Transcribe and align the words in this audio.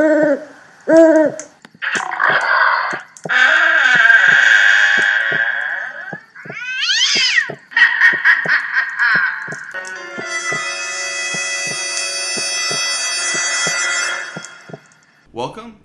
Welcome 0.00 0.48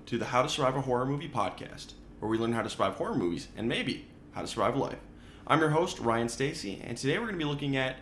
to 0.06 0.18
the 0.18 0.24
How 0.24 0.44
to 0.44 0.48
Survive 0.48 0.78
a 0.78 0.82
Horror 0.82 1.06
Movie 1.06 1.28
podcast, 1.28 1.92
where 2.20 2.30
we 2.30 2.38
learn 2.38 2.54
how 2.54 2.62
to 2.62 2.70
survive 2.70 2.94
horror 2.94 3.16
movies 3.16 3.50
and 3.58 3.68
maybe 3.68 4.08
how 4.32 4.40
to 4.40 4.48
survive 4.48 4.78
life. 4.78 4.96
I'm 5.46 5.60
your 5.60 5.72
host, 5.72 6.00
Ryan 6.00 6.30
Stacy, 6.30 6.82
and 6.86 6.98
today 6.98 7.20
we're 7.20 7.26
going 7.26 7.38
to 7.38 7.46
be 7.46 7.52
looking 7.52 7.76
at 7.76 7.98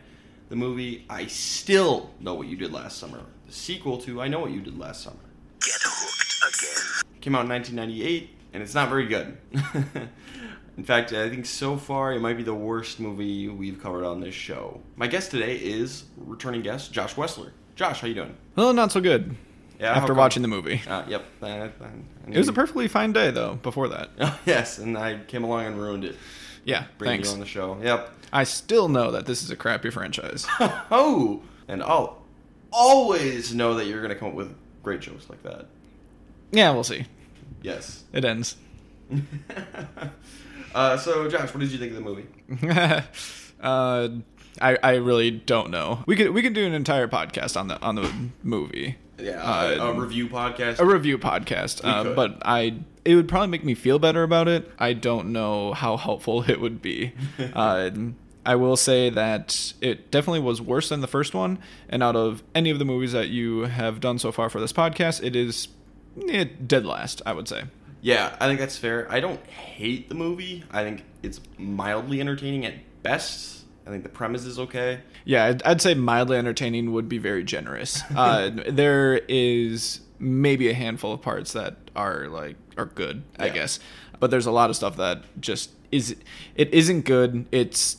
the 0.49 0.55
movie 0.55 1.07
I 1.09 1.25
Still 1.25 2.11
Know 2.19 2.35
What 2.35 2.45
You 2.45 2.55
Did 2.55 2.71
Last 2.71 2.99
Summer, 2.99 3.21
the 3.47 3.53
sequel 3.53 3.97
to 4.03 4.21
I 4.21 4.27
Know 4.27 4.41
What 4.41 4.51
You 4.51 4.61
Did 4.61 4.77
Last 4.77 5.01
Summer. 5.01 5.17
Get 7.23 7.33
hooked 7.33 7.35
again. 7.35 7.35
Came 7.35 7.35
out 7.35 7.43
in 7.43 7.49
1998, 7.49 8.29
and 8.53 8.63
it's 8.63 8.73
not 8.73 8.89
very 8.89 9.05
good. 9.07 9.37
in 10.77 10.83
fact, 10.83 11.13
I 11.13 11.29
think 11.29 11.45
so 11.45 11.77
far 11.77 12.13
it 12.13 12.19
might 12.19 12.37
be 12.37 12.43
the 12.43 12.53
worst 12.53 12.99
movie 12.99 13.47
we've 13.47 13.81
covered 13.81 14.05
on 14.05 14.19
this 14.19 14.35
show. 14.35 14.81
My 14.95 15.07
guest 15.07 15.31
today 15.31 15.55
is 15.55 16.05
returning 16.17 16.61
guest 16.61 16.91
Josh 16.93 17.15
Wessler. 17.15 17.51
Josh, 17.75 18.01
how 18.01 18.07
you 18.07 18.13
doing? 18.15 18.35
Well, 18.55 18.73
not 18.73 18.91
so 18.91 19.01
good. 19.01 19.35
Yeah, 19.79 19.93
after 19.93 20.13
watching 20.13 20.41
the 20.43 20.47
movie, 20.47 20.81
Uh, 20.87 21.03
yep. 21.07 21.25
Uh, 21.41 21.45
uh, 21.47 21.69
I 21.81 22.31
it 22.31 22.37
was 22.37 22.47
a 22.47 22.53
perfectly 22.53 22.87
fine 22.87 23.11
day 23.11 23.31
though. 23.31 23.55
Before 23.55 23.89
that, 23.89 24.11
yes, 24.45 24.77
and 24.77 24.97
I 24.97 25.19
came 25.27 25.43
along 25.43 25.65
and 25.65 25.77
ruined 25.81 26.05
it. 26.05 26.15
yeah. 26.63 26.85
Bringing 26.97 27.17
Thanks. 27.17 27.29
you 27.29 27.33
on 27.33 27.39
the 27.39 27.45
show. 27.45 27.77
Yep. 27.81 28.09
I 28.31 28.43
still 28.45 28.87
know 28.87 29.11
that 29.11 29.25
this 29.25 29.43
is 29.43 29.51
a 29.51 29.55
crappy 29.55 29.89
franchise. 29.89 30.45
oh, 30.59 31.41
and 31.67 31.83
I'll 31.83 32.21
always 32.71 33.53
know 33.53 33.73
that 33.75 33.87
you're 33.87 33.99
going 34.01 34.09
to 34.13 34.15
come 34.15 34.29
up 34.29 34.33
with 34.35 34.55
great 34.83 35.01
jokes 35.01 35.29
like 35.29 35.43
that. 35.43 35.65
yeah, 36.51 36.71
we'll 36.71 36.83
see. 36.83 37.05
Yes. 37.61 38.03
It 38.13 38.25
ends. 38.25 38.57
uh, 40.75 40.97
so, 40.97 41.29
Josh, 41.29 41.53
what 41.53 41.59
did 41.59 41.71
you 41.71 41.77
think 41.77 41.91
of 41.93 41.97
the 41.97 42.01
movie? 42.01 42.27
uh, 43.61 44.09
I 44.61 44.77
I 44.83 44.95
really 44.95 45.31
don't 45.31 45.69
know. 45.71 46.03
We 46.05 46.15
could 46.15 46.31
we 46.31 46.41
could 46.41 46.53
do 46.53 46.65
an 46.65 46.73
entire 46.73 47.07
podcast 47.07 47.59
on 47.59 47.67
the 47.67 47.79
on 47.81 47.95
the 47.95 48.11
movie. 48.43 48.97
Yeah, 49.19 49.41
Uh, 49.43 49.91
a, 49.95 49.99
review 49.99 50.27
podcast. 50.27 50.79
a 50.79 50.85
review 50.85 51.17
podcast. 51.17 51.81
Uh, 51.83 52.13
but 52.15 52.41
I 52.43 52.79
it 53.05 53.15
would 53.15 53.27
probably 53.27 53.47
make 53.49 53.63
me 53.63 53.75
feel 53.75 53.99
better 53.99 54.23
about 54.23 54.47
it. 54.47 54.69
I 54.79 54.93
don't 54.93 55.31
know 55.31 55.73
how 55.73 55.97
helpful 55.97 56.43
it 56.49 56.59
would 56.59 56.81
be. 56.81 57.13
uh, 57.53 57.91
I 58.45 58.55
will 58.55 58.75
say 58.75 59.09
that 59.09 59.73
it 59.79 60.11
definitely 60.11 60.41
was 60.41 60.61
worse 60.61 60.89
than 60.89 60.99
the 60.99 61.07
first 61.07 61.33
one. 61.33 61.59
And 61.87 62.03
out 62.03 62.15
of 62.17 62.43
any 62.53 62.71
of 62.71 62.79
the 62.79 62.85
movies 62.85 63.13
that 63.13 63.29
you 63.29 63.61
have 63.61 63.99
done 64.01 64.19
so 64.19 64.31
far 64.33 64.49
for 64.49 64.59
this 64.59 64.73
podcast, 64.73 65.23
it 65.23 65.35
is 65.35 65.69
it 66.17 66.67
dead 66.67 66.85
last. 66.85 67.21
I 67.25 67.33
would 67.33 67.47
say. 67.47 67.63
yeah, 68.01 68.35
I 68.39 68.47
think 68.47 68.59
that's 68.59 68.77
fair. 68.77 69.07
I 69.11 69.19
don't 69.19 69.43
hate 69.47 70.09
the 70.09 70.15
movie. 70.15 70.63
I 70.71 70.83
think 70.83 71.03
it's 71.21 71.39
mildly 71.57 72.19
entertaining 72.19 72.65
at 72.65 72.73
best. 73.03 73.63
I 73.85 73.89
think 73.89 74.03
the 74.03 74.09
premise 74.09 74.45
is 74.45 74.59
okay. 74.59 75.01
Yeah, 75.25 75.45
I'd, 75.45 75.63
I'd 75.63 75.81
say 75.81 75.93
mildly 75.93 76.37
entertaining 76.37 76.93
would 76.93 77.09
be 77.09 77.17
very 77.17 77.43
generous. 77.43 78.01
Uh, 78.15 78.49
there 78.69 79.21
is 79.27 79.99
maybe 80.19 80.69
a 80.69 80.73
handful 80.73 81.11
of 81.13 81.21
parts 81.21 81.51
that 81.53 81.75
are 81.95 82.27
like 82.27 82.55
are 82.77 82.85
good, 82.85 83.23
I 83.37 83.47
Yeah. 83.47 83.53
guess, 83.53 83.79
but 84.19 84.31
there's 84.31 84.45
a 84.45 84.51
lot 84.51 84.69
of 84.69 84.75
stuff 84.77 84.95
that 84.97 85.23
just 85.41 85.71
is 85.91 86.15
it 86.55 86.73
isn't 86.73 87.01
good. 87.05 87.45
It's 87.51 87.97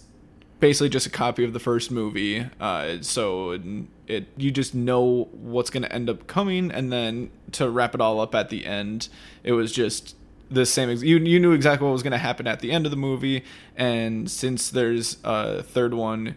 basically 0.64 0.88
just 0.88 1.04
a 1.04 1.10
copy 1.10 1.44
of 1.44 1.52
the 1.52 1.60
first 1.60 1.90
movie. 1.90 2.46
Uh, 2.58 2.96
so 3.02 3.60
it 4.06 4.24
you 4.38 4.50
just 4.50 4.74
know 4.74 5.28
what's 5.32 5.68
going 5.68 5.82
to 5.82 5.92
end 5.92 6.08
up 6.08 6.26
coming, 6.26 6.70
and 6.70 6.90
then 6.90 7.30
to 7.52 7.68
wrap 7.68 7.94
it 7.94 8.00
all 8.00 8.18
up 8.18 8.34
at 8.34 8.48
the 8.48 8.64
end, 8.64 9.10
it 9.42 9.52
was 9.52 9.72
just 9.72 10.16
the 10.50 10.64
same. 10.64 10.88
Ex- 10.88 11.02
you 11.02 11.18
you 11.18 11.38
knew 11.38 11.52
exactly 11.52 11.84
what 11.84 11.92
was 11.92 12.02
going 12.02 12.12
to 12.12 12.18
happen 12.18 12.46
at 12.46 12.60
the 12.60 12.72
end 12.72 12.86
of 12.86 12.90
the 12.90 12.96
movie, 12.96 13.44
and 13.76 14.30
since 14.30 14.70
there's 14.70 15.18
a 15.22 15.62
third 15.62 15.92
one 15.92 16.34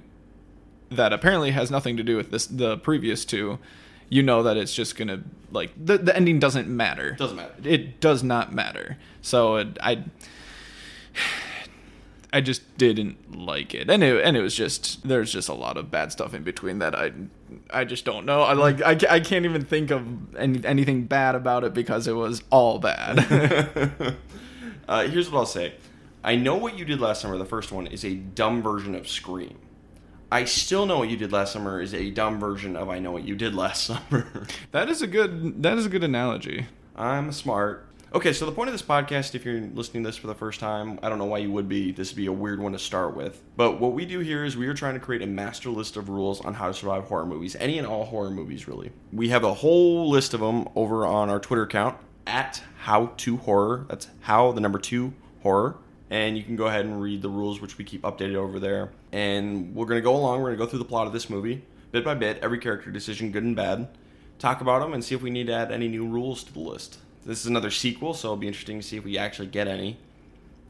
that 0.92 1.14
apparently 1.14 1.52
has 1.52 1.72
nothing 1.72 1.96
to 1.96 2.04
do 2.04 2.18
with 2.18 2.30
this 2.30 2.48
the 2.48 2.76
previous 2.80 3.24
two, 3.24 3.60
you 4.10 4.22
know 4.22 4.44
that 4.44 4.58
it's 4.58 4.76
just 4.76 4.98
gonna 4.98 5.24
like 5.52 5.72
the 5.82 6.00
the 6.00 6.14
ending 6.14 6.38
doesn't 6.38 6.68
matter. 6.68 7.12
Doesn't 7.12 7.38
matter. 7.38 7.54
It 7.64 8.02
does 8.02 8.24
not 8.24 8.54
matter. 8.54 8.98
So 9.22 9.56
it, 9.56 9.78
I. 9.82 10.04
I 12.38 12.42
just 12.42 12.78
didn't 12.78 13.36
like 13.36 13.74
it, 13.74 13.90
and 13.90 14.04
it 14.04 14.24
and 14.24 14.38
it 14.38 14.42
was 14.42 14.54
just 14.54 15.08
there's 15.08 15.34
just 15.34 15.50
a 15.50 15.56
lot 15.56 15.76
of 15.76 15.90
bad 15.90 16.12
stuff 16.12 16.36
in 16.36 16.44
between 16.44 16.78
that 16.78 16.94
I 16.94 17.12
I 17.72 17.84
just 17.84 18.06
don't 18.06 18.28
know. 18.28 18.44
I 18.44 18.54
like 18.54 18.80
I, 18.84 19.16
I 19.16 19.20
can't 19.22 19.44
even 19.44 19.66
think 19.66 19.90
of 19.90 20.36
any, 20.36 20.64
anything 20.64 21.06
bad 21.06 21.34
about 21.34 21.64
it 21.64 21.74
because 21.74 22.08
it 22.08 22.14
was 22.14 22.44
all 22.52 22.78
bad. 22.78 23.18
uh, 24.88 25.08
here's 25.08 25.32
what 25.32 25.40
I'll 25.40 25.46
say. 25.48 25.74
I 26.24 26.36
know 26.36 26.56
what 26.56 26.78
you 26.78 26.86
did 26.86 27.02
last 27.02 27.22
summer. 27.22 27.40
The 27.40 27.46
first 27.46 27.72
one 27.72 27.88
is 27.88 28.06
a 28.06 28.14
dumb 28.14 28.62
version 28.62 28.94
of 28.94 29.08
Scream. 29.08 29.58
I 30.32 30.46
still 30.46 30.86
know 30.86 31.00
what 31.00 31.10
you 31.10 31.18
did 31.18 31.32
last 31.32 31.54
summer 31.54 31.82
is 31.82 31.92
a 31.96 32.12
dumb 32.12 32.40
version 32.40 32.76
of 32.76 32.88
I 32.88 33.00
know 33.00 33.10
what 33.10 33.24
you 33.24 33.34
did 33.36 33.56
last 33.56 33.84
summer. 33.88 34.46
that 34.74 34.90
is 34.90 35.02
a 35.02 35.08
good 35.08 35.64
that 35.64 35.80
is 35.80 35.88
a 35.88 35.90
good 35.90 36.04
analogy. 36.04 36.68
I'm 36.96 37.32
smart. 37.32 37.88
Okay, 38.16 38.32
so 38.32 38.46
the 38.46 38.54
point 38.54 38.70
of 38.70 38.74
this 38.74 38.82
podcast, 38.82 39.36
if 39.36 39.44
you're 39.44 39.60
listening 39.60 40.02
to 40.02 40.08
this 40.08 40.16
for 40.16 40.28
the 40.28 40.34
first 40.34 40.62
time, 40.62 40.98
I 41.04 41.10
don't 41.10 41.18
know 41.18 41.26
why 41.26 41.40
you 41.40 41.52
would 41.52 41.68
be. 41.68 41.92
This 41.92 42.12
would 42.12 42.16
be 42.16 42.28
a 42.28 42.32
weird 42.32 42.62
one 42.62 42.72
to 42.72 42.80
start 42.80 43.18
with. 43.18 43.44
But 43.58 43.82
what 43.82 43.92
we 43.92 44.06
do 44.06 44.20
here 44.20 44.46
is 44.46 44.56
we 44.56 44.68
are 44.68 44.74
trying 44.74 44.94
to 44.94 45.00
create 45.02 45.22
a 45.22 45.28
master 45.28 45.70
list 45.70 45.98
of 45.98 46.08
rules 46.08 46.40
on 46.40 46.54
how 46.54 46.68
to 46.68 46.74
survive 46.74 47.04
horror 47.04 47.26
movies, 47.26 47.58
any 47.58 47.78
and 47.78 47.86
all 47.86 48.06
horror 48.06 48.32
movies, 48.32 48.66
really. 48.66 48.94
We 49.12 49.28
have 49.30 49.44
a 49.44 49.56
whole 49.56 50.10
list 50.10 50.34
of 50.34 50.40
them 50.40 50.70
over 50.74 51.06
on 51.06 51.30
our 51.30 51.38
Twitter 51.38 51.64
account 51.64 51.98
at 52.26 52.64
How 52.78 53.08
to 53.18 53.38
Horror. 53.38 53.86
That's 53.90 54.08
how 54.22 54.54
the 54.54 54.62
number 54.62 54.80
two 54.80 55.14
horror. 55.44 55.76
And 56.10 56.38
you 56.38 56.46
can 56.46 56.56
go 56.56 56.68
ahead 56.68 56.86
and 56.86 57.02
read 57.02 57.22
the 57.22 57.30
rules, 57.30 57.60
which 57.60 57.78
we 57.78 57.84
keep 57.84 58.04
updated 58.04 58.36
over 58.36 58.58
there. 58.58 58.92
And 59.12 59.76
we're 59.76 59.86
going 59.86 60.00
to 60.00 60.06
go 60.06 60.16
along. 60.16 60.40
We're 60.40 60.48
going 60.48 60.60
to 60.60 60.64
go 60.64 60.70
through 60.70 60.80
the 60.80 60.86
plot 60.86 61.08
of 61.08 61.14
this 61.14 61.30
movie, 61.30 61.66
bit 61.92 62.06
by 62.06 62.14
bit, 62.14 62.40
every 62.42 62.60
character 62.60 62.90
decision, 62.90 63.34
good 63.34 63.44
and 63.44 63.56
bad 63.56 63.90
talk 64.40 64.62
about 64.62 64.82
them 64.82 64.94
and 64.94 65.04
see 65.04 65.16
if 65.16 65.22
we 65.22 65.30
need 65.30 65.48
to 65.48 65.54
add 65.54 65.72
any 65.72 65.88
new 65.88 66.08
rules 66.08 66.44
to 66.44 66.54
the 66.54 66.60
list. 66.60 67.00
This 67.28 67.42
is 67.42 67.46
another 67.48 67.70
sequel, 67.72 68.14
so 68.14 68.30
it'll 68.30 68.38
be 68.38 68.48
interesting 68.48 68.80
to 68.80 68.84
see 68.88 68.98
if 68.98 69.04
we 69.04 69.18
actually 69.18 69.48
get 69.50 69.68
any. 69.68 69.98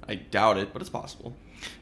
I 0.07 0.15
doubt 0.15 0.57
it, 0.57 0.73
but 0.73 0.81
it's 0.81 0.89
possible. 0.89 1.33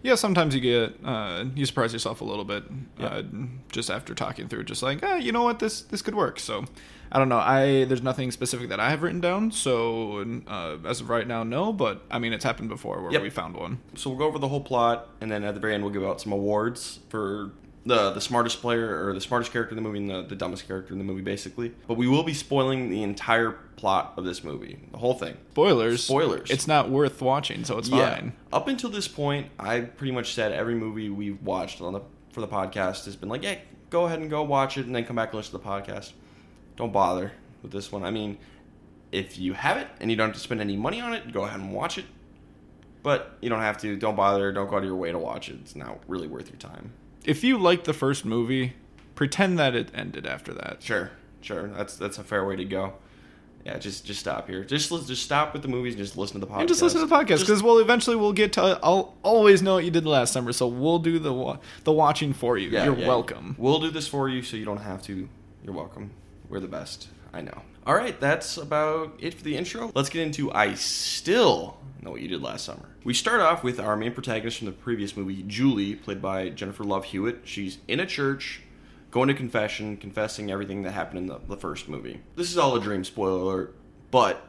Yeah, 0.04 0.16
sometimes 0.16 0.56
you 0.56 0.62
get 0.62 0.96
uh, 1.04 1.46
you 1.56 1.66
surprise 1.66 1.94
yourself 1.94 2.22
a 2.22 2.24
little 2.24 2.46
bit 2.46 2.64
Yeah. 3.00 3.08
uh, 3.08 3.24
just 3.72 3.90
after 3.90 4.14
talking 4.16 4.48
through, 4.48 4.64
just 4.66 4.82
like, 4.84 5.04
eh, 5.04 5.18
you 5.18 5.32
know 5.32 5.44
what, 5.44 5.60
this 5.60 5.82
this 5.82 6.02
could 6.02 6.16
work. 6.16 6.40
So 6.40 6.66
I 7.12 7.20
don't 7.20 7.30
know. 7.30 7.38
I 7.38 7.86
there's 7.86 8.02
nothing 8.02 8.32
specific 8.32 8.70
that 8.70 8.80
I 8.80 8.90
have 8.90 9.04
written 9.04 9.22
down. 9.22 9.52
So 9.52 10.26
uh, 10.48 10.78
as 10.86 11.02
of 11.02 11.10
right 11.10 11.28
now, 11.28 11.44
no. 11.44 11.72
But 11.74 12.04
I 12.10 12.20
mean, 12.20 12.34
it's 12.34 12.44
happened 12.46 12.70
before 12.70 13.02
where 13.02 13.12
Yep. 13.12 13.22
we 13.22 13.30
found 13.30 13.56
one. 13.56 13.80
So 13.96 14.10
we'll 14.10 14.20
go 14.20 14.26
over 14.26 14.40
the 14.40 14.48
whole 14.48 14.62
plot, 14.62 15.08
and 15.22 15.30
then 15.32 15.44
at 15.44 15.54
the 15.54 15.60
very 15.60 15.74
end, 15.74 15.84
we'll 15.84 15.94
give 15.94 16.04
out 16.06 16.20
some 16.22 16.32
awards 16.32 17.00
for 17.10 17.52
the 17.86 18.12
the 18.12 18.22
smartest 18.22 18.62
player 18.62 19.08
or 19.08 19.14
the 19.14 19.22
smartest 19.22 19.52
character 19.52 19.72
in 19.72 19.76
the 19.76 19.88
movie 19.88 20.00
and 20.00 20.10
the, 20.10 20.24
the 20.24 20.36
dumbest 20.36 20.68
character 20.68 20.94
in 20.94 20.98
the 21.00 21.06
movie, 21.06 21.22
basically. 21.22 21.74
But 21.88 21.98
we 21.98 22.08
will 22.08 22.24
be 22.24 22.34
spoiling 22.34 22.90
the 22.90 23.04
entire 23.04 23.52
plot 23.76 24.14
of 24.18 24.26
this 24.26 24.44
movie, 24.44 24.80
the 24.92 24.98
whole 24.98 25.14
thing. 25.14 25.38
Spoilers. 25.52 26.04
Spoilers. 26.04 26.50
It's 26.50 26.68
not 26.68 26.90
worth 26.90 27.22
watching, 27.22 27.64
so 27.64 27.78
it's 27.78 27.90
fine. 27.90 28.34
Up 28.52 28.68
until 28.68 28.90
this 28.90 29.08
point, 29.08 29.48
I 29.60 29.82
pretty 29.82 30.12
much 30.12 30.34
said 30.34 30.52
every 30.52 30.76
movie 30.76 31.10
we've 31.10 31.42
watched 31.44 31.82
on 31.82 31.94
the 31.94 32.02
for 32.32 32.42
the 32.42 32.48
podcast 32.48 33.06
has 33.06 33.16
been 33.16 33.30
like, 33.30 33.44
yeah, 33.44 33.58
go 33.90 34.06
ahead 34.06 34.20
and 34.20 34.30
go 34.30 34.44
watch 34.44 34.78
it, 34.78 34.86
and 34.86 34.96
then 34.96 35.06
come 35.06 35.16
back 35.16 35.30
and 35.30 35.38
listen 35.38 35.58
to 35.58 35.64
the 35.64 35.70
podcast. 35.70 36.12
Don't 36.76 36.92
bother 36.92 37.32
with 37.62 37.72
this 37.72 37.92
one. 37.92 38.04
I 38.04 38.12
mean, 38.12 38.38
if 39.12 39.38
you 39.38 39.54
have 39.54 39.78
it 39.78 39.88
and 40.02 40.12
you 40.12 40.18
don't 40.18 40.28
have 40.30 40.36
to 40.36 40.42
spend 40.42 40.60
any 40.60 40.76
money 40.76 41.00
on 41.00 41.14
it, 41.14 41.32
go 41.32 41.44
ahead 41.44 41.60
and 41.60 41.74
watch 41.74 41.98
it. 41.98 42.06
But 43.04 43.38
you 43.40 43.50
don't 43.50 43.62
have 43.62 43.78
to. 43.82 43.96
Don't 43.96 44.16
bother. 44.16 44.52
Don't 44.52 44.68
go 44.68 44.78
out 44.78 44.80
of 44.80 44.86
your 44.86 44.96
way 44.96 45.12
to 45.12 45.20
watch 45.20 45.48
it. 45.50 45.58
It's 45.62 45.76
not 45.76 46.00
really 46.08 46.28
worth 46.28 46.50
your 46.50 46.58
time. 46.58 46.92
If 47.26 47.44
you 47.44 47.58
liked 47.58 47.86
the 47.86 47.94
first 47.94 48.26
movie, 48.26 48.74
pretend 49.16 49.58
that 49.60 49.76
it 49.76 49.90
ended 49.94 50.26
after 50.26 50.54
that. 50.54 50.82
Sure, 50.82 51.12
sure. 51.42 51.68
That's 51.70 51.98
that's 51.98 52.18
a 52.18 52.24
fair 52.24 52.46
way 52.46 52.56
to 52.56 52.66
go. 52.66 52.94
Yeah, 53.66 53.80
just 53.80 54.06
just 54.06 54.20
stop 54.20 54.48
here. 54.48 54.64
Just 54.64 54.90
just 55.08 55.24
stop 55.24 55.52
with 55.54 55.64
the 55.64 55.68
movies 55.68 55.96
and 55.96 56.04
just 56.04 56.16
listen 56.18 56.40
to 56.40 56.46
the 56.46 56.52
podcast. 56.52 56.60
And 56.60 56.68
just 56.68 56.82
listen 56.84 57.02
to 57.02 57.08
the 57.08 57.16
podcast 57.16 57.40
because 57.40 57.64
we'll 57.64 57.80
eventually 57.80 58.16
we'll 58.16 58.32
get 58.34 58.54
to. 58.54 58.80
I'll 58.84 59.16
always 59.24 59.64
know 59.64 59.76
what 59.76 59.86
you 59.86 59.90
did 59.92 60.06
last 60.06 60.34
summer, 60.34 60.54
so 60.54 60.68
we'll 60.68 61.00
do 61.00 61.18
the 61.18 61.60
the 61.84 61.92
watching 61.92 62.32
for 62.34 62.60
you. 62.60 62.70
Yeah, 62.70 62.86
You're 62.86 62.98
yeah. 62.98 63.08
welcome. 63.08 63.56
We'll 63.58 63.80
do 63.80 63.90
this 63.90 64.08
for 64.08 64.30
you 64.30 64.44
so 64.44 64.56
you 64.56 64.66
don't 64.66 64.78
have 64.78 65.02
to. 65.04 65.28
You're 65.64 65.74
welcome. 65.74 66.12
We're 66.48 66.60
the 66.60 66.68
best. 66.68 67.08
I 67.34 67.42
know. 67.42 67.64
All 67.88 67.94
right, 67.94 68.20
that's 68.20 68.58
about 68.58 69.14
it 69.20 69.36
for 69.36 69.44
the 69.44 69.56
intro. 69.56 69.92
Let's 69.94 70.10
get 70.10 70.24
into 70.24 70.52
I 70.52 70.74
Still 70.74 71.78
Know 72.02 72.10
What 72.10 72.22
You 72.22 72.28
Did 72.28 72.42
Last 72.42 72.66
Summer. 72.66 72.90
We 73.04 73.14
start 73.14 73.42
off 73.42 73.64
with 73.64 73.80
our 73.80 73.96
main 73.96 74.12
protagonist 74.12 74.58
from 74.58 74.66
the 74.66 74.72
previous 74.72 75.16
movie, 75.16 75.44
Julie, 75.44 75.94
played 75.94 76.20
by 76.20 76.50
Jennifer 76.50 76.84
Love 76.84 77.06
Hewitt. 77.06 77.42
She's 77.44 77.78
in 77.88 78.00
a 78.00 78.08
church, 78.08 78.62
going 79.12 79.28
to 79.28 79.36
confession, 79.36 79.98
confessing 79.98 80.50
everything 80.50 80.82
that 80.82 80.94
happened 80.94 81.20
in 81.20 81.28
the, 81.28 81.40
the 81.48 81.58
first 81.58 81.88
movie. 81.88 82.22
This 82.36 82.50
is 82.50 82.58
all 82.58 82.76
a 82.76 82.82
dream, 82.82 83.04
spoiler 83.04 83.40
alert, 83.40 83.76
but 84.10 84.48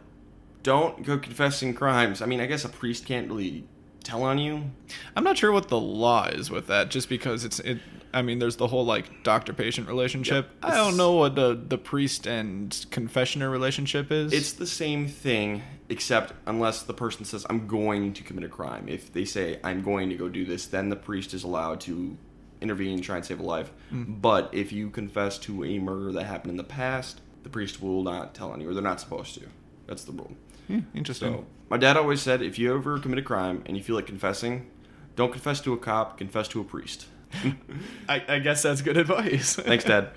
don't 0.63 1.05
go 1.05 1.19
confessing 1.19 1.75
crimes. 1.75 2.23
I 2.23 2.27
mean, 2.27 2.41
I 2.41 2.47
guess 2.47 2.65
a 2.65 2.71
priest 2.71 3.05
can't 3.05 3.29
really 3.29 3.69
tell 4.03 4.23
on 4.23 4.39
you. 4.39 4.71
I'm 5.15 5.25
not 5.25 5.37
sure 5.37 5.53
what 5.53 5.69
the 5.69 5.79
law 5.79 6.29
is 6.29 6.51
with 6.51 6.69
that, 6.69 6.89
just 6.89 7.11
because 7.11 7.45
it's 7.45 7.61
it. 7.61 7.81
I 8.17 8.23
mean, 8.23 8.39
there's 8.39 8.57
the 8.57 8.67
whole 8.67 8.87
like 8.87 9.23
doctor-patient 9.25 9.87
relationship. 9.87 10.49
Yep. 10.63 10.73
I 10.73 10.75
don't 10.75 10.97
know 10.97 11.13
what 11.13 11.35
the 11.35 11.55
the 11.55 11.77
priest 11.77 12.27
and 12.27 12.71
confessioner 12.91 13.51
relationship 13.51 14.11
is. 14.11 14.33
It's 14.33 14.55
the 14.55 14.67
same 14.67 15.07
thing, 15.07 15.63
except 15.91 16.33
unless 16.47 16.83
the 16.83 16.95
person 16.95 17.27
says, 17.27 17.45
I'm 17.51 17.67
going 17.67 18.15
to 18.15 18.23
commit 18.23 18.45
a 18.45 18.49
crime. 18.49 18.89
If 18.89 19.13
they 19.13 19.27
say, 19.27 19.61
I'm 19.63 19.83
going 19.83 20.09
to 20.09 20.15
go 20.15 20.31
do 20.31 20.47
this, 20.47 20.65
then 20.65 20.89
the 20.89 20.97
priest 20.97 21.35
is 21.35 21.45
allowed 21.45 21.83
to 21.83 22.17
intervene 22.63 22.95
and 22.95 23.05
try 23.05 23.17
and 23.17 23.25
save 23.25 23.39
a 23.39 23.43
life. 23.43 23.71
But 23.93 24.49
if 24.55 24.73
you 24.73 24.89
confess 24.89 25.37
to 25.41 25.63
a 25.65 25.79
murder 25.79 26.11
that 26.13 26.25
happened 26.25 26.53
in 26.53 26.57
the 26.57 26.65
past, 26.65 27.21
the 27.43 27.51
priest 27.51 27.83
will 27.83 28.03
not 28.03 28.35
tell 28.35 28.51
or 28.51 28.73
they're 28.73 28.83
not 28.83 28.99
supposed 28.99 29.35
to. 29.35 29.43
That's 29.87 30.05
the 30.05 30.13
rule. 30.13 30.33
Hmm, 30.69 30.81
interesting. 30.95 31.35
So, 31.35 31.47
my 31.69 31.77
dad 31.77 31.99
always 31.99 32.23
said, 32.23 32.41
if 32.41 32.59
you 32.59 32.75
ever 32.75 32.99
commit 32.99 33.19
a 33.19 33.23
crime 33.23 33.63
and 33.67 33.77
you 33.77 33.83
feel 33.83 33.95
like 33.95 34.07
confessing, 34.07 34.71
don't 35.17 35.33
confess 35.33 35.61
to 35.61 35.75
a 35.75 35.77
cop, 35.77 36.17
confess 36.17 36.49
to 36.49 36.63
a 36.63 36.65
priest. 36.65 37.09
I, 38.09 38.23
I 38.29 38.39
guess 38.39 38.63
that's 38.63 38.83
good 38.83 38.97
advice. 38.97 39.57
Thanks, 39.61 39.85
Dad. 39.85 40.11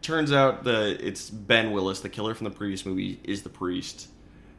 Turns 0.00 0.32
out 0.32 0.64
that 0.64 0.98
it's 1.00 1.30
Ben 1.30 1.72
Willis, 1.72 2.00
the 2.00 2.08
killer 2.08 2.34
from 2.34 2.44
the 2.44 2.50
previous 2.50 2.84
movie, 2.84 3.20
is 3.24 3.42
the 3.42 3.48
priest, 3.48 4.08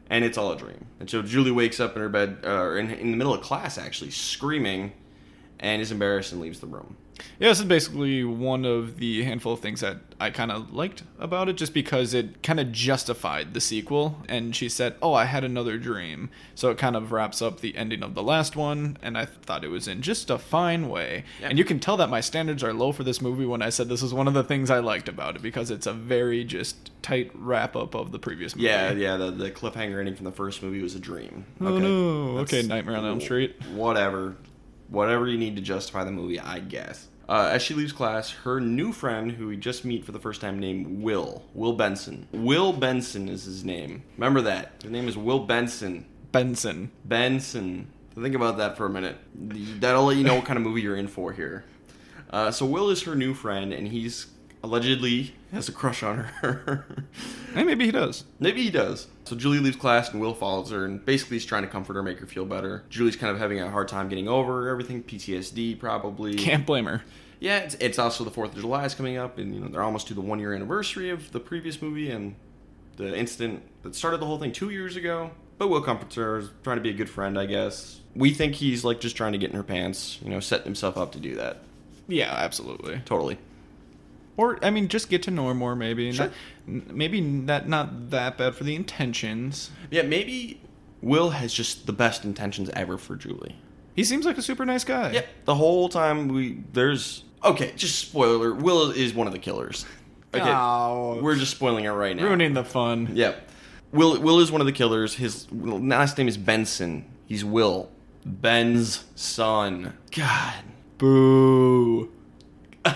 and 0.08 0.24
it's 0.24 0.38
all 0.38 0.52
a 0.52 0.56
dream. 0.56 0.86
And 1.00 1.10
so 1.10 1.22
Julie 1.22 1.50
wakes 1.50 1.80
up 1.80 1.96
in 1.96 2.02
her 2.02 2.08
bed, 2.08 2.38
uh, 2.44 2.72
in, 2.72 2.90
in 2.90 3.10
the 3.10 3.16
middle 3.16 3.34
of 3.34 3.42
class, 3.42 3.76
actually, 3.76 4.10
screaming, 4.10 4.92
and 5.60 5.82
is 5.82 5.92
embarrassed 5.92 6.32
and 6.32 6.40
leaves 6.40 6.60
the 6.60 6.66
room. 6.66 6.96
Yeah, 7.38 7.48
this 7.48 7.58
is 7.60 7.64
basically 7.64 8.24
one 8.24 8.64
of 8.64 8.98
the 8.98 9.22
handful 9.24 9.52
of 9.52 9.60
things 9.60 9.80
that 9.80 9.98
I 10.20 10.30
kind 10.30 10.50
of 10.52 10.72
liked 10.72 11.02
about 11.18 11.48
it, 11.48 11.54
just 11.56 11.74
because 11.74 12.12
it 12.14 12.42
kind 12.42 12.58
of 12.60 12.72
justified 12.72 13.54
the 13.54 13.60
sequel. 13.60 14.18
And 14.28 14.54
she 14.54 14.68
said, 14.68 14.94
"Oh, 15.02 15.12
I 15.14 15.24
had 15.26 15.44
another 15.44 15.78
dream," 15.78 16.30
so 16.54 16.70
it 16.70 16.78
kind 16.78 16.96
of 16.96 17.12
wraps 17.12 17.40
up 17.42 17.60
the 17.60 17.76
ending 17.76 18.02
of 18.02 18.14
the 18.14 18.22
last 18.22 18.56
one. 18.56 18.96
And 19.02 19.16
I 19.18 19.24
thought 19.26 19.64
it 19.64 19.68
was 19.68 19.86
in 19.88 20.02
just 20.02 20.28
a 20.30 20.38
fine 20.38 20.88
way. 20.88 21.24
Yeah. 21.40 21.48
And 21.50 21.58
you 21.58 21.64
can 21.64 21.78
tell 21.80 21.96
that 21.98 22.10
my 22.10 22.20
standards 22.20 22.62
are 22.64 22.72
low 22.72 22.92
for 22.92 23.04
this 23.04 23.20
movie 23.20 23.46
when 23.46 23.62
I 23.62 23.68
said 23.70 23.88
this 23.88 24.02
was 24.02 24.14
one 24.14 24.26
of 24.28 24.34
the 24.34 24.44
things 24.44 24.70
I 24.70 24.78
liked 24.80 25.08
about 25.08 25.36
it 25.36 25.42
because 25.42 25.70
it's 25.70 25.86
a 25.86 25.92
very 25.92 26.44
just 26.44 26.90
tight 27.02 27.30
wrap 27.34 27.76
up 27.76 27.94
of 27.94 28.12
the 28.12 28.18
previous 28.18 28.56
movie. 28.56 28.66
Yeah, 28.68 28.92
yeah. 28.92 29.16
The, 29.16 29.30
the 29.30 29.50
cliffhanger 29.50 29.98
ending 29.98 30.14
from 30.16 30.24
the 30.24 30.32
first 30.32 30.62
movie 30.62 30.82
was 30.82 30.94
a 30.94 31.00
dream. 31.00 31.44
Oh 31.60 31.78
no! 31.78 32.38
That's- 32.38 32.54
Okay, 32.54 32.66
Nightmare 32.66 32.96
on 32.96 33.04
Elm 33.04 33.20
Street. 33.20 33.56
Whatever, 33.72 34.36
whatever 34.88 35.26
you 35.26 35.38
need 35.38 35.56
to 35.56 35.62
justify 35.62 36.04
the 36.04 36.10
movie, 36.10 36.38
I 36.40 36.60
guess. 36.60 37.08
Uh, 37.28 37.48
as 37.52 37.62
she 37.62 37.74
leaves 37.74 37.92
class, 37.92 38.30
her 38.30 38.60
new 38.60 38.92
friend, 38.92 39.32
who 39.32 39.48
we 39.48 39.56
just 39.56 39.84
meet 39.84 40.04
for 40.04 40.12
the 40.12 40.18
first 40.18 40.40
time, 40.40 40.58
named 40.58 41.02
Will, 41.02 41.42
Will 41.54 41.72
Benson. 41.72 42.28
Will 42.32 42.72
Benson 42.72 43.28
is 43.28 43.44
his 43.44 43.64
name. 43.64 44.02
Remember 44.16 44.42
that. 44.42 44.72
His 44.82 44.90
name 44.90 45.08
is 45.08 45.16
Will 45.16 45.40
Benson. 45.40 46.04
Benson. 46.32 46.90
Benson. 47.04 47.88
Think 48.14 48.34
about 48.34 48.58
that 48.58 48.76
for 48.76 48.86
a 48.86 48.90
minute. 48.90 49.16
That'll 49.80 50.04
let 50.04 50.16
you 50.16 50.24
know 50.24 50.36
what 50.36 50.44
kind 50.44 50.58
of 50.58 50.62
movie 50.62 50.82
you're 50.82 50.96
in 50.96 51.08
for 51.08 51.32
here. 51.32 51.64
Uh, 52.30 52.50
so 52.50 52.66
Will 52.66 52.90
is 52.90 53.02
her 53.04 53.14
new 53.14 53.32
friend, 53.32 53.72
and 53.72 53.88
he's 53.88 54.26
allegedly 54.64 55.34
has 55.52 55.68
a 55.68 55.72
crush 55.72 56.02
on 56.02 56.18
her. 56.18 56.86
Hey, 57.54 57.62
maybe 57.62 57.86
he 57.86 57.92
does. 57.92 58.24
Maybe 58.40 58.64
he 58.64 58.70
does. 58.70 59.06
So 59.22 59.36
Julie 59.36 59.60
leaves 59.60 59.76
class 59.76 60.10
and 60.10 60.20
Will 60.20 60.34
follows 60.34 60.72
her 60.72 60.84
and 60.84 61.04
basically 61.04 61.36
is 61.36 61.46
trying 61.46 61.62
to 61.62 61.68
comfort 61.68 61.94
her, 61.94 62.02
make 62.02 62.18
her 62.18 62.26
feel 62.26 62.44
better. 62.44 62.82
Julie's 62.90 63.14
kind 63.14 63.30
of 63.30 63.38
having 63.38 63.60
a 63.60 63.70
hard 63.70 63.86
time 63.86 64.08
getting 64.08 64.26
over 64.26 64.68
everything, 64.68 65.04
PTSD 65.04 65.78
probably. 65.78 66.34
Can't 66.34 66.66
blame 66.66 66.86
her. 66.86 67.04
Yeah, 67.38 67.58
it's, 67.58 67.76
it's 67.76 67.96
also 67.96 68.24
the 68.24 68.32
Fourth 68.32 68.56
of 68.56 68.60
July 68.60 68.84
is 68.86 68.94
coming 68.96 69.18
up, 69.18 69.38
and 69.38 69.54
you 69.54 69.60
know 69.60 69.68
they're 69.68 69.84
almost 69.84 70.08
to 70.08 70.14
the 70.14 70.20
one 70.20 70.40
year 70.40 70.52
anniversary 70.52 71.10
of 71.10 71.30
the 71.30 71.38
previous 71.38 71.80
movie 71.80 72.10
and 72.10 72.34
the 72.96 73.16
incident 73.16 73.62
that 73.84 73.94
started 73.94 74.18
the 74.20 74.26
whole 74.26 74.40
thing 74.40 74.50
two 74.50 74.70
years 74.70 74.96
ago. 74.96 75.30
But 75.56 75.68
Will 75.68 75.80
comforts 75.80 76.16
her, 76.16 76.42
trying 76.64 76.78
to 76.78 76.82
be 76.82 76.90
a 76.90 76.94
good 76.94 77.08
friend, 77.08 77.38
I 77.38 77.46
guess. 77.46 78.00
We 78.16 78.34
think 78.34 78.56
he's 78.56 78.84
like 78.84 78.98
just 78.98 79.16
trying 79.16 79.30
to 79.30 79.38
get 79.38 79.50
in 79.50 79.56
her 79.56 79.62
pants, 79.62 80.18
you 80.24 80.30
know, 80.30 80.40
setting 80.40 80.64
himself 80.64 80.96
up 80.96 81.12
to 81.12 81.20
do 81.20 81.36
that. 81.36 81.58
Yeah, 82.08 82.32
absolutely. 82.32 83.00
Totally. 83.04 83.38
Or 84.36 84.58
I 84.64 84.70
mean, 84.70 84.88
just 84.88 85.08
get 85.08 85.22
to 85.24 85.30
know 85.30 85.46
her 85.48 85.54
more. 85.54 85.76
Maybe 85.76 86.10
Sure. 86.12 86.30
not, 86.66 86.92
maybe 86.94 87.20
not 87.20 87.68
not 87.68 88.10
that 88.10 88.36
bad 88.38 88.54
for 88.54 88.64
the 88.64 88.74
intentions. 88.74 89.70
Yeah, 89.90 90.02
maybe 90.02 90.60
Will 91.02 91.30
has 91.30 91.52
just 91.54 91.86
the 91.86 91.92
best 91.92 92.24
intentions 92.24 92.68
ever 92.70 92.98
for 92.98 93.14
Julie. 93.16 93.56
He 93.94 94.02
seems 94.02 94.26
like 94.26 94.36
a 94.38 94.42
super 94.42 94.64
nice 94.64 94.82
guy. 94.84 95.12
Yeah, 95.12 95.22
The 95.44 95.54
whole 95.54 95.88
time 95.88 96.28
we 96.28 96.58
there's 96.72 97.22
okay, 97.44 97.72
just 97.76 97.98
spoiler. 97.98 98.52
Will 98.52 98.90
is 98.90 99.14
one 99.14 99.26
of 99.26 99.32
the 99.32 99.38
killers. 99.38 99.84
Okay. 100.34 100.42
Oh. 100.50 101.20
We're 101.22 101.36
just 101.36 101.52
spoiling 101.52 101.84
it 101.84 101.90
right 101.90 102.16
now. 102.16 102.24
ruining 102.24 102.54
the 102.54 102.64
fun. 102.64 103.10
Yep. 103.12 103.48
Will 103.92 104.20
Will 104.20 104.40
is 104.40 104.50
one 104.50 104.60
of 104.60 104.66
the 104.66 104.72
killers. 104.72 105.14
His 105.14 105.46
last 105.52 106.18
name 106.18 106.26
is 106.26 106.36
Benson. 106.36 107.04
He's 107.26 107.44
Will. 107.44 107.88
Ben's 108.26 109.04
son. 109.14 109.96
God. 110.10 110.54
Boo. 110.98 112.10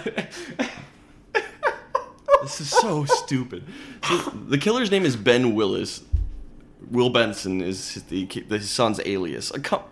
This 2.43 2.61
is 2.61 2.71
so 2.71 3.05
stupid. 3.05 3.65
So, 4.05 4.17
the 4.49 4.59
killer's 4.59 4.91
name 4.91 5.05
is 5.05 5.17
Ben 5.17 5.55
Willis. 5.55 6.03
Will 6.91 7.11
Benson 7.11 7.61
is 7.61 7.93
his, 7.93 8.03
the, 8.05 8.25
his 8.27 8.71
son's 8.71 9.01
alias. 9.05 9.51
A 9.51 9.61
com- 9.61 9.83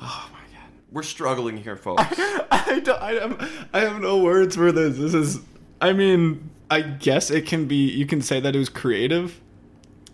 Oh 0.00 0.30
my 0.32 0.38
god. 0.38 0.70
We're 0.90 1.02
struggling 1.02 1.56
here, 1.58 1.76
folks. 1.76 2.02
I, 2.50 2.80
don't, 2.82 3.02
I, 3.02 3.12
have, 3.14 3.68
I 3.72 3.80
have 3.80 4.00
no 4.00 4.18
words 4.18 4.56
for 4.56 4.72
this. 4.72 4.96
This 4.96 5.14
is. 5.14 5.40
I 5.80 5.92
mean, 5.92 6.50
I 6.70 6.80
guess 6.80 7.30
it 7.30 7.46
can 7.46 7.66
be. 7.66 7.88
You 7.90 8.06
can 8.06 8.22
say 8.22 8.40
that 8.40 8.54
it 8.54 8.58
was 8.58 8.68
creative. 8.68 9.40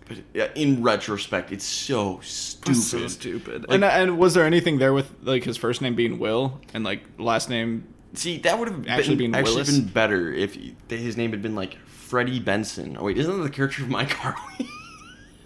But 0.06 0.18
in 0.54 0.82
retrospect, 0.82 1.50
it's 1.50 1.64
so 1.64 2.20
stupid. 2.22 2.76
So 2.76 3.06
stupid. 3.08 3.62
Like- 3.68 3.74
and 3.76 3.84
and 3.84 4.18
was 4.18 4.34
there 4.34 4.44
anything 4.44 4.78
there 4.78 4.92
with 4.92 5.10
like 5.22 5.44
his 5.44 5.56
first 5.56 5.80
name 5.80 5.94
being 5.94 6.18
Will 6.18 6.60
and 6.74 6.84
like 6.84 7.02
last 7.18 7.48
name? 7.48 7.86
See, 8.14 8.38
that 8.38 8.58
would 8.58 8.68
have 8.68 8.86
Actually 8.88 9.16
been, 9.16 9.32
being 9.32 9.34
actually 9.34 9.64
been 9.64 9.84
better 9.86 10.32
if 10.32 10.56
his 10.88 11.16
name 11.16 11.30
had 11.32 11.42
been 11.42 11.54
like 11.54 11.76
Freddie 11.86 12.40
Benson. 12.40 12.96
Oh 12.98 13.04
wait, 13.04 13.18
isn't 13.18 13.36
that 13.36 13.42
the 13.42 13.50
character 13.50 13.82
of 13.82 13.88
iCarly? 13.88 14.68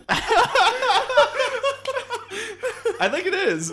I 3.00 3.08
think 3.08 3.26
it 3.26 3.34
is. 3.34 3.70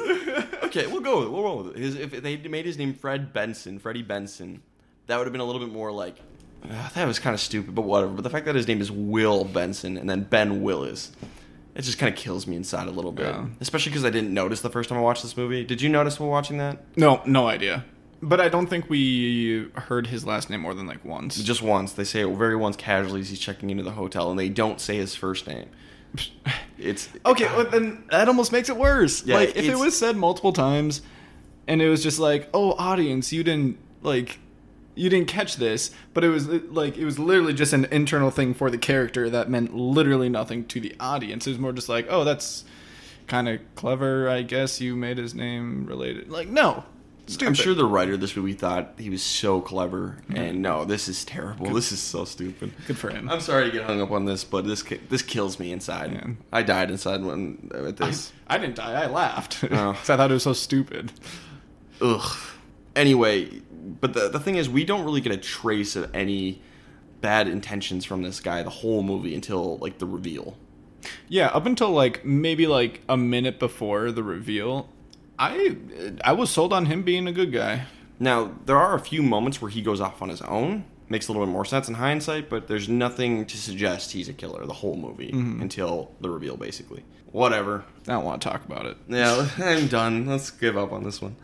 okay, 0.66 0.88
we'll 0.88 1.02
go 1.02 1.20
with 1.20 1.28
it. 1.28 1.32
We'll 1.32 1.44
roll 1.44 1.64
with 1.64 1.76
it. 1.76 1.80
His, 1.82 1.96
if 1.96 2.12
they 2.22 2.38
made 2.38 2.66
his 2.66 2.78
name 2.78 2.94
Fred 2.94 3.34
Benson, 3.34 3.80
Freddie 3.80 4.04
Benson, 4.04 4.62
that 5.08 5.18
would 5.18 5.26
have 5.26 5.32
been 5.34 5.42
a 5.42 5.46
little 5.46 5.62
bit 5.62 5.72
more 5.74 5.92
like. 5.92 6.18
Uh, 6.64 6.90
that 6.90 7.06
was 7.08 7.20
kind 7.20 7.34
of 7.34 7.40
stupid, 7.40 7.76
but 7.76 7.84
whatever. 7.84 8.12
But 8.14 8.24
the 8.24 8.30
fact 8.30 8.46
that 8.46 8.56
his 8.56 8.68
name 8.68 8.82
is 8.82 8.92
Will 8.92 9.44
Benson 9.44 9.98
and 9.98 10.10
then 10.10 10.24
Ben 10.24 10.62
Willis, 10.64 11.12
it 11.76 11.82
just 11.84 11.98
kind 11.98 12.12
of 12.14 12.20
kills 12.20 12.48
me 12.48 12.56
inside 12.56 12.88
a 12.88 12.92
little 12.92 13.12
bit. 13.12 13.28
Yeah. 13.28 13.46
Especially 13.60 13.92
because 13.92 14.06
I 14.06 14.10
didn't 14.10 14.34
notice 14.34 14.62
the 14.62 14.70
first 14.70 14.90
time 14.90 14.98
I 14.98 15.02
watched 15.02 15.22
this 15.24 15.38
movie. 15.38 15.64
Did 15.64 15.82
you 15.82 15.90
notice 15.90 16.20
while 16.20 16.30
watching 16.30 16.58
that? 16.60 16.84
no, 16.98 17.22
no 17.26 17.48
idea. 17.48 17.84
But 18.22 18.42
I 18.42 18.50
don't 18.50 18.68
think 18.68 18.90
we 18.90 19.70
heard 19.76 20.08
his 20.08 20.26
last 20.26 20.50
name 20.50 20.62
more 20.62 20.74
than 20.74 20.88
like 20.88 21.04
once. 21.06 21.38
Just 21.44 21.62
once. 21.62 21.92
They 21.94 22.04
say 22.04 22.22
it 22.22 22.36
very 22.36 22.56
once 22.56 22.76
casually 22.76 23.22
as 23.22 23.30
he's 23.30 23.40
checking 23.40 23.70
into 23.70 23.84
the 23.84 23.92
hotel, 23.92 24.30
and 24.32 24.40
they 24.40 24.50
don't 24.50 24.80
say 24.80 24.98
his 24.98 25.16
first 25.16 25.48
name. 25.48 25.70
It's 26.78 27.08
Okay, 27.26 27.46
well, 27.46 27.66
then 27.66 28.04
that 28.12 28.28
almost 28.28 28.52
makes 28.52 28.68
it 28.68 28.76
worse. 28.76 29.26
Yeah, 29.26 29.36
like 29.36 29.56
if 29.56 29.66
it 29.66 29.78
was 29.78 29.98
said 29.98 30.18
multiple 30.18 30.52
times, 30.52 31.02
and 31.68 31.82
it 31.82 31.88
was 31.88 32.04
just 32.04 32.20
like, 32.20 32.50
"Oh, 32.54 32.74
audience, 32.74 33.32
you 33.32 33.44
didn't 33.46 33.78
like, 34.02 34.40
you 34.94 35.10
didn't 35.10 35.30
catch 35.30 35.56
this," 35.56 35.92
but 36.14 36.26
it 36.26 36.30
was 36.30 36.48
like 36.48 36.98
it 36.98 37.06
was 37.06 37.18
literally 37.18 37.54
just 37.54 37.72
an 37.72 37.86
internal 37.92 38.30
thing 38.30 38.54
for 38.54 38.70
the 38.70 38.78
character 38.78 39.30
that 39.30 39.50
meant 39.50 39.74
literally 39.74 40.28
nothing 40.28 40.66
to 40.66 40.82
the 40.82 40.94
audience. 41.00 41.48
It 41.48 41.52
was 41.52 41.60
more 41.60 41.72
just 41.72 41.88
like, 41.88 42.08
"Oh, 42.10 42.26
that's 42.26 42.66
kind 43.28 43.48
of 43.48 43.62
clever, 43.76 44.28
I 44.30 44.42
guess. 44.42 44.82
You 44.82 44.98
made 44.98 45.18
his 45.18 45.34
name 45.34 45.86
related." 45.86 46.30
Like, 46.30 46.50
no, 46.50 46.84
stupid. 47.28 47.48
I'm 47.48 47.54
sure 47.54 47.74
the 47.74 47.86
writer 47.86 48.14
of 48.14 48.22
this 48.22 48.36
movie 48.36 48.54
thought 48.54 48.94
he 48.98 49.10
was 49.10 49.22
so 49.24 49.62
clever, 49.62 50.18
and 50.34 50.62
no, 50.62 50.86
this 50.86 51.08
is 51.08 51.26
terrible. 51.26 51.74
This 51.74 51.92
is 51.92 52.00
so 52.00 52.26
stupid. 52.26 52.72
Good 52.88 52.98
for 52.98 53.10
him. 53.10 53.30
I'm 53.30 53.40
sorry 53.42 53.66
to 53.66 53.72
get 53.72 53.84
hung 53.86 54.02
up 54.02 54.12
on 54.12 54.26
this, 54.26 54.44
but 54.44 54.66
this 54.66 54.84
this 55.10 55.22
kills 55.22 55.60
me 55.60 55.72
inside. 55.72 56.14
Yeah. 56.14 56.28
I 56.54 56.64
died 56.64 56.92
inside 56.92 57.24
when 57.24 57.70
at 57.74 57.98
this. 57.98 58.32
I 58.48 58.58
didn't 58.58 58.76
die. 58.76 59.04
I 59.04 59.08
laughed 59.08 59.64
Oh. 59.64 59.68
'Cause 59.98 60.10
I 60.10 60.18
thought 60.18 60.30
it 60.32 60.34
was 60.36 60.44
so 60.44 60.54
stupid. 60.54 61.12
Ugh. 62.02 62.38
Anyway, 62.96 63.50
but 64.02 64.14
the 64.14 64.30
the 64.30 64.40
thing 64.40 64.56
is, 64.56 64.70
we 64.70 64.86
don't 64.86 65.04
really 65.04 65.22
get 65.22 65.32
a 65.32 65.38
trace 65.38 65.96
of 65.96 66.14
any 66.16 66.62
bad 67.22 67.48
intentions 67.48 68.06
from 68.06 68.22
this 68.22 68.40
guy 68.40 68.62
the 68.64 68.70
whole 68.70 69.02
movie 69.02 69.34
until 69.34 69.78
like 69.78 69.98
the 69.98 70.06
reveal. 70.06 70.58
Yeah, 71.28 71.48
up 71.48 71.66
until 71.66 71.92
like 71.92 72.24
maybe 72.26 72.68
like 72.68 73.02
a 73.10 73.18
minute 73.18 73.60
before 73.60 74.12
the 74.12 74.24
reveal, 74.24 74.90
I 75.38 75.78
I 76.24 76.34
was 76.34 76.50
sold 76.50 76.74
on 76.74 76.86
him 76.86 77.04
being 77.04 77.28
a 77.28 77.32
good 77.32 77.52
guy. 77.52 77.86
Now, 78.20 78.54
there 78.66 78.78
are 78.78 78.96
a 78.96 79.00
few 79.00 79.22
moments 79.22 79.62
where 79.62 79.70
he 79.70 79.82
goes 79.82 80.00
off 80.00 80.22
on 80.22 80.30
his 80.30 80.42
own. 80.42 80.86
Makes 81.08 81.28
a 81.28 81.32
little 81.32 81.46
bit 81.46 81.52
more 81.52 81.66
sense 81.66 81.88
in 81.88 81.96
hindsight, 81.96 82.50
but 82.50 82.68
there's 82.68 82.90
nothing 82.90 83.46
to 83.46 83.58
suggest 83.58 84.14
he's 84.14 84.28
a 84.28 84.34
killer 84.34 84.66
the 84.66 84.74
whole 84.74 84.96
movie 84.96 85.32
mm-hmm. 85.32 85.62
until 85.62 86.12
the 86.20 86.30
reveal, 86.30 86.58
basically. 86.58 87.04
Whatever. 87.32 87.84
I 88.08 88.14
don't 88.14 88.24
want 88.24 88.42
to 88.42 88.50
talk 88.50 88.66
about 88.66 88.88
it. 88.88 88.98
Yeah, 89.08 89.48
I'm 89.58 89.88
done. 89.88 90.26
Let's 90.26 90.50
give 90.50 90.78
up 90.78 90.92
on 90.92 91.04
this 91.04 91.22
one. 91.22 91.36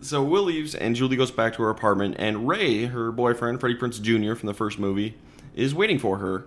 So 0.00 0.22
Will 0.22 0.44
leaves, 0.44 0.74
and 0.74 0.94
Julie 0.94 1.16
goes 1.16 1.30
back 1.30 1.54
to 1.54 1.62
her 1.62 1.70
apartment, 1.70 2.16
and 2.18 2.48
Ray, 2.48 2.84
her 2.86 3.12
boyfriend, 3.12 3.60
Freddie 3.60 3.76
Prinze 3.76 4.00
Jr. 4.00 4.34
from 4.34 4.46
the 4.46 4.54
first 4.54 4.78
movie, 4.78 5.16
is 5.54 5.74
waiting 5.74 5.98
for 5.98 6.18
her. 6.18 6.46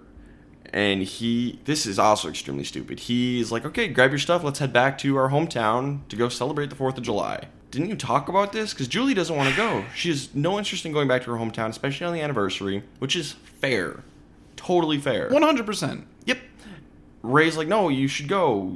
And 0.73 1.01
he 1.03 1.59
this 1.65 1.85
is 1.85 1.99
also 1.99 2.29
extremely 2.29 2.63
stupid. 2.63 2.99
He's 3.01 3.51
like, 3.51 3.65
"Okay, 3.65 3.87
grab 3.87 4.11
your 4.11 4.19
stuff. 4.19 4.43
Let's 4.43 4.59
head 4.59 4.73
back 4.73 4.97
to 4.99 5.15
our 5.17 5.29
hometown 5.29 6.07
to 6.09 6.15
go 6.15 6.29
celebrate 6.29 6.69
the 6.69 6.75
4th 6.75 6.97
of 6.97 7.03
July." 7.03 7.47
Didn't 7.71 7.89
you 7.89 7.95
talk 7.95 8.29
about 8.29 8.51
this? 8.51 8.73
Because 8.73 8.87
Julie 8.87 9.13
doesn't 9.13 9.35
want 9.35 9.49
to 9.49 9.55
go. 9.55 9.85
She 9.95 10.09
has 10.09 10.33
no 10.33 10.57
interest 10.57 10.85
in 10.85 10.91
going 10.91 11.07
back 11.07 11.23
to 11.25 11.31
her 11.31 11.37
hometown, 11.37 11.69
especially 11.69 12.07
on 12.07 12.13
the 12.13 12.21
anniversary, 12.21 12.83
which 12.97 13.15
is 13.15 13.33
fair. 13.33 14.03
Totally 14.55 14.97
fair. 14.97 15.29
One 15.29 15.43
hundred 15.43 15.65
percent. 15.65 16.07
Yep. 16.25 16.39
Ray's 17.21 17.57
like, 17.57 17.67
no, 17.67 17.89
you 17.89 18.07
should 18.07 18.27
go. 18.27 18.75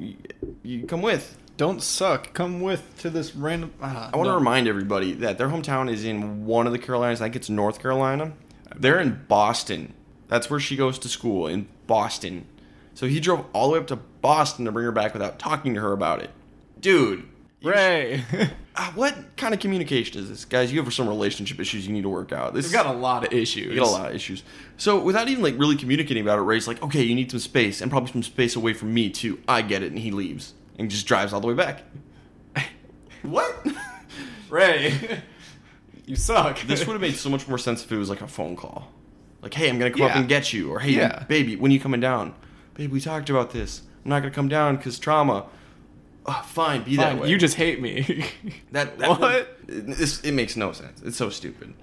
You, 0.64 0.86
come 0.86 1.02
with. 1.02 1.38
Don't 1.56 1.82
suck. 1.82 2.34
Come 2.34 2.62
with 2.62 2.98
to 3.00 3.10
this 3.10 3.36
random. 3.36 3.74
ah, 3.82 4.10
I 4.14 4.18
want 4.18 4.28
to 4.28 4.32
no. 4.32 4.38
remind 4.38 4.68
everybody 4.68 5.14
that 5.14 5.38
their 5.38 5.50
hometown 5.50 5.90
is 5.92 6.04
in 6.04 6.46
one 6.46 6.68
of 6.68 6.74
the 6.74 6.80
Carolinas. 6.80 7.22
I 7.22 7.26
think 7.26 7.36
it's 7.38 7.50
North 7.50 7.80
Carolina. 7.80 8.34
They're 8.76 9.00
in 9.00 9.26
Boston. 9.28 9.94
That's 10.28 10.50
where 10.50 10.60
she 10.60 10.76
goes 10.76 10.98
to 11.00 11.10
school 11.10 11.48
in 11.48 11.68
Boston. 11.94 12.48
So 12.96 13.06
he 13.06 13.20
drove 13.20 13.46
all 13.54 13.68
the 13.68 13.74
way 13.74 13.80
up 13.80 13.86
to 13.88 13.96
Boston 13.96 14.66
to 14.66 14.72
bring 14.72 14.84
her 14.84 14.92
back 14.92 15.14
without 15.14 15.38
talking 15.38 15.76
to 15.76 15.80
her 15.82 15.92
about 15.92 16.24
it. 16.24 16.32
Dude, 16.80 17.28
Ray. 17.62 18.24
Ah, 18.76 18.92
what 18.96 19.16
kind 19.38 19.54
of 19.54 19.60
communication 19.60 20.20
is 20.20 20.30
this, 20.30 20.46
guys? 20.46 20.74
You 20.74 20.82
have 20.82 20.92
some 20.92 21.08
relationship 21.08 21.60
issues 21.60 21.86
you 21.86 21.94
need 21.94 22.02
to 22.02 22.10
work 22.10 22.32
out. 22.32 22.56
This 22.56 22.66
We've 22.66 22.74
got 22.74 22.88
a 22.88 22.98
lot 22.98 23.24
of 23.24 23.32
issues. 23.32 23.68
You 23.68 23.76
got 23.76 23.88
a 23.88 23.92
lot 23.92 24.10
of 24.10 24.16
issues. 24.16 24.42
So 24.78 25.00
without 25.00 25.30
even 25.30 25.44
like 25.44 25.60
really 25.60 25.76
communicating 25.76 26.24
about 26.24 26.40
it, 26.40 26.42
Ray's 26.42 26.68
like, 26.68 26.82
okay, 26.82 27.04
you 27.04 27.14
need 27.14 27.30
some 27.30 27.40
space 27.40 27.82
and 27.82 27.92
probably 27.92 28.12
some 28.12 28.24
space 28.24 28.56
away 28.56 28.74
from 28.74 28.92
me 28.92 29.12
too. 29.12 29.40
I 29.48 29.62
get 29.62 29.84
it, 29.84 29.92
and 29.92 30.00
he 30.00 30.10
leaves 30.10 30.56
and 30.80 30.90
just 30.90 31.06
drives 31.06 31.34
all 31.34 31.40
the 31.40 31.46
way 31.46 31.54
back. 31.54 31.84
what? 33.22 33.64
Ray. 34.50 35.22
you 36.08 36.16
suck. 36.16 36.60
this 36.62 36.88
would 36.88 36.94
have 36.94 37.02
made 37.02 37.16
so 37.16 37.30
much 37.30 37.48
more 37.48 37.60
sense 37.60 37.86
if 37.86 37.92
it 37.92 37.98
was 37.98 38.10
like 38.10 38.22
a 38.22 38.28
phone 38.28 38.56
call, 38.56 38.92
like, 39.44 39.54
hey, 39.54 39.70
I'm 39.70 39.78
gonna 39.78 39.92
come 39.92 40.04
up 40.04 40.16
and 40.16 40.28
get 40.28 40.54
you, 40.54 40.72
or 40.72 40.80
hey, 40.80 40.92
Yeah. 40.92 41.24
baby, 41.28 41.56
when 41.56 41.72
you 41.72 41.80
coming 41.80 42.00
down? 42.00 42.34
Babe, 42.74 42.92
we 42.92 43.00
talked 43.00 43.30
about 43.30 43.52
this. 43.52 43.82
I'm 44.04 44.10
not 44.10 44.22
gonna 44.22 44.34
come 44.34 44.48
down 44.48 44.78
because 44.78 44.98
trauma. 44.98 45.46
Oh, 46.26 46.42
fine, 46.48 46.84
be 46.84 46.96
that 46.96 47.20
way. 47.20 47.30
You 47.30 47.38
just 47.38 47.56
hate 47.58 47.82
me. 47.82 48.26
that, 48.72 48.98
that 48.98 49.10
What? 49.20 49.58
It, 49.68 49.88
this, 49.88 50.22
it 50.22 50.32
makes 50.32 50.56
no 50.56 50.72
sense. 50.72 51.02
It's 51.04 51.18
so 51.18 51.30
stupid. 51.30 51.74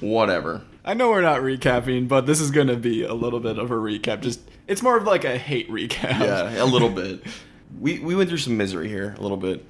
Whatever. 0.00 0.62
I 0.84 0.94
know 0.94 1.10
we're 1.10 1.22
not 1.22 1.40
recapping, 1.40 2.08
but 2.08 2.26
this 2.26 2.40
is 2.40 2.50
to 2.50 2.76
be 2.76 3.04
a 3.04 3.14
little 3.14 3.40
bit 3.40 3.58
of 3.58 3.70
a 3.70 3.74
recap. 3.74 4.20
Just 4.20 4.40
it's 4.66 4.82
more 4.82 4.96
of 4.96 5.04
like 5.04 5.24
a 5.24 5.38
hate 5.38 5.70
recap. 5.70 6.20
Yeah, 6.20 6.62
a 6.62 6.66
little 6.66 6.90
bit. 6.90 7.22
We 7.80 8.00
we 8.00 8.14
went 8.14 8.28
through 8.28 8.36
some 8.38 8.58
misery 8.58 8.86
here, 8.86 9.14
a 9.16 9.22
little 9.22 9.38
bit. 9.38 9.64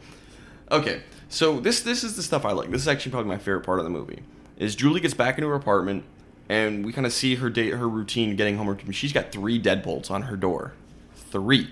Okay, 0.73 1.03
so 1.29 1.61
this 1.61 1.83
this 1.83 2.03
is 2.03 2.17
the 2.17 2.23
stuff 2.25 2.45
I 2.45 2.51
like. 2.51 2.69
This 2.69 2.83
is 2.83 2.89
actually 2.89 3.13
probably 3.13 3.29
my 3.29 3.39
favorite 3.39 3.61
part 3.61 3.79
of 3.79 3.85
the 3.85 3.91
movie. 3.91 4.25
Is 4.57 4.75
Julie 4.75 5.01
gets 5.01 5.15
back 5.15 5.39
into 5.39 5.47
her 5.47 5.55
apartment, 5.55 6.03
and 6.49 6.85
we 6.85 6.93
kind 6.93 7.07
of 7.07 7.13
see 7.13 7.37
her 7.37 7.51
date, 7.51 7.75
her 7.75 7.89
routine 7.89 8.37
getting 8.37 8.57
home. 8.57 8.79
She's 8.91 9.13
got 9.13 9.33
three 9.33 9.61
deadbolts 9.61 10.11
on 10.11 10.23
her 10.23 10.37
door, 10.37 10.73
three. 11.15 11.71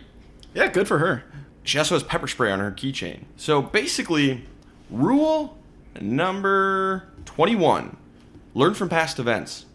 Yeah, 0.55 0.69
good 0.69 0.89
for 0.89 0.99
her. 0.99 1.25
She 1.63 1.79
also 1.79 1.95
has 1.95 2.03
pepper 2.03 2.27
spray 2.27 2.51
on 2.51 2.59
her 2.59 2.73
keychain. 2.73 3.25
So 3.37 3.61
basically, 3.63 4.47
rule 4.91 5.59
number 6.01 7.09
twenty-one: 7.25 7.97
learn 8.55 8.75
from 8.75 8.89
past 8.89 9.19
events. 9.19 9.67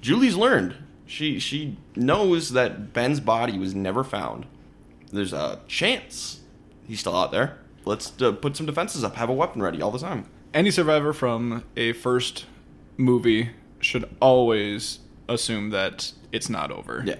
Julie's 0.00 0.36
learned. 0.36 0.76
She 1.06 1.38
she 1.38 1.76
knows 1.96 2.50
that 2.50 2.92
Ben's 2.92 3.20
body 3.20 3.58
was 3.58 3.74
never 3.74 4.04
found. 4.04 4.46
There's 5.12 5.32
a 5.32 5.60
chance 5.68 6.40
he's 6.86 7.00
still 7.00 7.16
out 7.16 7.32
there. 7.32 7.58
Let's 7.84 8.20
uh, 8.20 8.32
put 8.32 8.56
some 8.56 8.66
defenses 8.66 9.02
up. 9.02 9.16
Have 9.16 9.30
a 9.30 9.32
weapon 9.32 9.62
ready 9.62 9.80
all 9.80 9.90
the 9.90 9.98
time. 9.98 10.26
Any 10.52 10.70
survivor 10.70 11.12
from 11.12 11.64
a 11.76 11.92
first 11.92 12.46
movie 12.96 13.50
should 13.80 14.08
always 14.20 15.00
assume 15.28 15.70
that 15.70 16.12
it's 16.32 16.48
not 16.48 16.70
over. 16.70 17.02
Yeah, 17.06 17.16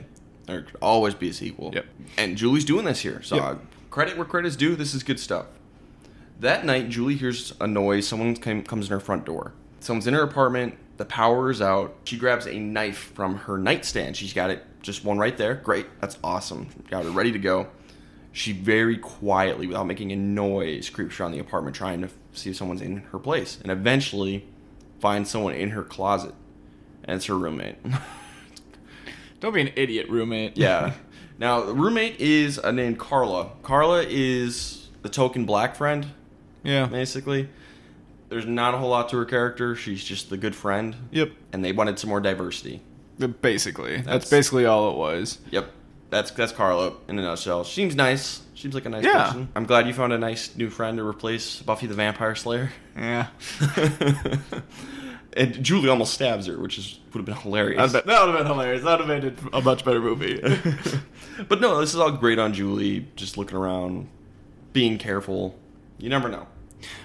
there 0.47 0.63
could 0.63 0.77
always 0.81 1.15
be 1.15 1.29
a 1.29 1.33
sequel. 1.33 1.71
Yep. 1.75 1.87
And 2.17 2.37
Julie's 2.37 2.65
doing 2.65 2.85
this 2.85 3.01
here. 3.01 3.23
So 3.23 3.37
Yep. 3.37 3.45
uh, 3.45 3.55
credit 3.91 4.17
where 4.17 4.27
credit's 4.27 4.57
due. 4.57 4.77
This 4.77 4.95
is 4.95 5.03
good 5.03 5.21
stuff. 5.21 5.47
That 6.41 6.65
night, 6.65 6.89
Julie 6.89 7.17
hears 7.17 7.53
a 7.61 7.67
noise. 7.67 8.07
Someone 8.07 8.35
came, 8.37 8.63
comes 8.63 8.87
in 8.87 8.93
her 8.93 9.01
front 9.01 9.25
door. 9.25 9.53
Someone's 9.81 10.07
in 10.07 10.15
her 10.15 10.23
apartment. 10.23 10.77
The 10.97 11.05
power 11.05 11.51
is 11.51 11.61
out. 11.61 11.95
She 12.05 12.17
grabs 12.17 12.47
a 12.47 12.59
knife 12.59 13.13
from 13.15 13.37
her 13.39 13.59
nightstand. 13.59 14.17
She's 14.17 14.33
got 14.33 14.51
it, 14.51 14.65
just 14.83 15.05
one 15.05 15.19
right 15.19 15.37
there. 15.37 15.55
Great. 15.57 15.87
That's 16.01 16.19
awesome. 16.23 16.69
Got 16.91 17.07
it 17.07 17.11
ready 17.11 17.33
to 17.33 17.39
go. 17.39 17.69
She 18.33 18.53
very 18.53 18.97
quietly, 18.99 19.67
without 19.67 19.87
making 19.87 20.13
a 20.13 20.17
noise, 20.17 20.91
creeps 20.91 21.19
around 21.19 21.33
the 21.33 21.39
apartment 21.39 21.75
trying 21.75 22.03
to 22.03 22.09
see 22.33 22.51
if 22.51 22.57
someone's 22.57 22.83
in 22.83 22.99
her 23.13 23.19
place. 23.19 23.59
And 23.63 23.71
eventually 23.73 24.47
finds 25.01 25.31
someone 25.31 25.55
in 25.55 25.71
her 25.71 25.83
closet. 25.83 26.35
And 27.09 27.17
it's 27.17 27.27
her 27.27 27.37
roommate. 27.37 27.77
Don't 29.41 29.53
be 29.55 29.61
an 29.63 29.73
idiot, 29.75 30.09
roommate. 30.09 30.57
Yeah. 30.57 30.93
Now, 31.41 31.61
the 31.61 31.73
roommate 31.73 32.19
is 32.21 32.59
uh, 32.59 32.73
named 32.73 32.99
Carla. 32.99 33.51
Carla 33.63 34.03
is 34.09 34.89
the 35.03 35.09
token 35.09 35.45
black 35.47 35.77
friend, 35.77 36.09
Yeah. 36.65 36.87
basically. 36.87 37.49
There's 38.29 38.45
not 38.45 38.75
a 38.75 38.79
whole 38.79 38.89
lot 38.91 39.09
to 39.11 39.17
her 39.19 39.25
character. 39.25 39.77
She's 39.77 40.03
just 40.03 40.31
the 40.31 40.37
good 40.37 40.57
friend. 40.57 40.97
Yep. 41.13 41.31
And 41.53 41.65
they 41.65 41.71
wanted 41.71 42.01
some 42.01 42.11
more 42.11 42.21
diversity. 42.21 42.83
Basically, 43.41 43.95
that's, 43.99 44.07
That's- 44.07 44.31
basically 44.31 44.65
all 44.67 44.91
it 44.91 44.97
was. 44.97 45.39
Yep. 45.53 45.71
That's 46.11 46.33
that's 46.33 46.51
Carla 46.51 46.95
in 47.07 47.17
a 47.21 47.23
nutshell. 47.23 47.63
She 47.63 47.75
seems 47.83 47.95
nice. 47.95 48.43
Seems 48.57 48.75
like 48.75 48.87
a 48.87 48.89
nice 48.89 49.05
Yeah. 49.05 49.27
person. 49.27 49.49
I'm 49.55 49.65
glad 49.65 49.87
you 49.87 49.95
found 49.95 50.13
a 50.13 50.19
nice 50.19 50.57
new 50.57 50.71
friend 50.71 50.99
to 50.99 51.07
replace 51.07 51.63
Buffy 51.63 51.87
the 51.87 51.95
Vampire 51.95 52.35
Slayer. 52.35 52.73
Yeah. 52.97 53.29
and 55.37 55.63
Julie 55.63 55.89
almost 55.89 56.15
stabs 56.15 56.47
her, 56.47 56.59
which 56.59 56.79
is 56.79 56.99
would 57.13 57.19
have 57.19 57.25
been 57.27 57.35
hilarious. 57.37 57.93
that 57.93 58.07
would 58.07 58.15
have 58.15 58.37
been 58.39 58.47
hilarious. 58.47 58.83
That 58.85 58.99
would 59.01 59.09
have 59.09 59.23
made 59.23 59.25
it 59.33 59.39
a 59.53 59.61
much 59.61 59.85
better 59.85 60.01
movie. 60.01 60.41
but 61.49 61.61
no, 61.61 61.81
this 61.81 61.91
is 61.95 61.97
all 62.01 62.11
great 62.13 62.39
on 62.39 62.53
Julie, 62.55 63.07
just 63.17 63.37
looking 63.37 63.57
around, 63.57 64.09
being 64.73 64.99
careful. 64.99 65.59
You 65.99 66.09
never 66.09 66.29
know. 66.29 66.47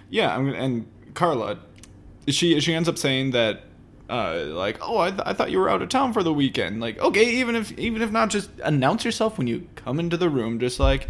yeah, 0.09 0.35
I'm 0.35 0.45
gonna, 0.45 0.57
and 0.57 0.87
Carla, 1.13 1.59
she 2.27 2.59
she 2.59 2.73
ends 2.73 2.87
up 2.89 2.97
saying 2.97 3.31
that. 3.31 3.63
Uh, 4.09 4.47
like 4.49 4.77
oh 4.81 4.97
I, 4.99 5.09
th- 5.11 5.21
I 5.25 5.33
thought 5.33 5.49
you 5.49 5.57
were 5.59 5.69
out 5.69 5.81
of 5.81 5.87
town 5.87 6.11
for 6.11 6.21
the 6.23 6.33
weekend 6.33 6.81
like 6.81 6.99
okay 6.99 7.23
even 7.37 7.55
if 7.55 7.71
even 7.79 8.01
if 8.01 8.11
not 8.11 8.29
just 8.29 8.49
announce 8.61 9.05
yourself 9.05 9.37
when 9.37 9.47
you 9.47 9.65
come 9.75 9.97
into 9.97 10.17
the 10.17 10.29
room 10.29 10.59
just 10.59 10.77
like 10.77 11.07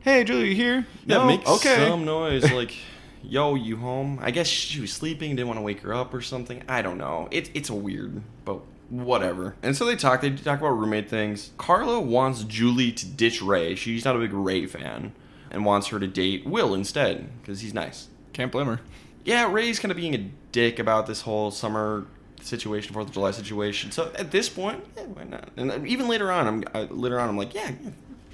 hey 0.00 0.24
Julie 0.24 0.48
you 0.48 0.54
here 0.56 0.86
Yeah, 1.04 1.18
no? 1.18 1.26
make 1.26 1.46
okay 1.46 1.86
some 1.86 2.06
noise 2.06 2.50
like, 2.52 2.74
"Yo, 3.22 3.54
you 3.54 3.76
home?" 3.76 4.18
I 4.22 4.30
guess 4.30 4.46
she 4.46 4.80
was 4.80 4.92
sleeping, 4.92 5.36
didn't 5.36 5.48
want 5.48 5.58
to 5.58 5.62
wake 5.62 5.80
her 5.82 5.92
up 5.94 6.12
or 6.14 6.20
something. 6.20 6.62
I 6.68 6.82
don't 6.82 6.98
know. 6.98 7.28
It's 7.30 7.50
it's 7.54 7.68
a 7.70 7.74
weird, 7.74 8.22
but 8.44 8.60
whatever. 8.88 9.54
And 9.62 9.76
so 9.76 9.84
they 9.84 9.96
talk. 9.96 10.20
They 10.20 10.30
talk 10.30 10.58
about 10.60 10.70
roommate 10.78 11.08
things. 11.08 11.50
Carla 11.58 12.00
wants 12.00 12.44
Julie 12.44 12.92
to 12.92 13.06
ditch 13.06 13.40
Ray. 13.42 13.74
She's 13.74 14.04
not 14.04 14.16
a 14.16 14.18
big 14.18 14.32
Ray 14.32 14.66
fan, 14.66 15.12
and 15.50 15.64
wants 15.64 15.88
her 15.88 15.98
to 16.00 16.06
date 16.06 16.46
Will 16.46 16.74
instead 16.74 17.28
because 17.40 17.60
he's 17.60 17.74
nice. 17.74 18.08
can't 18.32 18.50
blame 18.52 18.66
her 18.66 18.80
Yeah, 19.24 19.50
Ray's 19.52 19.78
kind 19.78 19.90
of 19.90 19.96
being 19.96 20.14
a 20.14 20.30
dick 20.52 20.78
about 20.78 21.06
this 21.06 21.20
whole 21.22 21.50
summer 21.50 22.06
situation, 22.42 22.94
Fourth 22.94 23.08
of 23.08 23.12
July 23.12 23.30
situation. 23.32 23.90
So 23.92 24.10
at 24.18 24.30
this 24.30 24.48
point, 24.48 24.82
yeah, 24.96 25.02
why 25.04 25.24
not? 25.24 25.50
And 25.56 25.86
even 25.86 26.08
later 26.08 26.32
on, 26.32 26.46
I'm 26.46 26.64
uh, 26.74 26.86
later 26.90 27.20
on, 27.20 27.28
I'm 27.28 27.36
like, 27.36 27.52
yeah, 27.54 27.70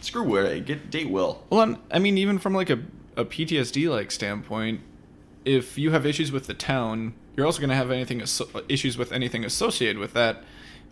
screw 0.00 0.22
Ray, 0.36 0.60
get 0.60 0.90
date 0.90 1.10
Will. 1.10 1.42
Well, 1.50 1.60
I'm- 1.60 1.78
I 1.90 1.98
mean, 1.98 2.16
even 2.18 2.38
from 2.38 2.54
like 2.54 2.70
a, 2.70 2.78
a 3.16 3.24
PTSD 3.24 3.88
like 3.90 4.10
standpoint, 4.10 4.80
if 5.44 5.78
you 5.78 5.90
have 5.92 6.04
issues 6.06 6.32
with 6.32 6.46
the 6.46 6.54
town, 6.54 7.14
you're 7.36 7.46
also 7.46 7.60
going 7.60 7.70
to 7.70 7.76
have 7.76 7.90
anything 7.90 8.22
issues 8.68 8.98
with 8.98 9.12
anything 9.12 9.44
associated 9.44 9.98
with 9.98 10.12
that, 10.14 10.42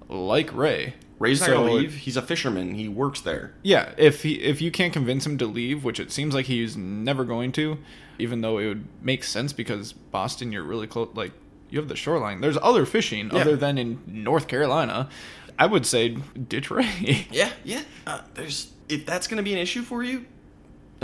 like 0.08 0.54
Ray. 0.54 0.94
Ray's 1.18 1.40
not 1.40 1.46
So- 1.46 1.54
gonna 1.58 1.72
leave. 1.72 1.94
He's 1.94 2.16
a 2.16 2.22
fisherman. 2.22 2.74
He 2.74 2.88
works 2.88 3.20
there. 3.20 3.54
Yeah, 3.62 3.92
if 3.96 4.24
he 4.24 4.34
if 4.34 4.60
you 4.60 4.70
can't 4.72 4.92
convince 4.92 5.24
him 5.24 5.38
to 5.38 5.46
leave, 5.46 5.84
which 5.84 6.00
it 6.00 6.10
seems 6.10 6.34
like 6.34 6.46
he's 6.46 6.76
never 6.76 7.24
going 7.24 7.52
to, 7.52 7.78
even 8.18 8.40
though 8.40 8.58
it 8.58 8.66
would 8.66 8.84
make 9.00 9.22
sense 9.22 9.52
because 9.52 9.92
Boston, 9.92 10.50
you're 10.50 10.64
really 10.64 10.88
close. 10.88 11.08
Like 11.14 11.30
you 11.70 11.78
have 11.78 11.88
the 11.88 11.94
shoreline. 11.96 12.40
There's 12.40 12.58
other 12.60 12.84
fishing 12.84 13.30
Yeah. 13.32 13.40
other 13.42 13.56
than 13.56 13.78
in 13.78 14.00
North 14.08 14.48
Carolina. 14.48 15.08
I 15.56 15.66
would 15.66 15.86
say 15.86 16.16
ditch 16.48 16.68
Ray. 16.70 17.28
Yeah, 17.30 17.50
yeah. 17.62 17.82
Uh, 18.06 18.20
there's 18.34 18.72
if 18.88 19.06
that's 19.06 19.28
gonna 19.28 19.42
be 19.44 19.52
an 19.52 19.58
issue 19.60 19.82
for 19.82 20.02
you, 20.02 20.26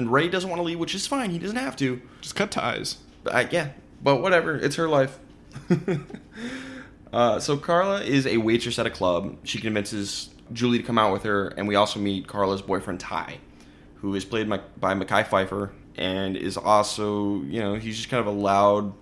and 0.00 0.11
Ray 0.11 0.28
doesn't 0.30 0.49
want 0.49 0.61
to 0.61 0.64
leave, 0.64 0.78
which 0.78 0.95
is 0.95 1.07
fine. 1.07 1.28
He 1.30 1.38
doesn't 1.38 1.59
have 1.59 1.76
to. 1.76 2.00
Just 2.23 2.35
cut 2.35 2.50
ties. 2.50 2.97
But 3.23 3.35
I, 3.35 3.49
yeah, 3.50 3.69
but 4.02 4.23
whatever. 4.23 4.57
It's 4.57 4.76
her 4.76 4.88
life. 4.88 5.19
uh, 7.12 7.38
so 7.38 7.59
Carla 7.59 8.00
is 8.00 8.26
a 8.26 8.38
waitress 8.38 8.78
at 8.78 8.87
a 8.87 8.90
club. 8.90 9.37
She 9.45 9.61
convinces 9.61 10.30
Julie 10.54 10.78
to 10.78 10.85
come 10.85 10.97
out 10.97 11.12
with 11.12 11.25
her, 11.25 11.49
and 11.49 11.69
we 11.69 11.75
also 11.75 12.00
meet 12.00 12.26
Carla's 12.26 12.62
boyfriend 12.62 12.99
Ty, 12.99 13.40
who 13.97 14.14
is 14.14 14.25
played 14.25 14.49
by, 14.49 14.61
by 14.78 14.95
Mekhi 14.95 15.26
Phifer, 15.26 15.71
and 15.97 16.35
is 16.35 16.57
also 16.57 17.42
you 17.42 17.61
know 17.61 17.75
he's 17.75 17.99
just 17.99 18.09
kind 18.09 18.23
of 18.23 18.26
a 18.26 18.37
loud 18.37 18.95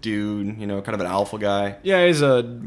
dude, 0.00 0.58
you 0.58 0.66
know, 0.66 0.82
kind 0.82 0.94
of 0.96 1.00
an 1.00 1.06
alpha 1.06 1.38
guy. 1.38 1.76
Yeah, 1.84 2.04
he's 2.06 2.22
a 2.22 2.60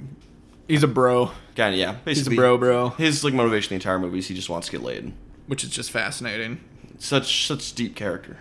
he's 0.69 0.83
a 0.83 0.87
bro, 0.87 1.31
Kind 1.57 1.73
of 1.73 1.79
yeah, 1.79 1.97
He's 2.05 2.25
a 2.25 2.31
bro, 2.31 2.57
bro. 2.57 2.89
His 2.91 3.25
like 3.25 3.33
motivation 3.33 3.69
the 3.69 3.75
entire 3.75 3.99
movie 3.99 4.19
is 4.19 4.27
he 4.29 4.35
just 4.35 4.49
wants 4.49 4.67
to 4.67 4.71
get 4.71 4.81
laid. 4.83 5.11
which 5.47 5.65
is 5.65 5.69
just 5.69 5.91
fascinating. 5.91 6.61
Such 6.97 7.47
such 7.47 7.73
deep 7.73 7.95
character. 7.95 8.37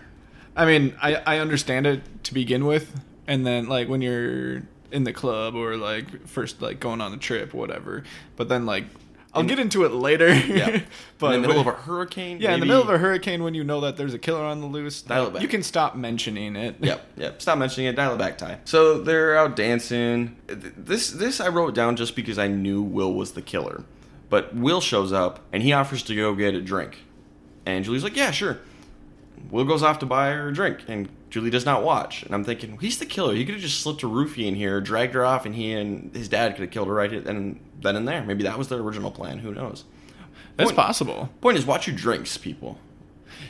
I 0.56 0.66
mean, 0.66 0.94
I 1.00 1.16
I 1.16 1.38
understand 1.38 1.86
it 1.86 2.02
to 2.24 2.34
begin 2.34 2.66
with, 2.66 3.00
and 3.26 3.46
then 3.46 3.68
like 3.68 3.88
when 3.88 4.02
you're 4.02 4.62
in 4.90 5.04
the 5.04 5.12
club 5.12 5.54
or 5.54 5.76
like 5.76 6.26
first 6.26 6.60
like 6.62 6.78
going 6.80 7.00
on 7.00 7.12
a 7.12 7.16
trip, 7.16 7.54
whatever. 7.54 8.04
But 8.36 8.48
then 8.48 8.66
like 8.66 8.84
I'll 9.34 9.42
get 9.42 9.58
into 9.58 9.84
it 9.84 9.92
later. 9.92 10.32
Yeah. 10.34 10.82
but 11.18 11.34
in 11.36 11.42
the 11.42 11.48
middle 11.48 11.62
of 11.62 11.66
a 11.66 11.72
hurricane. 11.72 12.38
yeah, 12.40 12.52
in 12.52 12.60
the 12.60 12.66
middle 12.66 12.82
of 12.82 12.90
a 12.90 12.98
hurricane, 12.98 13.42
when 13.42 13.54
you 13.54 13.64
know 13.64 13.80
that 13.80 13.96
there's 13.96 14.12
a 14.12 14.18
killer 14.18 14.44
on 14.44 14.60
the 14.60 14.66
loose, 14.66 15.00
Dial 15.00 15.28
it 15.28 15.32
back. 15.32 15.42
you 15.42 15.48
can 15.48 15.62
stop 15.62 15.96
mentioning 15.96 16.54
it. 16.54 16.76
Yep, 16.80 17.06
yep. 17.16 17.40
Stop 17.42 17.56
mentioning 17.58 17.86
it. 17.88 17.96
Dial 17.96 18.14
it 18.14 18.18
back, 18.18 18.36
Ty. 18.36 18.58
So 18.64 19.00
they're 19.00 19.36
out 19.38 19.56
dancing. 19.56 20.36
This 20.46 21.10
this 21.10 21.40
I 21.40 21.48
wrote 21.48 21.74
down 21.74 21.96
just 21.96 22.14
because 22.14 22.38
I 22.38 22.48
knew 22.48 22.82
Will 22.82 23.14
was 23.14 23.32
the 23.32 23.42
killer. 23.42 23.84
But 24.28 24.54
Will 24.54 24.80
shows 24.82 25.12
up 25.12 25.40
and 25.52 25.62
he 25.62 25.72
offers 25.72 26.02
to 26.04 26.14
go 26.14 26.34
get 26.34 26.54
a 26.54 26.60
drink, 26.60 26.98
and 27.66 27.84
Julie's 27.84 28.04
like, 28.04 28.16
"Yeah, 28.16 28.30
sure." 28.30 28.58
Will 29.50 29.64
goes 29.64 29.82
off 29.82 29.98
to 29.98 30.06
buy 30.06 30.30
her 30.30 30.48
a 30.48 30.52
drink, 30.54 30.80
and 30.88 31.08
Julie 31.30 31.50
does 31.50 31.64
not 31.66 31.82
watch. 31.82 32.22
And 32.22 32.34
I'm 32.34 32.44
thinking, 32.44 32.78
he's 32.80 32.98
the 32.98 33.06
killer. 33.06 33.34
He 33.34 33.44
could 33.44 33.54
have 33.54 33.62
just 33.62 33.80
slipped 33.80 34.02
a 34.04 34.06
roofie 34.06 34.46
in 34.46 34.54
here, 34.54 34.80
dragged 34.80 35.14
her 35.14 35.24
off, 35.24 35.44
and 35.44 35.54
he 35.54 35.72
and 35.72 36.14
his 36.14 36.28
dad 36.28 36.54
could 36.54 36.62
have 36.62 36.70
killed 36.70 36.86
her 36.88 36.94
right 36.94 37.10
then 37.24 37.58
then 37.80 37.96
and 37.96 38.06
there. 38.06 38.22
Maybe 38.24 38.44
that 38.44 38.56
was 38.56 38.68
their 38.68 38.78
original 38.78 39.10
plan. 39.10 39.38
Who 39.40 39.52
knows? 39.52 39.84
That's 40.56 40.70
Point- 40.70 40.76
possible. 40.76 41.30
Point 41.40 41.58
is, 41.58 41.66
watch 41.66 41.86
your 41.86 41.96
drinks, 41.96 42.36
people. 42.36 42.78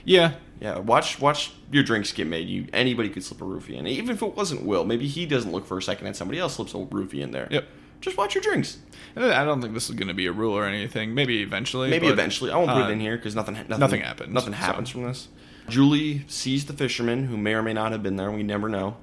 Yeah, 0.04 0.34
Yeah, 0.60 0.78
watch 0.78 1.20
watch 1.20 1.52
your 1.70 1.82
drinks 1.82 2.12
get 2.12 2.26
made. 2.26 2.48
You 2.48 2.66
anybody 2.72 3.08
could 3.10 3.22
slip 3.24 3.42
a 3.42 3.44
roofie 3.44 3.74
in, 3.76 3.86
even 3.86 4.14
if 4.14 4.22
it 4.22 4.34
wasn't 4.36 4.62
Will. 4.64 4.84
Maybe 4.84 5.06
he 5.08 5.26
doesn't 5.26 5.52
look 5.52 5.66
for 5.66 5.76
a 5.76 5.82
second 5.82 6.06
and 6.06 6.16
somebody 6.16 6.38
else 6.38 6.54
slips 6.54 6.72
a 6.74 6.78
roofie 6.78 7.20
in 7.20 7.32
there. 7.32 7.48
Yep. 7.50 7.66
Just 8.02 8.18
watch 8.18 8.34
your 8.34 8.42
drinks. 8.42 8.78
I 9.16 9.44
don't 9.44 9.60
think 9.60 9.74
this 9.74 9.88
is 9.88 9.94
going 9.94 10.08
to 10.08 10.14
be 10.14 10.26
a 10.26 10.32
rule 10.32 10.56
or 10.56 10.64
anything. 10.64 11.14
Maybe 11.14 11.42
eventually. 11.42 11.88
Maybe 11.88 12.06
but, 12.06 12.12
eventually. 12.12 12.50
I 12.50 12.56
won't 12.56 12.70
put 12.70 12.82
uh, 12.82 12.88
it 12.88 12.92
in 12.92 13.00
here 13.00 13.16
because 13.16 13.34
nothing, 13.34 13.54
nothing 13.54 13.78
nothing 13.78 14.00
happens, 14.00 14.32
Nothing 14.32 14.52
happens 14.52 14.88
so. 14.88 14.92
from 14.92 15.04
this. 15.04 15.28
Julie 15.68 16.24
sees 16.26 16.66
the 16.66 16.72
fisherman 16.72 17.26
who 17.26 17.36
may 17.36 17.54
or 17.54 17.62
may 17.62 17.72
not 17.72 17.92
have 17.92 18.02
been 18.02 18.16
there. 18.16 18.30
We 18.30 18.42
never 18.42 18.68
know. 18.68 18.96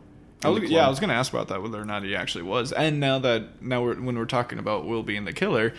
I 0.44 0.50
was, 0.50 0.70
yeah, 0.70 0.86
I 0.86 0.90
was 0.90 1.00
going 1.00 1.10
to 1.10 1.16
ask 1.16 1.34
about 1.34 1.50
that 1.50 1.62
whether 1.62 1.82
or 1.82 1.86
not 1.86 2.04
he 2.04 2.16
actually 2.16 2.44
was. 2.44 2.72
And 2.72 3.00
now 3.00 3.20
that 3.20 3.62
now 3.62 3.84
we're, 3.84 3.96
when 3.96 4.18
we're 4.18 4.26
talking 4.26 4.58
about 4.58 4.86
Will 4.86 5.04
being 5.04 5.26
the 5.26 5.34
killer, 5.34 5.74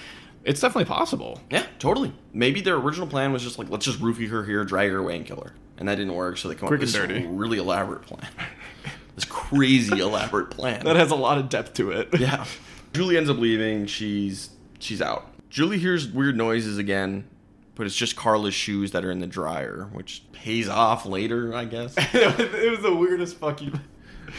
it's 0.45 0.61
definitely 0.61 0.85
possible. 0.87 1.41
Yeah, 1.50 1.65
totally. 1.79 2.12
Maybe 2.33 2.61
their 2.61 2.77
original 2.77 3.07
plan 3.07 3.33
was 3.33 3.43
just 3.43 3.59
like, 3.59 3.71
let's 3.71 3.87
just 3.87 4.00
roofie 4.00 4.29
her 4.29 4.45
here, 4.45 4.65
drag 4.65 4.91
her 4.91 4.99
away, 4.99 5.17
and 5.17 5.27
kill 5.27 5.41
her. 5.41 5.55
And 5.79 5.89
that 5.89 5.95
didn't 5.95 6.15
work, 6.15 6.37
so 6.37 6.49
they 6.49 6.55
come 6.55 6.69
Quick 6.69 6.81
up 6.81 6.83
with 6.83 7.09
this 7.09 7.27
really 7.27 7.59
elaborate 7.59 8.03
plan. 8.03 8.29
this 9.15 9.25
crazy 9.25 9.99
elaborate 9.99 10.50
plan. 10.50 10.85
That 10.85 10.97
has 10.97 11.11
a 11.11 11.17
lot 11.17 11.39
of 11.39 11.49
depth 11.49 11.75
to 11.75 11.93
it. 11.93 12.21
Yeah. 12.21 12.45
Julie 12.92 13.16
ends 13.16 13.30
up 13.30 13.38
leaving. 13.38 13.87
She's 13.87 14.50
she's 14.78 15.00
out. 15.00 15.26
Julie 15.49 15.78
hears 15.78 16.09
weird 16.09 16.37
noises 16.37 16.78
again, 16.78 17.28
but 17.75 17.87
it's 17.87 17.97
just 17.97 18.16
Carla's 18.16 18.54
shoes 18.54 18.92
that 18.92 19.04
are 19.04 19.11
in 19.11 19.20
the 19.20 19.26
dryer, 19.26 19.88
which 19.92 20.23
pays 20.32 20.68
off 20.68 21.06
later, 21.06 21.54
I 21.54 21.64
guess. 21.64 21.94
it 21.99 22.70
was 22.70 22.80
the 22.82 22.94
weirdest 22.94 23.37
fucking. 23.37 23.80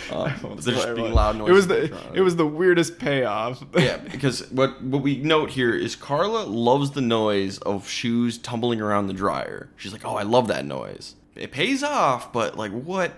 Uh, 0.10 0.34
they're 0.56 0.74
just 0.74 0.96
being 0.96 1.14
loud 1.14 1.36
It 1.36 1.52
was 1.52 1.66
in 1.66 1.70
the 1.70 1.98
it 2.14 2.22
was 2.22 2.36
the 2.38 2.48
weirdest 2.48 2.98
payoff. 2.98 3.64
yeah, 3.78 3.98
because 3.98 4.50
what 4.52 4.82
what 4.84 5.02
we 5.02 5.18
note 5.18 5.50
here 5.52 5.76
is 5.76 5.96
Carla 5.96 6.44
loves 6.44 6.92
the 6.92 7.02
noise 7.02 7.58
of 7.60 7.88
shoes 7.90 8.38
tumbling 8.38 8.80
around 8.82 9.08
the 9.08 9.14
dryer. 9.14 9.70
She's 9.76 9.92
like, 9.92 10.06
"Oh, 10.06 10.16
I 10.16 10.24
love 10.24 10.48
that 10.48 10.66
noise." 10.66 11.16
It 11.36 11.52
pays 11.52 11.82
off, 11.84 12.34
but 12.34 12.58
like, 12.58 12.72
what 12.72 13.14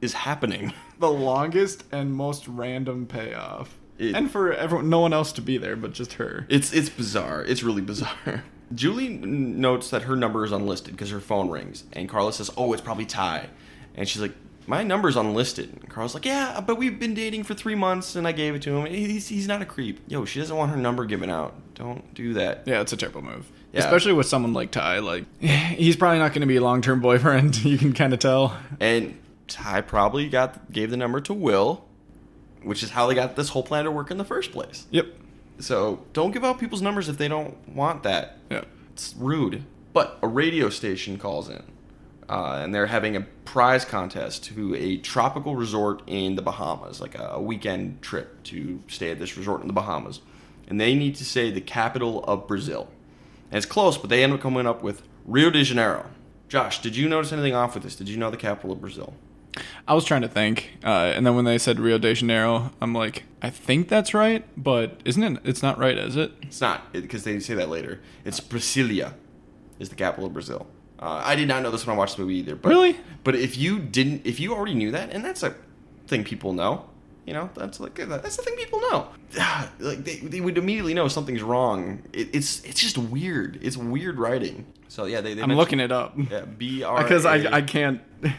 is 0.00 0.12
happening? 0.12 0.72
the 0.98 1.10
longest 1.10 1.84
and 1.92 2.12
most 2.12 2.48
random 2.48 3.06
payoff. 3.06 3.76
It- 3.98 4.14
and 4.14 4.30
for 4.30 4.52
everyone, 4.52 4.88
no 4.90 5.00
one 5.00 5.12
else 5.12 5.32
to 5.32 5.40
be 5.42 5.58
there 5.58 5.76
but 5.76 5.92
just 5.92 6.14
her. 6.14 6.46
It's 6.48 6.72
it's 6.72 6.88
bizarre. 6.88 7.42
It's 7.44 7.62
really 7.62 7.82
bizarre. 7.82 8.44
Julie 8.74 9.08
notes 9.08 9.90
that 9.90 10.02
her 10.02 10.16
number 10.16 10.44
is 10.44 10.50
unlisted 10.52 10.92
because 10.94 11.10
her 11.10 11.20
phone 11.20 11.48
rings, 11.50 11.84
and 11.92 12.08
Carla 12.08 12.32
says, 12.32 12.50
"Oh, 12.56 12.72
it's 12.72 12.82
probably 12.82 13.06
Ty," 13.06 13.46
and 13.94 14.08
she's 14.08 14.20
like, 14.20 14.32
"My 14.66 14.82
number's 14.82 15.16
unlisted." 15.16 15.72
And 15.72 15.88
Carla's 15.88 16.14
like, 16.14 16.24
"Yeah, 16.24 16.54
uh, 16.56 16.60
but 16.62 16.76
we've 16.76 16.98
been 16.98 17.14
dating 17.14 17.44
for 17.44 17.54
three 17.54 17.76
months, 17.76 18.16
and 18.16 18.26
I 18.26 18.32
gave 18.32 18.56
it 18.56 18.62
to 18.62 18.76
him. 18.76 18.86
He's 18.86 19.28
he's 19.28 19.46
not 19.46 19.62
a 19.62 19.66
creep. 19.66 20.00
Yo, 20.08 20.24
she 20.24 20.40
doesn't 20.40 20.56
want 20.56 20.72
her 20.72 20.76
number 20.76 21.04
given 21.04 21.30
out. 21.30 21.54
Don't 21.76 22.12
do 22.14 22.34
that." 22.34 22.64
Yeah, 22.66 22.80
it's 22.80 22.92
a 22.92 22.96
terrible 22.96 23.22
move. 23.22 23.48
Yeah. 23.72 23.80
Especially 23.84 24.12
with 24.14 24.26
someone 24.26 24.52
like 24.52 24.72
Ty. 24.72 24.98
Like, 24.98 25.24
he's 25.40 25.94
probably 25.96 26.18
not 26.18 26.32
going 26.32 26.40
to 26.40 26.46
be 26.48 26.56
a 26.56 26.60
long 26.62 26.82
term 26.82 27.00
boyfriend. 27.00 27.56
You 27.64 27.78
can 27.78 27.92
kind 27.92 28.12
of 28.12 28.18
tell. 28.18 28.56
And 28.80 29.16
Ty 29.46 29.82
probably 29.82 30.28
got 30.28 30.72
gave 30.72 30.90
the 30.90 30.96
number 30.96 31.20
to 31.20 31.32
Will, 31.32 31.84
which 32.66 32.82
is 32.82 32.90
how 32.90 33.06
they 33.06 33.14
got 33.14 33.36
this 33.36 33.50
whole 33.50 33.62
plan 33.62 33.84
to 33.84 33.90
work 33.90 34.10
in 34.10 34.18
the 34.18 34.24
first 34.24 34.50
place. 34.52 34.86
Yep. 34.90 35.06
So 35.58 36.04
don't 36.12 36.32
give 36.32 36.44
out 36.44 36.58
people's 36.58 36.82
numbers 36.82 37.08
if 37.08 37.16
they 37.16 37.28
don't 37.28 37.56
want 37.68 38.02
that. 38.02 38.38
Yeah. 38.50 38.64
It's 38.92 39.14
rude. 39.16 39.64
But 39.92 40.18
a 40.20 40.28
radio 40.28 40.68
station 40.68 41.16
calls 41.16 41.48
in, 41.48 41.62
uh, 42.28 42.60
and 42.62 42.74
they're 42.74 42.86
having 42.86 43.16
a 43.16 43.22
prize 43.46 43.84
contest 43.84 44.44
to 44.44 44.74
a 44.74 44.98
tropical 44.98 45.56
resort 45.56 46.02
in 46.06 46.34
the 46.34 46.42
Bahamas, 46.42 47.00
like 47.00 47.16
a, 47.16 47.30
a 47.34 47.40
weekend 47.40 48.02
trip 48.02 48.42
to 48.44 48.82
stay 48.88 49.10
at 49.10 49.18
this 49.18 49.38
resort 49.38 49.62
in 49.62 49.68
the 49.68 49.72
Bahamas. 49.72 50.20
And 50.68 50.80
they 50.80 50.94
need 50.94 51.14
to 51.16 51.24
say 51.24 51.50
the 51.50 51.60
capital 51.60 52.24
of 52.24 52.46
Brazil. 52.46 52.88
And 53.50 53.56
it's 53.56 53.64
close, 53.64 53.96
but 53.96 54.10
they 54.10 54.24
end 54.24 54.32
up 54.32 54.40
coming 54.40 54.66
up 54.66 54.82
with 54.82 55.02
Rio 55.24 55.50
de 55.50 55.62
Janeiro. 55.62 56.06
Josh, 56.48 56.82
did 56.82 56.96
you 56.96 57.08
notice 57.08 57.32
anything 57.32 57.54
off 57.54 57.74
with 57.74 57.84
this? 57.84 57.96
Did 57.96 58.08
you 58.08 58.16
know 58.16 58.30
the 58.30 58.36
capital 58.36 58.72
of 58.72 58.80
Brazil? 58.80 59.14
I 59.88 59.94
was 59.94 60.04
trying 60.04 60.22
to 60.22 60.28
think, 60.28 60.78
uh, 60.84 61.12
and 61.14 61.26
then 61.26 61.34
when 61.36 61.44
they 61.44 61.58
said 61.58 61.78
Rio 61.78 61.98
de 61.98 62.14
Janeiro, 62.14 62.72
I'm 62.80 62.92
like, 62.92 63.24
I 63.42 63.50
think 63.50 63.88
that's 63.88 64.14
right, 64.14 64.44
but 64.56 65.00
isn't 65.04 65.22
it? 65.22 65.38
It's 65.44 65.62
not 65.62 65.78
right, 65.78 65.96
is 65.96 66.16
it? 66.16 66.32
It's 66.42 66.60
not 66.60 66.92
because 66.92 67.24
they 67.24 67.38
say 67.40 67.54
that 67.54 67.68
later. 67.68 68.00
It's 68.24 68.40
Brasilia, 68.40 69.14
is 69.78 69.88
the 69.88 69.94
capital 69.94 70.26
of 70.26 70.32
Brazil. 70.32 70.66
Uh, 70.98 71.22
I 71.24 71.36
did 71.36 71.48
not 71.48 71.62
know 71.62 71.70
this 71.70 71.86
when 71.86 71.94
I 71.94 71.98
watched 71.98 72.16
the 72.16 72.22
movie 72.22 72.36
either. 72.36 72.56
But, 72.56 72.70
Really? 72.70 72.96
But 73.22 73.34
if 73.34 73.56
you 73.56 73.78
didn't, 73.78 74.26
if 74.26 74.40
you 74.40 74.54
already 74.54 74.74
knew 74.74 74.90
that, 74.92 75.10
and 75.12 75.24
that's 75.24 75.42
a 75.42 75.54
thing 76.06 76.24
people 76.24 76.52
know, 76.52 76.86
you 77.26 77.34
know, 77.34 77.50
that's 77.54 77.80
like 77.80 77.96
that's 77.96 78.36
the 78.36 78.42
thing 78.42 78.56
people 78.56 78.80
know. 78.80 79.08
Like 79.78 80.04
they, 80.04 80.16
they 80.16 80.40
would 80.40 80.56
immediately 80.56 80.94
know 80.94 81.08
something's 81.08 81.42
wrong. 81.42 82.02
It, 82.12 82.34
it's 82.34 82.64
it's 82.64 82.80
just 82.80 82.96
weird. 82.96 83.58
It's 83.62 83.76
weird 83.76 84.18
writing. 84.18 84.64
So 84.88 85.04
yeah, 85.04 85.20
they. 85.20 85.34
they 85.34 85.42
I'm 85.42 85.52
looking 85.52 85.80
it 85.80 85.92
up 85.92 86.14
Yeah, 86.16 86.40
B 86.58 86.82
R 86.82 87.02
because 87.02 87.26
I 87.26 87.56
I 87.56 87.62
can't. 87.62 88.00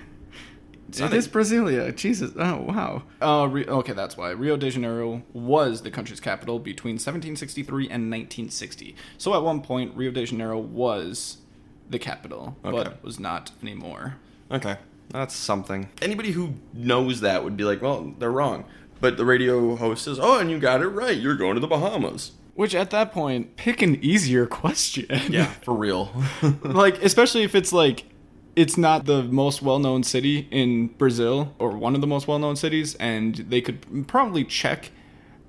It's 0.89 0.99
It 0.99 1.03
not 1.03 1.13
is 1.13 1.27
Brasilia. 1.27 1.93
Jesus. 1.95 2.31
Oh 2.37 2.61
wow. 2.61 3.03
Uh, 3.21 3.47
Re- 3.47 3.65
okay, 3.65 3.93
that's 3.93 4.15
why 4.15 4.29
Rio 4.31 4.55
de 4.57 4.69
Janeiro 4.69 5.21
was 5.33 5.81
the 5.81 5.91
country's 5.91 6.19
capital 6.19 6.59
between 6.59 6.93
1763 6.93 7.83
and 7.85 8.09
1960. 8.11 8.95
So 9.17 9.33
at 9.33 9.43
one 9.43 9.61
point, 9.61 9.95
Rio 9.95 10.11
de 10.11 10.25
Janeiro 10.25 10.57
was 10.59 11.37
the 11.89 11.99
capital, 11.99 12.55
Okay. 12.65 12.83
but 12.83 13.03
was 13.03 13.19
not 13.19 13.51
anymore. 13.61 14.15
Okay, 14.51 14.77
that's 15.09 15.35
something. 15.35 15.89
Anybody 16.01 16.31
who 16.31 16.53
knows 16.73 17.19
that 17.21 17.43
would 17.43 17.57
be 17.57 17.63
like, 17.65 17.81
well, 17.81 18.13
they're 18.19 18.31
wrong. 18.31 18.65
But 18.99 19.17
the 19.17 19.25
radio 19.25 19.75
host 19.75 20.05
says, 20.05 20.19
"Oh, 20.19 20.39
and 20.39 20.49
you 20.49 20.57
got 20.57 20.81
it 20.81 20.87
right. 20.87 21.15
You're 21.17 21.35
going 21.35 21.53
to 21.55 21.59
the 21.59 21.67
Bahamas." 21.67 22.31
Which 22.55 22.73
at 22.73 22.89
that 22.89 23.11
point, 23.11 23.55
pick 23.55 23.83
an 23.83 24.03
easier 24.03 24.47
question. 24.47 25.05
Yeah, 25.29 25.45
for 25.63 25.75
real. 25.75 26.11
like 26.63 27.03
especially 27.03 27.43
if 27.43 27.53
it's 27.53 27.71
like 27.71 28.05
it's 28.57 28.77
not 28.77 29.05
the 29.05 29.21
most 29.23 29.61
well-known 29.61 30.03
city 30.03 30.47
in 30.51 30.87
Brazil 30.87 31.53
or 31.59 31.77
one 31.77 31.95
of 31.95 32.01
the 32.01 32.07
most 32.07 32.27
well-known 32.27 32.55
cities 32.55 32.95
and 32.95 33.35
they 33.35 33.61
could 33.61 34.07
probably 34.07 34.43
check 34.43 34.91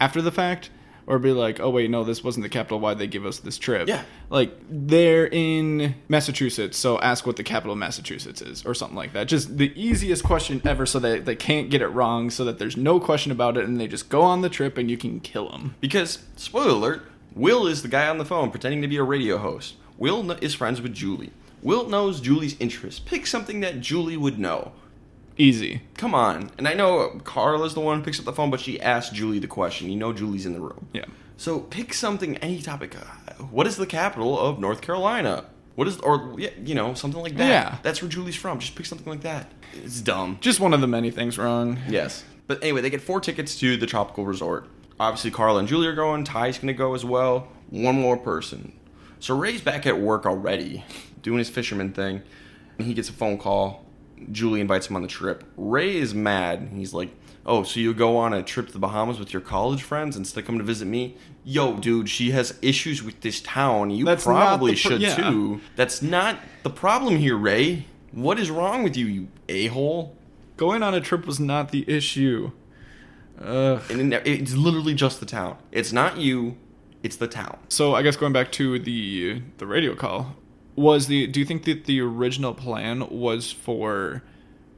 after 0.00 0.20
the 0.22 0.30
fact 0.30 0.70
or 1.06 1.18
be 1.18 1.32
like 1.32 1.58
oh 1.58 1.70
wait 1.70 1.88
no 1.90 2.04
this 2.04 2.22
wasn't 2.22 2.42
the 2.42 2.48
capital 2.50 2.78
why'd 2.78 2.98
they 2.98 3.06
give 3.06 3.24
us 3.24 3.38
this 3.38 3.56
trip 3.56 3.88
Yeah. 3.88 4.02
like 4.28 4.52
they're 4.68 5.26
in 5.26 5.94
massachusetts 6.08 6.76
so 6.76 7.00
ask 7.00 7.26
what 7.26 7.36
the 7.36 7.42
capital 7.42 7.72
of 7.72 7.78
massachusetts 7.78 8.42
is 8.42 8.64
or 8.66 8.74
something 8.74 8.94
like 8.96 9.14
that 9.14 9.26
just 9.26 9.56
the 9.56 9.72
easiest 9.74 10.22
question 10.22 10.60
ever 10.66 10.84
so 10.84 10.98
that 10.98 11.24
they 11.24 11.34
can't 11.34 11.70
get 11.70 11.80
it 11.80 11.88
wrong 11.88 12.28
so 12.28 12.44
that 12.44 12.58
there's 12.58 12.76
no 12.76 13.00
question 13.00 13.32
about 13.32 13.56
it 13.56 13.64
and 13.64 13.80
they 13.80 13.88
just 13.88 14.10
go 14.10 14.20
on 14.20 14.42
the 14.42 14.50
trip 14.50 14.76
and 14.76 14.90
you 14.90 14.98
can 14.98 15.18
kill 15.18 15.48
them 15.50 15.74
because 15.80 16.18
spoiler 16.36 16.70
alert, 16.70 17.02
Will 17.34 17.66
is 17.66 17.80
the 17.82 17.88
guy 17.88 18.06
on 18.08 18.18
the 18.18 18.24
phone 18.26 18.50
pretending 18.50 18.82
to 18.82 18.88
be 18.88 18.96
a 18.96 19.02
radio 19.02 19.38
host. 19.38 19.76
Will 19.96 20.30
is 20.42 20.54
friends 20.54 20.80
with 20.82 20.92
Julie. 20.92 21.30
Will 21.62 21.88
knows 21.88 22.20
Julie's 22.20 22.56
interests. 22.60 23.00
Pick 23.00 23.26
something 23.26 23.60
that 23.60 23.80
Julie 23.80 24.16
would 24.16 24.38
know. 24.38 24.72
easy 25.36 25.82
Come 25.96 26.14
on. 26.14 26.50
And 26.58 26.66
I 26.68 26.74
know 26.74 27.20
Carla's 27.24 27.74
the 27.74 27.80
one 27.80 27.98
who 27.98 28.04
picks 28.04 28.18
up 28.18 28.24
the 28.24 28.32
phone, 28.32 28.50
but 28.50 28.60
she 28.60 28.80
asked 28.80 29.14
Julie 29.14 29.38
the 29.38 29.46
question. 29.48 29.90
You 29.90 29.96
know 29.96 30.12
Julie's 30.12 30.46
in 30.46 30.52
the 30.52 30.60
room. 30.60 30.88
yeah 30.92 31.04
So 31.36 31.60
pick 31.60 31.94
something, 31.94 32.36
any 32.38 32.60
topic. 32.62 32.96
Uh, 32.96 33.32
What 33.50 33.66
is 33.66 33.76
the 33.76 33.86
capital 33.86 34.38
of 34.38 34.58
North 34.58 34.80
Carolina? 34.80 35.44
What 35.76 35.86
is, 35.86 35.96
or 35.98 36.34
yeah, 36.38 36.50
you 36.64 36.74
know, 36.74 36.94
something 36.94 37.22
like 37.22 37.36
that. 37.36 37.48
Yeah. 37.48 37.78
That's 37.82 38.02
where 38.02 38.08
Julie's 38.10 38.34
from. 38.34 38.58
Just 38.58 38.74
pick 38.74 38.86
something 38.86 39.08
like 39.08 39.20
that. 39.22 39.52
It's 39.74 40.00
dumb. 40.00 40.38
just 40.40 40.58
one 40.58 40.74
of 40.74 40.80
the 40.80 40.88
many 40.88 41.10
things 41.12 41.38
wrong 41.38 41.78
Yes. 41.88 42.24
But 42.48 42.62
anyway, 42.62 42.80
they 42.80 42.90
get 42.90 43.00
four 43.02 43.20
tickets 43.20 43.56
to 43.60 43.76
the 43.76 43.86
tropical 43.86 44.24
resort. 44.26 44.66
Obviously, 44.98 45.30
Carla 45.30 45.60
and 45.60 45.68
Julie 45.68 45.86
are 45.86 45.94
going. 45.94 46.24
Ty's 46.24 46.56
going 46.58 46.66
to 46.68 46.72
go 46.72 46.94
as 46.94 47.04
well. 47.04 47.46
One 47.70 47.94
more 48.00 48.16
person. 48.16 48.72
So 49.20 49.36
Ray's 49.36 49.60
back 49.60 49.86
at 49.86 50.00
work 50.00 50.26
already, 50.26 50.82
doing 51.22 51.38
his 51.38 51.48
fisherman 51.50 51.92
thing. 51.92 52.22
And 52.78 52.86
he 52.86 52.94
gets 52.94 53.08
a 53.08 53.12
phone 53.12 53.38
call. 53.38 53.84
Julie 54.32 54.60
invites 54.60 54.88
him 54.88 54.96
on 54.96 55.02
the 55.02 55.08
trip. 55.08 55.44
Ray 55.56 55.96
is 55.96 56.14
mad. 56.14 56.70
He's 56.74 56.92
like, 56.92 57.10
"Oh, 57.46 57.62
so 57.62 57.78
you 57.80 57.94
go 57.94 58.16
on 58.16 58.32
a 58.32 58.42
trip 58.42 58.66
to 58.66 58.72
the 58.72 58.78
Bahamas 58.78 59.18
with 59.18 59.32
your 59.32 59.42
college 59.42 59.82
friends 59.82 60.16
instead 60.16 60.40
of 60.40 60.46
coming 60.46 60.58
to 60.58 60.64
visit 60.64 60.86
me?" 60.86 61.16
Yo, 61.44 61.76
dude, 61.76 62.08
she 62.08 62.32
has 62.32 62.58
issues 62.62 63.02
with 63.02 63.20
this 63.20 63.40
town. 63.40 63.90
You 63.90 64.04
That's 64.04 64.24
probably 64.24 64.72
pr- 64.72 64.78
should 64.78 65.00
yeah. 65.00 65.14
too. 65.14 65.60
That's 65.76 66.02
not 66.02 66.38
the 66.62 66.70
problem 66.70 67.16
here, 67.16 67.36
Ray. 67.36 67.86
What 68.12 68.38
is 68.38 68.50
wrong 68.50 68.82
with 68.82 68.96
you, 68.96 69.06
you 69.06 69.28
a 69.48 69.68
hole? 69.68 70.16
Going 70.56 70.82
on 70.82 70.94
a 70.94 71.00
trip 71.00 71.26
was 71.26 71.38
not 71.38 71.70
the 71.70 71.84
issue. 71.88 72.50
Ugh. 73.40 73.80
and 73.90 74.12
it's 74.12 74.54
literally 74.54 74.94
just 74.94 75.20
the 75.20 75.26
town. 75.26 75.58
It's 75.70 75.92
not 75.92 76.16
you. 76.16 76.56
It's 77.04 77.16
the 77.16 77.28
town. 77.28 77.58
So 77.68 77.94
I 77.94 78.02
guess 78.02 78.16
going 78.16 78.32
back 78.32 78.50
to 78.52 78.78
the 78.80 79.42
the 79.58 79.66
radio 79.66 79.94
call, 79.94 80.34
was 80.78 81.06
the 81.08 81.26
do 81.26 81.40
you 81.40 81.46
think 81.46 81.64
that 81.64 81.84
the 81.86 82.00
original 82.00 82.54
plan 82.54 83.08
was 83.10 83.52
for 83.52 84.22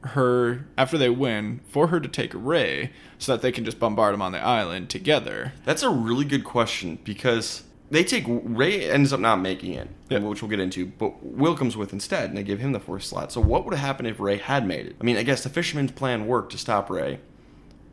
her 0.03 0.65
after 0.77 0.97
they 0.97 1.09
win 1.09 1.61
for 1.67 1.87
her 1.87 1.99
to 1.99 2.07
take 2.07 2.31
Ray 2.33 2.91
so 3.19 3.31
that 3.33 3.41
they 3.41 3.51
can 3.51 3.63
just 3.65 3.79
bombard 3.79 4.13
him 4.15 4.21
on 4.21 4.31
the 4.31 4.39
island 4.39 4.89
together? 4.89 5.53
That's 5.65 5.83
a 5.83 5.89
really 5.89 6.25
good 6.25 6.43
question 6.43 6.97
because 7.03 7.63
they 7.91 8.03
take 8.03 8.23
Ray 8.27 8.89
ends 8.89 9.11
up 9.13 9.19
not 9.19 9.35
making 9.41 9.73
it, 9.73 9.89
Yeah. 10.09 10.19
which 10.19 10.41
we'll 10.41 10.49
get 10.49 10.59
into. 10.61 10.85
But 10.85 11.23
Will 11.23 11.55
comes 11.55 11.75
with 11.77 11.91
instead, 11.93 12.29
and 12.29 12.37
they 12.37 12.43
give 12.43 12.59
him 12.59 12.71
the 12.71 12.79
fourth 12.79 13.03
slot. 13.03 13.31
So 13.31 13.41
what 13.41 13.65
would 13.65 13.73
have 13.73 13.85
happened 13.85 14.07
if 14.07 14.19
Ray 14.19 14.37
had 14.37 14.65
made 14.65 14.85
it? 14.87 14.95
I 14.99 15.03
mean, 15.03 15.17
I 15.17 15.23
guess 15.23 15.43
the 15.43 15.49
fisherman's 15.49 15.91
plan 15.91 16.25
worked 16.25 16.53
to 16.53 16.57
stop 16.57 16.89
Ray, 16.89 17.19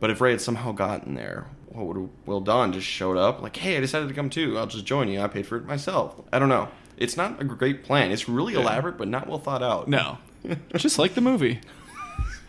but 0.01 0.09
if 0.11 0.21
Ray 0.21 0.31
had 0.31 0.41
somehow 0.41 0.71
gotten 0.73 1.15
there, 1.15 1.49
what 1.67 1.87
would 1.87 2.09
Will 2.27 2.41
done? 2.41 2.73
Just 2.73 2.87
showed 2.87 3.17
up 3.17 3.43
like, 3.43 3.57
"Hey, 3.57 3.77
I 3.77 3.81
decided 3.81 4.09
to 4.09 4.15
come 4.15 4.31
too. 4.31 4.57
I'll 4.57 4.67
just 4.67 4.87
join 4.87 5.09
you. 5.09 5.21
I 5.21 5.27
paid 5.27 5.47
for 5.47 5.57
it 5.57 5.67
myself." 5.67 6.15
I 6.33 6.39
don't 6.39 6.49
know. 6.49 6.69
It's 6.99 7.17
not 7.17 7.41
a 7.41 7.45
great 7.45 7.85
plan. 7.85 8.11
It's 8.11 8.29
really 8.29 8.55
elaborate, 8.55 8.99
but 8.99 9.09
not 9.09 9.27
well 9.29 9.39
thought 9.39 9.63
out. 9.63 9.89
No, 9.89 10.19
just 10.77 10.99
like 10.99 11.15
the 11.15 11.21
movie. 11.21 11.61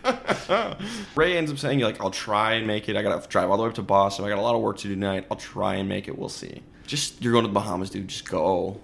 Ray 1.15 1.37
ends 1.37 1.51
up 1.51 1.59
saying, 1.59 1.79
like, 1.79 2.01
I'll 2.01 2.11
try 2.11 2.53
and 2.53 2.65
make 2.65 2.89
it. 2.89 2.95
I 2.95 3.01
gotta 3.01 3.27
drive 3.27 3.49
all 3.49 3.57
the 3.57 3.63
way 3.63 3.69
up 3.69 3.75
to 3.75 3.81
Boston. 3.81 4.25
I 4.25 4.29
got 4.29 4.37
a 4.37 4.41
lot 4.41 4.55
of 4.55 4.61
work 4.61 4.77
to 4.77 4.87
do 4.87 4.95
tonight. 4.95 5.27
I'll 5.29 5.37
try 5.37 5.75
and 5.75 5.89
make 5.89 6.07
it. 6.07 6.17
We'll 6.17 6.29
see. 6.29 6.63
Just, 6.87 7.21
you're 7.21 7.33
going 7.33 7.43
to 7.43 7.49
the 7.49 7.53
Bahamas, 7.53 7.89
dude. 7.89 8.07
Just 8.07 8.27
go. 8.27 8.79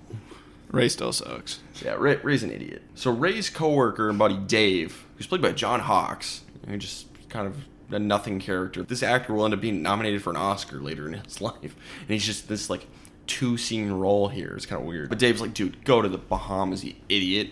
Ray 0.69 0.89
still 0.89 1.13
sucks. 1.13 1.59
Yeah, 1.83 1.95
Ray, 1.97 2.17
Ray's 2.17 2.43
an 2.43 2.51
idiot. 2.51 2.83
So 2.95 3.11
Ray's 3.11 3.49
coworker 3.49 4.09
and 4.09 4.19
buddy 4.19 4.37
Dave, 4.37 5.05
who's 5.15 5.25
played 5.25 5.41
by 5.41 5.53
John 5.53 5.79
Hawkes, 5.79 6.41
who 6.67 6.77
just 6.77 7.07
kind 7.29 7.47
of 7.47 7.65
a 7.91 7.99
nothing 7.99 8.39
character. 8.39 8.83
This 8.83 9.03
actor 9.03 9.33
will 9.33 9.45
end 9.45 9.53
up 9.53 9.61
being 9.61 9.81
nominated 9.81 10.21
for 10.21 10.31
an 10.31 10.35
Oscar 10.35 10.79
later 10.79 11.07
in 11.07 11.13
his 11.13 11.41
life, 11.41 11.61
and 11.63 12.09
he's 12.09 12.25
just 12.25 12.47
this 12.47 12.69
like 12.69 12.87
two 13.27 13.57
scene 13.57 13.91
role 13.91 14.27
here. 14.27 14.53
It's 14.55 14.65
kind 14.65 14.81
of 14.81 14.87
weird. 14.87 15.09
But 15.09 15.19
Dave's 15.19 15.41
like, 15.41 15.53
dude, 15.53 15.83
go 15.83 16.01
to 16.01 16.09
the 16.09 16.17
Bahamas, 16.17 16.83
you 16.83 16.95
idiot. 17.09 17.51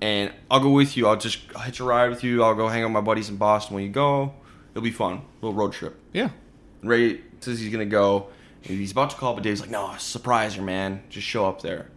And 0.00 0.32
I'll 0.50 0.60
go 0.60 0.70
with 0.70 0.96
you. 0.96 1.06
I'll 1.06 1.16
just 1.16 1.38
I'll 1.54 1.62
hitch 1.62 1.78
a 1.80 1.84
ride 1.84 2.10
with 2.10 2.24
you. 2.24 2.42
I'll 2.42 2.54
go 2.54 2.68
hang 2.68 2.82
out 2.82 2.86
with 2.86 2.92
my 2.94 3.00
buddies 3.00 3.28
in 3.28 3.36
Boston 3.36 3.74
when 3.76 3.84
you 3.84 3.90
go. 3.90 4.34
It'll 4.72 4.82
be 4.82 4.90
fun. 4.90 5.22
little 5.40 5.54
road 5.54 5.72
trip. 5.72 5.96
Yeah. 6.12 6.30
Ray 6.82 7.20
says 7.40 7.60
he's 7.60 7.70
gonna 7.70 7.84
go. 7.84 8.28
He's 8.62 8.92
about 8.92 9.10
to 9.10 9.16
call, 9.16 9.34
but 9.34 9.42
Dave's 9.42 9.60
like, 9.60 9.70
"No, 9.70 9.94
surprise 9.98 10.54
her, 10.54 10.62
man. 10.62 11.02
Just 11.08 11.26
show 11.26 11.46
up 11.46 11.62
there." 11.62 11.88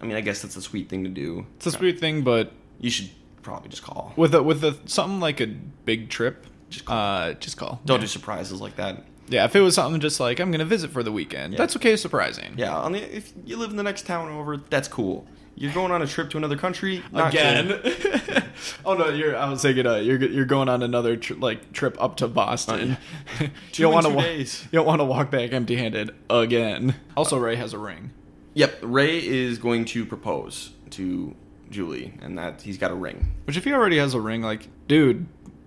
I 0.00 0.04
mean, 0.04 0.16
I 0.16 0.20
guess 0.20 0.42
that's 0.42 0.56
a 0.56 0.62
sweet 0.62 0.88
thing 0.88 1.04
to 1.04 1.10
do. 1.10 1.46
It's 1.56 1.66
a 1.66 1.70
sweet 1.72 1.98
thing, 2.00 2.22
but 2.22 2.52
You 2.80 2.90
should 2.90 3.10
probably 3.42 3.70
just 3.70 3.82
call. 3.82 4.12
with 4.16 4.34
a, 4.34 4.42
with 4.42 4.62
a, 4.62 4.76
something 4.84 5.20
like 5.20 5.40
a 5.40 5.46
big 5.46 6.10
trip, 6.10 6.46
just 6.68 6.84
call. 6.84 6.98
Uh, 6.98 7.32
just 7.34 7.56
call. 7.56 7.80
Don't 7.86 7.96
yeah. 7.96 8.02
do 8.02 8.06
surprises 8.08 8.60
like 8.60 8.76
that. 8.76 9.04
Yeah, 9.28 9.44
if 9.44 9.56
it 9.56 9.60
was 9.60 9.74
something 9.74 10.00
just 10.00 10.20
like 10.20 10.38
I'm 10.40 10.50
gonna 10.50 10.64
visit 10.64 10.90
for 10.90 11.02
the 11.02 11.12
weekend, 11.12 11.52
Yeah. 11.52 11.58
that's 11.58 11.76
okay. 11.76 11.96
Surprising. 11.96 12.54
Yeah, 12.56 12.76
on 12.76 12.92
the, 12.92 13.16
if 13.16 13.32
you 13.44 13.56
live 13.56 13.70
in 13.70 13.76
the 13.76 13.82
next 13.82 14.06
town 14.06 14.30
over, 14.30 14.56
that's 14.56 14.88
cool. 14.88 15.26
You're 15.58 15.72
going 15.72 15.90
on 15.90 16.02
a 16.02 16.06
trip 16.06 16.28
to 16.30 16.36
another 16.36 16.56
country 16.58 17.02
not 17.12 17.32
Again. 17.32 17.80
oh 18.84 18.92
no, 18.94 19.08
you're. 19.08 19.34
I 19.36 19.48
was 19.48 19.62
thinking, 19.62 19.86
uh, 19.86 19.96
you're 19.96 20.22
you're 20.22 20.44
going 20.44 20.68
on 20.68 20.82
another 20.82 21.16
tr- 21.16 21.34
like 21.34 21.72
trip 21.72 21.96
up 22.00 22.16
to 22.18 22.28
Boston. 22.28 22.98
you 23.40 23.48
Two 23.72 23.82
don't 23.84 23.94
want 23.94 24.06
to 24.06 24.12
wa- 24.12 24.22
you 24.24 24.46
don't 24.72 24.86
want 24.86 25.00
to 25.00 25.04
walk 25.04 25.30
back 25.30 25.52
empty-handed 25.52 26.14
again. 26.28 26.94
Also, 27.16 27.38
Ray 27.38 27.56
has 27.56 27.72
a 27.72 27.78
ring. 27.78 28.10
Yep, 28.54 28.78
Ray 28.82 29.26
is 29.26 29.58
going 29.58 29.86
to 29.86 30.04
propose 30.06 30.72
to 30.90 31.34
Julie, 31.70 32.14
and 32.20 32.36
that 32.38 32.60
he's 32.62 32.76
got 32.78 32.90
a 32.90 32.94
ring. 32.94 33.34
Which, 33.44 33.56
if 33.56 33.64
he 33.64 33.72
already 33.72 33.96
has 33.98 34.12
a 34.14 34.20
ring, 34.20 34.42
like, 34.42 34.68
dude, 34.88 35.26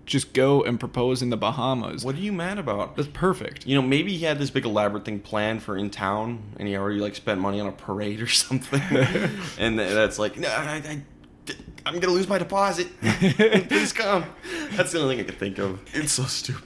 just 0.10 0.34
go 0.34 0.63
and 0.63 0.80
propose 0.80 1.22
in 1.22 1.30
the 1.30 1.38
Bahamas. 1.38 2.04
What 2.04 2.15
are 2.15 2.19
you 2.19 2.34
mad 2.34 2.58
about? 2.58 2.95
That's 2.95 3.08
perfect. 3.08 3.65
You 3.65 3.76
know, 3.76 3.82
maybe 3.82 4.17
he 4.17 4.26
had 4.26 4.39
this 4.39 4.50
big 4.50 4.65
elaborate 4.65 5.06
thing 5.06 5.19
planned 5.19 5.62
for 5.62 5.78
in 5.78 5.91
town, 5.91 6.41
and 6.58 6.67
he 6.67 6.76
already 6.76 7.00
like 7.00 7.15
spent 7.15 7.39
money 7.39 7.60
on 7.60 7.67
a 7.67 7.72
parade 7.72 8.19
or 8.19 8.28
something, 8.28 8.82
and 9.60 9.80
that's 9.80 10.19
like, 10.19 10.38
no, 10.38 10.50
I, 10.50 10.76
I, 10.76 11.02
I'm 11.86 12.00
gonna 12.00 12.13
lose 12.13 12.28
my 12.28 12.39
deposit. 12.39 12.88
Please 13.02 13.93
come. 13.93 14.26
That's 14.72 14.91
the 14.91 15.00
only 15.00 15.15
thing 15.15 15.26
I 15.26 15.30
could 15.30 15.39
think 15.39 15.60
of. 15.60 15.80
It's 15.93 16.13
so 16.13 16.24
stupid. 16.24 16.65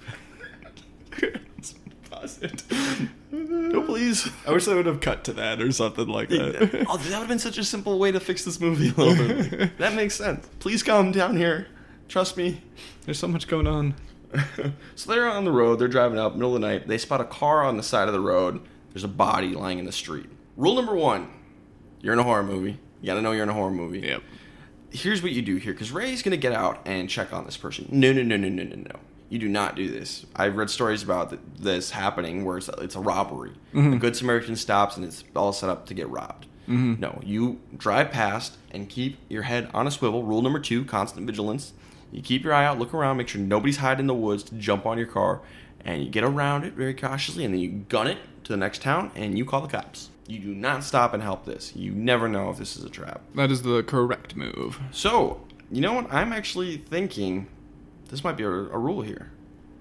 No, 3.31 3.81
please. 3.81 4.29
I 4.47 4.51
wish 4.51 4.65
they 4.65 4.75
would 4.75 4.85
have 4.85 5.01
cut 5.01 5.23
to 5.25 5.33
that 5.33 5.61
or 5.61 5.71
something 5.71 6.07
like 6.07 6.29
that. 6.29 6.37
oh, 6.37 6.47
that. 6.47 6.71
that 6.71 6.93
would 6.93 7.03
have 7.03 7.27
been 7.27 7.39
such 7.39 7.57
a 7.57 7.63
simple 7.63 7.99
way 7.99 8.11
to 8.11 8.19
fix 8.19 8.45
this 8.45 8.59
movie 8.59 8.89
a 8.89 8.93
little 8.93 9.15
bit. 9.15 9.77
that 9.79 9.93
makes 9.93 10.15
sense. 10.15 10.47
Please 10.59 10.83
come 10.83 11.11
down 11.11 11.35
here. 11.35 11.67
Trust 12.07 12.37
me. 12.37 12.61
There's 13.05 13.19
so 13.19 13.27
much 13.27 13.47
going 13.47 13.67
on. 13.67 13.95
so 14.95 15.11
they're 15.11 15.29
on 15.29 15.45
the 15.45 15.51
road. 15.51 15.79
They're 15.79 15.87
driving 15.87 16.19
up 16.19 16.33
middle 16.33 16.55
of 16.55 16.61
the 16.61 16.67
night. 16.67 16.87
They 16.87 16.97
spot 16.97 17.21
a 17.21 17.25
car 17.25 17.63
on 17.63 17.77
the 17.77 17.83
side 17.83 18.07
of 18.07 18.13
the 18.13 18.19
road. 18.19 18.61
There's 18.91 19.03
a 19.03 19.09
body 19.09 19.49
lying 19.49 19.79
in 19.79 19.85
the 19.85 19.91
street. 19.91 20.29
Rule 20.57 20.75
number 20.75 20.95
one: 20.95 21.29
You're 22.01 22.13
in 22.13 22.19
a 22.19 22.23
horror 22.23 22.43
movie. 22.43 22.79
You 23.01 23.07
gotta 23.07 23.21
know 23.21 23.31
you're 23.31 23.43
in 23.43 23.49
a 23.49 23.53
horror 23.53 23.71
movie. 23.71 23.99
Yep. 23.99 24.23
Here's 24.91 25.23
what 25.23 25.31
you 25.31 25.41
do 25.41 25.55
here, 25.55 25.73
because 25.73 25.91
Ray's 25.91 26.21
gonna 26.21 26.37
get 26.37 26.53
out 26.53 26.81
and 26.85 27.09
check 27.09 27.33
on 27.33 27.45
this 27.45 27.57
person. 27.57 27.87
No, 27.91 28.13
no, 28.13 28.21
no, 28.21 28.37
no, 28.37 28.49
no, 28.49 28.63
no, 28.63 28.75
no. 28.75 28.99
You 29.29 29.39
do 29.39 29.49
not 29.49 29.75
do 29.75 29.89
this. 29.89 30.27
I've 30.35 30.55
read 30.55 30.69
stories 30.69 31.01
about 31.01 31.31
th- 31.31 31.41
this 31.57 31.89
happening 31.89 32.45
where 32.45 32.59
it's, 32.59 32.69
it's 32.77 32.95
a 32.95 32.99
robbery. 32.99 33.51
Mm-hmm. 33.73 33.93
A 33.93 33.97
good 33.97 34.15
Samaritan 34.15 34.55
stops 34.55 34.95
and 34.95 35.03
it's 35.03 35.23
all 35.35 35.51
set 35.51 35.71
up 35.71 35.87
to 35.87 35.95
get 35.95 36.07
robbed. 36.09 36.45
Mm-hmm. 36.67 37.01
No, 37.01 37.19
you 37.23 37.59
drive 37.75 38.11
past 38.11 38.57
and 38.69 38.87
keep 38.87 39.17
your 39.29 39.41
head 39.41 39.69
on 39.73 39.87
a 39.87 39.91
swivel. 39.91 40.23
Rule 40.23 40.43
number 40.43 40.59
two: 40.59 40.85
constant 40.85 41.25
vigilance. 41.25 41.73
You 42.13 42.21
keep 42.21 42.43
your 42.43 42.53
eye 42.53 42.65
out, 42.65 42.77
look 42.77 42.93
around, 42.93 43.17
make 43.17 43.27
sure 43.27 43.41
nobody's 43.41 43.77
hiding 43.77 44.01
in 44.01 44.07
the 44.07 44.13
woods 44.13 44.43
to 44.43 44.55
jump 44.55 44.85
on 44.85 44.97
your 44.97 45.07
car, 45.07 45.41
and 45.83 46.03
you 46.03 46.09
get 46.09 46.23
around 46.23 46.63
it 46.63 46.73
very 46.73 46.93
cautiously, 46.93 47.43
and 47.43 47.53
then 47.53 47.59
you 47.59 47.69
gun 47.89 48.07
it 48.07 48.19
to 48.43 48.53
the 48.53 48.57
next 48.57 48.81
town, 48.83 49.11
and 49.15 49.37
you 49.37 49.45
call 49.45 49.61
the 49.61 49.67
cops. 49.67 50.11
You 50.27 50.39
do 50.39 50.53
not 50.53 50.83
stop 50.83 51.13
and 51.13 51.23
help 51.23 51.45
this. 51.45 51.75
You 51.75 51.91
never 51.91 52.29
know 52.29 52.49
if 52.51 52.57
this 52.57 52.77
is 52.77 52.83
a 52.83 52.89
trap. 52.89 53.21
That 53.35 53.51
is 53.51 53.63
the 53.63 53.83
correct 53.83 54.35
move. 54.35 54.79
So, 54.91 55.41
you 55.71 55.81
know 55.81 55.93
what? 55.93 56.13
I'm 56.13 56.31
actually 56.31 56.77
thinking 56.77 57.47
this 58.09 58.23
might 58.23 58.37
be 58.37 58.43
a, 58.43 58.49
a 58.49 58.77
rule 58.77 59.01
here. 59.01 59.31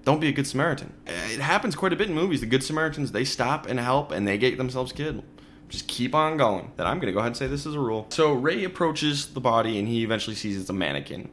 Don't 0.03 0.19
be 0.19 0.27
a 0.27 0.33
good 0.33 0.47
Samaritan. 0.47 0.91
It 1.05 1.39
happens 1.39 1.75
quite 1.75 1.93
a 1.93 1.95
bit 1.95 2.09
in 2.09 2.15
movies. 2.15 2.41
The 2.41 2.47
good 2.47 2.63
Samaritans, 2.63 3.13
they 3.13 3.23
stop 3.23 3.67
and 3.67 3.79
help 3.79 4.11
and 4.11 4.27
they 4.27 4.37
get 4.37 4.57
themselves 4.57 4.91
killed. 4.91 5.23
Just 5.69 5.87
keep 5.87 6.13
on 6.13 6.35
going. 6.35 6.71
Then 6.75 6.87
I'm 6.87 6.97
going 6.97 7.07
to 7.07 7.13
go 7.13 7.19
ahead 7.19 7.27
and 7.27 7.37
say 7.37 7.47
this 7.47 7.65
is 7.65 7.75
a 7.75 7.79
rule. 7.79 8.07
So 8.09 8.33
Ray 8.33 8.65
approaches 8.65 9.27
the 9.27 9.39
body 9.39 9.79
and 9.79 9.87
he 9.87 10.03
eventually 10.03 10.35
sees 10.35 10.59
it's 10.59 10.69
a 10.69 10.73
mannequin. 10.73 11.29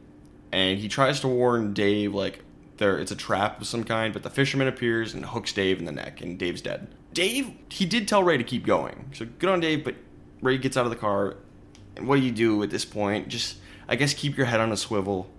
And 0.51 0.79
he 0.79 0.87
tries 0.87 1.19
to 1.21 1.27
warn 1.27 1.73
Dave, 1.73 2.13
like, 2.13 2.43
there 2.77 2.97
it's 2.97 3.11
a 3.11 3.15
trap 3.15 3.61
of 3.61 3.67
some 3.67 3.83
kind, 3.83 4.13
but 4.13 4.23
the 4.23 4.29
fisherman 4.29 4.67
appears 4.67 5.13
and 5.13 5.25
hooks 5.25 5.53
Dave 5.53 5.79
in 5.79 5.85
the 5.85 5.91
neck, 5.91 6.21
and 6.21 6.37
Dave's 6.37 6.61
dead. 6.61 6.87
Dave, 7.13 7.51
he 7.69 7.85
did 7.85 8.07
tell 8.07 8.23
Ray 8.23 8.37
to 8.37 8.43
keep 8.43 8.65
going. 8.65 9.11
So 9.13 9.27
good 9.39 9.49
on 9.49 9.59
Dave, 9.59 9.83
but 9.83 9.95
Ray 10.41 10.57
gets 10.57 10.77
out 10.77 10.85
of 10.85 10.89
the 10.89 10.97
car. 10.97 11.37
And 11.95 12.07
what 12.07 12.15
do 12.17 12.21
you 12.21 12.31
do 12.31 12.63
at 12.63 12.69
this 12.69 12.85
point? 12.85 13.27
Just, 13.27 13.57
I 13.87 13.95
guess, 13.95 14.13
keep 14.13 14.37
your 14.37 14.47
head 14.47 14.59
on 14.59 14.71
a 14.71 14.77
swivel. 14.77 15.29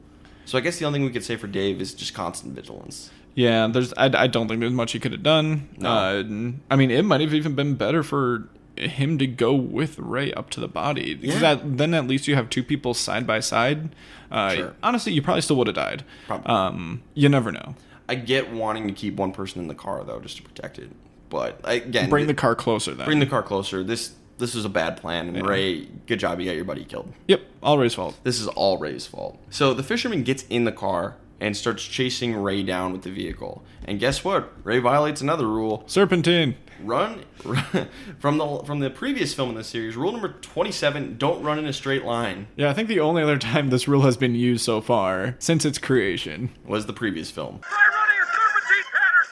So 0.44 0.58
I 0.58 0.60
guess 0.60 0.78
the 0.78 0.84
only 0.84 0.98
thing 0.98 1.06
we 1.06 1.12
could 1.12 1.24
say 1.24 1.36
for 1.36 1.46
Dave 1.46 1.80
is 1.80 1.94
just 1.94 2.14
constant 2.14 2.54
vigilance. 2.54 3.10
Yeah, 3.34 3.66
there's. 3.68 3.92
I, 3.94 4.06
I 4.06 4.26
don't 4.26 4.48
think 4.48 4.60
there's 4.60 4.72
much 4.72 4.92
he 4.92 4.98
could 4.98 5.12
have 5.12 5.22
done. 5.22 5.68
No. 5.78 5.88
Uh, 5.88 6.22
I 6.70 6.76
mean, 6.76 6.90
it 6.90 7.02
might 7.04 7.22
have 7.22 7.32
even 7.32 7.54
been 7.54 7.74
better 7.76 8.02
for 8.02 8.48
him 8.76 9.18
to 9.18 9.26
go 9.26 9.54
with 9.54 9.98
Ray 9.98 10.32
up 10.32 10.50
to 10.50 10.60
the 10.60 10.68
body. 10.68 11.18
Yeah. 11.20 11.38
That, 11.38 11.78
then 11.78 11.94
at 11.94 12.06
least 12.06 12.26
you 12.28 12.34
have 12.36 12.48
two 12.50 12.62
people 12.62 12.94
side 12.94 13.26
by 13.26 13.40
side. 13.40 13.94
Uh, 14.30 14.54
Sure. 14.54 14.74
Honestly, 14.82 15.12
you 15.12 15.20
probably 15.22 15.42
still 15.42 15.56
would 15.56 15.66
have 15.66 15.76
died. 15.76 16.04
Probably. 16.26 16.46
Um, 16.46 17.02
you 17.14 17.28
never 17.28 17.52
know. 17.52 17.74
I 18.08 18.14
get 18.16 18.52
wanting 18.52 18.88
to 18.88 18.94
keep 18.94 19.16
one 19.16 19.32
person 19.32 19.60
in 19.60 19.68
the 19.68 19.74
car 19.74 20.02
though, 20.04 20.20
just 20.20 20.36
to 20.38 20.42
protect 20.42 20.78
it. 20.78 20.90
But 21.28 21.60
again, 21.64 22.10
Bring 22.10 22.26
the 22.26 22.34
car 22.34 22.54
closer 22.54 22.92
then. 22.94 23.06
bring 23.06 23.18
the 23.20 23.26
car 23.26 23.42
closer. 23.42 23.82
This 23.84 24.12
this 24.38 24.54
was 24.54 24.64
a 24.64 24.68
bad 24.68 24.96
plan, 24.96 25.28
and 25.28 25.36
Yeah. 25.36 25.42
Ray, 25.44 25.86
good 26.06 26.18
job, 26.18 26.40
you 26.40 26.46
got 26.46 26.56
your 26.56 26.64
buddy 26.64 26.84
killed. 26.84 27.12
Yep, 27.28 27.42
all 27.62 27.78
Ray's 27.78 27.94
fault. 27.94 28.18
This 28.24 28.40
is 28.40 28.48
all 28.48 28.76
Ray's 28.78 29.06
fault. 29.06 29.38
So 29.50 29.72
the 29.72 29.82
fisherman 29.84 30.24
gets 30.24 30.42
in 30.50 30.64
the 30.64 30.72
car 30.72 31.16
and 31.42 31.56
starts 31.56 31.82
chasing 31.82 32.36
Ray 32.36 32.62
down 32.62 32.92
with 32.92 33.02
the 33.02 33.10
vehicle. 33.10 33.64
And 33.84 33.98
guess 33.98 34.24
what? 34.24 34.52
Ray 34.62 34.78
violates 34.78 35.20
another 35.20 35.48
rule. 35.48 35.82
Serpentine. 35.88 36.54
Run, 36.80 37.24
run 37.44 37.88
from 38.20 38.38
the 38.38 38.62
from 38.64 38.78
the 38.78 38.90
previous 38.90 39.34
film 39.34 39.50
in 39.50 39.56
the 39.56 39.64
series. 39.64 39.96
Rule 39.96 40.12
number 40.12 40.28
twenty 40.40 40.70
seven: 40.70 41.16
Don't 41.18 41.42
run 41.42 41.58
in 41.58 41.66
a 41.66 41.72
straight 41.72 42.04
line. 42.04 42.46
Yeah, 42.56 42.70
I 42.70 42.74
think 42.74 42.88
the 42.88 43.00
only 43.00 43.22
other 43.24 43.38
time 43.38 43.70
this 43.70 43.88
rule 43.88 44.02
has 44.02 44.16
been 44.16 44.34
used 44.36 44.64
so 44.64 44.80
far 44.80 45.34
since 45.40 45.64
its 45.64 45.78
creation. 45.78 46.50
Was 46.64 46.86
the 46.86 46.92
previous 46.92 47.30
film. 47.30 47.58
Try 47.60 47.78
running 47.78 48.22
a 48.22 48.26
serpentine 48.26 48.84
pattern. 48.92 49.26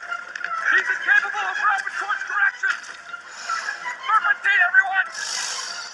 He's 0.73 0.89
incapable 0.91 1.47
of 1.49 1.57
rapid 1.65 1.93
course 1.99 2.23
correction. 2.27 2.75
Serpentine, 4.07 4.61
everyone! 4.69 5.07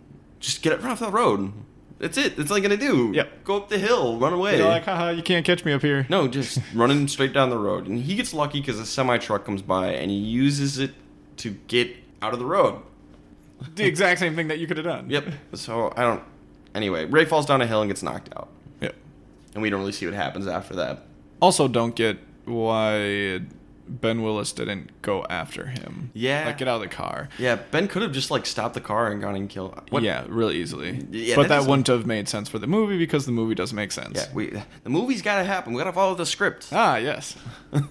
Just 0.41 0.63
get 0.63 0.83
run 0.83 0.93
off 0.93 1.01
the 1.01 1.11
road. 1.11 1.53
That's 1.99 2.19
it. 2.19 2.37
That's 2.37 2.51
all 2.51 2.59
you 2.59 2.63
gotta 2.63 2.77
do. 2.77 3.13
Yep. 3.15 3.45
Go 3.45 3.57
up 3.57 3.69
the 3.69 3.79
hill. 3.79 4.19
Run 4.19 4.33
away. 4.33 4.59
You're 4.59 4.69
like, 4.69 4.85
haha, 4.85 5.11
you 5.11 5.23
can't 5.23 5.47
catch 5.47 5.65
me 5.65 5.73
up 5.73 5.83
here. 5.83 6.07
No, 6.09 6.29
just 6.29 6.59
running 6.75 7.07
straight 7.09 7.33
down 7.33 7.51
the 7.51 7.59
road. 7.59 7.87
And 7.87 8.03
he 8.03 8.15
gets 8.15 8.35
lucky 8.35 8.61
because 8.61 8.79
a 8.79 8.87
semi 8.87 9.19
truck 9.19 9.45
comes 9.45 9.63
by 9.63 9.89
and 9.89 10.11
he 10.11 10.17
uses 10.17 10.79
it 10.79 10.93
to 11.39 11.51
get 11.69 11.95
out 12.21 12.33
of 12.33 12.39
the 12.39 12.47
road. 12.47 12.83
The 13.77 13.85
exact 13.85 14.21
same 14.21 14.35
thing 14.35 14.49
that 14.49 14.59
you 14.59 14.67
could 14.67 14.77
have 14.77 14.87
done. 14.87 15.09
Yep. 15.09 15.29
So 15.55 15.93
I 15.97 16.03
don't. 16.03 16.23
Anyway, 16.75 17.05
Ray 17.07 17.25
falls 17.25 17.47
down 17.47 17.63
a 17.63 17.67
hill 17.67 17.81
and 17.81 17.89
gets 17.89 18.03
knocked 18.03 18.31
out. 18.37 18.49
Yep. 18.81 18.95
And 19.55 19.63
we 19.63 19.71
don't 19.71 19.81
really 19.81 19.93
see 19.93 20.07
what 20.07 20.15
happens 20.15 20.47
after 20.47 20.75
that. 20.75 21.05
Also, 21.41 21.69
don't 21.69 21.95
get 21.95 22.19
why 22.45 23.41
Ben 23.87 24.23
Willis 24.23 24.53
didn't 24.53 25.03
go 25.03 25.25
after 25.29 25.67
him. 25.67 26.11
Yeah. 26.15 26.47
Like, 26.47 26.59
get 26.59 26.69
out 26.69 26.77
of 26.77 26.83
the 26.83 26.95
car. 26.95 27.29
Yeah, 27.39 27.57
Ben 27.57 27.89
could 27.89 28.03
have 28.03 28.13
just 28.13 28.31
like 28.31 28.47
stopped 28.47 28.75
the 28.75 28.81
car 28.81 29.11
and 29.11 29.21
gone 29.21 29.37
and 29.37 29.49
killed. 29.49 29.81
What? 29.91 30.03
Yeah, 30.03 30.25
really 30.29 30.57
easily. 30.57 31.07
Yeah, 31.11 31.37
but 31.37 31.49
that 31.49 31.61
that, 31.61 31.69
wouldn't 31.69 31.87
have 31.89 32.07
made 32.07 32.29
sense 32.29 32.49
for 32.49 32.59
the 32.59 32.67
movie 32.67 32.99
because 32.99 33.27
the 33.27 33.33
movie 33.33 33.55
doesn't 33.55 33.77
make 33.77 33.93
sense. 33.93 34.17
Yeah, 34.17 34.35
we 34.35 34.51
the 34.83 34.91
movie's 34.91 35.23
got 35.23 35.39
to 35.39 35.45
happen. 35.45 35.73
We 35.73 35.79
got 35.79 35.85
to 35.85 35.93
follow 35.93 36.15
the 36.15 36.27
script. 36.27 36.69
Ah, 36.73 36.97
yes. 36.97 37.37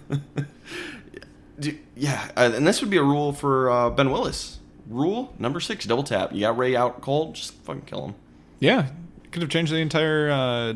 Yeah, 1.95 2.31
uh, 2.35 2.51
and 2.55 2.67
this 2.67 2.81
would 2.81 2.89
be 2.89 2.97
a 2.97 3.03
rule 3.03 3.31
for 3.31 3.69
uh, 3.69 3.89
Ben 3.91 4.09
Willis. 4.09 4.59
Rule 4.89 5.33
number 5.37 5.59
six: 5.59 5.85
double 5.85 6.03
tap. 6.03 6.33
You 6.33 6.41
got 6.41 6.57
Ray 6.57 6.75
out 6.75 7.01
cold, 7.01 7.35
just 7.35 7.53
fucking 7.63 7.83
kill 7.83 8.07
him. 8.07 8.15
Yeah. 8.59 8.87
Could 9.31 9.41
have 9.41 9.51
changed 9.51 9.71
the 9.71 9.77
entire 9.77 10.29
uh, 10.29 10.73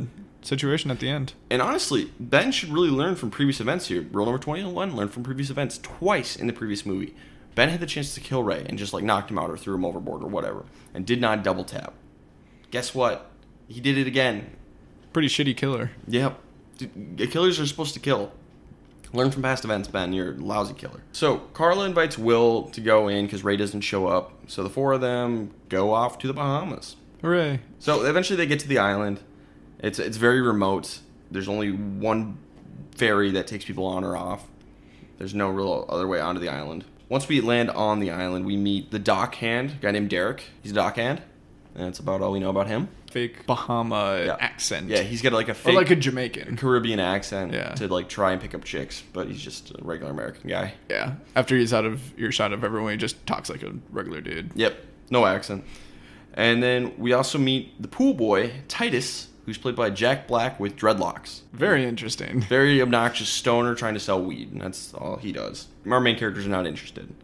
situation 0.47 0.89
at 0.89 0.99
the 0.99 1.10
end. 1.10 1.33
And 1.49 1.62
honestly, 1.62 2.12
Ben 2.19 2.51
should 2.51 2.69
really 2.69 2.89
learn 2.89 3.15
from 3.15 3.29
previous 3.29 3.60
events 3.60 3.88
here. 3.88 4.07
Rule 4.12 4.25
number 4.25 4.39
twenty-one: 4.39 4.95
learn 4.95 5.10
from 5.10 5.23
previous 5.23 5.49
events. 5.49 5.77
Twice 5.77 6.36
in 6.36 6.47
the 6.47 6.53
previous 6.53 6.86
movie, 6.86 7.13
Ben 7.55 7.69
had 7.69 7.79
the 7.79 7.86
chance 7.86 8.13
to 8.15 8.21
kill 8.21 8.43
Ray 8.43 8.65
and 8.67 8.77
just 8.77 8.93
like 8.93 9.03
knocked 9.03 9.29
him 9.29 9.38
out 9.38 9.49
or 9.49 9.57
threw 9.57 9.75
him 9.75 9.86
overboard 9.86 10.23
or 10.23 10.27
whatever, 10.27 10.65
and 10.93 11.05
did 11.05 11.21
not 11.21 11.43
double 11.43 11.63
tap. 11.63 11.93
Guess 12.71 12.95
what? 12.95 13.29
He 13.67 13.81
did 13.81 13.97
it 13.97 14.07
again. 14.07 14.55
Pretty 15.13 15.27
shitty 15.27 15.55
killer. 15.57 15.91
Yep. 16.07 16.39
Dude, 16.77 17.31
killers 17.31 17.60
are 17.60 17.65
supposed 17.65 17.93
to 17.95 17.99
kill. 17.99 18.31
Learn 19.13 19.31
from 19.31 19.41
past 19.41 19.63
events, 19.63 19.88
Ben. 19.88 20.12
You're 20.12 20.33
a 20.33 20.36
lousy 20.36 20.73
killer. 20.73 21.01
So 21.13 21.38
Carla 21.53 21.86
invites 21.86 22.17
Will 22.17 22.63
to 22.71 22.81
go 22.81 23.07
in 23.07 23.25
because 23.25 23.43
Ray 23.43 23.55
doesn't 23.55 23.81
show 23.81 24.07
up. 24.07 24.33
So 24.47 24.63
the 24.63 24.69
four 24.69 24.93
of 24.93 25.01
them 25.01 25.51
go 25.69 25.93
off 25.93 26.19
to 26.19 26.27
the 26.27 26.33
Bahamas. 26.33 26.97
Hooray. 27.21 27.62
So 27.79 28.05
eventually 28.05 28.36
they 28.36 28.45
get 28.45 28.60
to 28.60 28.67
the 28.67 28.77
island. 28.77 29.21
It's 29.79 29.99
it's 29.99 30.17
very 30.17 30.41
remote. 30.41 30.99
There's 31.31 31.47
only 31.47 31.71
one 31.71 32.37
ferry 32.95 33.31
that 33.31 33.47
takes 33.47 33.65
people 33.65 33.85
on 33.85 34.03
or 34.03 34.15
off. 34.17 34.45
There's 35.17 35.33
no 35.33 35.49
real 35.49 35.85
other 35.89 36.07
way 36.07 36.19
onto 36.19 36.39
the 36.41 36.49
island. 36.49 36.85
Once 37.09 37.27
we 37.27 37.41
land 37.41 37.69
on 37.71 37.99
the 37.99 38.11
island, 38.11 38.45
we 38.45 38.57
meet 38.57 38.91
the 38.91 38.99
dock 38.99 39.35
hand, 39.35 39.71
a 39.71 39.75
guy 39.75 39.91
named 39.91 40.09
Derek. 40.09 40.43
He's 40.61 40.71
a 40.71 40.75
dock 40.75 40.97
hand. 40.97 41.21
And 41.75 41.85
that's 41.85 41.99
about 41.99 42.21
all 42.21 42.31
we 42.31 42.39
know 42.39 42.49
about 42.49 42.67
him. 42.67 42.89
Fake 43.11 43.45
Bahama 43.45 44.23
Yeah. 44.25 44.37
accent. 44.39 44.89
Yeah, 44.89 45.01
he's 45.03 45.21
got 45.21 45.31
like 45.31 45.47
a 45.47 45.51
Or 45.51 45.55
fake 45.55 45.75
like 45.75 45.91
a 45.91 45.95
Jamaican. 45.95 46.57
Caribbean 46.57 46.99
accent 46.99 47.53
Yeah. 47.53 47.69
to 47.75 47.87
like 47.87 48.09
try 48.09 48.31
and 48.31 48.41
pick 48.41 48.53
up 48.55 48.63
chicks, 48.63 49.03
but 49.13 49.27
he's 49.27 49.39
just 49.41 49.71
a 49.71 49.83
regular 49.83 50.11
American 50.11 50.49
guy. 50.49 50.73
Yeah. 50.89 51.13
After 51.35 51.55
he's 51.55 51.73
out 51.73 51.85
of 51.85 52.01
earshot 52.19 52.51
of 52.51 52.63
everyone, 52.63 52.91
he 52.91 52.97
just 52.97 53.25
talks 53.27 53.49
like 53.49 53.61
a 53.63 53.73
regular 53.91 54.21
dude. 54.21 54.51
Yep, 54.55 54.83
no 55.11 55.25
accent. 55.25 55.63
And 56.33 56.61
then 56.61 56.93
we 56.97 57.13
also 57.13 57.37
meet 57.37 57.79
the 57.81 57.87
pool 57.87 58.13
boy, 58.15 58.51
Titus, 58.67 59.27
who's 59.47 59.57
played 59.57 59.77
by 59.77 59.89
Jack 59.89 60.27
Black 60.27 60.60
with 60.60 60.75
dreadlocks. 60.75 61.39
Very 61.53 61.86
interesting. 61.86 62.41
Very 62.49 62.81
obnoxious 62.81 63.29
stoner 63.29 63.75
trying 63.75 63.93
to 63.93 63.99
sell 63.99 64.21
weed, 64.21 64.51
and 64.51 64.62
that's 64.62 64.93
all 64.93 65.15
he 65.15 65.31
does. 65.31 65.69
Our 65.89 66.01
main 66.01 66.17
characters 66.17 66.45
are 66.45 66.49
not 66.49 66.67
interested. 66.67 67.15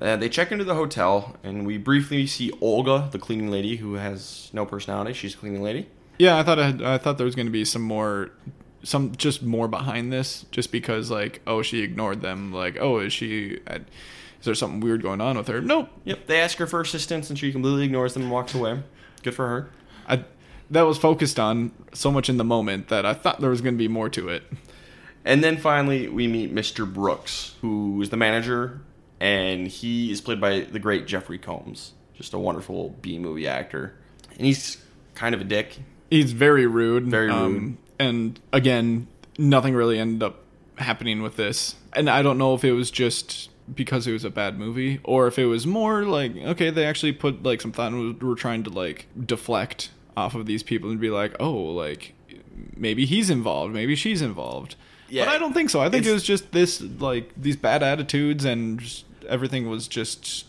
Uh, 0.00 0.16
they 0.16 0.28
check 0.28 0.52
into 0.52 0.62
the 0.62 0.76
hotel, 0.76 1.34
and 1.42 1.66
we 1.66 1.76
briefly 1.76 2.28
see 2.28 2.52
Olga, 2.60 3.08
the 3.10 3.18
cleaning 3.18 3.50
lady, 3.50 3.76
who 3.76 3.94
has 3.94 4.48
no 4.52 4.64
personality. 4.64 5.12
She's 5.12 5.34
a 5.34 5.36
cleaning 5.36 5.60
lady. 5.60 5.88
Yeah, 6.18 6.38
I 6.38 6.44
thought 6.44 6.60
I, 6.60 6.66
had, 6.66 6.82
I 6.82 6.98
thought 6.98 7.18
there 7.18 7.26
was 7.26 7.34
going 7.34 7.46
to 7.46 7.52
be 7.52 7.64
some 7.64 7.82
more, 7.82 8.30
some 8.84 9.10
just 9.16 9.42
more 9.42 9.66
behind 9.66 10.12
this, 10.12 10.46
just 10.52 10.70
because 10.70 11.10
like, 11.10 11.40
oh, 11.48 11.62
she 11.62 11.82
ignored 11.82 12.20
them. 12.20 12.52
Like, 12.52 12.76
oh, 12.78 13.00
is 13.00 13.12
she? 13.12 13.58
Is 13.66 14.44
there 14.44 14.54
something 14.54 14.78
weird 14.78 15.02
going 15.02 15.20
on 15.20 15.36
with 15.36 15.48
her? 15.48 15.60
Nope. 15.60 15.88
Yep, 16.04 16.28
they 16.28 16.40
ask 16.40 16.58
her 16.58 16.68
for 16.68 16.80
assistance, 16.80 17.28
and 17.28 17.36
she 17.36 17.50
completely 17.50 17.84
ignores 17.84 18.14
them 18.14 18.22
and 18.22 18.30
walks 18.30 18.54
away. 18.54 18.84
Good 19.24 19.34
for 19.34 19.48
her. 19.48 19.70
I 20.06 20.24
that 20.70 20.82
was 20.82 20.98
focused 20.98 21.38
on 21.38 21.72
so 21.92 22.10
much 22.10 22.28
in 22.28 22.36
the 22.36 22.44
moment 22.44 22.88
that 22.88 23.04
I 23.04 23.14
thought 23.14 23.40
there 23.40 23.50
was 23.50 23.60
going 23.60 23.74
to 23.74 23.78
be 23.78 23.88
more 23.88 24.08
to 24.10 24.28
it. 24.28 24.44
And 25.24 25.42
then 25.42 25.56
finally, 25.56 26.08
we 26.08 26.26
meet 26.26 26.54
Mr. 26.54 26.90
Brooks, 26.90 27.54
who 27.62 28.00
is 28.02 28.10
the 28.10 28.16
manager, 28.16 28.80
and 29.20 29.66
he 29.66 30.10
is 30.10 30.20
played 30.20 30.40
by 30.40 30.60
the 30.60 30.78
great 30.78 31.06
Jeffrey 31.06 31.38
Combs, 31.38 31.92
just 32.14 32.34
a 32.34 32.38
wonderful 32.38 32.90
B 33.00 33.18
movie 33.18 33.46
actor. 33.46 33.94
And 34.36 34.46
he's 34.46 34.82
kind 35.14 35.34
of 35.34 35.40
a 35.40 35.44
dick. 35.44 35.78
He's 36.10 36.32
very 36.32 36.66
rude. 36.66 37.06
Very 37.06 37.30
um, 37.30 37.52
rude. 37.54 37.76
and 37.98 38.40
again, 38.52 39.06
nothing 39.38 39.74
really 39.74 39.98
ended 39.98 40.22
up 40.22 40.40
happening 40.76 41.22
with 41.22 41.36
this. 41.36 41.76
And 41.92 42.10
I 42.10 42.22
don't 42.22 42.36
know 42.36 42.54
if 42.54 42.64
it 42.64 42.72
was 42.72 42.90
just 42.90 43.50
because 43.72 44.06
it 44.06 44.12
was 44.12 44.24
a 44.24 44.30
bad 44.30 44.58
movie 44.58 45.00
or 45.04 45.26
if 45.26 45.38
it 45.38 45.46
was 45.46 45.66
more 45.66 46.04
like 46.04 46.36
okay, 46.36 46.68
they 46.68 46.84
actually 46.84 47.12
put 47.12 47.42
like 47.42 47.62
some 47.62 47.72
thought 47.72 47.92
and 47.92 48.22
were 48.22 48.34
trying 48.34 48.62
to 48.62 48.70
like 48.70 49.06
deflect 49.24 49.90
off 50.16 50.34
of 50.34 50.46
these 50.46 50.62
people 50.62 50.90
and 50.90 51.00
be 51.00 51.10
like, 51.10 51.34
oh, 51.40 51.52
like 51.52 52.14
maybe 52.76 53.04
he's 53.04 53.30
involved, 53.30 53.74
maybe 53.74 53.94
she's 53.94 54.22
involved. 54.22 54.76
Yeah. 55.08 55.26
but 55.26 55.34
I 55.34 55.38
don't 55.38 55.52
think 55.52 55.70
so. 55.70 55.80
I 55.80 55.90
think 55.90 56.06
it 56.06 56.12
was 56.12 56.22
just 56.22 56.52
this 56.52 56.80
like 56.80 57.30
these 57.36 57.56
bad 57.56 57.82
attitudes 57.82 58.44
and 58.44 58.80
just, 58.80 59.04
everything 59.28 59.68
was 59.68 59.86
just 59.86 60.46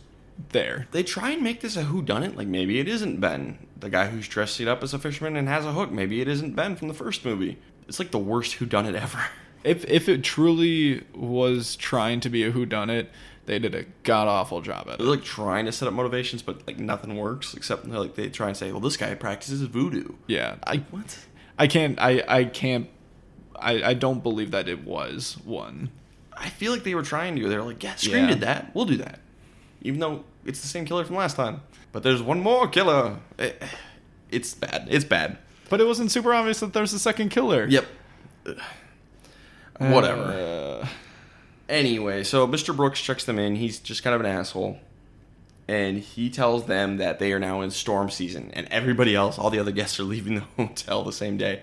there. 0.50 0.88
They 0.92 1.04
try 1.04 1.32
and 1.32 1.42
make 1.42 1.62
this 1.62 1.78
a 1.78 1.84
whodunit. 1.84 2.36
Like 2.36 2.48
maybe 2.48 2.80
it 2.80 2.88
isn't 2.88 3.20
Ben, 3.20 3.60
the 3.80 3.90
guy 3.90 4.08
who's 4.08 4.28
dressing 4.28 4.68
up 4.68 4.84
as 4.84 4.94
a 4.94 5.00
fisherman 5.00 5.36
and 5.36 5.48
has 5.48 5.66
a 5.66 5.74
hook. 5.74 5.92
Maybe 5.92 6.22
it 6.22 6.28
isn't 6.28 6.56
Ben 6.56 6.76
from 6.76 6.88
the 6.88 6.94
first 6.94 7.26
movie. 7.26 7.58
It's 7.88 8.00
like 8.00 8.12
the 8.12 8.20
worst 8.20 8.58
whodunit 8.58 8.96
ever. 9.02 9.26
If 9.64 9.86
if 9.86 10.08
it 10.08 10.24
truly 10.24 11.04
was 11.14 11.76
trying 11.76 12.20
to 12.22 12.30
be 12.30 12.44
a 12.44 12.52
whodunit, 12.52 13.08
they 13.46 13.60
did 13.60 13.76
a 13.76 13.84
god 14.04 14.28
awful 14.28 14.62
job 14.62 14.88
at 14.88 14.94
it. 14.96 14.98
They're 15.00 15.08
it. 15.08 15.10
like 15.12 15.24
trying 15.24 15.66
to 15.66 15.72
set 15.72 15.88
up 15.88 15.94
motivations, 15.94 16.42
but 16.42 16.66
like 16.68 16.80
nothing 16.80 17.16
works 17.16 17.54
except 17.54 17.90
they're 17.90 18.00
like 18.00 18.16
they 18.16 18.30
try 18.30 18.48
and 18.48 18.58
say, 18.58 18.72
"Well, 18.72 18.82
this 18.82 18.98
guy 18.98 19.14
practices 19.16 19.62
voodoo." 19.62 20.14
Yeah, 20.28 20.56
I 20.66 20.78
What? 20.92 21.20
I 21.58 21.68
can't 21.68 22.00
I 22.00 22.24
I 22.28 22.44
can't 22.46 22.90
I 23.58 23.84
I 23.84 23.94
don't 23.94 24.22
believe 24.24 24.52
that 24.52 24.68
it 24.68 24.84
was 24.86 25.38
one. 25.46 25.90
I 26.38 26.50
feel 26.50 26.72
like 26.74 26.84
they 26.84 26.96
were 26.96 27.04
trying 27.04 27.36
to. 27.38 27.48
They 27.48 27.56
were 27.58 27.64
like, 27.64 27.82
"Yeah, 27.82 27.96
Scream 27.96 28.24
Yeah. 28.26 28.30
did 28.32 28.42
that. 28.42 28.72
We'll 28.76 28.86
do 28.86 28.98
that," 28.98 29.20
even 29.82 30.00
though 30.02 30.24
it's 30.46 30.60
the 30.62 30.68
same 30.68 30.84
killer 30.86 31.06
from 31.06 31.16
last 31.16 31.36
time. 31.38 31.62
But 31.94 32.04
there's 32.04 32.22
one 32.22 32.42
more 32.42 32.68
killer. 32.68 33.18
Eh, 33.40 33.52
It's 34.32 34.54
bad. 34.54 34.88
It's 34.90 35.06
bad. 35.06 35.38
But 35.70 35.80
it 35.80 35.88
wasn't 35.88 36.12
super 36.12 36.34
obvious 36.34 36.60
that 36.60 36.74
there's 36.74 36.92
a 36.94 37.00
second 37.00 37.30
killer. 37.30 37.66
Yep. 37.70 37.86
Ugh. 38.48 38.58
Whatever. 39.78 40.82
Uh, 40.84 40.88
Anyway, 41.68 42.24
so 42.24 42.48
Mr. 42.48 42.76
Brooks 42.76 43.02
checks 43.02 43.26
them 43.26 43.40
in. 43.40 43.56
He's 43.56 43.80
just 43.80 44.04
kind 44.04 44.14
of 44.14 44.22
an 44.22 44.28
asshole. 44.28 44.80
And 45.68 45.98
he 45.98 46.30
tells 46.30 46.66
them 46.68 46.98
that 46.98 47.18
they 47.18 47.34
are 47.34 47.40
now 47.40 47.62
in 47.62 47.72
storm 47.72 48.12
season. 48.12 48.52
And 48.54 48.68
everybody 48.70 49.16
else, 49.16 49.40
all 49.40 49.50
the 49.50 49.58
other 49.60 49.72
guests, 49.72 50.00
are 50.00 50.04
leaving 50.16 50.36
the 50.36 50.42
hotel 50.58 51.04
the 51.04 51.12
same 51.12 51.38
day. 51.38 51.62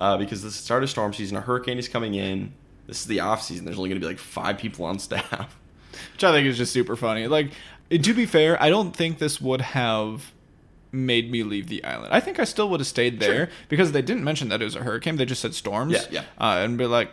Uh, 0.00 0.16
because 0.16 0.42
this 0.42 0.52
is 0.54 0.60
the 0.60 0.64
start 0.64 0.82
of 0.82 0.90
storm 0.90 1.12
season. 1.12 1.36
A 1.36 1.40
hurricane 1.40 1.78
is 1.78 1.88
coming 1.88 2.14
in. 2.14 2.52
This 2.86 3.00
is 3.00 3.06
the 3.06 3.20
off 3.20 3.42
season. 3.42 3.64
There's 3.64 3.76
only 3.76 3.90
going 3.90 4.00
to 4.00 4.04
be 4.06 4.10
like 4.10 4.18
five 4.20 4.56
people 4.58 4.84
on 4.84 4.98
staff. 5.00 5.58
which 6.12 6.24
I 6.24 6.30
think 6.32 6.46
is 6.46 6.56
just 6.56 6.72
super 6.72 6.96
funny. 6.96 7.26
Like 7.26 7.50
to 7.90 8.14
be 8.14 8.24
fair, 8.26 8.60
I 8.62 8.70
don't 8.70 8.94
think 8.96 9.18
this 9.18 9.40
would 9.40 9.60
have 9.60 10.32
made 10.92 11.30
me 11.30 11.42
leave 11.42 11.66
the 11.68 11.84
island. 11.84 12.12
I 12.14 12.20
think 12.20 12.38
I 12.38 12.44
still 12.44 12.68
would 12.70 12.80
have 12.80 12.86
stayed 12.86 13.20
there 13.20 13.46
Sure. 13.46 13.48
because 13.68 13.92
they 13.92 14.02
didn't 14.02 14.24
mention 14.24 14.48
that 14.48 14.60
it 14.62 14.64
was 14.64 14.74
a 14.76 14.82
hurricane. 14.82 15.16
They 15.16 15.24
just 15.26 15.42
said 15.42 15.54
storms. 15.54 15.92
Yeah, 15.92 16.04
yeah. 16.10 16.20
Uh, 16.38 16.62
and 16.64 16.78
be 16.78 16.86
like, 16.86 17.10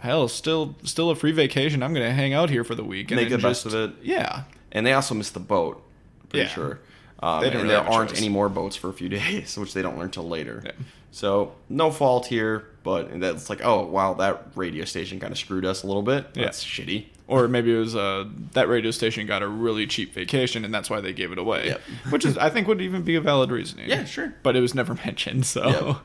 hell, 0.00 0.28
still 0.28 0.74
still 0.84 1.10
a 1.10 1.14
free 1.14 1.32
vacation. 1.32 1.82
I'm 1.82 1.94
gonna 1.94 2.12
hang 2.12 2.34
out 2.34 2.50
here 2.50 2.64
for 2.64 2.74
the 2.74 2.84
week 2.84 3.10
and 3.10 3.20
Make 3.20 3.28
the 3.30 3.36
then 3.36 3.42
best 3.50 3.66
of 3.66 3.74
it. 3.74 3.92
Yeah. 4.02 4.42
And 4.72 4.86
they 4.86 4.92
also 4.92 5.14
missed 5.14 5.34
the 5.34 5.40
boat. 5.40 5.82
Pretty 6.28 6.44
Yeah. 6.46 6.50
sure. 6.50 6.80
Um, 7.22 7.44
and 7.44 7.54
really 7.54 7.68
there 7.68 7.80
aren't 7.80 8.10
choice. 8.10 8.18
any 8.18 8.28
more 8.30 8.48
boats 8.48 8.76
for 8.76 8.88
a 8.88 8.92
few 8.92 9.08
days, 9.20 9.56
which 9.58 9.74
they 9.74 9.82
don't 9.82 9.98
learn 9.98 10.10
till 10.10 10.28
later. 10.28 10.62
Yeah. 10.64 10.72
So 11.12 11.52
no 11.68 11.90
fault 11.90 12.26
here, 12.26 12.66
but 12.84 13.18
that's 13.20 13.50
like, 13.50 13.60
oh 13.64 13.84
wow, 13.86 14.14
that 14.14 14.46
radio 14.54 14.84
station 14.84 15.18
kind 15.20 15.32
of 15.32 15.38
screwed 15.38 15.64
us 15.64 15.82
a 15.82 15.86
little 15.86 16.02
bit. 16.02 16.26
Yeah. 16.34 16.44
That's 16.44 16.64
shitty. 16.64 17.06
Or 17.26 17.46
maybe 17.46 17.72
it 17.72 17.78
was 17.78 17.94
uh, 17.94 18.24
that 18.54 18.68
radio 18.68 18.90
station 18.90 19.24
got 19.26 19.42
a 19.42 19.46
really 19.48 19.86
cheap 19.86 20.14
vacation 20.14 20.64
and 20.64 20.72
that's 20.74 20.88
why 20.90 21.00
they 21.00 21.12
gave 21.12 21.30
it 21.30 21.38
away. 21.38 21.66
Yep. 21.68 21.80
Which 22.10 22.24
is, 22.24 22.36
I 22.38 22.48
think, 22.50 22.66
would 22.66 22.80
even 22.80 23.02
be 23.02 23.14
a 23.14 23.20
valid 23.20 23.50
reasoning. 23.52 23.88
Yeah, 23.88 24.04
sure. 24.04 24.34
But 24.42 24.56
it 24.56 24.60
was 24.60 24.74
never 24.74 24.94
mentioned, 25.06 25.46
so. 25.46 25.68
Yep. 25.68 25.96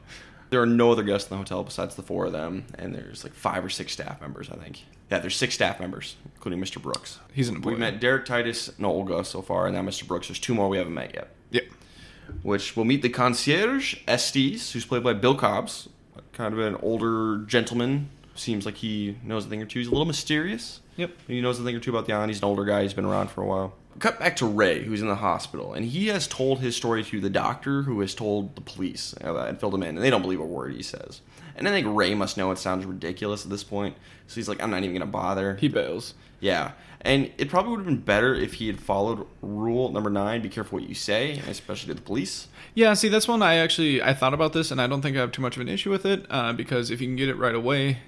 There 0.56 0.62
are 0.62 0.66
no 0.66 0.90
other 0.90 1.04
guests 1.04 1.30
in 1.30 1.34
the 1.34 1.38
hotel 1.38 1.66
besides 1.66 1.96
the 1.96 2.02
four 2.02 2.28
of 2.28 2.32
them, 2.32 2.64
and 2.80 2.96
there's 2.96 3.26
like 3.26 3.34
five 3.34 3.66
or 3.66 3.68
six 3.68 3.92
staff 3.92 4.22
members, 4.22 4.50
I 4.50 4.56
think. 4.56 4.86
Yeah, 5.12 5.20
there's 5.20 5.36
six 5.36 5.54
staff 5.54 5.82
members, 5.82 6.16
including 6.34 6.62
Mr. 6.64 6.82
Brooks. 6.82 7.20
He's 7.34 7.50
an 7.50 7.56
employee. 7.56 7.74
We 7.74 7.80
met 7.82 8.00
Derek 8.00 8.24
Titus 8.24 8.70
and 8.70 8.86
Olga 8.86 9.26
so 9.26 9.42
far, 9.42 9.68
and 9.68 9.76
now 9.76 9.82
Mr. 9.82 10.08
Brooks. 10.08 10.30
There's 10.30 10.40
two 10.40 10.54
more 10.54 10.70
we 10.70 10.78
haven't 10.78 10.94
met 10.94 11.14
yet. 11.14 11.28
Yep. 11.52 11.64
which 12.44 12.78
we'll 12.78 12.86
meet 12.86 13.02
the 13.02 13.10
concierge 13.10 13.98
Estes, 14.08 14.72
who's 14.72 14.86
played 14.86 15.04
by 15.04 15.12
Bill 15.12 15.36
Cobbs, 15.36 15.90
kind 16.32 16.54
of 16.54 16.62
an 16.62 16.78
older 16.82 17.40
gentleman. 17.40 18.10
Seems 18.36 18.66
like 18.66 18.76
he 18.76 19.18
knows 19.24 19.46
a 19.48 19.50
thing 19.50 19.62
or 19.62 19.66
two. 19.66 19.80
He's 19.80 19.90
a 19.90 19.92
little 19.92 20.06
mysterious. 20.06 20.80
Yep. 20.96 21.12
He 21.28 21.42
knows 21.42 21.60
a 21.60 21.66
thing 21.66 21.76
or 21.76 21.82
two 21.82 21.92
about 21.92 22.06
the 22.06 22.14
island. 22.14 22.32
He's 22.32 22.40
an 22.40 22.46
older 22.46 22.64
guy. 22.64 22.84
He's 22.84 22.94
been 22.94 23.04
around 23.04 23.30
for 23.30 23.42
a 23.42 23.46
while. 23.46 23.74
Cut 24.00 24.20
back 24.20 24.36
to 24.38 24.46
Ray, 24.46 24.84
who's 24.84 25.02
in 25.02 25.08
the 25.08 25.16
hospital, 25.16 25.74
and 25.74 25.86
he 25.86 26.08
has 26.08 26.28
told 26.28 26.60
his 26.60 26.76
story 26.76 27.04
to 27.04 27.22
the 27.22 27.30
doctor, 27.30 27.84
who 27.84 28.02
has 28.02 28.14
told 28.14 28.56
the 28.56 28.62
police 28.62 29.16
uh, 29.24 29.36
and 29.38 29.60
filled 29.60 29.74
him 29.74 29.84
in, 29.84 29.96
and 29.96 30.04
they 30.04 30.10
don't 30.10 30.22
believe 30.22 30.42
a 30.42 30.46
word 30.46 30.74
he 30.74 30.84
says. 30.84 31.22
And 31.56 31.68
I 31.68 31.72
think 31.72 31.88
Ray 31.90 32.14
must 32.14 32.36
know 32.36 32.52
it 32.52 32.58
sounds 32.58 32.86
ridiculous 32.86 33.46
at 33.46 33.52
this 33.52 33.64
point, 33.64 33.96
so 34.28 34.36
he's 34.36 34.50
like, 34.50 34.62
"I'm 34.62 34.70
not 34.70 34.84
even 34.84 34.96
gonna 34.96 35.06
bother." 35.06 35.56
He 35.56 35.70
bails. 35.70 36.14
Yeah, 36.42 36.72
and 37.02 37.32
it 37.38 37.50
probably 37.50 37.72
would 37.72 37.80
have 37.80 37.86
been 37.86 38.02
better 38.02 38.36
if 38.36 38.56
he 38.56 38.68
had 38.68 38.82
followed 38.82 39.26
rule 39.42 39.90
number 39.92 40.10
nine: 40.10 40.42
be 40.42 40.50
careful 40.50 40.80
what 40.80 40.90
you 40.90 40.96
say, 40.96 41.42
especially 41.48 41.88
to 41.88 41.94
the 41.94 42.02
police. 42.02 42.50
Yeah, 42.74 42.94
see, 42.94 43.08
that's 43.08 43.28
one 43.28 43.42
I 43.42 43.56
actually 43.56 44.02
I 44.02 44.14
thought 44.14 44.34
about 44.34 44.52
this, 44.52 44.72
and 44.72 44.82
I 44.82 44.88
don't 44.88 45.02
think 45.02 45.16
I 45.16 45.22
have 45.22 45.32
too 45.32 45.42
much 45.42 45.56
of 45.56 45.62
an 45.62 45.70
issue 45.70 45.90
with 45.90 46.06
it 46.06 46.26
uh, 46.30 46.52
because 46.52 46.92
if 46.92 47.00
you 47.00 47.08
can 47.08 47.16
get 47.16 47.30
it 47.30 47.38
right 47.38 47.56
away, 47.56 48.00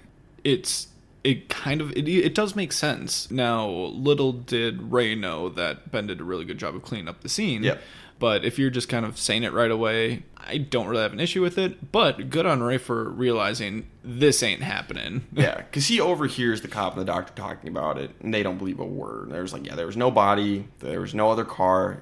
it's 0.43 0.88
it 1.23 1.49
kind 1.49 1.82
of 1.82 1.91
it, 1.91 2.08
it 2.08 2.36
does 2.36 2.56
make 2.56 2.71
sense. 2.71 3.30
Now, 3.32 3.67
little 3.69 4.32
did 4.32 4.91
Ray 4.91 5.15
know 5.15 5.49
that 5.49 5.91
Ben 5.91 6.08
did 6.08 6.21
a 6.21 6.23
really 6.23 6.45
good 6.45 6.58
job 6.58 6.75
of 6.75 6.84
cleaning 6.84 7.08
up 7.08 7.21
the 7.21 7.30
scene. 7.30 7.63
Yep. 7.63 7.82
But 8.19 8.43
if 8.43 8.58
you're 8.58 8.71
just 8.71 8.89
kind 8.89 9.06
of 9.06 9.19
saying 9.19 9.43
it 9.43 9.53
right 9.53 9.69
away, 9.69 10.23
I 10.38 10.58
don't 10.58 10.88
really 10.88 11.03
have 11.03 11.13
an 11.13 11.19
issue 11.19 11.41
with 11.41 11.58
it. 11.60 11.91
But 11.91 12.32
good 12.32 12.47
on 12.47 12.63
Ray 12.63 12.80
for 12.80 13.10
realizing 13.10 13.88
this 14.03 14.41
ain't 14.41 14.63
happening. 14.63 15.27
Yeah, 15.34 15.58
because 15.58 15.88
he 15.88 15.99
overhears 15.99 16.62
the 16.62 16.67
cop 16.67 16.93
and 16.93 17.01
the 17.01 17.06
doctor 17.06 17.34
talking 17.36 17.69
about 17.69 17.99
it, 17.99 18.12
and 18.21 18.34
they 18.34 18.41
don't 18.41 18.58
believe 18.58 18.80
a 18.80 18.86
word. 18.86 19.30
There's 19.30 19.53
like, 19.53 19.67
yeah, 19.67 19.75
there 19.75 19.86
was 19.86 19.97
no 19.97 20.10
body, 20.10 20.67
there 20.80 21.01
was 21.01 21.13
no 21.13 21.30
other 21.30 21.45
car. 21.45 22.01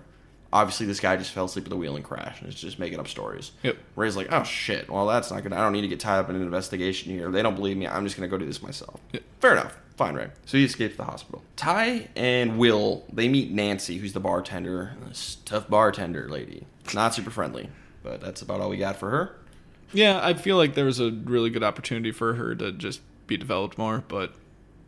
Obviously, 0.55 0.85
this 0.85 1.01
guy 1.01 1.17
just 1.17 1.31
fell 1.31 1.43
asleep 1.43 1.65
at 1.65 1.69
the 1.69 1.75
wheel 1.75 1.97
and 1.97 2.05
crashed, 2.05 2.41
and 2.41 2.47
is 2.47 2.55
just 2.55 2.79
making 2.79 2.97
up 2.97 3.09
stories. 3.09 3.51
Yep. 3.63 3.75
Ray's 3.97 4.15
like, 4.15 4.31
oh 4.31 4.43
shit, 4.43 4.89
well 4.89 5.05
that's 5.05 5.29
not 5.29 5.43
gonna. 5.43 5.57
I 5.57 5.59
don't 5.59 5.73
need 5.73 5.81
to 5.81 5.89
get 5.89 5.99
tied 5.99 6.17
up 6.19 6.29
in 6.29 6.37
an 6.37 6.43
investigation 6.43 7.11
here. 7.11 7.29
They 7.29 7.41
don't 7.41 7.55
believe 7.55 7.75
me. 7.75 7.85
I'm 7.87 8.05
just 8.05 8.15
gonna 8.15 8.29
go 8.29 8.37
do 8.37 8.45
this 8.45 8.61
myself. 8.61 9.01
Yep. 9.11 9.23
Fair 9.41 9.51
enough. 9.51 9.77
Fine, 9.97 10.15
Ray. 10.15 10.29
So 10.45 10.57
he 10.57 10.63
escapes 10.63 10.95
the 10.95 11.03
hospital. 11.03 11.43
Ty 11.57 12.07
and 12.15 12.57
Will 12.57 13.03
they 13.11 13.27
meet 13.27 13.51
Nancy, 13.51 13.97
who's 13.97 14.13
the 14.13 14.21
bartender, 14.21 14.93
this 15.09 15.39
tough 15.43 15.69
bartender 15.69 16.29
lady. 16.29 16.65
Not 16.93 17.13
super 17.13 17.31
friendly, 17.31 17.69
but 18.01 18.21
that's 18.21 18.41
about 18.41 18.61
all 18.61 18.69
we 18.69 18.77
got 18.77 18.95
for 18.95 19.09
her. 19.09 19.35
Yeah, 19.91 20.21
I 20.23 20.35
feel 20.35 20.55
like 20.55 20.73
there 20.73 20.85
was 20.85 21.01
a 21.01 21.11
really 21.11 21.49
good 21.49 21.63
opportunity 21.63 22.13
for 22.13 22.35
her 22.35 22.55
to 22.55 22.71
just 22.71 23.01
be 23.27 23.35
developed 23.35 23.77
more, 23.77 24.05
but 24.07 24.33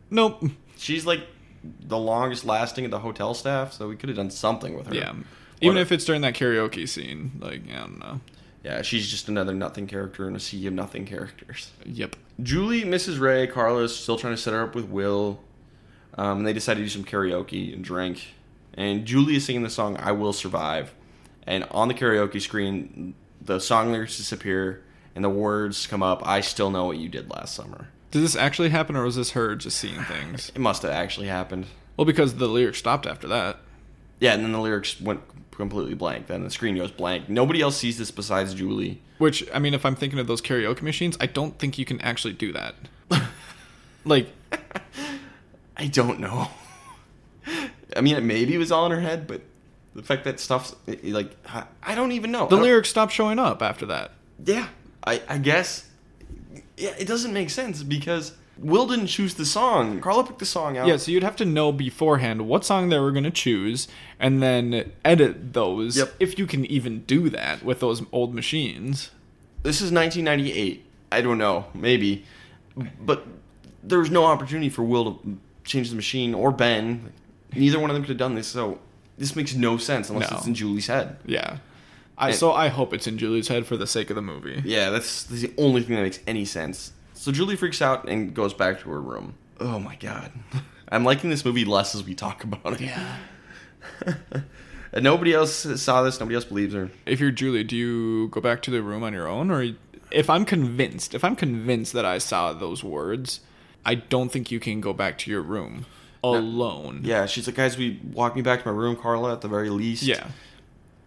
nope. 0.08 0.44
She's 0.78 1.04
like 1.04 1.26
the 1.62 1.98
longest 1.98 2.46
lasting 2.46 2.86
of 2.86 2.90
the 2.90 3.00
hotel 3.00 3.34
staff, 3.34 3.74
so 3.74 3.86
we 3.86 3.96
could 3.96 4.08
have 4.08 4.16
done 4.16 4.30
something 4.30 4.74
with 4.74 4.86
her. 4.86 4.94
Yeah. 4.94 5.12
Even 5.60 5.76
What- 5.76 5.82
if 5.82 5.92
it's 5.92 6.04
during 6.04 6.22
that 6.22 6.34
karaoke 6.34 6.88
scene, 6.88 7.32
like 7.40 7.62
I 7.72 7.78
don't 7.78 7.98
know. 7.98 8.20
yeah, 8.64 8.82
she's 8.82 9.08
just 9.10 9.28
another 9.28 9.54
nothing 9.54 9.86
character 9.86 10.28
in 10.28 10.36
a 10.36 10.40
sea 10.40 10.66
of 10.66 10.72
nothing 10.72 11.04
characters. 11.06 11.70
Yep. 11.84 12.16
Julie, 12.42 12.82
Mrs. 12.82 13.18
Ray, 13.20 13.46
Carlos 13.46 13.96
still 13.96 14.16
trying 14.16 14.34
to 14.34 14.40
set 14.40 14.52
her 14.54 14.62
up 14.62 14.74
with 14.74 14.84
Will. 14.86 15.40
Um, 16.16 16.38
and 16.38 16.46
they 16.46 16.52
decide 16.52 16.74
to 16.74 16.82
do 16.82 16.88
some 16.88 17.04
karaoke 17.04 17.72
and 17.72 17.84
drink. 17.84 18.28
And 18.74 19.04
Julie 19.06 19.36
is 19.36 19.44
singing 19.44 19.62
the 19.62 19.70
song 19.70 19.96
"I 19.98 20.10
Will 20.12 20.32
Survive," 20.32 20.92
and 21.46 21.64
on 21.70 21.86
the 21.88 21.94
karaoke 21.94 22.40
screen, 22.40 23.14
the 23.40 23.60
song 23.60 23.92
lyrics 23.92 24.16
disappear 24.16 24.82
and 25.14 25.24
the 25.24 25.28
words 25.28 25.86
come 25.86 26.02
up. 26.02 26.26
I 26.26 26.40
still 26.40 26.70
know 26.70 26.86
what 26.86 26.96
you 26.98 27.08
did 27.08 27.30
last 27.30 27.54
summer. 27.54 27.88
Did 28.10 28.22
this 28.22 28.34
actually 28.36 28.70
happen, 28.70 28.96
or 28.96 29.04
was 29.04 29.16
this 29.16 29.32
her 29.32 29.54
just 29.54 29.76
seeing 29.78 30.02
things? 30.04 30.50
It 30.54 30.60
must 30.60 30.82
have 30.82 30.90
actually 30.92 31.26
happened. 31.28 31.66
Well, 31.96 32.04
because 32.04 32.34
the 32.34 32.46
lyrics 32.48 32.78
stopped 32.78 33.06
after 33.06 33.26
that. 33.28 33.58
Yeah, 34.20 34.34
and 34.34 34.42
then 34.44 34.52
the 34.52 34.60
lyrics 34.60 35.00
went 35.00 35.20
completely 35.52 35.94
blank. 35.94 36.26
Then 36.28 36.44
the 36.44 36.50
screen 36.50 36.76
goes 36.76 36.90
blank. 36.90 37.28
Nobody 37.28 37.60
else 37.60 37.76
sees 37.76 37.98
this 37.98 38.10
besides 38.10 38.54
Julie. 38.54 39.00
Which 39.18 39.44
I 39.52 39.58
mean, 39.58 39.74
if 39.74 39.84
I'm 39.84 39.96
thinking 39.96 40.18
of 40.18 40.26
those 40.26 40.40
karaoke 40.40 40.82
machines, 40.82 41.16
I 41.20 41.26
don't 41.26 41.58
think 41.58 41.78
you 41.78 41.84
can 41.84 42.00
actually 42.00 42.34
do 42.34 42.52
that. 42.52 42.74
like, 44.04 44.28
I 45.76 45.86
don't 45.88 46.20
know. 46.20 46.48
I 47.96 48.00
mean, 48.00 48.16
it 48.16 48.22
maybe 48.22 48.54
it 48.54 48.58
was 48.58 48.70
all 48.70 48.86
in 48.86 48.92
her 48.92 49.00
head, 49.00 49.26
but 49.26 49.42
the 49.94 50.02
fact 50.02 50.24
that 50.24 50.38
stuff's 50.38 50.74
like 51.02 51.34
I- 51.46 51.64
I 51.82 51.94
don't 51.94 52.12
even 52.12 52.30
know. 52.30 52.46
the 52.46 52.56
lyrics 52.56 52.88
stopped 52.90 53.12
showing 53.12 53.38
up 53.38 53.62
after 53.62 53.86
that. 53.86 54.12
Yeah, 54.44 54.68
I, 55.04 55.22
I 55.28 55.38
guess. 55.38 55.84
Yeah, 56.76 56.94
it 56.98 57.08
doesn't 57.08 57.32
make 57.32 57.50
sense 57.50 57.82
because 57.82 58.32
Will 58.60 58.86
didn't 58.86 59.06
choose 59.06 59.34
the 59.34 59.46
song. 59.46 60.00
Carla 60.00 60.24
picked 60.24 60.40
the 60.40 60.46
song 60.46 60.76
out. 60.76 60.86
Yeah, 60.88 60.96
so 60.96 61.10
you'd 61.12 61.22
have 61.22 61.36
to 61.36 61.44
know 61.44 61.70
beforehand 61.72 62.48
what 62.48 62.64
song 62.64 62.88
they 62.88 62.98
were 62.98 63.12
going 63.12 63.24
to 63.24 63.30
choose, 63.30 63.86
and 64.18 64.42
then 64.42 64.92
edit 65.04 65.52
those. 65.52 65.96
Yep. 65.96 66.14
If 66.18 66.38
you 66.38 66.46
can 66.46 66.64
even 66.66 67.00
do 67.04 67.30
that 67.30 67.62
with 67.62 67.80
those 67.80 68.02
old 68.12 68.34
machines. 68.34 69.10
This 69.62 69.80
is 69.80 69.92
1998. 69.92 70.84
I 71.10 71.20
don't 71.20 71.38
know, 71.38 71.66
maybe, 71.72 72.24
but 73.00 73.26
there 73.82 73.98
was 73.98 74.10
no 74.10 74.24
opportunity 74.24 74.68
for 74.68 74.82
Will 74.82 75.14
to 75.14 75.38
change 75.64 75.90
the 75.90 75.96
machine 75.96 76.34
or 76.34 76.50
Ben. 76.52 77.12
Neither 77.54 77.78
one 77.78 77.88
of 77.90 77.94
them 77.94 78.02
could 78.02 78.10
have 78.10 78.18
done 78.18 78.34
this, 78.34 78.46
so 78.48 78.78
this 79.16 79.34
makes 79.34 79.54
no 79.54 79.78
sense 79.78 80.10
unless 80.10 80.30
No. 80.30 80.36
it's 80.36 80.46
in 80.46 80.54
Julie's 80.54 80.86
head. 80.88 81.16
Yeah. 81.24 81.58
I, 82.18 82.28
And- 82.28 82.36
so 82.36 82.52
I 82.52 82.68
hope 82.68 82.92
it's 82.92 83.06
in 83.06 83.16
Julie's 83.18 83.48
head 83.48 83.66
for 83.66 83.76
the 83.76 83.86
sake 83.86 84.10
of 84.10 84.16
the 84.16 84.22
movie. 84.22 84.60
Yeah, 84.64 84.90
that's, 84.90 85.22
that's 85.24 85.42
the 85.42 85.52
only 85.56 85.82
thing 85.82 85.96
that 85.96 86.02
makes 86.02 86.18
any 86.26 86.44
sense. 86.44 86.92
So 87.18 87.32
Julie 87.32 87.56
freaks 87.56 87.82
out 87.82 88.08
and 88.08 88.32
goes 88.32 88.54
back 88.54 88.80
to 88.80 88.90
her 88.90 89.00
room. 89.00 89.34
Oh 89.58 89.80
my 89.80 89.96
god. 89.96 90.30
I'm 90.88 91.04
liking 91.04 91.30
this 91.30 91.44
movie 91.44 91.64
less 91.64 91.96
as 91.96 92.04
we 92.04 92.14
talk 92.14 92.44
about 92.44 92.74
it. 92.74 92.80
Yeah. 92.80 93.16
and 94.92 95.02
nobody 95.02 95.34
else 95.34 95.66
saw 95.82 96.02
this, 96.02 96.20
nobody 96.20 96.36
else 96.36 96.44
believes 96.44 96.74
her. 96.74 96.90
If 97.06 97.18
you're 97.18 97.32
Julie, 97.32 97.64
do 97.64 97.76
you 97.76 98.28
go 98.28 98.40
back 98.40 98.62
to 98.62 98.70
the 98.70 98.82
room 98.82 99.02
on 99.02 99.12
your 99.12 99.26
own, 99.26 99.50
or 99.50 99.74
if 100.12 100.30
I'm 100.30 100.44
convinced, 100.44 101.12
if 101.12 101.24
I'm 101.24 101.34
convinced 101.34 101.92
that 101.92 102.04
I 102.04 102.18
saw 102.18 102.52
those 102.52 102.84
words, 102.84 103.40
I 103.84 103.96
don't 103.96 104.30
think 104.30 104.52
you 104.52 104.60
can 104.60 104.80
go 104.80 104.92
back 104.92 105.18
to 105.18 105.30
your 105.30 105.42
room 105.42 105.86
alone. 106.22 107.00
Yeah, 107.02 107.26
she's 107.26 107.48
like, 107.48 107.56
guys, 107.56 107.76
we 107.76 108.00
walk 108.12 108.36
me 108.36 108.42
back 108.42 108.62
to 108.62 108.68
my 108.68 108.78
room, 108.78 108.94
Carla, 108.94 109.32
at 109.32 109.40
the 109.40 109.48
very 109.48 109.70
least. 109.70 110.04
Yeah. 110.04 110.28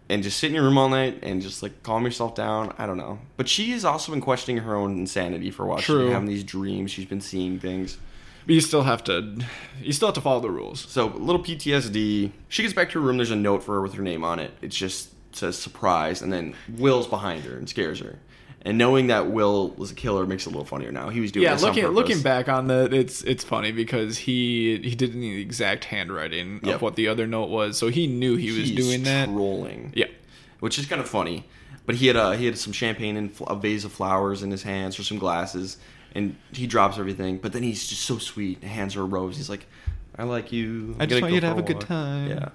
And 0.08 0.22
just 0.22 0.38
sit 0.38 0.48
in 0.48 0.54
your 0.54 0.64
room 0.64 0.76
all 0.76 0.88
night 0.88 1.20
and 1.22 1.40
just 1.40 1.62
like 1.62 1.82
calm 1.82 2.04
yourself 2.04 2.34
down. 2.34 2.74
I 2.76 2.86
don't 2.86 2.98
know. 2.98 3.18
But 3.36 3.48
she 3.48 3.70
has 3.70 3.84
also 3.84 4.12
been 4.12 4.20
questioning 4.20 4.62
her 4.62 4.74
own 4.74 4.98
insanity 4.98 5.50
for 5.50 5.64
a 5.64 5.68
while. 5.68 5.78
She's 5.78 5.86
True. 5.86 6.04
been 6.04 6.12
having 6.12 6.28
these 6.28 6.44
dreams. 6.44 6.90
She's 6.90 7.06
been 7.06 7.20
seeing 7.20 7.58
things. 7.58 7.96
But 8.44 8.54
you 8.54 8.60
still 8.60 8.82
have 8.82 9.04
to, 9.04 9.38
you 9.80 9.92
still 9.92 10.08
have 10.08 10.14
to 10.16 10.20
follow 10.20 10.40
the 10.40 10.50
rules. 10.50 10.80
So 10.80 11.08
a 11.08 11.16
little 11.16 11.42
PTSD. 11.42 12.32
She 12.48 12.62
gets 12.62 12.74
back 12.74 12.90
to 12.90 13.00
her 13.00 13.06
room. 13.06 13.16
There's 13.16 13.30
a 13.30 13.36
note 13.36 13.62
for 13.62 13.76
her 13.76 13.82
with 13.82 13.94
her 13.94 14.02
name 14.02 14.24
on 14.24 14.38
it. 14.38 14.50
It 14.60 14.68
just 14.68 15.10
says 15.34 15.58
surprise, 15.58 16.20
and 16.20 16.32
then 16.32 16.54
Will's 16.68 17.06
behind 17.06 17.44
her 17.44 17.56
and 17.56 17.68
scares 17.68 18.00
her. 18.00 18.18
And 18.64 18.78
knowing 18.78 19.08
that 19.08 19.26
Will 19.28 19.70
was 19.70 19.90
a 19.90 19.94
killer 19.94 20.24
makes 20.24 20.44
it 20.46 20.50
a 20.50 20.50
little 20.50 20.64
funnier 20.64 20.92
now. 20.92 21.08
He 21.08 21.20
was 21.20 21.32
doing 21.32 21.42
Yeah, 21.44 21.54
this 21.54 21.62
looking 21.62 21.82
purpose. 21.82 21.96
looking 21.96 22.22
back 22.22 22.48
on 22.48 22.68
that, 22.68 22.94
it's 22.94 23.22
it's 23.24 23.42
funny 23.42 23.72
because 23.72 24.18
he 24.18 24.78
he 24.84 24.94
did 24.94 25.12
the 25.14 25.40
exact 25.40 25.84
handwriting 25.86 26.60
Yep. 26.62 26.74
of 26.76 26.82
what 26.82 26.94
the 26.94 27.08
other 27.08 27.26
note 27.26 27.50
was, 27.50 27.76
so 27.76 27.88
he 27.88 28.06
knew 28.06 28.36
he 28.36 28.48
was 28.52 28.68
He's 28.68 28.76
doing 28.76 29.02
that. 29.02 29.26
Trolling. 29.28 29.92
Yeah, 29.96 30.06
which 30.60 30.78
is 30.78 30.86
kind 30.86 31.00
of 31.00 31.08
funny. 31.08 31.44
But 31.86 31.96
he 31.96 32.06
had 32.06 32.14
a 32.14 32.36
he 32.36 32.46
had 32.46 32.56
some 32.56 32.72
champagne 32.72 33.16
and 33.16 33.30
a 33.48 33.56
vase 33.56 33.84
of 33.84 33.90
flowers 33.92 34.44
in 34.44 34.52
his 34.52 34.62
hands 34.62 34.96
or 34.96 35.02
some 35.02 35.18
glasses, 35.18 35.78
and 36.14 36.36
he 36.52 36.68
drops 36.68 36.98
everything. 36.98 37.38
But 37.38 37.52
then 37.52 37.64
he's 37.64 37.84
just 37.88 38.02
so 38.02 38.18
sweet. 38.18 38.62
Hands 38.62 38.94
her 38.94 39.00
a 39.02 39.04
rose. 39.04 39.36
He's 39.36 39.50
like, 39.50 39.66
"I 40.16 40.22
like 40.22 40.52
you. 40.52 40.94
I 41.00 41.02
I'm 41.02 41.08
just 41.08 41.20
want 41.20 41.34
you 41.34 41.40
to 41.40 41.46
have 41.48 41.58
a 41.58 41.62
good 41.62 41.80
time. 41.80 42.28
Yeah, 42.30 42.50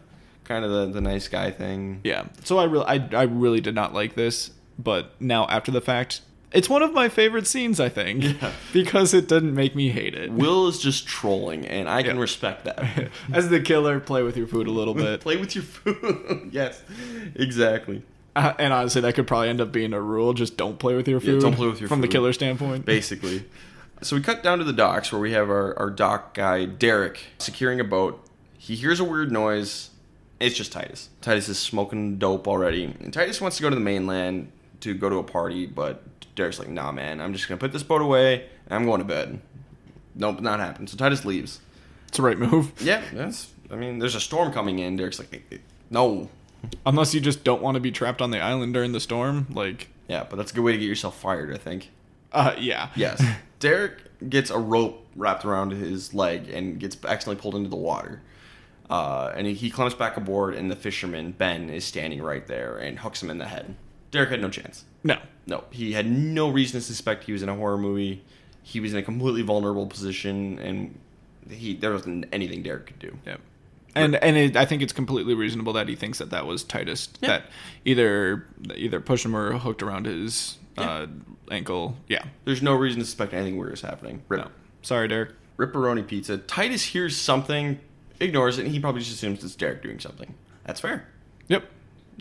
kind 0.46 0.64
of 0.64 0.72
the 0.72 0.86
the 0.94 1.02
nice 1.02 1.28
guy 1.28 1.52
thing. 1.52 2.00
yeah. 2.06 2.28
So 2.46 2.58
I 2.58 2.64
really 2.64 2.86
I 2.86 3.10
I 3.12 3.24
really 3.24 3.60
did 3.60 3.76
not 3.76 3.94
like 3.94 4.16
this, 4.16 4.52
but 4.78 5.14
now 5.20 5.48
after 5.48 5.72
the 5.72 5.82
fact, 5.82 6.22
it's 6.54 6.70
one 6.70 6.82
of 6.82 6.94
my 6.94 7.10
favorite 7.10 7.46
scenes. 7.48 7.80
I 7.80 7.90
think 7.90 8.24
Yeah. 8.24 8.52
because 8.74 9.14
it 9.14 9.28
didn't 9.28 9.54
make 9.54 9.76
me 9.76 9.90
hate 9.90 10.16
it. 10.16 10.32
Will 10.32 10.68
is 10.68 10.80
just 10.80 11.06
trolling, 11.08 11.66
and 11.66 11.90
I 11.90 12.04
can 12.04 12.16
Yeah. 12.16 12.22
respect 12.22 12.66
that. 12.66 13.10
As 13.34 13.50
the 13.50 13.60
killer, 13.60 14.00
play 14.00 14.24
with 14.24 14.38
your 14.38 14.48
food 14.48 14.68
a 14.68 14.72
little 14.72 14.94
bit. 14.94 15.20
Play 15.28 15.36
with 15.38 15.56
your 15.56 15.64
food. 15.66 16.50
yes, 16.52 16.82
exactly. 17.36 18.04
Uh, 18.36 18.54
and 18.60 18.72
honestly, 18.72 19.02
that 19.02 19.16
could 19.16 19.26
probably 19.28 19.50
end 19.50 19.60
up 19.60 19.72
being 19.72 19.94
a 19.94 20.02
rule. 20.02 20.34
Just 20.34 20.58
don't 20.58 20.78
play 20.78 20.96
with 20.96 21.08
your 21.08 21.20
Yeah, 21.20 21.32
food. 21.34 21.42
don't 21.42 21.56
play 21.56 21.68
with 21.68 21.80
your 21.80 21.90
from 21.90 22.02
the 22.02 22.08
killer 22.08 22.34
standpoint. 22.34 22.86
basically. 22.86 23.44
So 24.04 24.16
we 24.16 24.22
cut 24.22 24.44
down 24.44 24.60
to 24.60 24.64
the 24.64 24.74
docks 24.74 25.12
where 25.12 25.20
we 25.20 25.32
have 25.32 25.50
our, 25.50 25.78
our 25.80 25.90
dock 25.90 26.36
guy, 26.36 26.66
Derek, 26.66 27.20
securing 27.40 27.80
a 27.80 27.84
boat. 27.84 28.24
He 28.58 28.76
hears 28.76 29.00
a 29.00 29.04
weird 29.04 29.32
noise. 29.32 29.90
It's 30.40 30.56
just 30.56 30.72
Titus. 30.72 31.10
Titus 31.22 31.50
is 31.50 31.58
smoking 31.58 32.20
dope 32.20 32.48
already. 32.48 32.84
And 32.84 33.12
Titus 33.12 33.42
wants 33.42 33.58
to 33.58 33.64
go 33.64 33.70
to 33.72 33.76
the 33.76 33.82
mainland 33.82 34.52
to 34.82 34.94
go 34.94 35.10
to 35.10 35.18
a 35.18 35.24
party, 35.24 35.66
but 35.66 36.04
Derek's 36.36 36.60
like, 36.60 36.70
nah, 36.70 36.92
man, 36.92 37.20
I'm 37.22 37.34
just 37.34 37.48
going 37.48 37.58
to 37.58 37.64
put 37.64 37.72
this 37.74 37.84
boat 37.84 38.02
away 38.02 38.46
and 38.68 38.74
I'm 38.74 38.86
going 38.86 39.00
to 39.00 39.06
bed. 39.06 39.40
Nope, 40.16 40.40
not 40.42 40.60
happening. 40.60 40.88
So 40.88 40.98
Titus 40.98 41.26
leaves. 41.26 41.60
It's 42.08 42.18
the 42.18 42.24
right 42.24 42.38
move. 42.38 42.72
Yeah, 42.82 43.04
that's, 43.14 43.52
I 43.72 43.76
mean, 43.76 44.00
there's 44.00 44.16
a 44.16 44.20
storm 44.22 44.52
coming 44.54 44.80
in. 44.80 44.96
Derek's 44.98 45.20
like, 45.20 45.34
"Eh, 45.34 45.56
eh, 45.56 45.58
no. 45.90 46.30
Unless 46.86 47.14
you 47.14 47.22
just 47.22 47.44
don't 47.44 47.62
want 47.62 47.76
to 47.76 47.82
be 47.82 47.92
trapped 47.92 48.22
on 48.22 48.32
the 48.32 48.40
island 48.42 48.74
during 48.74 48.92
the 48.92 49.00
storm, 49.00 49.48
like, 49.54 49.90
Yeah, 50.08 50.26
but 50.30 50.38
that's 50.38 50.52
a 50.52 50.56
good 50.56 50.64
way 50.64 50.72
to 50.72 50.78
get 50.78 50.86
yourself 50.88 51.20
fired, 51.20 51.54
I 51.54 51.58
think. 51.58 51.92
uh, 52.32 52.56
yeah, 52.58 52.90
Yes. 52.96 53.24
Derek 53.60 54.00
gets 54.30 54.50
a 54.52 54.58
rope 54.58 55.06
wrapped 55.16 55.44
around 55.46 55.72
his 55.72 56.14
leg 56.14 56.50
and 56.50 56.80
gets 56.80 56.96
accidentally 57.06 57.42
pulled 57.42 57.56
into 57.56 57.70
the 57.70 57.76
water. 57.76 58.22
Uh, 58.90 59.32
and 59.36 59.46
he, 59.48 59.54
he 59.54 59.70
climbs 59.70 59.94
back 59.96 60.16
aboard, 60.18 60.54
and 60.56 60.72
the 60.72 60.76
fisherman, 60.76 61.32
Ben, 61.32 61.70
is 61.70 61.84
standing 61.84 62.22
right 62.22 62.46
there 62.48 62.78
and 62.78 63.00
hooks 63.00 63.22
him 63.22 63.30
in 63.30 63.38
the 63.38 63.48
head. 63.48 63.76
Derek 64.12 64.30
had 64.30 64.42
no 64.42 64.50
chance. 64.50 64.86
no, 65.04 65.18
No, 65.46 65.64
he 65.72 65.94
had 65.94 66.06
no 66.10 66.50
reason 66.50 66.80
to 66.80 66.86
suspect 66.86 67.26
he 67.26 67.32
was 67.34 67.44
in 67.44 67.50
a 67.50 67.56
horror 67.56 67.78
movie. 67.78 68.24
He 68.64 68.80
was 68.80 68.94
in 68.94 69.00
a 69.00 69.04
completely 69.04 69.42
vulnerable 69.42 69.88
position, 69.88 70.60
and 70.60 70.98
he 71.50 71.76
there 71.76 71.92
wasn't 71.92 72.26
anything 72.32 72.64
Derek 72.64 72.88
could 72.88 73.00
do. 73.00 73.18
yeah, 73.26 73.38
and 73.96 74.16
and 74.16 74.36
it, 74.38 74.58
I 74.58 74.66
think 74.66 74.82
it's 74.82 74.94
completely 74.94 75.34
reasonable 75.34 75.74
that 75.74 75.88
he 75.88 75.96
thinks 75.96 76.18
that 76.20 76.30
that 76.32 76.46
was 76.46 76.64
Titus 76.64 77.10
Yeah. 77.22 77.28
that 77.30 77.44
either 77.86 78.46
either 78.76 79.00
pushed 79.00 79.24
him 79.26 79.36
or 79.36 79.54
hooked 79.54 79.82
around 79.84 80.06
his 80.06 80.58
uh, 80.78 81.08
ankle. 81.50 81.96
Yeah, 82.08 82.24
There's 82.46 82.62
no 82.62 82.76
reason 82.76 83.00
to 83.00 83.06
suspect 83.06 83.34
anything 83.34 83.58
weird 83.58 83.74
is 83.74 83.82
happening. 83.82 84.22
Rip. 84.28 84.42
no, 84.42 84.52
sorry, 84.82 85.08
Derek. 85.08 85.32
Ripperoni 85.58 86.06
pizza. 86.06 86.38
Titus 86.38 86.84
hears 86.84 87.16
something, 87.18 87.80
ignores 88.20 88.58
it, 88.60 88.66
and 88.66 88.72
he 88.72 88.80
probably 88.80 89.02
just 89.02 89.14
assumes 89.14 89.44
it's 89.44 89.56
Derek 89.56 89.82
doing 89.82 90.00
something. 90.00 90.36
That's 90.66 90.80
fair. 90.82 91.08
Yep. 91.48 91.64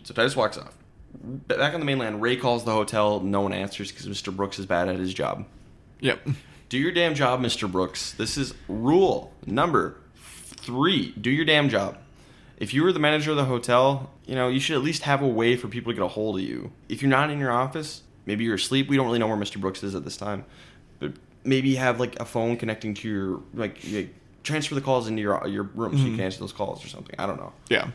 So 0.03 0.13
Titus 0.13 0.35
walks 0.35 0.57
off. 0.57 0.76
Back 1.23 1.73
on 1.73 1.79
the 1.79 1.85
mainland, 1.85 2.21
Ray 2.21 2.35
calls 2.35 2.63
the 2.63 2.71
hotel. 2.71 3.19
No 3.19 3.41
one 3.41 3.53
answers 3.53 3.91
because 3.91 4.07
Mr. 4.07 4.35
Brooks 4.35 4.59
is 4.59 4.65
bad 4.65 4.87
at 4.87 4.97
his 4.97 5.13
job. 5.13 5.45
Yep. 5.99 6.27
Do 6.69 6.77
your 6.77 6.91
damn 6.91 7.15
job, 7.15 7.41
Mr. 7.41 7.71
Brooks. 7.71 8.11
This 8.11 8.37
is 8.37 8.53
rule 8.67 9.33
number 9.45 9.97
three. 10.15 11.13
Do 11.19 11.29
your 11.29 11.45
damn 11.45 11.69
job. 11.69 11.97
If 12.57 12.73
you 12.73 12.83
were 12.83 12.91
the 12.91 12.99
manager 12.99 13.31
of 13.31 13.37
the 13.37 13.45
hotel, 13.45 14.11
you 14.25 14.35
know, 14.35 14.47
you 14.49 14.59
should 14.59 14.75
at 14.75 14.83
least 14.83 15.03
have 15.03 15.21
a 15.21 15.27
way 15.27 15.55
for 15.55 15.67
people 15.67 15.91
to 15.91 15.95
get 15.95 16.03
a 16.03 16.09
hold 16.09 16.37
of 16.37 16.43
you. 16.43 16.71
If 16.89 17.01
you're 17.01 17.09
not 17.09 17.29
in 17.29 17.39
your 17.39 17.51
office, 17.51 18.01
maybe 18.25 18.43
you're 18.43 18.55
asleep. 18.55 18.89
We 18.89 18.97
don't 18.97 19.05
really 19.05 19.19
know 19.19 19.27
where 19.27 19.37
Mr. 19.37 19.61
Brooks 19.61 19.83
is 19.83 19.95
at 19.95 20.03
this 20.03 20.17
time. 20.17 20.43
But 20.99 21.13
maybe 21.43 21.75
have 21.75 21.99
like 21.99 22.19
a 22.19 22.25
phone 22.25 22.57
connecting 22.57 22.93
to 22.95 23.09
your 23.09 23.41
like 23.53 23.83
you 23.83 24.09
transfer 24.43 24.75
the 24.75 24.81
calls 24.81 25.07
into 25.07 25.21
your 25.21 25.45
your 25.47 25.63
room 25.63 25.93
so 25.93 25.99
you 25.99 26.05
mm-hmm. 26.07 26.15
can 26.15 26.25
answer 26.25 26.39
those 26.39 26.53
calls 26.53 26.83
or 26.83 26.87
something. 26.87 27.15
I 27.17 27.25
don't 27.25 27.37
know. 27.37 27.53
Yeah. 27.69 27.89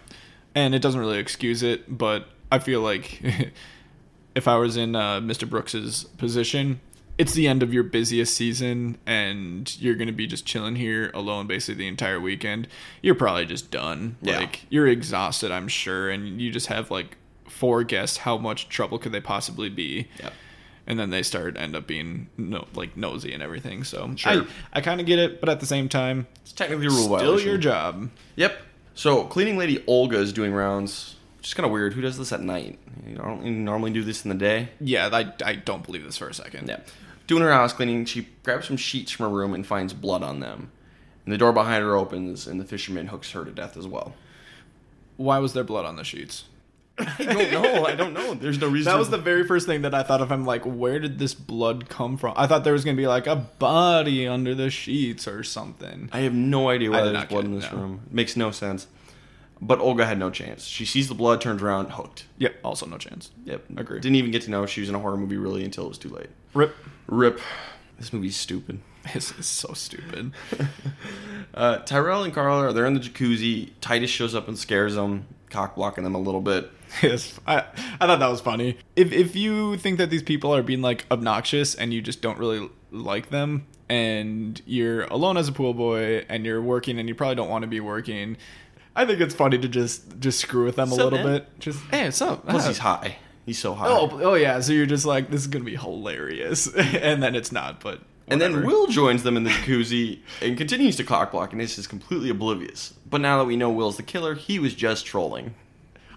And 0.54 0.74
it 0.74 0.80
doesn't 0.80 1.00
really 1.00 1.18
excuse 1.18 1.62
it, 1.62 1.98
but 1.98 2.26
I 2.52 2.58
feel 2.58 2.80
like 2.80 3.22
if 4.34 4.46
I 4.48 4.56
was 4.56 4.76
in 4.76 4.94
uh, 4.94 5.20
Mr. 5.20 5.48
Brooks's 5.48 6.04
position, 6.18 6.80
it's 7.18 7.32
the 7.34 7.46
end 7.46 7.62
of 7.62 7.72
your 7.74 7.82
busiest 7.82 8.34
season 8.34 8.98
and 9.06 9.74
you're 9.80 9.94
going 9.94 10.06
to 10.08 10.12
be 10.14 10.26
just 10.26 10.46
chilling 10.46 10.76
here 10.76 11.10
alone 11.14 11.46
basically 11.46 11.74
the 11.74 11.88
entire 11.88 12.18
weekend. 12.20 12.68
You're 13.02 13.14
probably 13.14 13.46
just 13.46 13.70
done. 13.70 14.16
Yeah. 14.22 14.38
Like 14.38 14.66
you're 14.70 14.86
exhausted, 14.88 15.50
I'm 15.50 15.68
sure, 15.68 16.10
and 16.10 16.40
you 16.40 16.50
just 16.50 16.68
have 16.68 16.90
like 16.90 17.16
four 17.48 17.84
guests. 17.84 18.18
How 18.18 18.38
much 18.38 18.68
trouble 18.68 18.98
could 18.98 19.12
they 19.12 19.20
possibly 19.20 19.68
be? 19.68 20.08
Yep. 20.20 20.32
And 20.86 20.98
then 20.98 21.10
they 21.10 21.22
start 21.22 21.56
end 21.58 21.76
up 21.76 21.86
being 21.86 22.28
no 22.36 22.66
like 22.74 22.96
nosy 22.96 23.32
and 23.32 23.42
everything. 23.42 23.84
So 23.84 24.12
Sure. 24.16 24.42
I 24.42 24.46
I 24.72 24.80
kind 24.80 25.00
of 25.00 25.06
get 25.06 25.18
it, 25.18 25.38
but 25.40 25.48
at 25.48 25.60
the 25.60 25.66
same 25.66 25.88
time, 25.88 26.26
It's 26.42 26.52
technically 26.52 26.86
a 26.86 26.90
rule 26.90 27.04
still 27.04 27.16
violation. 27.18 27.48
your 27.48 27.58
job. 27.58 28.10
Yep. 28.36 28.56
So 28.94 29.24
cleaning 29.24 29.56
lady 29.58 29.84
Olga 29.86 30.16
is 30.18 30.32
doing 30.32 30.52
rounds. 30.52 31.16
Is 31.42 31.54
kind 31.54 31.66
of 31.66 31.72
weird. 31.72 31.92
Who 31.94 32.00
does 32.00 32.18
this 32.18 32.32
at 32.32 32.40
night? 32.40 32.78
You 33.06 33.16
don't 33.16 33.64
normally 33.64 33.90
do 33.90 34.02
this 34.02 34.24
in 34.24 34.28
the 34.28 34.36
day. 34.36 34.68
Yeah, 34.80 35.08
I, 35.12 35.32
I 35.44 35.54
don't 35.56 35.84
believe 35.84 36.04
this 36.04 36.16
for 36.16 36.28
a 36.28 36.34
second. 36.34 36.68
Yeah. 36.68 36.80
Doing 37.26 37.42
her 37.42 37.52
house 37.52 37.72
cleaning, 37.72 38.04
she 38.04 38.28
grabs 38.42 38.66
some 38.68 38.76
sheets 38.76 39.10
from 39.10 39.26
her 39.26 39.36
room 39.36 39.52
and 39.54 39.66
finds 39.66 39.92
blood 39.92 40.22
on 40.22 40.40
them. 40.40 40.70
And 41.24 41.32
the 41.32 41.38
door 41.38 41.52
behind 41.52 41.82
her 41.82 41.96
opens, 41.96 42.46
and 42.46 42.60
the 42.60 42.64
fisherman 42.64 43.08
hooks 43.08 43.32
her 43.32 43.44
to 43.44 43.50
death 43.50 43.76
as 43.76 43.86
well. 43.86 44.14
Why 45.16 45.38
was 45.38 45.52
there 45.52 45.64
blood 45.64 45.84
on 45.84 45.96
the 45.96 46.04
sheets? 46.04 46.44
I 46.98 47.24
don't 47.24 47.50
know. 47.50 47.86
I 47.86 47.94
don't 47.94 48.12
know. 48.12 48.34
There's 48.34 48.60
no 48.60 48.68
reason. 48.68 48.92
That 48.92 48.98
was 48.98 49.10
the 49.10 49.18
very 49.18 49.44
first 49.44 49.66
thing 49.66 49.82
that 49.82 49.94
I 49.94 50.02
thought 50.02 50.20
of. 50.20 50.30
I'm 50.30 50.44
like, 50.44 50.62
where 50.62 50.98
did 50.98 51.18
this 51.18 51.32
blood 51.32 51.88
come 51.88 52.16
from? 52.18 52.34
I 52.36 52.46
thought 52.46 52.64
there 52.64 52.72
was 52.72 52.84
gonna 52.84 52.96
be 52.96 53.06
like 53.06 53.26
a 53.26 53.36
body 53.36 54.28
under 54.28 54.54
the 54.54 54.68
sheets 54.68 55.26
or 55.26 55.42
something. 55.42 56.10
I 56.12 56.20
have 56.20 56.34
no 56.34 56.68
idea 56.68 56.90
I 56.90 56.92
why 56.92 56.96
did 56.98 57.06
there's 57.06 57.14
not 57.14 57.28
blood 57.30 57.42
get 57.42 57.50
in 57.50 57.56
it, 57.56 57.60
this 57.60 57.72
no. 57.72 57.78
room. 57.78 58.00
It 58.06 58.12
makes 58.12 58.36
no 58.36 58.50
sense. 58.50 58.86
But 59.64 59.78
Olga 59.78 60.04
had 60.04 60.18
no 60.18 60.28
chance. 60.28 60.64
She 60.64 60.84
sees 60.84 61.08
the 61.08 61.14
blood, 61.14 61.40
turns 61.40 61.62
around, 61.62 61.92
hooked. 61.92 62.26
Yep. 62.38 62.56
Also, 62.64 62.84
no 62.84 62.98
chance. 62.98 63.30
Yep. 63.44 63.64
Agree. 63.76 64.00
Didn't 64.00 64.16
even 64.16 64.32
get 64.32 64.42
to 64.42 64.50
know 64.50 64.66
she 64.66 64.80
was 64.80 64.88
in 64.88 64.96
a 64.96 64.98
horror 64.98 65.16
movie 65.16 65.36
really 65.36 65.64
until 65.64 65.84
it 65.84 65.88
was 65.88 65.98
too 65.98 66.08
late. 66.08 66.30
Rip. 66.52 66.74
Rip. 67.06 67.40
This 67.96 68.12
movie's 68.12 68.36
stupid. 68.36 68.80
This 69.14 69.32
is 69.36 69.46
so 69.46 69.72
stupid. 69.72 70.32
Uh, 71.54 71.78
Tyrell 71.78 72.24
and 72.24 72.32
Carla 72.32 72.68
are 72.68 72.72
they're 72.72 72.86
in 72.86 72.94
the 72.94 73.00
jacuzzi. 73.00 73.72
Titus 73.82 74.08
shows 74.08 74.34
up 74.34 74.48
and 74.48 74.58
scares 74.58 74.94
them, 74.94 75.26
cock 75.50 75.74
blocking 75.74 76.02
them 76.02 76.14
a 76.14 76.18
little 76.18 76.40
bit. 76.40 76.70
yes, 77.02 77.38
I 77.46 77.64
I 78.00 78.06
thought 78.06 78.20
that 78.20 78.30
was 78.30 78.40
funny. 78.40 78.78
If 78.96 79.12
if 79.12 79.36
you 79.36 79.76
think 79.76 79.98
that 79.98 80.08
these 80.08 80.22
people 80.22 80.54
are 80.54 80.62
being 80.62 80.80
like 80.80 81.04
obnoxious 81.10 81.74
and 81.74 81.92
you 81.92 82.00
just 82.00 82.22
don't 82.22 82.38
really 82.38 82.70
like 82.90 83.28
them, 83.28 83.66
and 83.92 84.62
you're 84.64 85.02
alone 85.04 85.36
as 85.36 85.48
a 85.48 85.52
pool 85.52 85.74
boy 85.74 86.24
and 86.30 86.46
you're 86.46 86.62
working 86.62 86.98
and 86.98 87.06
you 87.06 87.14
probably 87.14 87.34
don't 87.34 87.50
want 87.50 87.62
to 87.62 87.68
be 87.68 87.80
working. 87.80 88.38
I 88.94 89.06
think 89.06 89.20
it's 89.20 89.34
funny 89.34 89.58
to 89.58 89.68
just 89.68 90.18
just 90.20 90.40
screw 90.40 90.64
with 90.64 90.76
them 90.76 90.90
a 90.92 90.94
little 90.94 91.12
man? 91.18 91.26
bit. 91.26 91.58
Just 91.60 91.80
hey, 91.90 92.04
what's 92.04 92.20
up? 92.22 92.46
Plus, 92.46 92.64
Ah. 92.64 92.68
he's 92.68 92.78
high. 92.78 93.16
He's 93.46 93.58
so 93.58 93.74
high. 93.74 93.88
Oh, 93.88 94.08
oh 94.22 94.34
yeah. 94.34 94.60
So 94.60 94.72
you're 94.72 94.86
just 94.86 95.04
like, 95.04 95.30
this 95.30 95.40
is 95.40 95.46
gonna 95.46 95.64
be 95.64 95.76
hilarious, 95.76 96.66
and 96.76 97.22
then 97.22 97.34
it's 97.34 97.50
not. 97.52 97.80
But 97.80 98.00
and 98.28 98.40
then. 98.40 98.64
Will 98.64 98.86
joins 98.86 99.22
them 99.24 99.36
in 99.36 99.44
the 99.44 99.50
jacuzzi 99.50 100.20
and 100.40 100.56
continues 100.56 100.96
to 100.96 101.04
cock 101.04 101.32
block, 101.32 101.52
and 101.52 101.60
is 101.60 101.86
completely 101.86 102.30
oblivious. 102.30 102.94
But 103.08 103.20
now 103.20 103.38
that 103.38 103.44
we 103.46 103.56
know 103.56 103.70
Will's 103.70 103.96
the 103.96 104.02
killer, 104.02 104.34
he 104.34 104.58
was 104.58 104.74
just 104.74 105.06
trolling. 105.06 105.54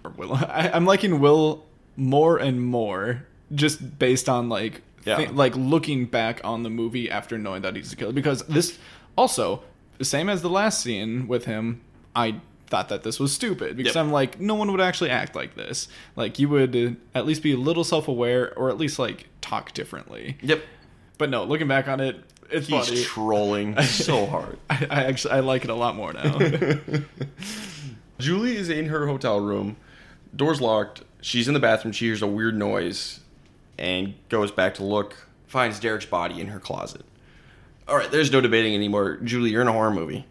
Or 0.04 0.10
Will. 0.10 0.34
I, 0.34 0.70
I'm 0.72 0.84
liking 0.84 1.18
Will 1.18 1.64
more 1.96 2.36
and 2.38 2.62
more, 2.62 3.26
just 3.54 3.98
based 3.98 4.28
on 4.28 4.48
like, 4.48 4.82
Yeah. 5.04 5.16
thi- 5.16 5.26
like 5.28 5.56
looking 5.56 6.04
back 6.06 6.40
on 6.44 6.62
the 6.62 6.70
movie 6.70 7.10
after 7.10 7.38
knowing 7.38 7.62
that 7.62 7.74
he's 7.74 7.90
the 7.90 7.96
killer. 7.96 8.12
Because 8.12 8.42
this, 8.44 8.78
also, 9.16 9.62
the 9.98 10.04
same 10.04 10.28
as 10.28 10.42
the 10.42 10.50
last 10.50 10.80
scene 10.82 11.26
with 11.26 11.46
him, 11.46 11.80
I 12.14 12.36
thought 12.68 12.88
that 12.88 13.02
this 13.02 13.18
was 13.20 13.32
stupid 13.32 13.76
because 13.76 13.94
Yep. 13.94 14.04
I'm 14.04 14.12
like, 14.12 14.40
no 14.40 14.54
one 14.54 14.70
would 14.72 14.80
actually 14.80 15.10
act 15.10 15.34
like 15.36 15.54
this. 15.54 15.88
Like 16.16 16.38
you 16.38 16.48
would 16.48 16.96
at 17.14 17.26
least 17.26 17.42
be 17.42 17.52
a 17.52 17.56
little 17.56 17.84
self-aware, 17.84 18.52
or 18.58 18.68
at 18.70 18.76
least 18.78 18.98
like 18.98 19.26
talk 19.40 19.72
differently. 19.72 20.36
Yep. 20.42 20.62
But 21.18 21.30
no, 21.30 21.44
looking 21.44 21.68
back 21.68 21.88
on 21.88 22.00
it, 22.00 22.16
it's 22.50 22.66
He's 22.68 22.88
funny. 22.88 23.02
trolling 23.04 23.80
so 23.82 24.26
hard. 24.26 24.58
I, 24.70 24.86
I 24.90 25.04
actually 25.04 25.34
I 25.34 25.40
like 25.40 25.64
it 25.64 25.70
a 25.70 25.74
lot 25.74 25.94
more 25.96 26.12
now. 26.12 26.38
Julie 28.18 28.56
is 28.56 28.68
in 28.70 28.86
her 28.86 29.06
hotel 29.06 29.40
room. 29.40 29.76
Door's 30.34 30.60
locked. 30.60 31.02
She's 31.20 31.48
in 31.48 31.54
the 31.54 31.60
bathroom. 31.60 31.92
She 31.92 32.06
hears 32.06 32.22
a 32.22 32.26
weird 32.26 32.56
noise 32.56 33.20
and 33.78 34.14
goes 34.28 34.50
back 34.50 34.74
to 34.74 34.84
look. 34.84 35.16
Finds 35.46 35.78
Derek's 35.80 36.06
body 36.06 36.40
in 36.40 36.48
her 36.48 36.60
closet. 36.60 37.02
All 37.88 37.96
right, 37.96 38.10
there's 38.10 38.32
no 38.32 38.40
debating 38.40 38.74
anymore. 38.74 39.16
Julie, 39.22 39.50
you're 39.50 39.62
in 39.62 39.68
a 39.68 39.72
horror 39.72 39.92
movie. 39.92 40.26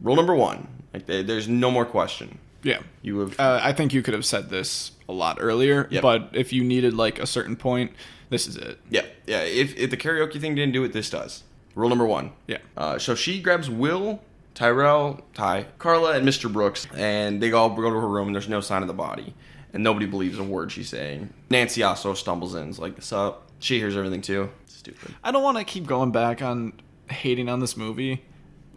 Rule 0.00 0.16
number 0.16 0.34
one: 0.34 0.66
like 0.92 1.06
there- 1.06 1.22
there's 1.22 1.48
no 1.48 1.70
more 1.70 1.84
question. 1.84 2.38
yeah. 2.62 2.78
You 3.02 3.18
have 3.20 3.38
Uh, 3.40 3.60
I 3.62 3.72
think 3.72 3.92
you 3.92 4.02
could 4.02 4.14
have 4.14 4.24
said 4.24 4.48
this 4.50 4.92
a 5.08 5.12
lot 5.12 5.38
earlier, 5.40 5.88
Yep. 5.90 6.02
but 6.02 6.28
if 6.32 6.52
you 6.52 6.62
needed 6.62 6.94
like 6.94 7.18
a 7.18 7.26
certain 7.26 7.56
point, 7.56 7.90
this 8.30 8.46
is 8.46 8.56
it. 8.56 8.78
yeah 8.90 9.02
yeah. 9.26 9.40
If 9.42 9.76
if 9.76 9.90
the 9.90 9.96
karaoke 9.96 10.40
thing 10.40 10.54
didn't 10.54 10.72
do 10.72 10.84
it, 10.84 10.92
this 10.92 11.10
does. 11.10 11.42
Rule 11.74 11.88
number 11.88 12.06
one. 12.06 12.32
Yeah. 12.46 12.58
Uh, 12.76 12.98
so 12.98 13.14
she 13.14 13.40
grabs 13.40 13.68
Will, 13.70 14.20
Tyrell, 14.54 15.24
Ty, 15.34 15.66
Carla, 15.78 16.12
and 16.12 16.28
Mr. 16.28 16.52
Brooks, 16.52 16.86
and 16.94 17.42
they 17.42 17.50
all 17.52 17.70
go 17.70 17.82
to 17.90 17.98
her 18.00 18.08
room, 18.08 18.28
and 18.28 18.34
there's 18.34 18.48
no 18.48 18.60
sign 18.60 18.82
of 18.82 18.88
the 18.88 18.94
body. 18.94 19.34
And 19.72 19.82
nobody 19.82 20.04
believes 20.04 20.38
a 20.38 20.42
word 20.42 20.70
she's 20.70 20.90
saying. 20.90 21.32
Nancy 21.48 21.82
also 21.82 22.12
stumbles 22.12 22.54
in, 22.54 22.68
is 22.68 22.78
like, 22.78 22.92
What's 22.94 23.10
up? 23.12 23.48
She 23.58 23.78
hears 23.78 23.96
everything 23.96 24.20
too. 24.20 24.50
Stupid. 24.66 25.14
I 25.24 25.30
don't 25.32 25.42
want 25.42 25.56
to 25.56 25.64
keep 25.64 25.86
going 25.86 26.10
back 26.12 26.42
on 26.42 26.74
hating 27.08 27.48
on 27.48 27.60
this 27.60 27.74
movie, 27.76 28.22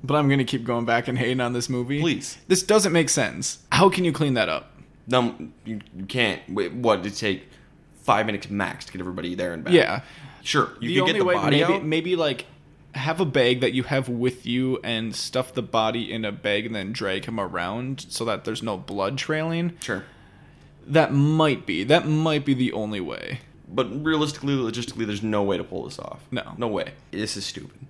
but 0.03 0.15
I'm 0.15 0.27
going 0.27 0.39
to 0.39 0.45
keep 0.45 0.63
going 0.63 0.85
back 0.85 1.07
and 1.07 1.17
hating 1.17 1.41
on 1.41 1.53
this 1.53 1.69
movie. 1.69 1.99
Please. 2.01 2.37
This 2.47 2.63
doesn't 2.63 2.93
make 2.93 3.09
sense. 3.09 3.59
How 3.71 3.89
can 3.89 4.03
you 4.05 4.11
clean 4.11 4.35
that 4.35 4.49
up? 4.49 4.71
No, 5.07 5.35
you, 5.65 5.81
you 5.95 6.05
can't. 6.05 6.41
Wait, 6.49 6.73
what? 6.73 7.03
Did 7.03 7.13
it 7.13 7.15
take 7.15 7.43
five 8.01 8.25
minutes 8.25 8.49
max 8.49 8.85
to 8.85 8.91
get 8.91 8.99
everybody 9.01 9.35
there 9.35 9.53
and 9.53 9.63
back? 9.63 9.73
Yeah. 9.73 10.01
Sure. 10.41 10.71
You 10.79 10.89
the 10.89 10.99
could 10.99 11.13
get 11.13 11.19
the 11.19 11.25
way 11.25 11.35
body 11.35 11.61
maybe 11.61 11.73
out. 11.73 11.83
maybe 11.83 12.15
like 12.15 12.45
have 12.93 13.19
a 13.19 13.25
bag 13.25 13.61
that 13.61 13.73
you 13.73 13.83
have 13.83 14.07
with 14.07 14.45
you 14.45 14.79
and 14.83 15.15
stuff 15.15 15.53
the 15.53 15.61
body 15.61 16.11
in 16.11 16.23
a 16.23 16.31
bag 16.31 16.65
and 16.65 16.73
then 16.73 16.93
drag 16.93 17.25
him 17.25 17.39
around 17.39 18.05
so 18.09 18.23
that 18.25 18.45
there's 18.45 18.63
no 18.63 18.77
blood 18.77 19.17
trailing. 19.17 19.75
Sure. 19.81 20.05
That 20.87 21.11
might 21.11 21.65
be. 21.65 21.83
That 21.83 22.07
might 22.07 22.45
be 22.45 22.53
the 22.53 22.71
only 22.73 23.01
way. 23.01 23.39
But 23.67 24.05
realistically, 24.05 24.53
logistically, 24.53 25.05
there's 25.07 25.23
no 25.23 25.41
way 25.43 25.57
to 25.57 25.63
pull 25.63 25.85
this 25.85 25.97
off. 25.97 26.21
No. 26.31 26.53
No 26.57 26.67
way. 26.67 26.93
This 27.11 27.35
is 27.35 27.45
stupid. 27.45 27.87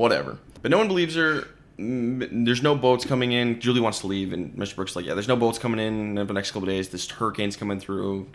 Whatever. 0.00 0.38
But 0.62 0.70
no 0.70 0.78
one 0.78 0.88
believes 0.88 1.14
her. 1.14 1.46
There's 1.76 2.62
no 2.62 2.74
boats 2.74 3.04
coming 3.04 3.32
in. 3.32 3.60
Julie 3.60 3.80
wants 3.80 4.00
to 4.00 4.06
leave, 4.06 4.32
and 4.32 4.54
Mr. 4.54 4.76
Brooks 4.76 4.92
is 4.92 4.96
like, 4.96 5.04
yeah, 5.04 5.12
there's 5.14 5.28
no 5.28 5.36
boats 5.36 5.58
coming 5.58 5.78
in 5.78 6.16
in 6.18 6.26
the 6.26 6.32
next 6.32 6.52
couple 6.52 6.66
days. 6.66 6.88
This 6.88 7.08
hurricane's 7.10 7.54
coming 7.56 7.78
through. 7.80 8.26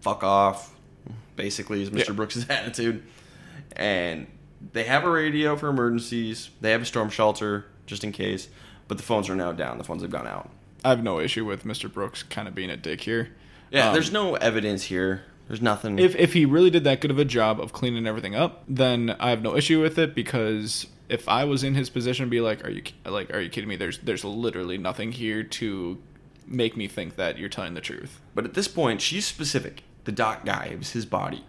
Fuck 0.00 0.24
off. 0.24 0.74
Basically, 1.36 1.82
is 1.82 1.90
Mr. 1.90 2.08
Yeah. 2.08 2.14
Brooks' 2.14 2.46
attitude. 2.50 3.04
And 3.76 4.26
they 4.72 4.82
have 4.84 5.04
a 5.04 5.10
radio 5.10 5.56
for 5.56 5.68
emergencies. 5.68 6.50
They 6.60 6.72
have 6.72 6.82
a 6.82 6.84
storm 6.84 7.10
shelter 7.10 7.66
just 7.86 8.02
in 8.02 8.10
case. 8.10 8.48
But 8.88 8.96
the 8.96 9.04
phones 9.04 9.28
are 9.28 9.36
now 9.36 9.52
down. 9.52 9.78
The 9.78 9.84
phones 9.84 10.02
have 10.02 10.10
gone 10.10 10.26
out. 10.26 10.50
I 10.84 10.90
have 10.90 11.02
no 11.04 11.20
issue 11.20 11.44
with 11.44 11.62
Mr. 11.64 11.92
Brooks 11.92 12.22
kind 12.24 12.48
of 12.48 12.54
being 12.56 12.70
a 12.70 12.76
dick 12.76 13.00
here. 13.00 13.30
Yeah, 13.70 13.88
Um, 13.88 13.94
there's 13.94 14.12
no 14.12 14.34
evidence 14.34 14.82
here. 14.84 15.22
There's 15.46 15.62
nothing. 15.62 15.98
if 15.98 16.16
if 16.16 16.32
he 16.32 16.44
really 16.44 16.70
did 16.70 16.84
that 16.84 17.00
good 17.00 17.10
of 17.10 17.18
a 17.18 17.24
job 17.24 17.60
of 17.60 17.72
cleaning 17.72 18.06
everything 18.06 18.34
up, 18.34 18.64
then 18.66 19.14
I 19.20 19.30
have 19.30 19.42
no 19.42 19.56
issue 19.56 19.80
with 19.80 19.98
it 19.98 20.14
because 20.14 20.86
if 21.08 21.28
I 21.28 21.44
was 21.44 21.62
in 21.64 21.74
his 21.74 21.90
position, 21.90 22.28
be 22.28 22.40
like, 22.40 22.64
are 22.64 22.70
you 22.70 22.82
like, 23.04 23.32
are 23.34 23.40
you 23.40 23.50
kidding 23.50 23.68
me? 23.68 23.76
There's 23.76 23.98
there's 23.98 24.24
literally 24.24 24.78
nothing 24.78 25.12
here 25.12 25.42
to 25.42 25.98
make 26.46 26.76
me 26.76 26.86
think 26.88 27.16
that 27.16 27.38
you're 27.38 27.48
telling 27.48 27.74
the 27.74 27.80
truth. 27.80 28.20
but 28.34 28.44
at 28.44 28.54
this 28.54 28.68
point, 28.68 29.00
she's 29.00 29.24
specific. 29.26 29.82
The 30.04 30.12
doc 30.12 30.44
guy, 30.44 30.68
it 30.72 30.78
was 30.78 30.90
his 30.92 31.06
body. 31.06 31.44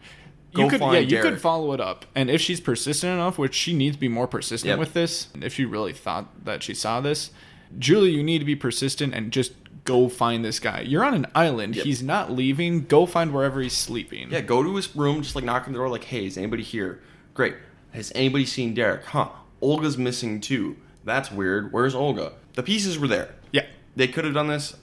you 0.53 0.64
Go 0.64 0.70
could 0.70 0.80
find 0.80 0.93
yeah, 0.93 0.99
you 1.01 1.08
Derek. 1.10 1.24
could 1.34 1.41
follow 1.41 1.74
it 1.74 1.82
up, 1.82 2.06
and 2.16 2.30
if 2.30 2.39
she's 2.39 2.62
persistent 2.62 3.12
enough, 3.14 3.38
which 3.38 3.53
she 3.53 3.74
needs 3.74 3.97
to 3.97 3.99
be 3.99 4.08
more 4.08 4.28
persistent 4.28 4.70
Yep. 4.70 4.80
with 4.80 4.93
this, 4.93 5.28
if 5.41 5.53
she 5.53 5.66
really 5.66 5.91
thought 5.91 6.45
that 6.45 6.64
she 6.64 6.74
saw 6.74 7.01
this, 7.01 7.32
Julie, 7.78 8.12
you 8.12 8.24
need 8.24 8.39
to 8.39 8.45
be 8.45 8.56
persistent 8.56 9.14
and 9.14 9.32
just 9.34 9.51
go 9.84 10.08
find 10.08 10.45
this 10.45 10.60
guy. 10.60 10.80
You're 10.82 11.03
on 11.03 11.14
an 11.14 11.28
island. 11.36 11.76
Yep. 11.76 11.86
He's 11.86 12.01
not 12.01 12.32
leaving. 12.32 12.86
Go 12.86 13.06
find 13.06 13.34
wherever 13.34 13.60
he's 13.62 13.74
sleeping. 13.74 14.32
Yeah, 14.32 14.39
go 14.41 14.64
to 14.64 14.76
his 14.78 14.95
room, 14.95 15.22
just 15.22 15.36
like 15.36 15.43
knock 15.43 15.68
on 15.68 15.74
the 15.74 15.78
door, 15.80 15.89
like, 15.89 16.06
hey, 16.06 16.26
is 16.26 16.38
anybody 16.38 16.64
here? 16.64 17.01
Great. 17.34 17.56
Has 17.91 18.12
anybody 18.16 18.45
seen 18.45 18.74
Derek? 18.74 19.03
Huh. 19.06 19.30
Olga's 19.66 19.97
missing 19.97 20.39
too. 20.41 20.78
That's 21.03 21.32
weird. 21.32 21.74
Where's 21.74 21.95
Olga? 21.95 22.34
The 22.53 22.63
pieces 22.63 22.97
were 22.99 23.07
there. 23.07 23.36
yeah. 23.51 23.66
They 23.95 24.07
could 24.07 24.26
have 24.26 24.34
done 24.34 24.47
this. 24.47 24.76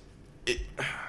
It, 0.46 0.58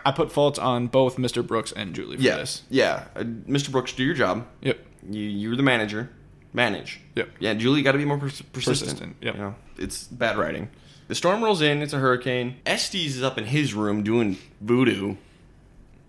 I 0.06 0.12
put 0.12 0.32
fault 0.32 0.60
on 0.60 0.88
both 0.88 1.18
Mr. 1.18 1.46
Brooks 1.46 1.72
and 1.72 1.96
Julie 1.96 2.18
for 2.18 2.24
yeah. 2.24 2.36
this. 2.38 2.62
Yeah. 2.70 3.06
Uh, 3.16 3.24
Mr. 3.24 3.72
Brooks, 3.72 3.94
do 3.94 4.04
your 4.04 4.14
job. 4.14 4.46
Yep. 4.62 4.78
You, 5.10 5.22
you're 5.22 5.56
the 5.56 5.64
manager. 5.64 6.10
manage. 6.54 7.00
Yep. 7.16 7.30
Yeah, 7.40 7.54
Julie 7.56 7.82
got 7.82 7.94
to 7.94 7.98
be 7.98 8.06
more 8.06 8.18
pers- 8.18 8.42
persistent. 8.42 8.90
Persistent, 8.92 9.16
yep. 9.22 9.36
You 9.36 9.42
know, 9.42 9.56
it's 9.78 10.04
bad 10.04 10.38
writing. 10.38 10.70
The 11.08 11.16
storm 11.16 11.44
rolls 11.44 11.62
in. 11.62 11.82
It's 11.82 11.94
a 11.94 12.00
hurricane. 12.00 12.58
Estes 12.66 13.16
is 13.16 13.24
up 13.24 13.38
in 13.38 13.46
his 13.46 13.74
room 13.74 14.04
doing 14.04 14.38
voodoo. 14.62 15.16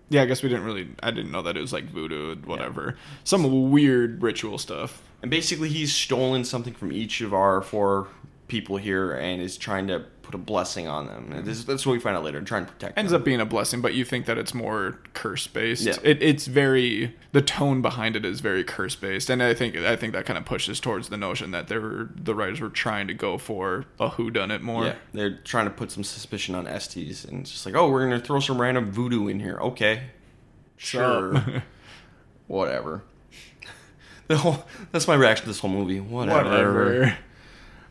Yeah, 0.09 0.21
I 0.21 0.25
guess 0.25 0.43
we 0.43 0.49
didn't 0.49 0.65
really. 0.65 0.89
I 1.01 1.11
didn't 1.11 1.31
know 1.31 1.41
that 1.41 1.57
it 1.57 1.61
was 1.61 1.73
like 1.73 1.85
voodoo, 1.85 2.35
whatever. 2.37 2.95
Some 3.23 3.71
weird 3.71 4.21
ritual 4.21 4.57
stuff. 4.57 5.01
And 5.21 5.31
basically, 5.31 5.69
he's 5.69 5.93
stolen 5.93 6.43
something 6.43 6.73
from 6.73 6.91
each 6.91 7.21
of 7.21 7.33
our 7.33 7.61
four 7.61 8.07
people 8.47 8.77
here 8.77 9.11
and 9.13 9.41
is 9.41 9.57
trying 9.57 9.87
to 9.87 10.05
put 10.21 10.35
a 10.35 10.37
blessing 10.39 10.87
on 10.87 11.05
them. 11.07 11.31
And 11.31 11.45
this, 11.45 11.63
that's 11.63 11.85
what 11.85 11.93
we 11.93 11.99
find 11.99 12.17
out 12.17 12.23
later. 12.23 12.41
Trying 12.41 12.65
to 12.65 12.71
protect 12.71 12.97
Ends 12.97 13.11
them. 13.11 13.21
up 13.21 13.25
being 13.25 13.39
a 13.39 13.45
blessing, 13.45 13.81
but 13.81 13.93
you 13.93 14.03
think 14.03 14.25
that 14.25 14.37
it's 14.37 14.53
more 14.53 14.99
curse 15.13 15.45
based. 15.47 15.83
Yeah. 15.85 15.97
It, 16.03 16.21
it's 16.21 16.47
very 16.47 17.15
the 17.31 17.41
tone 17.41 17.81
behind 17.81 18.15
it 18.15 18.25
is 18.25 18.39
very 18.39 18.63
curse 18.63 18.95
based, 18.95 19.29
and 19.29 19.41
I 19.41 19.53
think 19.53 19.75
I 19.75 19.95
think 19.95 20.13
that 20.13 20.25
kind 20.25 20.37
of 20.37 20.45
pushes 20.45 20.79
towards 20.79 21.09
the 21.09 21.17
notion 21.17 21.51
that 21.51 21.67
they 21.67 21.77
were 21.77 22.09
the 22.15 22.33
writers 22.33 22.59
were 22.59 22.69
trying 22.69 23.07
to 23.07 23.13
go 23.13 23.37
for 23.37 23.85
a 23.99 24.09
who 24.09 24.31
done 24.31 24.51
it 24.51 24.61
more. 24.61 24.85
Yeah, 24.85 24.95
they're 25.13 25.37
trying 25.37 25.65
to 25.65 25.71
put 25.71 25.91
some 25.91 26.03
suspicion 26.03 26.55
on 26.55 26.67
Estes, 26.67 27.25
and 27.25 27.41
it's 27.41 27.51
just 27.51 27.65
like, 27.65 27.75
oh, 27.75 27.89
we're 27.89 28.03
gonna 28.03 28.19
throw 28.19 28.39
some 28.39 28.59
random 28.59 28.91
voodoo 28.91 29.27
in 29.27 29.39
here. 29.39 29.57
Okay, 29.59 30.03
sure, 30.77 31.63
whatever. 32.47 33.03
The 34.27 34.37
whole 34.37 34.65
that's 34.91 35.07
my 35.07 35.13
reaction 35.13 35.43
to 35.43 35.49
this 35.51 35.59
whole 35.59 35.69
movie. 35.69 35.99
Whatever. 35.99 36.49
Whatever. 36.49 37.17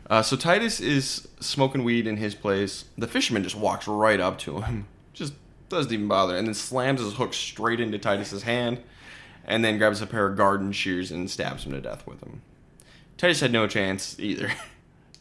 Uh, 0.09 0.21
so 0.21 0.35
Titus 0.35 0.79
is 0.79 1.27
smoking 1.39 1.83
weed 1.83 2.05
in 2.07 2.17
his 2.17 2.35
place. 2.35 2.85
The 2.97 3.07
fisherman 3.07 3.43
just 3.43 3.55
walks 3.55 3.87
right 3.87 4.19
up 4.19 4.37
to 4.39 4.61
him, 4.61 4.87
just 5.13 5.33
doesn't 5.69 5.91
even 5.91 6.07
bother, 6.07 6.37
and 6.37 6.47
then 6.47 6.53
slams 6.53 7.01
his 7.01 7.13
hook 7.13 7.33
straight 7.33 7.79
into 7.79 7.97
Titus's 7.97 8.43
hand, 8.43 8.81
and 9.45 9.65
then 9.65 9.77
grabs 9.77 10.01
a 10.01 10.07
pair 10.07 10.27
of 10.27 10.37
garden 10.37 10.71
shears 10.71 11.11
and 11.11 11.29
stabs 11.29 11.65
him 11.65 11.71
to 11.71 11.81
death 11.81 12.05
with 12.05 12.19
them. 12.19 12.41
Titus 13.17 13.39
had 13.39 13.51
no 13.51 13.67
chance 13.67 14.19
either. 14.19 14.51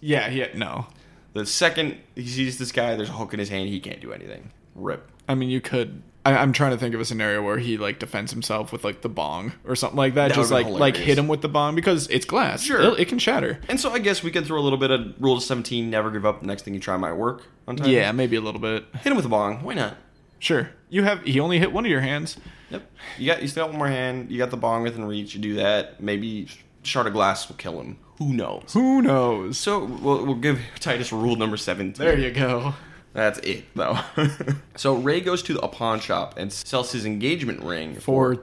Yeah, 0.01 0.29
yeah, 0.29 0.49
no. 0.55 0.89
The 1.33 1.47
second 1.47 1.97
he 2.15 2.27
sees 2.27 2.59
this 2.59 2.73
guy, 2.73 2.95
there's 2.95 3.09
a 3.09 3.13
hook 3.13 3.33
in 3.33 3.39
his 3.39 3.49
hand. 3.49 3.71
He 3.71 3.81
can't 3.81 4.03
do 4.03 4.13
anything. 4.13 4.51
Rip. 4.75 5.11
I 5.27 5.35
mean, 5.35 5.49
you 5.49 5.63
could. 5.63 6.03
I, 6.27 6.37
I'm 6.37 6.53
trying 6.53 6.71
to 6.71 6.79
think 6.79 6.95
of 6.95 7.01
a 7.01 7.05
scenario 7.05 7.43
where 7.43 7.59
he 7.59 7.77
like 7.77 7.99
defends 7.99 8.33
himself 8.33 8.73
with 8.73 8.83
like 8.85 9.03
the 9.03 9.09
bong 9.09 9.53
or 9.67 9.77
something 9.77 9.97
like 9.99 10.15
that. 10.15 10.29
That 10.29 10.35
just 10.35 10.51
like 10.51 10.67
like 10.67 10.97
hit 10.97 11.19
him 11.19 11.29
with 11.29 11.43
the 11.43 11.49
bong 11.49 11.75
because 11.75 12.09
it's 12.09 12.25
glass. 12.25 12.63
Sure. 12.63 12.81
It'll- 12.81 12.95
it 12.97 13.09
can 13.09 13.19
shatter. 13.19 13.61
And 13.69 13.79
so 13.79 13.91
I 13.91 13.99
guess 13.99 14.23
we 14.23 14.31
could 14.31 14.47
throw 14.47 14.59
a 14.59 14.63
little 14.63 14.79
bit 14.79 14.91
of 14.91 15.15
rule 15.21 15.37
of 15.37 15.43
17, 15.43 15.91
never 15.91 16.11
give 16.11 16.25
up. 16.25 16.41
The 16.41 16.47
next 16.47 16.63
thing 16.63 16.73
you 16.75 16.81
try 16.81 16.97
might 16.97 17.13
work 17.13 17.43
on 17.69 17.77
Titus. 17.77 17.93
Yeah, 17.93 18.13
maybe 18.13 18.37
a 18.37 18.41
little 18.41 18.61
bit. 18.61 18.85
Hit 18.95 19.11
him 19.11 19.17
with 19.17 19.27
a 19.27 19.29
bong. 19.29 19.63
Why 19.63 19.75
not? 19.75 19.97
Sure. 20.39 20.71
You 20.89 21.03
have. 21.05 21.23
He 21.23 21.41
only 21.41 21.59
hit 21.59 21.73
one 21.73 21.85
of 21.85 21.91
your 21.91 22.01
hands. 22.01 22.37
Yep. 22.71 22.91
You 23.19 23.27
got 23.27 23.43
you 23.43 23.49
still 23.49 23.65
got 23.65 23.71
one 23.71 23.79
more 23.79 23.89
hand. 23.89 24.31
You 24.31 24.39
got 24.39 24.51
the 24.51 24.57
bong 24.57 24.83
within 24.83 25.05
reach. 25.05 25.35
You 25.35 25.41
do 25.41 25.55
that. 25.57 26.01
Maybe 26.03 26.49
shard 26.83 27.07
of 27.07 27.13
glass 27.13 27.49
will 27.49 27.57
kill 27.57 27.81
him. 27.81 27.99
Who 28.19 28.33
knows? 28.33 28.73
Who 28.73 29.03
knows? 29.03 29.59
So 29.59 29.85
we'll, 29.85 30.25
we'll 30.25 30.35
give 30.37 30.61
Titus 30.81 31.13
rule 31.13 31.35
number 31.37 31.57
17. 31.57 31.95
There 32.05 32.19
you 32.19 32.31
go. 32.31 32.75
That's 33.15 33.39
it, 33.39 33.65
though. 33.75 33.99
so 34.77 34.95
Ray 34.95 35.21
goes 35.21 35.43
to 35.45 35.59
a 35.61 35.69
pawn 35.69 36.01
shop 36.01 36.35
and 36.37 36.53
sells 36.53 36.93
his 36.93 37.07
engagement 37.07 37.63
ring 37.63 37.95
For 37.95 38.43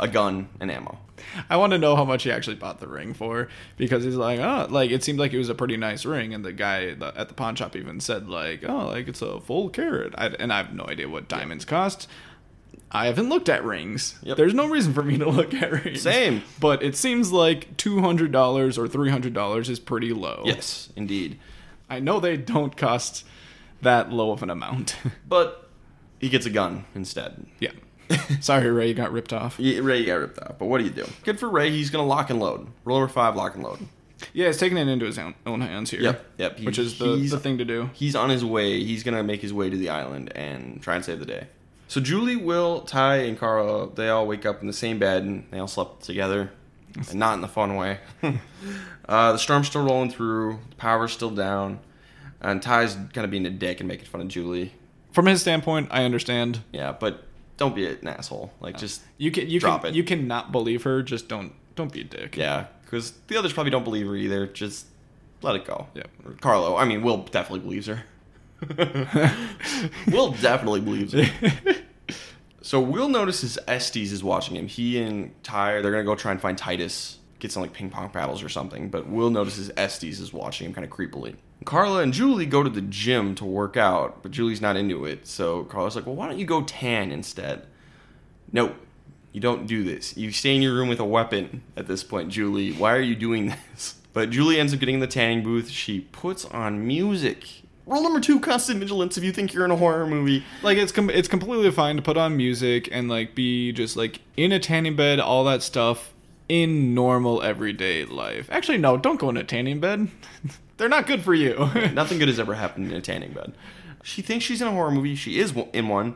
a 0.00 0.08
gun 0.08 0.48
and 0.60 0.70
ammo. 0.70 0.98
I 1.50 1.56
want 1.56 1.72
to 1.72 1.78
know 1.78 1.94
how 1.94 2.04
much 2.04 2.22
he 2.22 2.32
actually 2.32 2.56
bought 2.56 2.80
the 2.80 2.88
ring 2.88 3.12
for 3.12 3.48
because 3.76 4.04
he's 4.04 4.14
like, 4.14 4.40
oh, 4.40 4.66
like 4.70 4.90
it 4.90 5.04
seemed 5.04 5.18
like 5.18 5.32
it 5.32 5.38
was 5.38 5.50
a 5.50 5.54
pretty 5.54 5.76
nice 5.76 6.04
ring, 6.04 6.32
and 6.32 6.44
the 6.44 6.52
guy 6.52 6.86
at 6.86 7.28
the 7.28 7.34
pawn 7.34 7.54
shop 7.54 7.76
even 7.76 8.00
said 8.00 8.28
like, 8.28 8.64
oh, 8.66 8.86
like 8.86 9.08
it's 9.08 9.20
a 9.20 9.40
full 9.40 9.68
carat, 9.68 10.14
I, 10.16 10.28
and 10.28 10.52
I 10.52 10.58
have 10.58 10.72
no 10.72 10.84
idea 10.84 11.08
what 11.08 11.28
diamonds 11.28 11.64
cost. 11.64 12.08
I 12.90 13.06
haven't 13.06 13.28
looked 13.28 13.50
at 13.50 13.64
rings. 13.64 14.18
Yep. 14.22 14.38
There's 14.38 14.54
no 14.54 14.66
reason 14.66 14.94
for 14.94 15.02
me 15.02 15.18
to 15.18 15.28
look 15.28 15.52
at 15.52 15.70
rings. 15.84 16.00
Same. 16.00 16.42
But 16.58 16.82
it 16.82 16.96
seems 16.96 17.30
like 17.30 17.76
two 17.76 18.00
hundred 18.00 18.32
dollars 18.32 18.78
or 18.78 18.88
three 18.88 19.10
hundred 19.10 19.34
dollars 19.34 19.68
is 19.68 19.78
pretty 19.78 20.12
low. 20.12 20.42
Yes, 20.46 20.90
indeed. 20.96 21.38
I 21.90 22.00
know 22.00 22.20
they 22.20 22.36
don't 22.36 22.76
cost 22.76 23.24
that 23.82 24.12
low 24.12 24.30
of 24.32 24.42
an 24.42 24.50
amount. 24.50 24.96
But 25.28 25.68
he 26.20 26.28
gets 26.28 26.46
a 26.46 26.50
gun 26.50 26.84
instead. 26.94 27.46
yeah. 27.60 27.70
Sorry, 28.40 28.70
Ray, 28.70 28.88
you 28.88 28.94
got 28.94 29.12
ripped 29.12 29.34
off. 29.34 29.56
Yeah, 29.60 29.80
Ray 29.82 30.04
got 30.06 30.14
ripped 30.14 30.38
off, 30.38 30.54
but 30.58 30.64
what 30.66 30.78
do 30.78 30.84
you 30.84 30.90
do? 30.90 31.06
Good 31.24 31.38
for 31.38 31.48
Ray. 31.48 31.70
He's 31.70 31.90
gonna 31.90 32.06
lock 32.06 32.30
and 32.30 32.40
load. 32.40 32.66
Rule 32.84 33.00
number 33.00 33.12
five: 33.12 33.36
lock 33.36 33.54
and 33.54 33.62
load. 33.62 33.80
Yeah, 34.32 34.46
he's 34.46 34.56
taking 34.56 34.78
it 34.78 34.88
into 34.88 35.04
his 35.04 35.18
own, 35.18 35.34
own 35.46 35.60
hands 35.60 35.90
here. 35.90 36.00
Yep, 36.00 36.24
yep, 36.38 36.58
he- 36.58 36.64
which 36.66 36.78
is 36.78 36.98
the, 36.98 37.16
the 37.16 37.38
thing 37.38 37.58
to 37.58 37.64
do. 37.66 37.90
He's 37.92 38.16
on 38.16 38.30
his 38.30 38.42
way. 38.44 38.82
He's 38.82 39.02
gonna 39.02 39.22
make 39.22 39.42
his 39.42 39.52
way 39.52 39.68
to 39.68 39.76
the 39.76 39.90
island 39.90 40.32
and 40.34 40.80
try 40.82 40.96
and 40.96 41.04
save 41.04 41.20
the 41.20 41.26
day. 41.26 41.48
So 41.86 42.00
Julie, 42.00 42.36
Will, 42.36 42.80
Ty, 42.80 43.16
and 43.18 43.38
Carl, 43.38 43.88
they 43.88 44.08
all 44.08 44.26
wake 44.26 44.44
up 44.46 44.60
in 44.62 44.66
the 44.66 44.72
same 44.72 44.98
bed 44.98 45.22
and 45.24 45.46
they 45.50 45.58
all 45.58 45.68
slept 45.68 46.02
together, 46.02 46.50
and 46.96 47.14
not 47.16 47.34
in 47.34 47.42
the 47.42 47.48
fun 47.48 47.76
way. 47.76 47.98
uh, 49.08 49.32
the 49.32 49.38
storm's 49.38 49.66
still 49.68 49.84
rolling 49.84 50.10
through. 50.10 50.58
The 50.70 50.76
power's 50.76 51.12
still 51.12 51.30
down, 51.30 51.80
and 52.40 52.60
Ty's 52.62 52.94
kind 52.94 53.24
of 53.24 53.30
being 53.30 53.46
a 53.46 53.50
dick 53.50 53.80
and 53.80 53.88
making 53.88 54.06
fun 54.06 54.20
of 54.20 54.28
Julie. 54.28 54.72
From 55.12 55.26
his 55.26 55.40
standpoint, 55.40 55.88
I 55.90 56.04
understand. 56.04 56.60
Yeah, 56.72 56.92
but 56.92 57.24
don't 57.56 57.74
be 57.74 57.86
an 57.86 58.06
asshole. 58.06 58.52
Like 58.60 58.76
just 58.78 59.02
You 59.16 59.30
can 59.30 59.48
you 59.48 59.58
Drop 59.60 59.82
can 59.82 59.90
it. 59.90 59.96
you 59.96 60.04
cannot 60.04 60.52
believe 60.52 60.82
her. 60.84 61.02
Just 61.02 61.28
don't 61.28 61.52
don't 61.74 61.92
be 61.92 62.00
a 62.02 62.04
dick. 62.04 62.36
yeah, 62.36 62.66
because 62.84 63.12
the 63.28 63.36
others 63.36 63.52
probably 63.52 63.70
don't 63.70 63.84
believe 63.84 64.06
her 64.06 64.16
either. 64.16 64.46
Just 64.46 64.86
let 65.42 65.54
it 65.56 65.64
go. 65.64 65.86
Yep. 65.94 66.08
Carlo, 66.40 66.76
I 66.76 66.84
mean, 66.84 67.02
Will 67.02 67.18
definitely 67.18 67.60
believes 67.60 67.86
her. 67.86 68.02
Will 70.08 70.32
definitely 70.32 70.80
believes 70.80 71.12
her. 71.12 71.24
So 72.60 72.80
Will 72.82 73.08
notices 73.08 73.58
Estes 73.66 74.12
is 74.12 74.22
watching 74.22 74.54
him. 74.54 74.66
He 74.66 75.00
and 75.00 75.32
Ty, 75.42 75.80
they're 75.80 75.90
gonna 75.92 76.04
go 76.04 76.14
try 76.14 76.32
and 76.32 76.40
find 76.40 76.58
Titus, 76.58 77.16
get 77.38 77.50
some 77.50 77.62
like 77.62 77.72
ping 77.72 77.88
pong 77.88 78.10
paddles 78.10 78.42
or 78.42 78.50
something. 78.50 78.90
But 78.90 79.08
Will 79.08 79.30
notices 79.30 79.70
Estes 79.74 80.20
is 80.20 80.34
watching 80.34 80.66
him 80.66 80.74
kind 80.74 80.84
of 80.84 80.90
creepily. 80.90 81.36
Carla 81.64 82.00
and 82.02 82.12
Julie 82.12 82.46
go 82.46 82.62
to 82.62 82.70
the 82.70 82.80
gym 82.80 83.34
to 83.36 83.44
work 83.44 83.76
out, 83.76 84.22
but 84.22 84.30
Julie's 84.30 84.60
not 84.60 84.76
into 84.76 85.04
it. 85.04 85.26
So 85.26 85.64
Carla's 85.64 85.96
like, 85.96 86.06
"Well, 86.06 86.14
why 86.14 86.28
don't 86.28 86.38
you 86.38 86.46
go 86.46 86.62
tan 86.62 87.10
instead?" 87.10 87.66
No, 88.52 88.74
you 89.32 89.40
don't 89.40 89.66
do 89.66 89.82
this. 89.84 90.16
You 90.16 90.32
stay 90.32 90.56
in 90.56 90.62
your 90.62 90.74
room 90.74 90.88
with 90.88 91.00
a 91.00 91.04
weapon 91.04 91.62
at 91.76 91.86
this 91.86 92.02
point, 92.02 92.30
Julie. 92.30 92.72
Why 92.72 92.94
are 92.94 93.00
you 93.00 93.14
doing 93.14 93.48
this? 93.74 93.96
But 94.12 94.30
Julie 94.30 94.58
ends 94.58 94.72
up 94.72 94.80
getting 94.80 94.94
in 94.96 95.00
the 95.00 95.06
tanning 95.06 95.42
booth. 95.42 95.68
She 95.68 96.00
puts 96.00 96.44
on 96.46 96.86
music. 96.86 97.44
Rule 97.86 98.02
number 98.02 98.20
two: 98.20 98.38
constant 98.40 98.80
vigilance. 98.80 99.16
If 99.18 99.24
you 99.24 99.32
think 99.32 99.52
you're 99.52 99.64
in 99.64 99.70
a 99.70 99.76
horror 99.76 100.06
movie, 100.06 100.44
Like 100.62 100.78
it's 100.78 100.92
com- 100.92 101.10
it's 101.10 101.28
completely 101.28 101.70
fine 101.70 101.96
to 101.96 102.02
put 102.02 102.16
on 102.16 102.36
music 102.36 102.88
and 102.92 103.08
like 103.08 103.34
be 103.34 103.72
just 103.72 103.96
like 103.96 104.20
in 104.36 104.52
a 104.52 104.58
tanning 104.58 104.96
bed, 104.96 105.20
all 105.20 105.44
that 105.44 105.62
stuff 105.62 106.14
in 106.48 106.94
normal 106.94 107.42
everyday 107.42 108.04
life. 108.04 108.48
Actually, 108.50 108.78
no, 108.78 108.96
don't 108.96 109.18
go 109.20 109.28
in 109.28 109.36
a 109.36 109.44
tanning 109.44 109.80
bed. 109.80 110.08
They're 110.78 110.88
not 110.88 111.06
good 111.06 111.22
for 111.22 111.34
you. 111.34 111.56
Nothing 111.92 112.18
good 112.18 112.28
has 112.28 112.40
ever 112.40 112.54
happened 112.54 112.90
in 112.90 112.96
a 112.96 113.00
tanning 113.00 113.32
bed. 113.32 113.52
She 114.02 114.22
thinks 114.22 114.44
she's 114.44 114.62
in 114.62 114.68
a 114.68 114.72
horror 114.72 114.90
movie. 114.90 115.14
She 115.14 115.38
is 115.38 115.52
in 115.72 115.88
one, 115.88 116.14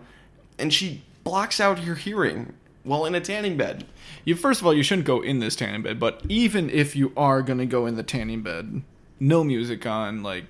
and 0.58 0.72
she 0.72 1.02
blocks 1.24 1.60
out 1.60 1.80
her 1.80 1.94
hearing 1.94 2.54
while 2.84 3.04
in 3.04 3.14
a 3.14 3.20
tanning 3.20 3.56
bed. 3.56 3.84
you 4.24 4.34
first 4.34 4.60
of 4.60 4.66
all, 4.66 4.74
you 4.74 4.82
shouldn't 4.82 5.06
go 5.06 5.20
in 5.20 5.40
this 5.40 5.54
tanning 5.54 5.82
bed. 5.82 6.00
But 6.00 6.22
even 6.28 6.70
if 6.70 6.96
you 6.96 7.12
are 7.16 7.42
gonna 7.42 7.66
go 7.66 7.86
in 7.86 7.96
the 7.96 8.02
tanning 8.02 8.42
bed, 8.42 8.82
no 9.20 9.44
music 9.44 9.86
on. 9.86 10.22
Like, 10.22 10.44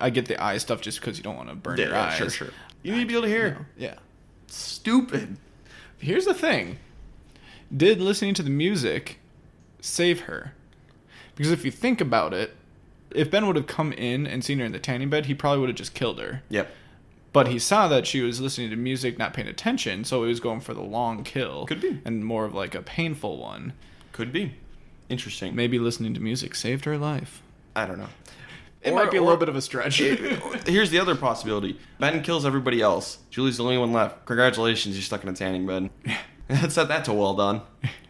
I 0.00 0.10
get 0.10 0.26
the 0.26 0.42
eye 0.42 0.58
stuff 0.58 0.80
just 0.80 1.00
because 1.00 1.16
you 1.16 1.24
don't 1.24 1.36
want 1.36 1.48
to 1.48 1.54
burn 1.54 1.78
your 1.78 1.94
eyes. 1.94 2.16
sure, 2.16 2.30
sure. 2.30 2.48
You 2.82 2.92
need 2.92 3.00
to 3.00 3.06
be 3.06 3.14
able 3.14 3.22
to 3.22 3.28
hear. 3.28 3.66
Yeah. 3.76 3.94
Stupid. 4.46 5.36
Here's 5.98 6.24
the 6.24 6.34
thing. 6.34 6.78
Did 7.74 8.00
listening 8.00 8.34
to 8.34 8.42
the 8.42 8.50
music 8.50 9.18
save 9.80 10.20
her? 10.20 10.52
Because 11.34 11.52
if 11.52 11.64
you 11.64 11.70
think 11.70 12.00
about 12.00 12.32
it, 12.32 12.54
if 13.10 13.30
Ben 13.30 13.46
would 13.46 13.56
have 13.56 13.66
come 13.66 13.92
in 13.92 14.26
and 14.26 14.44
seen 14.44 14.58
her 14.58 14.64
in 14.64 14.72
the 14.72 14.78
tanning 14.78 15.08
bed, 15.10 15.26
he 15.26 15.34
probably 15.34 15.60
would 15.60 15.68
have 15.68 15.76
just 15.76 15.94
killed 15.94 16.18
her. 16.20 16.42
Yep. 16.48 16.70
But 17.32 17.48
he 17.48 17.58
saw 17.58 17.86
that 17.88 18.06
she 18.06 18.22
was 18.22 18.40
listening 18.40 18.70
to 18.70 18.76
music, 18.76 19.18
not 19.18 19.34
paying 19.34 19.48
attention, 19.48 20.04
so 20.04 20.22
he 20.22 20.28
was 20.28 20.40
going 20.40 20.60
for 20.60 20.72
the 20.72 20.82
long 20.82 21.22
kill. 21.22 21.66
Could 21.66 21.82
be. 21.82 22.00
And 22.04 22.24
more 22.24 22.44
of 22.46 22.54
like 22.54 22.74
a 22.74 22.80
painful 22.82 23.36
one. 23.38 23.74
Could 24.12 24.32
be. 24.32 24.54
Interesting. 25.10 25.54
Maybe 25.54 25.78
listening 25.78 26.14
to 26.14 26.20
music 26.20 26.54
saved 26.54 26.84
her 26.86 26.96
life. 26.96 27.42
I 27.74 27.84
don't 27.86 27.98
know. 27.98 28.08
It 28.82 28.92
Or- 28.92 28.96
might 28.96 29.10
be 29.10 29.18
a 29.18 29.22
little 29.22 29.36
bit 29.36 29.48
of 29.48 29.56
a 29.56 29.60
stretch. 29.60 29.98
Here's 29.98 30.90
the 30.90 30.98
other 30.98 31.14
possibility. 31.14 31.78
Ben 32.00 32.22
kills 32.22 32.46
everybody 32.46 32.80
else. 32.80 33.18
Julie's 33.30 33.58
the 33.58 33.64
only 33.64 33.78
one 33.78 33.92
left. 33.92 34.24
Congratulations, 34.26 34.94
you're 34.96 35.02
stuck 35.02 35.22
in 35.22 35.28
a 35.28 35.32
tanning 35.34 35.66
bed. 35.66 35.90
Set 36.70 36.88
that 36.88 37.04
to 37.06 37.12
well 37.12 37.34
done. 37.34 37.60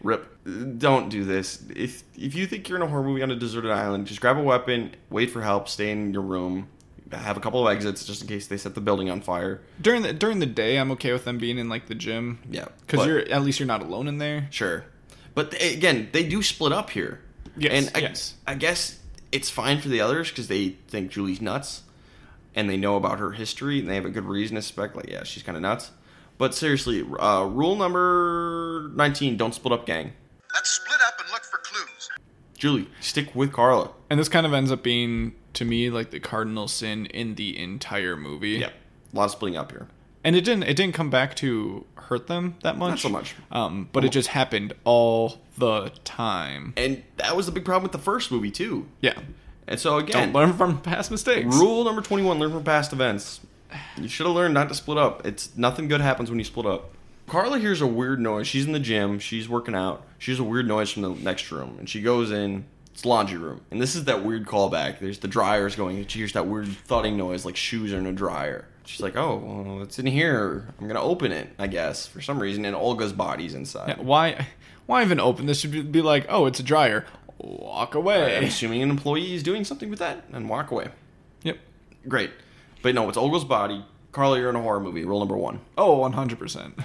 Rip. 0.03 0.36
Don't 0.77 1.09
do 1.09 1.25
this. 1.25 1.61
If 1.75 2.03
if 2.17 2.33
you 2.35 2.47
think 2.47 2.69
you're 2.69 2.77
in 2.77 2.81
a 2.81 2.87
horror 2.87 3.03
movie 3.03 3.21
on 3.21 3.31
a 3.31 3.35
deserted 3.35 3.71
island, 3.71 4.07
just 4.07 4.21
grab 4.21 4.37
a 4.37 4.41
weapon, 4.43 4.95
wait 5.09 5.29
for 5.29 5.41
help, 5.41 5.67
stay 5.67 5.91
in 5.91 6.13
your 6.13 6.21
room, 6.21 6.69
have 7.11 7.35
a 7.35 7.39
couple 7.41 7.67
of 7.67 7.73
exits 7.75 8.05
just 8.05 8.21
in 8.21 8.27
case 8.27 8.47
they 8.47 8.55
set 8.57 8.73
the 8.73 8.81
building 8.81 9.09
on 9.09 9.19
fire. 9.21 9.61
during 9.81 10.03
the 10.03 10.13
during 10.13 10.39
the 10.39 10.45
day, 10.45 10.77
I'm 10.77 10.91
okay 10.91 11.11
with 11.11 11.25
them 11.25 11.37
being 11.37 11.57
in 11.57 11.67
like 11.67 11.87
the 11.87 11.95
gym. 11.95 12.39
Yeah, 12.49 12.67
Because 12.85 13.05
you're 13.05 13.19
at 13.19 13.41
least 13.43 13.59
you're 13.59 13.67
not 13.67 13.81
alone 13.81 14.07
in 14.07 14.19
there. 14.19 14.47
Sure. 14.49 14.85
But 15.35 15.51
they, 15.51 15.73
again, 15.73 16.09
they 16.13 16.27
do 16.27 16.41
split 16.41 16.71
up 16.71 16.89
here. 16.91 17.19
Yes, 17.57 17.71
And 17.73 17.91
I, 17.95 18.07
yes. 18.07 18.33
I 18.47 18.55
guess 18.55 18.99
it's 19.31 19.49
fine 19.49 19.81
for 19.81 19.89
the 19.89 19.99
others 20.01 20.29
because 20.29 20.47
they 20.47 20.69
think 20.87 21.11
Julie's 21.11 21.41
nuts 21.41 21.83
and 22.55 22.69
they 22.69 22.77
know 22.77 22.95
about 22.95 23.19
her 23.19 23.31
history 23.31 23.79
and 23.79 23.87
they 23.89 23.95
have 23.95 24.05
a 24.05 24.09
good 24.09 24.25
reason 24.25 24.55
to 24.55 24.61
suspect, 24.61 24.95
like, 24.95 25.09
yeah, 25.09 25.23
she's 25.23 25.43
kind 25.43 25.55
of 25.55 25.61
nuts. 25.61 25.91
But 26.37 26.55
seriously, 26.55 27.03
uh, 27.19 27.43
rule 27.51 27.75
number 27.75 28.89
19 28.95 29.37
don't 29.37 29.53
split 29.53 29.73
up, 29.73 29.85
gang. 29.85 30.13
Let's 30.57 30.71
split 30.71 30.99
up 31.05 31.19
and 31.19 31.29
look 31.31 31.43
for 31.43 31.59
clues. 31.59 32.09
Julie, 32.57 32.89
stick 32.99 33.35
with 33.35 33.53
Carla. 33.53 33.91
And 34.09 34.19
this 34.19 34.27
kind 34.27 34.43
of 34.43 34.53
ends 34.53 34.71
up 34.71 34.81
being 34.81 35.35
to 35.53 35.65
me 35.65 35.91
like 35.91 36.09
the 36.09 36.19
cardinal 36.19 36.67
sin 36.67 37.05
in 37.05 37.35
the 37.35 37.59
entire 37.59 38.17
movie. 38.17 38.53
Yeah, 38.53 38.71
a 39.13 39.15
lot 39.15 39.25
of 39.25 39.31
splitting 39.31 39.55
up 39.55 39.71
here. 39.71 39.87
And 40.23 40.35
it 40.35 40.43
didn't 40.43 40.63
it 40.63 40.75
didn't 40.75 40.95
come 40.95 41.11
back 41.11 41.35
to 41.35 41.85
hurt 41.95 42.25
them 42.25 42.55
that 42.63 42.75
much. 42.75 42.89
Not 42.89 42.99
so 42.99 43.09
much. 43.09 43.35
Um, 43.51 43.89
but 43.93 44.03
it 44.03 44.09
just 44.11 44.29
happened 44.29 44.73
all 44.83 45.41
the 45.59 45.91
time. 46.03 46.73
And 46.75 47.03
that 47.17 47.35
was 47.35 47.45
the 47.45 47.51
big 47.51 47.63
problem 47.63 47.83
with 47.83 47.91
the 47.91 47.99
first 48.03 48.31
movie 48.31 48.49
too. 48.49 48.87
Yeah. 48.99 49.13
And 49.67 49.79
so 49.79 49.97
again, 49.97 50.31
Don't 50.31 50.33
learn 50.33 50.53
from 50.53 50.81
past 50.81 51.11
mistakes. 51.11 51.55
rule 51.55 51.83
number 51.83 52.01
twenty-one: 52.01 52.39
learn 52.39 52.51
from 52.51 52.63
past 52.63 52.93
events. 52.93 53.41
You 53.95 54.07
should 54.07 54.25
have 54.25 54.35
learned 54.35 54.55
not 54.55 54.69
to 54.69 54.75
split 54.75 54.97
up. 54.97 55.23
It's 55.23 55.55
nothing 55.55 55.87
good 55.87 56.01
happens 56.01 56.31
when 56.31 56.39
you 56.39 56.45
split 56.45 56.65
up. 56.65 56.93
Carla 57.27 57.59
hears 57.59 57.81
a 57.81 57.87
weird 57.87 58.19
noise. 58.19 58.47
She's 58.47 58.65
in 58.65 58.71
the 58.71 58.79
gym. 58.79 59.19
She's 59.19 59.49
working 59.49 59.75
out. 59.75 60.05
She 60.17 60.31
hears 60.31 60.39
a 60.39 60.43
weird 60.43 60.67
noise 60.67 60.91
from 60.91 61.01
the 61.03 61.09
next 61.09 61.51
room, 61.51 61.75
and 61.79 61.89
she 61.89 62.01
goes 62.01 62.31
in. 62.31 62.65
It's 62.91 63.03
the 63.03 63.09
laundry 63.09 63.37
room, 63.37 63.61
and 63.69 63.79
this 63.79 63.95
is 63.95 64.05
that 64.05 64.25
weird 64.25 64.47
callback. 64.47 64.97
There's 64.99 65.19
the 65.19 65.27
dryers 65.27 65.75
going. 65.75 65.97
And 65.97 66.09
she 66.09 66.17
hears 66.17 66.33
that 66.33 66.47
weird 66.47 66.67
thudding 66.67 67.15
noise, 67.15 67.45
like 67.45 67.55
shoes 67.55 67.93
are 67.93 67.97
in 67.99 68.07
a 68.07 68.11
dryer. 68.13 68.65
She's 68.85 69.01
like, 69.01 69.15
"Oh, 69.15 69.35
well, 69.37 69.83
it's 69.83 69.99
in 69.99 70.07
here. 70.07 70.69
I'm 70.79 70.87
gonna 70.87 71.01
open 71.03 71.31
it, 71.31 71.49
I 71.59 71.67
guess, 71.67 72.07
for 72.07 72.21
some 72.21 72.39
reason." 72.39 72.65
And 72.65 72.75
Olga's 72.75 73.13
body's 73.13 73.53
inside. 73.53 73.89
Yeah, 73.89 74.01
why 74.01 74.47
why 74.87 75.03
even 75.03 75.19
open 75.19 75.45
this 75.45 75.59
should 75.59 75.91
be- 75.91 76.01
like, 76.01 76.25
"Oh, 76.29 76.47
it's 76.47 76.59
a 76.59 76.63
dryer." 76.63 77.05
Walk 77.37 77.93
I'm 77.93 78.01
away. 78.01 78.43
assuming 78.45 78.81
an 78.81 78.89
employee 78.89 79.35
is 79.35 79.43
doing 79.43 79.63
something 79.63 79.91
with 79.91 79.99
that 79.99 80.23
and 80.33 80.49
walk 80.49 80.71
away. 80.71 80.87
Yep. 81.43 81.59
Great, 82.07 82.31
but 82.81 82.95
no, 82.95 83.07
it's 83.09 83.17
Olga's 83.17 83.43
body. 83.43 83.85
Carla, 84.11 84.39
you're 84.39 84.49
in 84.49 84.55
a 84.55 84.61
horror 84.63 84.79
movie. 84.79 85.05
Rule 85.05 85.19
number 85.19 85.37
one. 85.37 85.59
Oh, 85.77 85.97
100%. 85.99 86.79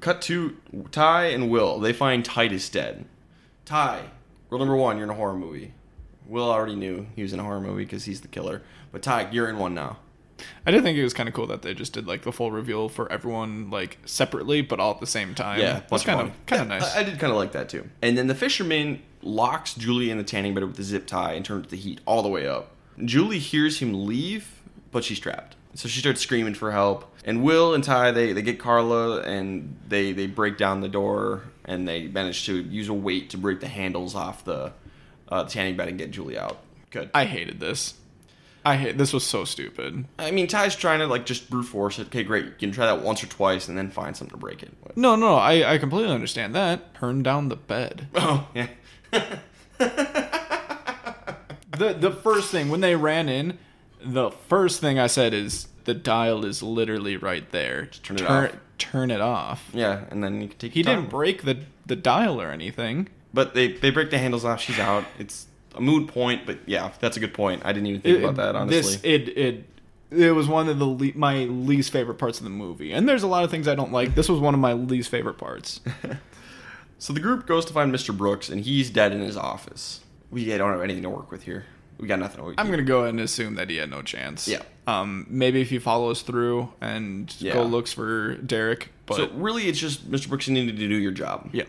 Cut 0.00 0.22
to 0.22 0.56
Ty 0.92 1.26
and 1.26 1.50
Will. 1.50 1.78
They 1.78 1.92
find 1.92 2.24
Titus 2.24 2.68
dead. 2.68 3.04
Ty, 3.64 4.02
rule 4.48 4.58
number 4.58 4.76
one, 4.76 4.96
you're 4.96 5.04
in 5.04 5.10
a 5.10 5.14
horror 5.14 5.36
movie. 5.36 5.72
Will 6.26 6.50
already 6.50 6.76
knew 6.76 7.06
he 7.16 7.22
was 7.22 7.32
in 7.32 7.40
a 7.40 7.42
horror 7.42 7.60
movie 7.60 7.84
because 7.84 8.04
he's 8.04 8.20
the 8.20 8.28
killer. 8.28 8.62
But 8.92 9.02
Ty, 9.02 9.30
you're 9.30 9.48
in 9.48 9.58
one 9.58 9.74
now. 9.74 9.98
I 10.66 10.70
did 10.70 10.82
think 10.82 10.96
it 10.96 11.02
was 11.02 11.14
kind 11.14 11.28
of 11.28 11.34
cool 11.34 11.46
that 11.48 11.62
they 11.62 11.74
just 11.74 11.92
did 11.92 12.06
like 12.06 12.22
the 12.22 12.32
full 12.32 12.50
reveal 12.50 12.88
for 12.88 13.10
everyone 13.12 13.70
like 13.70 13.98
separately 14.06 14.62
but 14.62 14.80
all 14.80 14.92
at 14.92 15.00
the 15.00 15.06
same 15.06 15.34
time. 15.34 15.60
Yeah, 15.60 15.82
that's 15.90 16.04
kind 16.04 16.20
of 16.20 16.46
kind 16.46 16.62
of 16.62 16.68
Yeah, 16.68 16.78
nice. 16.78 16.96
I, 16.96 17.00
I 17.00 17.02
did 17.02 17.18
kind 17.18 17.30
of 17.30 17.36
like 17.36 17.52
that 17.52 17.68
too. 17.68 17.88
And 18.02 18.16
then 18.16 18.26
the 18.26 18.34
fisherman 18.34 19.02
locks 19.22 19.74
Julie 19.74 20.10
in 20.10 20.18
the 20.18 20.24
tanning 20.24 20.54
bed 20.54 20.64
with 20.64 20.76
the 20.76 20.82
zip 20.82 21.06
tie 21.06 21.32
and 21.34 21.44
turns 21.44 21.68
the 21.68 21.76
heat 21.76 22.00
all 22.06 22.22
the 22.22 22.28
way 22.28 22.46
up. 22.46 22.70
Julie 23.04 23.38
hears 23.38 23.80
him 23.80 24.06
leave, 24.06 24.62
but 24.90 25.04
she's 25.04 25.20
trapped. 25.20 25.56
So 25.74 25.88
she 25.88 26.00
starts 26.00 26.20
screaming 26.20 26.54
for 26.54 26.72
help. 26.72 27.09
And 27.24 27.42
Will 27.42 27.74
and 27.74 27.84
Ty 27.84 28.12
they, 28.12 28.32
they 28.32 28.42
get 28.42 28.58
Carla 28.58 29.20
and 29.22 29.76
they 29.88 30.12
they 30.12 30.26
break 30.26 30.56
down 30.56 30.80
the 30.80 30.88
door 30.88 31.42
and 31.64 31.86
they 31.86 32.08
manage 32.08 32.46
to 32.46 32.60
use 32.62 32.88
a 32.88 32.94
weight 32.94 33.30
to 33.30 33.38
break 33.38 33.60
the 33.60 33.68
handles 33.68 34.14
off 34.14 34.44
the 34.44 34.72
uh, 35.28 35.44
tanning 35.44 35.76
bed 35.76 35.88
and 35.88 35.98
get 35.98 36.10
Julie 36.10 36.38
out. 36.38 36.58
Good. 36.90 37.10
I 37.14 37.24
hated 37.24 37.60
this. 37.60 37.94
I 38.64 38.76
hate 38.76 38.98
this 38.98 39.12
was 39.12 39.24
so 39.24 39.44
stupid. 39.44 40.04
I 40.18 40.30
mean, 40.32 40.46
Ty's 40.46 40.76
trying 40.76 40.98
to 41.00 41.06
like 41.06 41.24
just 41.24 41.48
brute 41.48 41.64
force 41.64 41.98
it. 41.98 42.08
Okay, 42.08 42.24
great. 42.24 42.44
You 42.44 42.52
can 42.58 42.72
try 42.72 42.86
that 42.86 43.02
once 43.02 43.22
or 43.22 43.26
twice 43.26 43.68
and 43.68 43.78
then 43.78 43.90
find 43.90 44.16
something 44.16 44.32
to 44.32 44.38
break 44.40 44.62
it. 44.62 44.72
But- 44.82 44.96
No, 44.96 45.16
no, 45.16 45.36
I 45.36 45.74
I 45.74 45.78
completely 45.78 46.12
understand 46.12 46.54
that. 46.54 46.94
Turn 46.94 47.22
down 47.22 47.48
the 47.48 47.56
bed. 47.56 48.08
oh 48.14 48.48
yeah. 48.54 48.68
the 49.78 51.94
the 51.98 52.10
first 52.10 52.50
thing 52.50 52.68
when 52.68 52.80
they 52.80 52.96
ran 52.96 53.28
in, 53.28 53.58
the 54.02 54.30
first 54.30 54.80
thing 54.80 54.98
I 54.98 55.06
said 55.06 55.32
is 55.32 55.68
the 55.84 55.94
dial 55.94 56.44
is 56.44 56.62
literally 56.62 57.16
right 57.16 57.48
there. 57.50 57.86
turn 57.86 58.16
it 58.16 58.20
turn, 58.20 58.46
off. 58.46 58.56
Turn 58.78 59.10
it 59.10 59.20
off. 59.20 59.68
Yeah, 59.72 60.04
and 60.10 60.22
then 60.22 60.40
you 60.40 60.48
can 60.48 60.58
take. 60.58 60.72
He 60.72 60.82
didn't 60.82 61.10
break 61.10 61.42
the 61.42 61.58
the 61.86 61.96
dial 61.96 62.40
or 62.40 62.50
anything. 62.50 63.08
But 63.32 63.54
they 63.54 63.72
they 63.72 63.90
break 63.90 64.10
the 64.10 64.18
handles 64.18 64.44
off. 64.44 64.60
She's 64.60 64.78
out. 64.78 65.04
It's 65.18 65.46
a 65.74 65.80
mood 65.80 66.08
point, 66.08 66.46
but 66.46 66.58
yeah, 66.66 66.90
that's 67.00 67.16
a 67.16 67.20
good 67.20 67.34
point. 67.34 67.62
I 67.64 67.72
didn't 67.72 67.86
even 67.88 68.00
think 68.00 68.18
It- 68.18 68.24
about 68.24 68.36
that 68.36 68.56
honestly. 68.56 68.80
This 68.80 69.00
it 69.04 69.36
it 69.38 69.64
it 70.10 70.32
was 70.34 70.48
one 70.48 70.68
of 70.68 70.78
the 70.78 70.86
le- 70.86 71.12
my 71.14 71.44
least 71.44 71.92
favorite 71.92 72.16
parts 72.16 72.38
of 72.38 72.44
the 72.44 72.50
movie. 72.50 72.92
And 72.92 73.08
there's 73.08 73.22
a 73.22 73.28
lot 73.28 73.44
of 73.44 73.50
things 73.50 73.68
I 73.68 73.74
don't 73.76 73.92
like. 73.92 74.14
This 74.16 74.28
was 74.28 74.40
one 74.40 74.54
of 74.54 74.60
my 74.60 74.72
least 74.72 75.08
favorite 75.08 75.38
parts. 75.38 75.80
so 76.98 77.12
the 77.12 77.20
group 77.20 77.46
goes 77.46 77.64
to 77.66 77.72
find 77.72 77.94
Mr. 77.94 78.16
Brooks, 78.16 78.48
and 78.48 78.62
he's 78.64 78.90
dead 78.90 79.12
in 79.12 79.20
his 79.20 79.36
office. 79.36 80.00
We 80.30 80.44
don't 80.46 80.72
have 80.72 80.82
anything 80.82 81.04
to 81.04 81.10
work 81.10 81.30
with 81.30 81.44
here. 81.44 81.66
We 82.00 82.08
got 82.08 82.18
nothing. 82.18 82.44
We- 82.44 82.54
I'm 82.58 82.70
gonna 82.70 82.82
go 82.82 83.00
ahead 83.00 83.10
and 83.10 83.20
assume 83.20 83.54
that 83.56 83.68
he 83.70 83.76
had 83.76 83.90
no 83.90 84.00
chance. 84.02 84.48
Yeah. 84.48 84.62
Um. 84.86 85.26
Maybe 85.28 85.60
if 85.60 85.68
he 85.70 85.78
follows 85.78 86.22
through 86.22 86.72
and 86.80 87.34
Yeah. 87.38 87.52
go 87.54 87.62
looks 87.64 87.92
for 87.92 88.34
Derek, 88.36 88.88
but 89.06 89.16
so 89.16 89.28
really, 89.34 89.64
it's 89.68 89.78
just 89.78 90.10
Mr. 90.10 90.28
Brooks 90.28 90.48
you 90.48 90.54
needed 90.54 90.76
to 90.78 90.88
do 90.88 90.96
your 90.96 91.12
job. 91.12 91.50
yeah. 91.52 91.64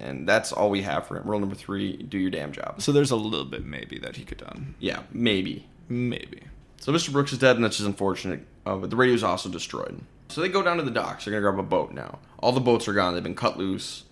and 0.00 0.28
that's 0.28 0.52
all 0.52 0.68
we 0.68 0.82
have 0.82 1.06
for 1.06 1.16
him. 1.16 1.22
Rule 1.24 1.38
number 1.40 1.54
three: 1.54 1.96
do 1.96 2.18
your 2.18 2.30
damn 2.30 2.52
job. 2.52 2.80
So 2.82 2.90
there's 2.92 3.10
a 3.12 3.16
little 3.16 3.44
bit 3.44 3.64
maybe 3.64 3.98
that 3.98 4.16
he 4.16 4.24
could 4.24 4.38
done. 4.38 4.74
Yeah, 4.80 5.02
maybe. 5.12 5.66
Maybe. 5.88 6.40
So 6.80 6.92
Mr. 6.92 7.12
Brooks 7.12 7.32
is 7.32 7.38
dead, 7.38 7.54
and 7.56 7.64
that's 7.64 7.76
just 7.76 7.86
unfortunate. 7.86 8.44
Uh, 8.66 8.76
but 8.76 8.90
the 8.90 8.96
radio 8.96 9.14
is 9.14 9.22
also 9.22 9.48
destroyed. 9.48 10.00
So 10.28 10.40
they 10.40 10.48
go 10.48 10.62
down 10.62 10.78
to 10.78 10.82
the 10.82 10.90
docks. 10.90 11.24
They're 11.24 11.32
gonna 11.32 11.42
grab 11.42 11.58
a 11.64 11.68
boat 11.68 11.92
now. 11.92 12.18
All 12.38 12.50
the 12.52 12.60
boats 12.60 12.88
are 12.88 12.92
gone. 12.92 13.14
They've 13.14 13.22
been 13.22 13.34
cut 13.36 13.58
loose. 13.58 14.04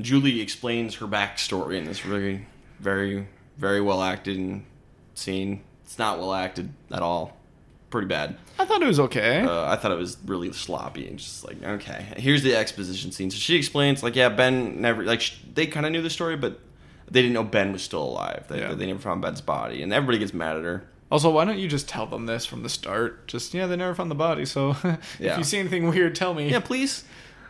Julie 0.00 0.40
explains 0.40 0.94
her 0.96 1.06
backstory 1.06 1.76
in 1.76 1.84
this 1.84 2.06
really, 2.06 2.46
very, 2.80 3.26
very 3.58 3.80
well 3.80 4.02
acted 4.02 4.38
and 4.38 4.64
scene. 5.18 5.62
It's 5.84 5.98
not 5.98 6.18
well 6.18 6.32
acted 6.34 6.72
at 6.90 7.02
all. 7.02 7.36
Pretty 7.90 8.06
bad. 8.08 8.36
I 8.58 8.66
thought 8.66 8.82
it 8.82 8.86
was 8.86 9.00
okay. 9.00 9.40
Uh, 9.40 9.64
I 9.66 9.76
thought 9.76 9.92
it 9.92 9.98
was 9.98 10.18
really 10.26 10.52
sloppy 10.52 11.08
and 11.08 11.18
just 11.18 11.44
like 11.46 11.62
okay. 11.62 12.04
Here's 12.18 12.42
the 12.42 12.54
exposition 12.54 13.12
scene. 13.12 13.30
So 13.30 13.38
she 13.38 13.56
explains 13.56 14.02
like 14.02 14.14
yeah, 14.14 14.28
Ben 14.28 14.80
never 14.82 15.02
like 15.04 15.20
sh- 15.22 15.38
they 15.54 15.66
kind 15.66 15.86
of 15.86 15.92
knew 15.92 16.02
the 16.02 16.10
story, 16.10 16.36
but 16.36 16.60
they 17.10 17.22
didn't 17.22 17.32
know 17.32 17.44
Ben 17.44 17.72
was 17.72 17.82
still 17.82 18.02
alive. 18.02 18.44
They, 18.48 18.60
Yeah. 18.60 18.74
they 18.74 18.86
never 18.86 18.98
found 18.98 19.22
Ben's 19.22 19.40
body, 19.40 19.82
and 19.82 19.92
everybody 19.92 20.18
gets 20.18 20.34
mad 20.34 20.56
at 20.58 20.64
her. 20.64 20.86
also, 21.10 21.30
why 21.30 21.46
don't 21.46 21.58
you 21.58 21.66
just 21.68 21.88
tell 21.88 22.04
them 22.06 22.26
this 22.26 22.44
from 22.44 22.62
the 22.62 22.68
start? 22.68 23.26
Just 23.26 23.54
yeah, 23.54 23.66
they 23.66 23.76
never 23.76 23.94
found 23.94 24.10
the 24.10 24.14
body. 24.14 24.44
So 24.44 24.70
if 24.84 25.16
Yeah. 25.18 25.38
you 25.38 25.44
see 25.44 25.58
anything 25.58 25.88
weird, 25.88 26.14
tell 26.14 26.34
me. 26.34 26.50
Yeah, 26.50 26.60
please. 26.60 27.04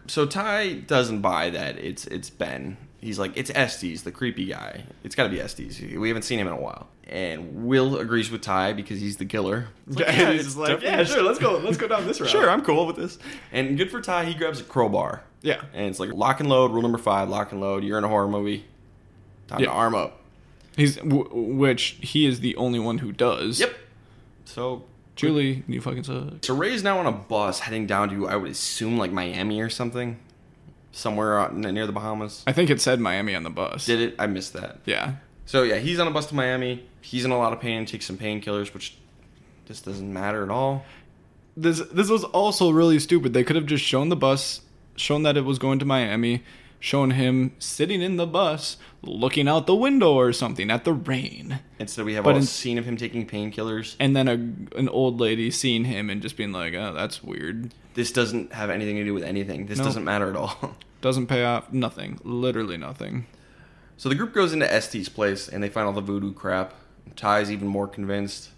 So 0.06 0.24
Ty 0.24 0.74
doesn't 0.86 1.20
buy 1.20 1.50
that 1.50 1.78
it's 1.78 2.06
it's 2.06 2.30
Ben. 2.30 2.76
He's 3.00 3.18
like 3.18 3.36
it's 3.36 3.50
Estes, 3.54 4.02
the 4.02 4.10
creepy 4.12 4.46
guy. 4.46 4.84
It's 5.04 5.14
got 5.14 5.24
to 5.24 5.28
be 5.28 5.40
Estes. 5.40 5.80
We 5.80 6.08
haven't 6.08 6.22
seen 6.24 6.38
him 6.40 6.46
in 6.48 6.52
a 6.52 6.60
while. 6.60 6.88
And 7.06 7.66
Will 7.66 7.96
agrees 7.98 8.30
with 8.30 8.42
Ty 8.42 8.72
because 8.74 9.00
he's 9.00 9.16
the 9.18 9.24
killer. 9.24 9.68
Like, 9.86 9.98
Yeah, 10.06 10.30
it's 10.30 10.46
it's 10.48 10.56
like, 10.56 10.82
yeah, 10.82 11.04
sure, 11.04 11.22
let's 11.22 11.38
go, 11.38 11.56
let's 11.64 11.76
go 11.78 11.86
down 11.88 12.06
this 12.06 12.20
route. 12.20 12.28
Sure, 12.28 12.50
I'm 12.50 12.62
cool 12.62 12.86
with 12.86 12.96
this. 12.96 13.18
And 13.52 13.78
good 13.78 13.90
for 13.90 14.00
Ty. 14.00 14.24
He 14.24 14.34
grabs 14.34 14.60
a 14.60 14.64
crowbar. 14.64 15.22
Yeah. 15.42 15.62
And 15.72 15.86
it's 15.86 16.00
like 16.00 16.12
lock 16.12 16.40
and 16.40 16.48
load. 16.48 16.72
Rule 16.72 16.82
number 16.82 16.98
five: 16.98 17.28
lock 17.28 17.52
and 17.52 17.60
load. 17.60 17.84
You're 17.84 17.98
in 17.98 18.04
a 18.04 18.08
horror 18.08 18.28
movie. 18.28 18.64
Time 19.46 19.60
Yeah. 19.60 19.66
to 19.66 19.72
arm 19.72 19.94
up. 19.94 20.20
He's 20.76 20.96
w- 20.96 21.28
which 21.32 21.98
he 22.02 22.26
is 22.26 22.40
the 22.40 22.56
only 22.56 22.78
one 22.80 22.98
who 22.98 23.12
does. 23.12 23.58
Yep. 23.60 23.74
So 24.44 24.84
Julie, 25.16 25.62
you 25.68 25.80
fucking 25.80 26.04
suck. 26.04 26.44
so 26.44 26.54
Ray's 26.54 26.82
now 26.84 26.98
on 26.98 27.06
a 27.06 27.12
bus 27.12 27.60
heading 27.60 27.86
down 27.86 28.08
to 28.10 28.28
I 28.28 28.36
would 28.36 28.50
assume 28.50 28.98
like 28.98 29.10
Miami 29.12 29.60
or 29.60 29.70
something, 29.70 30.18
somewhere 30.98 31.50
near 31.52 31.86
the 31.86 31.92
Bahamas. 31.92 32.42
I 32.46 32.52
think 32.52 32.70
it 32.70 32.80
said 32.80 33.00
Miami 33.00 33.34
on 33.34 33.42
the 33.44 33.50
bus. 33.50 33.86
Did 33.86 34.00
it? 34.00 34.14
I 34.18 34.26
missed 34.26 34.52
that. 34.54 34.78
Yeah. 34.84 35.14
So 35.46 35.62
yeah, 35.62 35.76
he's 35.78 35.98
on 35.98 36.06
a 36.06 36.10
bus 36.10 36.26
to 36.26 36.34
Miami. 36.34 36.84
He's 37.00 37.24
in 37.24 37.30
a 37.30 37.38
lot 37.38 37.52
of 37.52 37.60
pain. 37.60 37.86
Takes 37.86 38.06
some 38.06 38.18
painkillers, 38.18 38.74
which 38.74 38.96
just 39.66 39.84
doesn't 39.84 40.12
matter 40.12 40.42
at 40.42 40.50
all. 40.50 40.84
This 41.56 41.80
this 41.92 42.08
was 42.10 42.24
also 42.24 42.70
really 42.70 42.98
stupid. 42.98 43.32
They 43.32 43.44
could 43.44 43.56
have 43.56 43.66
just 43.66 43.84
shown 43.84 44.08
the 44.10 44.16
bus, 44.16 44.60
shown 44.96 45.22
that 45.22 45.36
it 45.36 45.44
was 45.44 45.58
going 45.58 45.78
to 45.80 45.84
Miami, 45.84 46.42
shown 46.80 47.12
him 47.12 47.52
sitting 47.58 48.00
in 48.02 48.16
the 48.16 48.26
bus, 48.26 48.76
looking 49.02 49.48
out 49.48 49.66
the 49.66 49.74
window 49.74 50.12
or 50.14 50.32
something 50.32 50.70
at 50.70 50.84
the 50.84 50.92
rain, 50.92 51.58
Instead, 51.80 52.04
we 52.04 52.14
have 52.14 52.24
But 52.24 52.34
a 52.34 52.38
in- 52.38 52.42
scene 52.44 52.78
of 52.78 52.84
him 52.84 52.96
taking 52.96 53.26
painkillers. 53.26 53.96
and 53.98 54.14
then 54.14 54.28
a 54.28 54.78
an 54.78 54.88
old 54.90 55.18
lady 55.20 55.50
seeing 55.50 55.84
him 55.84 56.10
and 56.10 56.20
just 56.22 56.36
being 56.36 56.52
like, 56.52 56.74
"Oh, 56.74 56.92
that's 56.94 57.22
weird." 57.24 57.72
This 57.94 58.12
doesn't 58.12 58.52
have 58.52 58.70
anything 58.70 58.96
to 58.96 59.04
do 59.04 59.12
with 59.14 59.24
anything. 59.24 59.66
This 59.66 59.78
No. 59.78 59.84
doesn't 59.84 60.04
matter 60.04 60.28
at 60.30 60.36
all. 60.36 60.76
Doesn't 61.00 61.26
pay 61.26 61.44
off. 61.44 61.72
Nothing. 61.72 62.18
Literally 62.24 62.76
nothing. 62.76 63.26
So 63.96 64.08
the 64.08 64.14
group 64.14 64.32
goes 64.32 64.52
into 64.52 64.72
Estes' 64.72 65.08
place 65.08 65.48
and 65.48 65.62
they 65.62 65.68
find 65.68 65.86
all 65.86 65.92
the 65.92 66.00
voodoo 66.00 66.32
crap. 66.32 66.74
Ty's 67.16 67.50
even 67.50 67.68
more 67.68 67.88
convinced. 67.88 68.50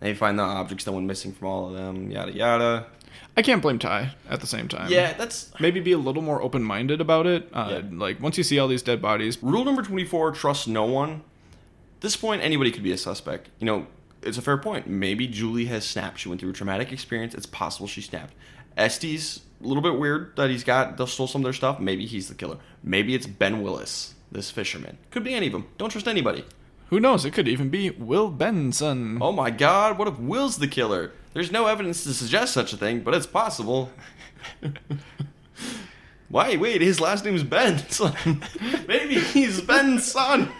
They 0.00 0.14
find 0.14 0.38
the 0.38 0.42
objects 0.42 0.84
that 0.84 0.92
went 0.92 1.06
missing 1.06 1.32
from 1.32 1.48
all 1.48 1.68
of 1.68 1.74
them. 1.74 2.10
Yada 2.10 2.32
yada. 2.32 2.86
I 3.36 3.42
can't 3.42 3.62
blame 3.62 3.78
Ty 3.78 4.12
at 4.28 4.40
the 4.40 4.46
same 4.46 4.68
time. 4.68 4.90
Yeah, 4.90 5.14
that's 5.14 5.52
Maybe 5.58 5.80
be 5.80 5.92
a 5.92 5.98
little 5.98 6.22
more 6.22 6.42
open 6.42 6.62
minded 6.62 7.00
about 7.00 7.26
it. 7.26 7.48
Uh, 7.52 7.80
Yeah. 7.82 7.98
Like 7.98 8.20
once 8.20 8.36
you 8.36 8.44
see 8.44 8.58
all 8.58 8.68
these 8.68 8.82
dead 8.82 9.00
bodies, 9.00 9.42
rule 9.42 9.64
number 9.64 9.82
twenty-four: 9.82 10.32
trust 10.32 10.68
no 10.68 10.84
one. 10.84 11.22
At 11.96 12.00
this 12.02 12.16
point, 12.16 12.42
anybody 12.42 12.70
could 12.70 12.82
be 12.82 12.92
a 12.92 12.98
suspect. 12.98 13.48
You 13.58 13.66
know, 13.66 13.86
it's 14.22 14.36
a 14.36 14.42
fair 14.42 14.58
point. 14.58 14.86
Maybe 14.86 15.26
Julie 15.26 15.64
has 15.66 15.86
snapped. 15.86 16.18
She 16.20 16.28
went 16.28 16.40
through 16.42 16.50
a 16.50 16.54
traumatic 16.54 16.92
experience. 16.92 17.34
It's 17.34 17.46
possible 17.46 17.86
she 17.86 18.02
snapped. 18.02 18.34
Estes, 18.76 19.40
a 19.62 19.66
little 19.66 19.82
bit 19.82 19.98
weird 19.98 20.34
that 20.36 20.50
he's 20.50 20.64
got 20.64 20.96
they 20.96 21.06
stole 21.06 21.26
some 21.26 21.40
of 21.42 21.44
their 21.44 21.52
stuff. 21.52 21.80
Maybe 21.80 22.06
he's 22.06 22.28
the 22.28 22.34
killer. 22.34 22.58
Maybe 22.82 23.14
it's 23.14 23.26
Ben 23.26 23.62
Willis, 23.62 24.14
this 24.30 24.50
fisherman. 24.50 24.98
Could 25.10 25.24
be 25.24 25.34
any 25.34 25.46
of 25.46 25.52
them. 25.52 25.66
Don't 25.78 25.90
trust 25.90 26.08
anybody. 26.08 26.44
who 26.88 27.00
knows? 27.00 27.24
It 27.24 27.32
could 27.32 27.48
even 27.48 27.68
be 27.68 27.90
Will 27.90 28.28
Benson. 28.30 29.18
Oh 29.20 29.32
my 29.32 29.50
God! 29.50 29.98
What 29.98 30.08
if 30.08 30.18
Will's 30.18 30.58
the 30.58 30.68
killer? 30.68 31.12
There's 31.32 31.52
no 31.52 31.66
evidence 31.66 32.02
to 32.04 32.14
suggest 32.14 32.54
such 32.54 32.72
a 32.72 32.76
thing, 32.76 33.00
but 33.00 33.14
it's 33.14 33.26
possible. 33.26 33.90
Why? 36.28 36.56
Wait, 36.56 36.80
his 36.80 37.00
last 37.00 37.24
name's 37.24 37.42
Ben. 37.44 37.74
It's 37.88 38.00
maybe 38.88 39.20
he's 39.20 39.60
Ben's 39.60 40.10
son. 40.10 40.50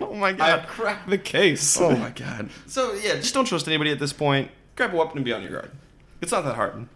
oh 0.00 0.14
my 0.14 0.32
God! 0.32 0.60
God. 0.60 0.68
cracked 0.68 1.08
the 1.10 1.18
case. 1.18 1.78
Oh 1.80 1.94
my 1.94 2.10
god. 2.10 2.50
So 2.66 2.92
yeah, 2.94 3.14
just 3.14 3.34
don't 3.34 3.44
trust 3.44 3.68
anybody 3.68 3.92
at 3.92 3.98
this 3.98 4.12
point. 4.12 4.50
Grab 4.74 4.92
a 4.92 4.96
weapon 4.96 5.18
and 5.18 5.24
be 5.24 5.32
on 5.32 5.42
your 5.42 5.52
guard. 5.52 5.70
It's 6.20 6.32
not 6.32 6.44
that 6.44 6.56
hard. 6.56 6.88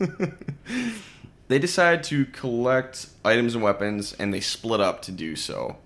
they 1.48 1.58
decide 1.58 2.02
to 2.04 2.24
collect 2.26 3.06
items 3.24 3.54
and 3.54 3.62
weapons 3.62 4.14
and 4.18 4.32
they 4.32 4.40
split 4.40 4.80
up 4.80 5.02
to 5.02 5.12
do 5.12 5.36
so. 5.36 5.76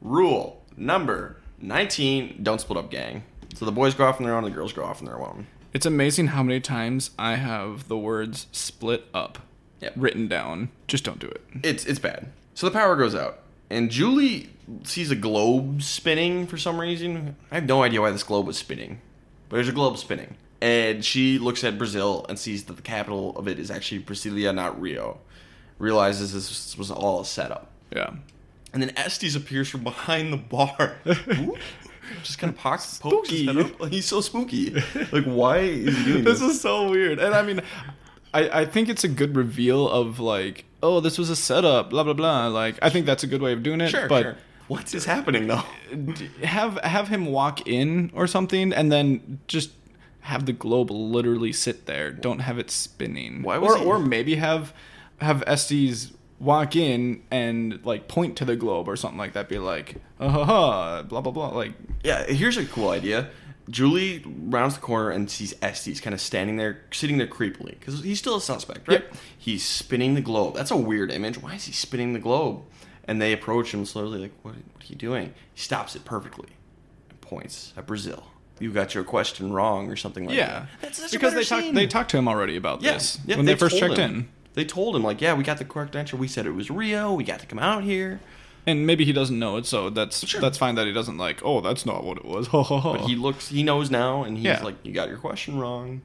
Rule 0.00 0.62
number 0.76 1.36
19, 1.60 2.40
don't 2.42 2.60
split 2.60 2.76
up 2.78 2.90
gang. 2.90 3.24
So 3.54 3.64
the 3.64 3.72
boys 3.72 3.94
go 3.94 4.04
off 4.06 4.18
on 4.20 4.24
their 4.26 4.34
own, 4.36 4.44
the 4.44 4.50
girls 4.50 4.72
go 4.72 4.84
off 4.84 5.00
on 5.00 5.06
their 5.06 5.20
own. 5.20 5.46
It's 5.72 5.86
amazing 5.86 6.28
how 6.28 6.42
many 6.42 6.60
times 6.60 7.10
I 7.18 7.34
have 7.36 7.88
the 7.88 7.98
words 7.98 8.46
split 8.52 9.06
up 9.14 9.38
Yep. 9.80 9.92
written 9.96 10.28
down. 10.28 10.70
Just 10.86 11.04
don't 11.04 11.18
do 11.18 11.26
it. 11.26 11.42
It's 11.62 11.84
it's 11.84 11.98
bad. 11.98 12.28
So 12.54 12.66
the 12.66 12.72
power 12.72 12.96
goes 12.96 13.14
out, 13.14 13.40
and 13.68 13.90
Julie 13.90 14.48
sees 14.84 15.10
a 15.10 15.16
globe 15.16 15.82
spinning 15.82 16.46
for 16.46 16.56
some 16.56 16.80
reason. 16.80 17.36
I 17.50 17.56
have 17.56 17.66
no 17.66 17.82
idea 17.82 18.00
why 18.00 18.10
this 18.12 18.22
globe 18.22 18.46
was 18.46 18.56
spinning, 18.56 19.00
but 19.48 19.56
there's 19.56 19.68
a 19.68 19.72
globe 19.72 19.98
spinning, 19.98 20.36
and 20.64 21.04
she 21.04 21.38
looks 21.38 21.62
at 21.64 21.76
Brazil 21.76 22.24
and 22.28 22.38
sees 22.38 22.64
that 22.64 22.76
the 22.76 22.82
capital 22.82 23.36
of 23.36 23.46
it 23.48 23.58
is 23.58 23.70
actually 23.70 24.00
Brasilia, 24.02 24.54
not 24.54 24.80
Rio. 24.80 25.18
Realizes 25.78 26.32
this 26.32 26.78
was 26.78 26.90
all 26.90 27.20
a 27.20 27.24
setup, 27.24 27.66
Yeah. 27.94 28.10
and 28.72 28.80
then 28.82 28.92
Estes 28.96 29.34
appears 29.36 29.68
from 29.68 29.82
behind 29.82 30.32
the 30.32 30.36
bar. 30.36 30.96
Ooh. 31.06 31.56
Just 32.22 32.38
kind 32.38 32.52
of 32.52 32.58
pokes, 32.58 32.98
pokes 32.98 33.30
his 33.30 33.46
head 33.46 33.56
Spooky. 33.56 33.84
up. 33.84 33.90
He's 33.90 34.06
so 34.06 34.20
spooky. 34.20 34.70
Like, 35.10 35.24
why 35.24 35.58
is 35.58 35.96
he 35.98 36.04
doing 36.04 36.24
this? 36.28 36.38
This 36.40 36.50
is 36.56 36.60
so 36.60 36.88
weird. 36.90 37.18
And 37.18 37.34
I 37.34 37.42
mean, 37.42 37.60
I, 38.32 38.60
I 38.60 38.64
think 38.66 38.88
it's 38.88 39.04
a 39.04 39.08
good 39.08 39.34
reveal 39.36 39.88
of 39.88 40.20
like, 40.20 40.64
oh, 40.82 41.00
this 41.00 41.18
was 41.18 41.28
a 41.30 41.36
setup, 41.36 41.90
blah 41.90 42.04
blah 42.04 42.12
blah. 42.12 42.46
Like, 42.48 42.78
I 42.82 42.88
think 42.90 43.04
that's 43.06 43.24
a 43.24 43.26
good 43.26 43.42
way 43.42 43.52
of 43.52 43.62
doing 43.62 43.80
it. 43.80 43.88
sure, 43.88 44.06
but 44.08 44.22
sure. 44.22 44.36
What 44.68 44.94
is 44.94 45.04
happening 45.06 45.46
though? 45.48 45.62
have 46.42 46.78
have 46.84 47.08
him 47.08 47.26
walk 47.26 47.66
in 47.66 48.10
or 48.14 48.26
something, 48.26 48.72
and 48.72 48.92
then 48.92 49.40
just 49.48 49.70
have 50.24 50.46
the 50.46 50.52
globe 50.52 50.90
literally 50.90 51.52
sit 51.52 51.86
there. 51.86 52.10
Don't 52.10 52.40
have 52.40 52.58
it 52.58 52.70
spinning. 52.70 53.42
Why 53.42 53.58
was 53.58 53.74
or 53.74 53.78
he- 53.78 53.84
or 53.84 53.98
maybe 53.98 54.34
have 54.36 54.72
have 55.20 55.42
Estes 55.46 56.12
walk 56.40 56.74
in 56.76 57.22
and 57.30 57.78
like 57.84 58.08
point 58.08 58.36
to 58.38 58.44
the 58.44 58.56
globe 58.56 58.88
or 58.88 58.96
something 58.96 59.18
like 59.18 59.34
that. 59.34 59.48
Be 59.48 59.58
like, 59.58 59.96
uh 60.18 60.28
ha 60.28 60.44
ha, 60.44 61.02
blah 61.02 61.20
blah 61.20 61.32
blah. 61.32 61.48
Like, 61.48 61.72
Yeah, 62.02 62.24
here's 62.24 62.56
a 62.56 62.64
cool 62.66 62.90
idea. 62.90 63.30
Julie 63.70 64.22
rounds 64.26 64.74
the 64.74 64.80
corner 64.82 65.10
and 65.10 65.30
sees 65.30 65.54
Estes 65.62 65.98
kind 66.00 66.12
of 66.12 66.20
standing 66.20 66.56
there, 66.58 66.82
sitting 66.90 67.16
there 67.16 67.26
creepily, 67.26 67.78
because 67.80 68.02
he's 68.02 68.18
still 68.18 68.36
a 68.36 68.40
suspect, 68.40 68.86
right? 68.88 69.00
Yep. 69.02 69.14
He's 69.38 69.64
spinning 69.64 70.12
the 70.14 70.20
globe. 70.20 70.54
That's 70.54 70.70
a 70.70 70.76
weird 70.76 71.10
image. 71.10 71.40
Why 71.40 71.54
is 71.54 71.64
he 71.64 71.72
spinning 71.72 72.12
the 72.12 72.18
globe? 72.18 72.62
And 73.06 73.22
they 73.22 73.32
approach 73.32 73.72
him 73.72 73.86
slowly, 73.86 74.18
like, 74.18 74.32
what, 74.42 74.54
what 74.54 74.84
are 74.84 74.86
you 74.86 74.96
doing? 74.96 75.32
He 75.54 75.60
stops 75.62 75.96
it 75.96 76.04
perfectly 76.04 76.48
and 77.08 77.18
points 77.22 77.72
at 77.74 77.86
Brazil. 77.86 78.24
You 78.60 78.72
got 78.72 78.94
your 78.94 79.04
question 79.04 79.52
wrong, 79.52 79.90
or 79.90 79.96
something 79.96 80.26
like 80.26 80.36
yeah, 80.36 80.46
that. 80.46 80.68
That's 80.80 80.98
such 80.98 81.12
because 81.12 81.32
a 81.32 81.36
they 81.36 81.44
talked 81.44 81.74
they 81.74 81.86
talked 81.86 82.10
to 82.12 82.18
him 82.18 82.28
already 82.28 82.56
about 82.56 82.82
Yeah, 82.82 82.92
this 82.92 83.18
yeah, 83.26 83.36
when 83.36 83.46
they, 83.46 83.56
first 83.56 83.78
checked 83.78 83.96
him. 83.96 84.10
in. 84.14 84.28
They 84.54 84.64
told 84.64 84.94
him, 84.94 85.02
like, 85.02 85.20
yeah, 85.20 85.34
we 85.34 85.42
got 85.42 85.58
the 85.58 85.64
correct 85.64 85.96
answer. 85.96 86.16
We 86.16 86.28
said 86.28 86.46
it 86.46 86.52
was 86.52 86.70
Rio. 86.70 87.12
We 87.12 87.24
got 87.24 87.40
to 87.40 87.46
come 87.46 87.58
out 87.58 87.82
here. 87.82 88.20
And 88.66 88.86
maybe 88.86 89.04
he 89.04 89.12
doesn't 89.12 89.38
know 89.38 89.56
it, 89.56 89.66
so 89.66 89.90
that's 89.90 90.26
Sure. 90.26 90.40
that's 90.40 90.56
fine 90.56 90.76
that 90.76 90.86
he 90.86 90.92
doesn't 90.92 91.18
like. 91.18 91.44
Oh, 91.44 91.60
that's 91.60 91.84
not 91.84 92.04
what 92.04 92.16
it 92.18 92.24
was. 92.24 92.48
But 92.52 92.98
he 93.08 93.16
looks, 93.16 93.48
he 93.48 93.62
knows 93.64 93.90
now, 93.90 94.22
and 94.22 94.36
he's 94.36 94.46
Yeah. 94.46 94.62
like, 94.62 94.76
you 94.84 94.92
got 94.92 95.08
your 95.08 95.18
question 95.18 95.58
wrong. 95.58 96.00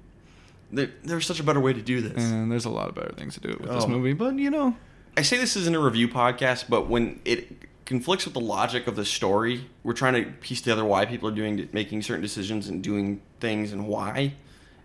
There, 0.72 0.90
there's 1.04 1.26
such 1.26 1.40
a 1.40 1.44
better 1.44 1.60
way 1.60 1.74
to 1.74 1.82
do 1.82 2.02
this. 2.02 2.22
and 2.24 2.52
there's 2.52 2.66
a 2.66 2.70
lot 2.70 2.90
of 2.90 2.96
better 2.96 3.14
things 3.14 3.36
to 3.36 3.40
do 3.40 3.50
with 3.60 3.70
this 3.70 3.84
Oh. 3.86 3.88
movie, 3.88 4.14
but 4.14 4.36
you 4.36 4.50
know, 4.50 4.76
I 5.16 5.22
say 5.22 5.38
this 5.38 5.56
isn't 5.56 5.76
a 5.76 5.80
review 5.80 6.08
podcast, 6.10 6.66
but 6.68 6.88
when 6.90 7.20
it 7.26 7.48
conflicts 7.90 8.24
with 8.24 8.36
the 8.36 8.40
logic 8.40 8.86
of 8.86 8.96
the 8.96 9.04
story, 9.04 9.68
we're 9.84 9.94
trying 9.94 10.14
to 10.14 10.32
piece 10.42 10.62
together 10.62 10.86
why 10.86 11.08
people 11.08 11.28
are 11.28 11.34
doing 11.34 11.68
making 11.74 12.04
certain 12.04 12.22
decisions 12.22 12.70
and 12.70 12.84
doing 12.84 13.20
things 13.40 13.74
and 13.74 13.88
why. 13.88 14.36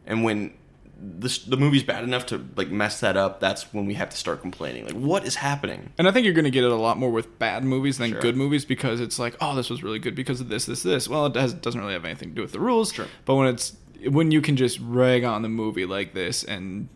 And 0.07 0.25
when 0.25 0.55
this, 0.99 1.45
the 1.45 1.59
movie's 1.59 1.83
bad 1.83 2.03
enough 2.03 2.25
to 2.27 2.43
like 2.57 2.71
mess 2.71 3.01
that 3.01 3.15
up, 3.15 3.41
that's 3.41 3.75
when 3.75 3.85
we 3.85 3.93
have 3.93 4.09
to 4.09 4.17
start 4.17 4.41
complaining. 4.41 4.87
Like, 4.87 4.95
what 4.95 5.27
is 5.27 5.35
happening? 5.35 5.93
And 5.99 6.09
I 6.09 6.13
think 6.13 6.25
you're 6.25 6.33
going 6.33 6.47
to 6.47 6.51
get 6.51 6.65
it 6.65 6.71
a 6.71 6.77
lot 6.77 6.97
more 6.97 7.11
with 7.11 7.39
bad 7.39 7.63
movies 7.63 7.99
than 7.99 8.13
Sure. 8.13 8.21
good 8.23 8.37
movies 8.37 8.65
because 8.65 9.03
it's 9.03 9.19
like, 9.19 9.37
oh, 9.39 9.55
this 9.55 9.69
was 9.69 9.83
really 9.83 9.99
good 9.99 10.15
because 10.15 10.41
of 10.41 10.49
this, 10.49 10.65
this, 10.65 10.83
this. 10.83 11.07
Well, 11.07 11.27
it 11.27 11.37
has, 11.37 11.53
doesn't 11.53 11.79
really 11.79 11.93
have 11.93 12.07
anything 12.07 12.31
to 12.31 12.35
do 12.35 12.41
with 12.41 12.53
the 12.53 12.61
rules. 12.61 12.91
Sure. 12.91 13.07
But 13.27 13.35
when 13.35 13.49
it's 13.49 13.77
when 14.09 14.31
you 14.31 14.41
can 14.41 14.57
just 14.57 14.79
rag 14.81 15.25
on 15.25 15.43
the 15.43 15.49
movie 15.51 15.85
like 15.85 16.15
this 16.15 16.43
and 16.43 16.89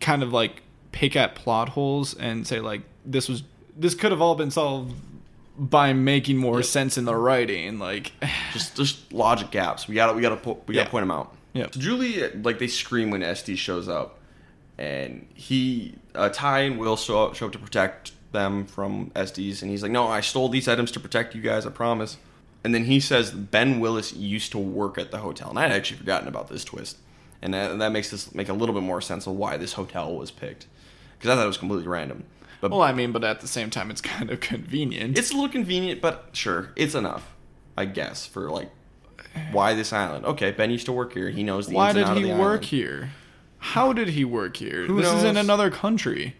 kind 0.00 0.22
of 0.22 0.32
like 0.32 0.62
pick 0.92 1.16
at 1.16 1.34
plot 1.34 1.68
holes 1.70 2.14
and 2.14 2.46
say 2.46 2.60
like 2.60 2.82
this 3.04 3.28
was 3.28 3.42
this 3.76 3.94
could 3.94 4.10
have 4.10 4.22
all 4.22 4.34
been 4.34 4.50
solved 4.50 4.94
by 5.58 5.92
making 5.92 6.36
more 6.38 6.56
Yep. 6.56 6.64
sense 6.64 6.98
in 6.98 7.04
the 7.04 7.14
writing, 7.16 7.78
like 7.78 8.12
Just 8.52 8.76
just 8.76 9.12
logic 9.12 9.50
gaps. 9.50 9.86
We 9.88 9.94
got 9.94 10.08
to 10.08 10.12
we 10.14 10.22
got 10.22 10.30
to 10.30 10.36
po- 10.36 10.60
we 10.66 10.74
gotta 10.74 10.90
point 10.90 11.02
them 11.02 11.10
out. 11.10 11.34
Yeah. 11.52 11.66
So 11.70 11.80
Julie, 11.80 12.28
like 12.42 12.58
they 12.58 12.66
scream 12.66 13.10
when 13.10 13.22
Estes 13.22 13.58
shows 13.58 13.88
up, 13.88 14.18
and 14.78 15.26
he, 15.34 15.94
uh, 16.14 16.28
Ty 16.30 16.60
and 16.60 16.78
Will 16.78 16.96
show 16.96 17.24
up, 17.26 17.34
show 17.36 17.46
up 17.46 17.52
to 17.52 17.58
protect 17.58 18.12
them 18.32 18.66
from 18.66 19.12
Estes, 19.14 19.62
and 19.62 19.70
he's 19.70 19.82
like, 19.82 19.92
"No, 19.92 20.08
I 20.08 20.20
stole 20.20 20.48
these 20.48 20.66
items 20.66 20.90
to 20.92 21.00
protect 21.00 21.34
you 21.34 21.40
guys. 21.40 21.64
I 21.66 21.70
promise." 21.70 22.16
And 22.64 22.74
then 22.74 22.86
he 22.86 22.98
says 22.98 23.30
Ben 23.30 23.78
Willis 23.78 24.12
used 24.14 24.50
to 24.52 24.58
work 24.58 24.98
at 24.98 25.10
the 25.12 25.18
hotel, 25.18 25.50
and 25.50 25.58
I 25.58 25.62
had 25.62 25.72
actually 25.72 25.98
forgotten 25.98 26.26
about 26.26 26.48
this 26.48 26.64
twist, 26.64 26.96
and 27.42 27.52
that, 27.54 27.78
that 27.78 27.92
makes 27.92 28.10
this 28.10 28.34
make 28.34 28.48
a 28.48 28.54
little 28.54 28.74
bit 28.74 28.82
more 28.82 29.00
sense 29.00 29.26
of 29.28 29.34
why 29.34 29.56
this 29.56 29.74
hotel 29.74 30.16
was 30.16 30.30
picked, 30.32 30.66
because 31.18 31.30
I 31.30 31.36
thought 31.36 31.44
it 31.44 31.46
was 31.46 31.58
completely 31.58 31.86
random. 31.86 32.24
But 32.64 32.70
well, 32.70 32.80
I 32.80 32.94
mean, 32.94 33.12
but 33.12 33.22
at 33.24 33.42
the 33.42 33.46
same 33.46 33.68
time, 33.68 33.90
it's 33.90 34.00
kind 34.16 34.30
of 34.30 34.40
convenient. 34.40 35.18
it's 35.18 35.30
a 35.30 35.34
little 35.34 35.50
convenient, 35.50 36.00
but 36.00 36.30
sure, 36.32 36.70
it's 36.76 36.94
enough, 36.94 37.34
I 37.76 37.84
guess, 37.84 38.24
for 38.24 38.48
like 38.48 38.70
why 39.52 39.74
this 39.74 39.92
island. 39.92 40.24
Okay, 40.24 40.50
Ben 40.50 40.70
used 40.70 40.86
to 40.86 40.92
work 40.92 41.12
here. 41.12 41.28
He 41.28 41.42
knows 41.42 41.66
the 41.66 41.74
Why 41.74 41.92
did 41.92 42.08
he 42.08 42.24
work 42.32 42.40
island. 42.40 42.64
here? 42.64 43.10
How 43.58 43.92
did 43.92 44.08
he 44.08 44.24
work 44.24 44.56
here? 44.56 44.86
Who 44.86 45.02
this 45.02 45.12
is 45.12 45.24
in 45.24 45.36
another 45.36 45.70
country. 45.70 46.36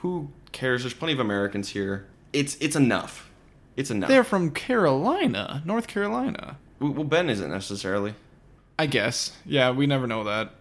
Who 0.00 0.30
cares? 0.50 0.82
There's 0.82 0.94
plenty 0.94 1.12
of 1.12 1.20
Americans 1.20 1.68
here. 1.68 2.06
It's 2.32 2.56
it's 2.58 2.74
enough. 2.74 3.30
It's 3.76 3.90
enough. 3.90 4.08
They're 4.08 4.24
from 4.24 4.52
Carolina, 4.52 5.62
North 5.66 5.88
Carolina. 5.88 6.56
well, 6.80 7.04
Ben 7.04 7.28
isn't 7.28 7.50
necessarily. 7.50 8.14
I 8.78 8.86
guess. 8.86 9.36
Yeah, 9.44 9.72
we 9.72 9.86
never 9.86 10.06
know 10.06 10.24
that. 10.24 10.52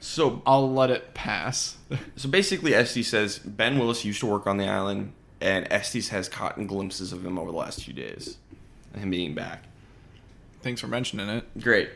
So 0.00 0.42
I'll 0.46 0.72
let 0.72 0.90
it 0.90 1.14
pass. 1.14 1.76
so 2.16 2.28
basically, 2.28 2.74
Estes 2.74 3.08
says 3.08 3.38
Ben 3.38 3.78
Willis 3.78 4.04
used 4.04 4.20
to 4.20 4.26
work 4.26 4.46
on 4.46 4.56
the 4.56 4.66
island, 4.66 5.12
and 5.40 5.66
Estes 5.70 6.08
has 6.08 6.28
caught 6.28 6.64
glimpses 6.66 7.12
of 7.12 7.24
him 7.24 7.38
over 7.38 7.50
the 7.50 7.56
last 7.56 7.84
few 7.84 7.94
days, 7.94 8.36
and 8.92 9.02
him 9.02 9.10
being 9.10 9.34
back. 9.34 9.64
Thanks 10.62 10.80
for 10.80 10.88
mentioning 10.88 11.28
it. 11.28 11.60
Great. 11.60 11.90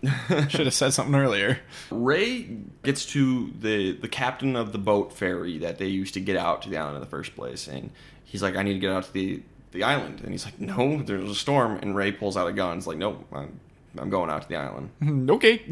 Should 0.48 0.66
have 0.66 0.74
said 0.74 0.92
something 0.92 1.14
earlier. 1.14 1.60
Ray 1.90 2.42
gets 2.84 3.04
to 3.06 3.52
the 3.60 3.92
the 3.92 4.08
captain 4.08 4.54
of 4.54 4.72
the 4.72 4.78
boat 4.78 5.12
ferry 5.12 5.58
that 5.58 5.78
they 5.78 5.86
used 5.86 6.14
to 6.14 6.20
get 6.20 6.36
out 6.36 6.62
to 6.62 6.68
the 6.70 6.76
island 6.76 6.96
in 6.96 7.00
the 7.00 7.08
first 7.08 7.34
place, 7.34 7.66
and 7.66 7.90
he's 8.24 8.42
like, 8.42 8.54
"I 8.56 8.62
need 8.62 8.74
to 8.74 8.78
get 8.78 8.92
out 8.92 9.04
to 9.04 9.12
the 9.12 9.42
the 9.72 9.82
island," 9.82 10.20
and 10.20 10.30
he's 10.30 10.44
like, 10.44 10.60
"No, 10.60 11.02
there's 11.02 11.28
a 11.28 11.34
storm." 11.34 11.78
And 11.82 11.96
Ray 11.96 12.12
pulls 12.12 12.36
out 12.36 12.46
a 12.46 12.52
gun. 12.52 12.78
It's 12.78 12.86
like, 12.86 12.98
"Nope, 12.98 13.24
I'm, 13.32 13.58
I'm 13.96 14.10
going 14.10 14.30
out 14.30 14.42
to 14.42 14.48
the 14.48 14.56
island." 14.56 14.90
okay. 15.30 15.62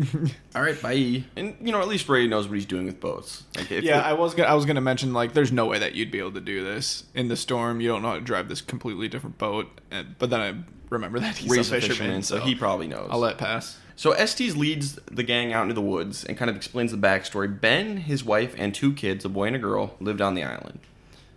All 0.55 0.63
right, 0.63 0.81
bye. 0.81 1.25
And 1.37 1.57
you 1.61 1.73
know, 1.73 1.81
at 1.81 1.89
least 1.89 2.09
Ray 2.09 2.27
knows 2.27 2.49
what 2.49 2.55
he's 2.55 2.67
doing 2.67 2.87
with 2.87 3.01
boats. 3.01 3.45
Like, 3.57 3.71
yeah, 3.71 3.79
it- 3.99 4.07
I 4.07 4.13
was 4.15 4.35
gonna, 4.35 4.49
I 4.49 4.55
was 4.55 4.65
gonna 4.65 4.81
mention 4.81 5.13
like, 5.13 5.33
there's 5.35 5.53
no 5.53 5.67
way 5.67 5.79
that 5.79 5.95
you'd 5.95 6.11
be 6.11 6.19
able 6.19 6.33
to 6.33 6.41
do 6.41 6.65
this 6.65 7.05
in 7.15 7.29
the 7.29 7.37
storm. 7.37 7.81
You 7.81 7.89
don't 7.89 8.03
know 8.03 8.09
how 8.09 8.15
to 8.15 8.21
drive 8.21 8.49
this 8.49 8.61
completely 8.61 9.09
different 9.09 9.39
boat. 9.39 9.69
And, 9.91 10.17
but 10.19 10.31
then 10.31 10.41
I 10.41 10.55
remember 10.91 11.19
that 11.21 11.37
he's 11.37 11.51
Ray's 11.51 11.71
a 11.73 11.81
fisherman, 11.81 12.23
so 12.23 12.39
he 12.41 12.55
probably 12.55 12.87
knows. 12.87 13.09
I'll 13.11 13.19
let 13.19 13.39
pass. 13.39 13.79
So 13.99 14.13
Estes 14.13 14.55
leads 14.57 14.97
the 15.11 15.23
gang 15.23 15.55
out 15.55 15.63
into 15.63 15.75
the 15.75 15.81
woods 15.81 16.23
and 16.25 16.37
kind 16.37 16.51
of 16.51 16.57
explains 16.57 16.93
the 16.93 16.99
backstory. 16.99 17.61
Ben, 17.61 17.97
his 17.97 18.23
wife, 18.23 18.55
and 18.59 18.75
two 18.75 18.93
kids, 18.93 19.25
a 19.25 19.29
boy 19.31 19.45
and 19.47 19.57
a 19.57 19.59
girl, 19.59 19.97
lived 20.01 20.21
on 20.21 20.35
the 20.35 20.43
island. 20.45 20.81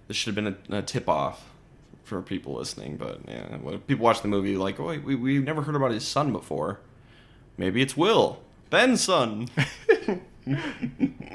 This 0.09 0.17
should 0.17 0.35
have 0.35 0.43
been 0.43 0.57
a, 0.75 0.79
a 0.79 0.81
tip 0.81 1.07
off 1.07 1.48
for 2.09 2.21
people 2.21 2.55
listening, 2.55 2.97
but 2.97 3.21
yeah, 3.27 3.57
people 3.87 4.03
watch 4.03 4.21
the 4.21 4.27
movie 4.27 4.57
like, 4.57 4.79
oh, 4.79 4.97
we 4.97 5.15
we've 5.15 5.43
never 5.43 5.61
heard 5.61 5.75
about 5.75 5.91
his 5.91 6.05
son 6.05 6.33
before. 6.33 6.79
Maybe 7.57 7.81
it's 7.81 7.95
Will, 7.95 8.41
Ben's 8.69 9.01
son. 9.01 9.47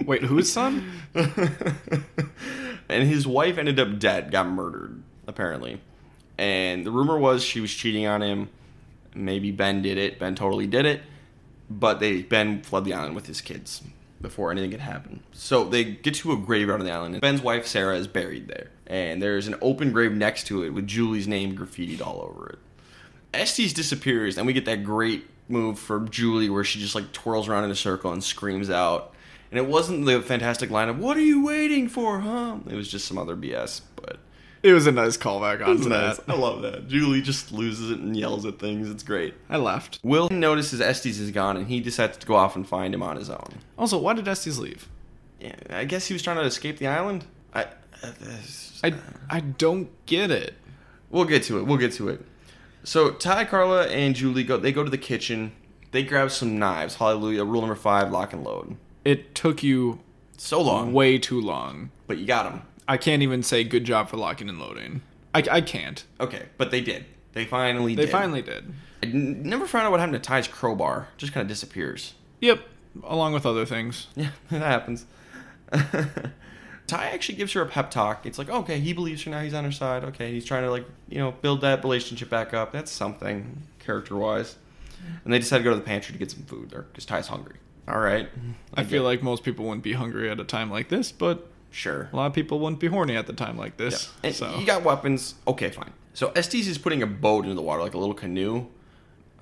Wait, 0.04 0.22
whose 0.22 0.52
son? 0.52 0.90
and 1.14 3.08
his 3.08 3.26
wife 3.26 3.56
ended 3.56 3.78
up 3.78 3.98
dead, 3.98 4.30
got 4.30 4.48
murdered, 4.48 5.02
apparently. 5.26 5.80
And 6.36 6.84
the 6.84 6.90
rumor 6.90 7.16
was 7.16 7.42
she 7.42 7.60
was 7.60 7.72
cheating 7.72 8.06
on 8.06 8.22
him. 8.22 8.48
Maybe 9.14 9.52
Ben 9.52 9.82
did 9.82 9.96
it. 9.96 10.18
Ben 10.18 10.34
totally 10.34 10.66
did 10.66 10.84
it. 10.84 11.02
But 11.70 12.00
they 12.00 12.22
Ben 12.22 12.62
fled 12.62 12.84
the 12.84 12.94
island 12.94 13.14
with 13.14 13.26
his 13.26 13.40
kids 13.40 13.82
before 14.24 14.50
anything 14.50 14.72
could 14.72 14.80
happen. 14.80 15.22
So 15.32 15.64
they 15.64 15.84
get 15.84 16.14
to 16.14 16.32
a 16.32 16.36
graveyard 16.36 16.80
on 16.80 16.86
the 16.86 16.92
island, 16.92 17.14
and 17.14 17.20
Ben's 17.22 17.42
wife 17.42 17.66
Sarah 17.66 17.96
is 17.96 18.08
buried 18.08 18.48
there. 18.48 18.70
And 18.88 19.22
there's 19.22 19.46
an 19.46 19.54
open 19.62 19.92
grave 19.92 20.12
next 20.12 20.48
to 20.48 20.64
it 20.64 20.70
with 20.70 20.88
Julie's 20.88 21.28
name 21.28 21.56
graffitied 21.56 22.04
all 22.04 22.20
over 22.22 22.48
it. 22.48 22.58
Estes 23.32 23.72
disappears, 23.72 24.36
and 24.36 24.46
we 24.46 24.52
get 24.52 24.64
that 24.64 24.82
great 24.82 25.26
move 25.48 25.78
from 25.78 26.08
Julie 26.08 26.48
where 26.50 26.64
she 26.64 26.80
just 26.80 26.94
like 26.94 27.12
twirls 27.12 27.48
around 27.48 27.64
in 27.64 27.70
a 27.70 27.76
circle 27.76 28.12
and 28.12 28.24
screams 28.24 28.70
out. 28.70 29.12
And 29.50 29.58
it 29.58 29.68
wasn't 29.68 30.06
the 30.06 30.20
fantastic 30.20 30.70
line 30.70 30.88
of 30.88 30.98
"What 30.98 31.16
are 31.16 31.22
you 31.22 31.44
waiting 31.44 31.88
for, 31.88 32.20
huh?" 32.20 32.56
It 32.68 32.74
was 32.74 32.90
just 32.90 33.06
some 33.06 33.18
other 33.18 33.36
BS. 33.36 33.82
It 34.64 34.72
was 34.72 34.86
a 34.86 34.92
nice 34.92 35.16
callback 35.18 35.64
onto 35.64 35.88
nice. 35.90 36.16
that. 36.16 36.24
I 36.26 36.36
love 36.36 36.62
that. 36.62 36.88
Julie 36.88 37.20
just 37.20 37.52
loses 37.52 37.90
it 37.90 37.98
and 37.98 38.16
yells 38.16 38.46
at 38.46 38.58
things. 38.58 38.88
It's 38.90 39.02
great. 39.02 39.34
I 39.50 39.58
left. 39.58 40.00
Will 40.02 40.28
notices 40.30 40.80
Estes 40.80 41.18
is 41.18 41.30
gone 41.30 41.58
and 41.58 41.66
he 41.68 41.80
decides 41.80 42.16
to 42.16 42.26
go 42.26 42.34
off 42.34 42.56
and 42.56 42.66
find 42.66 42.94
him 42.94 43.02
on 43.02 43.16
his 43.16 43.28
own. 43.28 43.58
Also, 43.78 43.98
why 43.98 44.14
did 44.14 44.26
Estes 44.26 44.58
leave? 44.58 44.88
Yeah, 45.38 45.54
I 45.68 45.84
guess 45.84 46.06
he 46.06 46.14
was 46.14 46.22
trying 46.22 46.36
to 46.38 46.44
escape 46.44 46.78
the 46.78 46.86
island. 46.86 47.26
I, 47.52 47.64
uh, 48.02 48.12
I 48.82 48.94
I 49.28 49.40
don't 49.40 49.90
get 50.06 50.30
it. 50.30 50.54
We'll 51.10 51.26
get 51.26 51.42
to 51.44 51.58
it. 51.58 51.66
We'll 51.66 51.76
get 51.76 51.92
to 51.94 52.08
it. 52.08 52.24
So 52.84 53.10
Ty, 53.10 53.44
Carla, 53.44 53.86
and 53.88 54.14
Julie 54.16 54.44
go. 54.44 54.56
They 54.56 54.72
go 54.72 54.82
to 54.82 54.90
the 54.90 54.96
kitchen. 54.98 55.52
They 55.92 56.02
grab 56.02 56.30
some 56.30 56.58
knives. 56.58 56.94
Hallelujah. 56.96 57.44
Rule 57.44 57.60
number 57.60 57.74
five: 57.76 58.10
lock 58.10 58.32
and 58.32 58.42
load. 58.42 58.76
It 59.04 59.34
took 59.34 59.62
you 59.62 60.00
So 60.38 60.62
long, 60.62 60.94
way 60.94 61.18
too 61.18 61.40
long. 61.40 61.90
but 62.06 62.16
you 62.16 62.24
got 62.26 62.50
them. 62.50 62.62
I 62.86 62.96
can't 62.96 63.22
even 63.22 63.42
say 63.42 63.64
good 63.64 63.84
job 63.84 64.08
for 64.08 64.16
locking 64.16 64.48
and 64.48 64.58
loading. 64.58 65.02
I, 65.34 65.42
I 65.50 65.60
can't. 65.60 66.04
Okay, 66.20 66.46
but 66.58 66.70
they 66.70 66.80
did. 66.80 67.06
They 67.32 67.44
finally. 67.44 67.92
Did. 67.94 68.02
They 68.02 68.06
did. 68.06 68.12
finally 68.12 68.42
did. 68.42 68.72
I 69.02 69.06
n- 69.06 69.42
never 69.42 69.66
found 69.66 69.86
out 69.86 69.90
what 69.90 70.00
happened 70.00 70.22
to 70.22 70.26
Ty's 70.26 70.46
crowbar. 70.46 71.08
Just 71.16 71.32
kind 71.32 71.42
of 71.42 71.48
disappears. 71.48 72.14
Yep. 72.40 72.60
Along 73.02 73.32
with 73.32 73.44
other 73.46 73.66
things. 73.66 74.06
Yeah, 74.14 74.30
that 74.50 74.60
happens. 74.62 75.06
Ty 76.86 77.06
actually 77.06 77.36
gives 77.36 77.52
her 77.54 77.62
a 77.62 77.66
pep 77.66 77.90
talk. 77.90 78.26
It's 78.26 78.38
like, 78.38 78.50
okay, 78.50 78.78
he 78.78 78.92
believes 78.92 79.22
her 79.24 79.30
now. 79.30 79.40
He's 79.40 79.54
on 79.54 79.64
her 79.64 79.72
side. 79.72 80.04
Okay, 80.04 80.32
he's 80.32 80.44
trying 80.44 80.64
to 80.64 80.70
like, 80.70 80.84
you 81.08 81.18
know, 81.18 81.32
build 81.32 81.62
that 81.62 81.82
relationship 81.82 82.28
back 82.28 82.52
up. 82.52 82.72
That's 82.72 82.90
something 82.90 83.62
character 83.78 84.16
wise. 84.16 84.56
And 85.24 85.32
they 85.32 85.38
decide 85.38 85.58
to 85.58 85.64
go 85.64 85.70
to 85.70 85.76
the 85.76 85.82
pantry 85.82 86.12
to 86.12 86.18
get 86.18 86.30
some 86.30 86.42
food 86.42 86.70
there 86.70 86.82
because 86.82 87.04
Ty's 87.06 87.26
hungry. 87.28 87.56
All 87.88 87.98
right. 87.98 88.28
I 88.74 88.82
get 88.82 88.90
feel 88.90 89.02
it. 89.02 89.06
like 89.06 89.22
most 89.22 89.44
people 89.44 89.64
wouldn't 89.66 89.82
be 89.82 89.92
hungry 89.94 90.30
at 90.30 90.38
a 90.40 90.44
time 90.44 90.70
like 90.70 90.88
this, 90.88 91.10
but 91.10 91.50
sure. 91.74 92.08
a 92.12 92.16
lot 92.16 92.26
of 92.26 92.32
people 92.32 92.58
wouldn't 92.60 92.80
be 92.80 92.86
horny 92.86 93.16
at 93.16 93.26
the 93.26 93.32
time 93.32 93.58
like 93.58 93.76
this. 93.76 94.12
Yeah. 94.22 94.30
So 94.32 94.58
you 94.58 94.64
got 94.66 94.82
weapons. 94.84 95.34
Okay, 95.46 95.70
fine. 95.70 95.92
So 96.14 96.30
Estes 96.36 96.68
is 96.68 96.78
putting 96.78 97.02
a 97.02 97.06
boat 97.06 97.44
into 97.44 97.54
the 97.54 97.62
water, 97.62 97.82
like 97.82 97.94
a 97.94 97.98
little 97.98 98.14
canoe. 98.14 98.66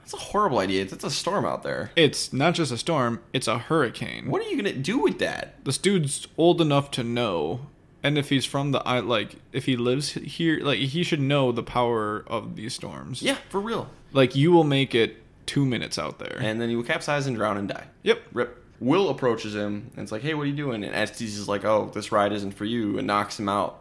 That's 0.00 0.14
a 0.14 0.16
horrible 0.16 0.58
idea. 0.58 0.82
It's 0.82 1.04
a 1.04 1.10
storm 1.10 1.44
out 1.44 1.62
there. 1.62 1.92
it's 1.94 2.32
not 2.32 2.54
just 2.54 2.72
a 2.72 2.78
storm; 2.78 3.20
it's 3.32 3.46
a 3.46 3.58
hurricane. 3.58 4.30
What 4.30 4.42
are 4.42 4.48
you 4.50 4.56
gonna 4.56 4.72
do 4.72 4.98
with 4.98 5.18
that? 5.20 5.64
This 5.64 5.78
dude's 5.78 6.26
old 6.36 6.60
enough 6.60 6.90
to 6.92 7.04
know, 7.04 7.66
and 8.02 8.18
if 8.18 8.28
he's 8.30 8.44
from 8.44 8.72
the 8.72 8.80
I 8.80 8.98
like, 9.00 9.36
if 9.52 9.66
he 9.66 9.76
lives 9.76 10.12
here, 10.12 10.58
like 10.60 10.78
he 10.80 11.04
should 11.04 11.20
know 11.20 11.52
the 11.52 11.62
power 11.62 12.24
of 12.26 12.56
these 12.56 12.74
storms. 12.74 13.22
Yeah, 13.22 13.36
for 13.48 13.60
real. 13.60 13.90
Like 14.12 14.34
you 14.34 14.50
will 14.50 14.64
make 14.64 14.94
it 14.94 15.18
two 15.46 15.64
minutes 15.64 15.98
out 15.98 16.18
there. 16.18 16.38
And 16.40 16.60
then 16.60 16.70
you 16.70 16.78
will 16.78 16.84
capsize 16.84 17.26
and 17.26 17.36
drown 17.36 17.56
and 17.56 17.68
die. 17.68 17.86
yep. 18.02 18.22
Rip. 18.32 18.61
Will 18.82 19.08
approaches 19.10 19.54
him 19.54 19.90
and 19.94 20.02
it's 20.02 20.12
like, 20.12 20.22
"Hey, 20.22 20.34
what 20.34 20.42
are 20.42 20.46
you 20.46 20.56
doing?" 20.56 20.82
And 20.84 20.94
Estes 20.94 21.36
is 21.38 21.48
like, 21.48 21.64
"Oh, 21.64 21.90
this 21.94 22.10
ride 22.12 22.32
isn't 22.32 22.52
for 22.52 22.64
you," 22.64 22.98
and 22.98 23.06
knocks 23.06 23.38
him 23.38 23.48
out. 23.48 23.78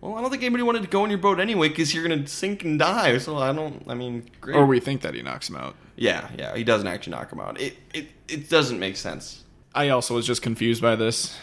Well, 0.00 0.16
I 0.16 0.20
don't 0.20 0.30
think 0.30 0.42
anybody 0.42 0.62
wanted 0.62 0.82
to 0.82 0.88
go 0.88 1.02
on 1.02 1.08
your 1.10 1.18
boat 1.18 1.40
anyway 1.40 1.68
because 1.68 1.94
you're 1.94 2.06
gonna 2.06 2.26
sink 2.26 2.62
and 2.64 2.78
die. 2.78 3.16
So 3.18 3.38
I 3.38 3.52
don't. 3.52 3.84
I 3.88 3.94
mean, 3.94 4.28
great. 4.40 4.56
Or 4.56 4.66
we 4.66 4.80
think 4.80 5.00
that 5.02 5.14
he 5.14 5.22
knocks 5.22 5.48
him 5.48 5.56
out. 5.56 5.76
yeah, 5.96 6.28
yeah. 6.38 6.54
He 6.56 6.64
doesn't 6.64 6.86
actually 6.88 7.12
knock 7.12 7.32
him 7.32 7.40
out. 7.40 7.60
It 7.60 7.76
it 7.94 8.08
it 8.28 8.50
doesn't 8.50 8.78
make 8.78 8.96
sense. 8.96 9.44
I 9.74 9.88
also 9.88 10.14
was 10.14 10.26
just 10.26 10.42
confused 10.42 10.82
by 10.82 10.94
this. 10.96 11.36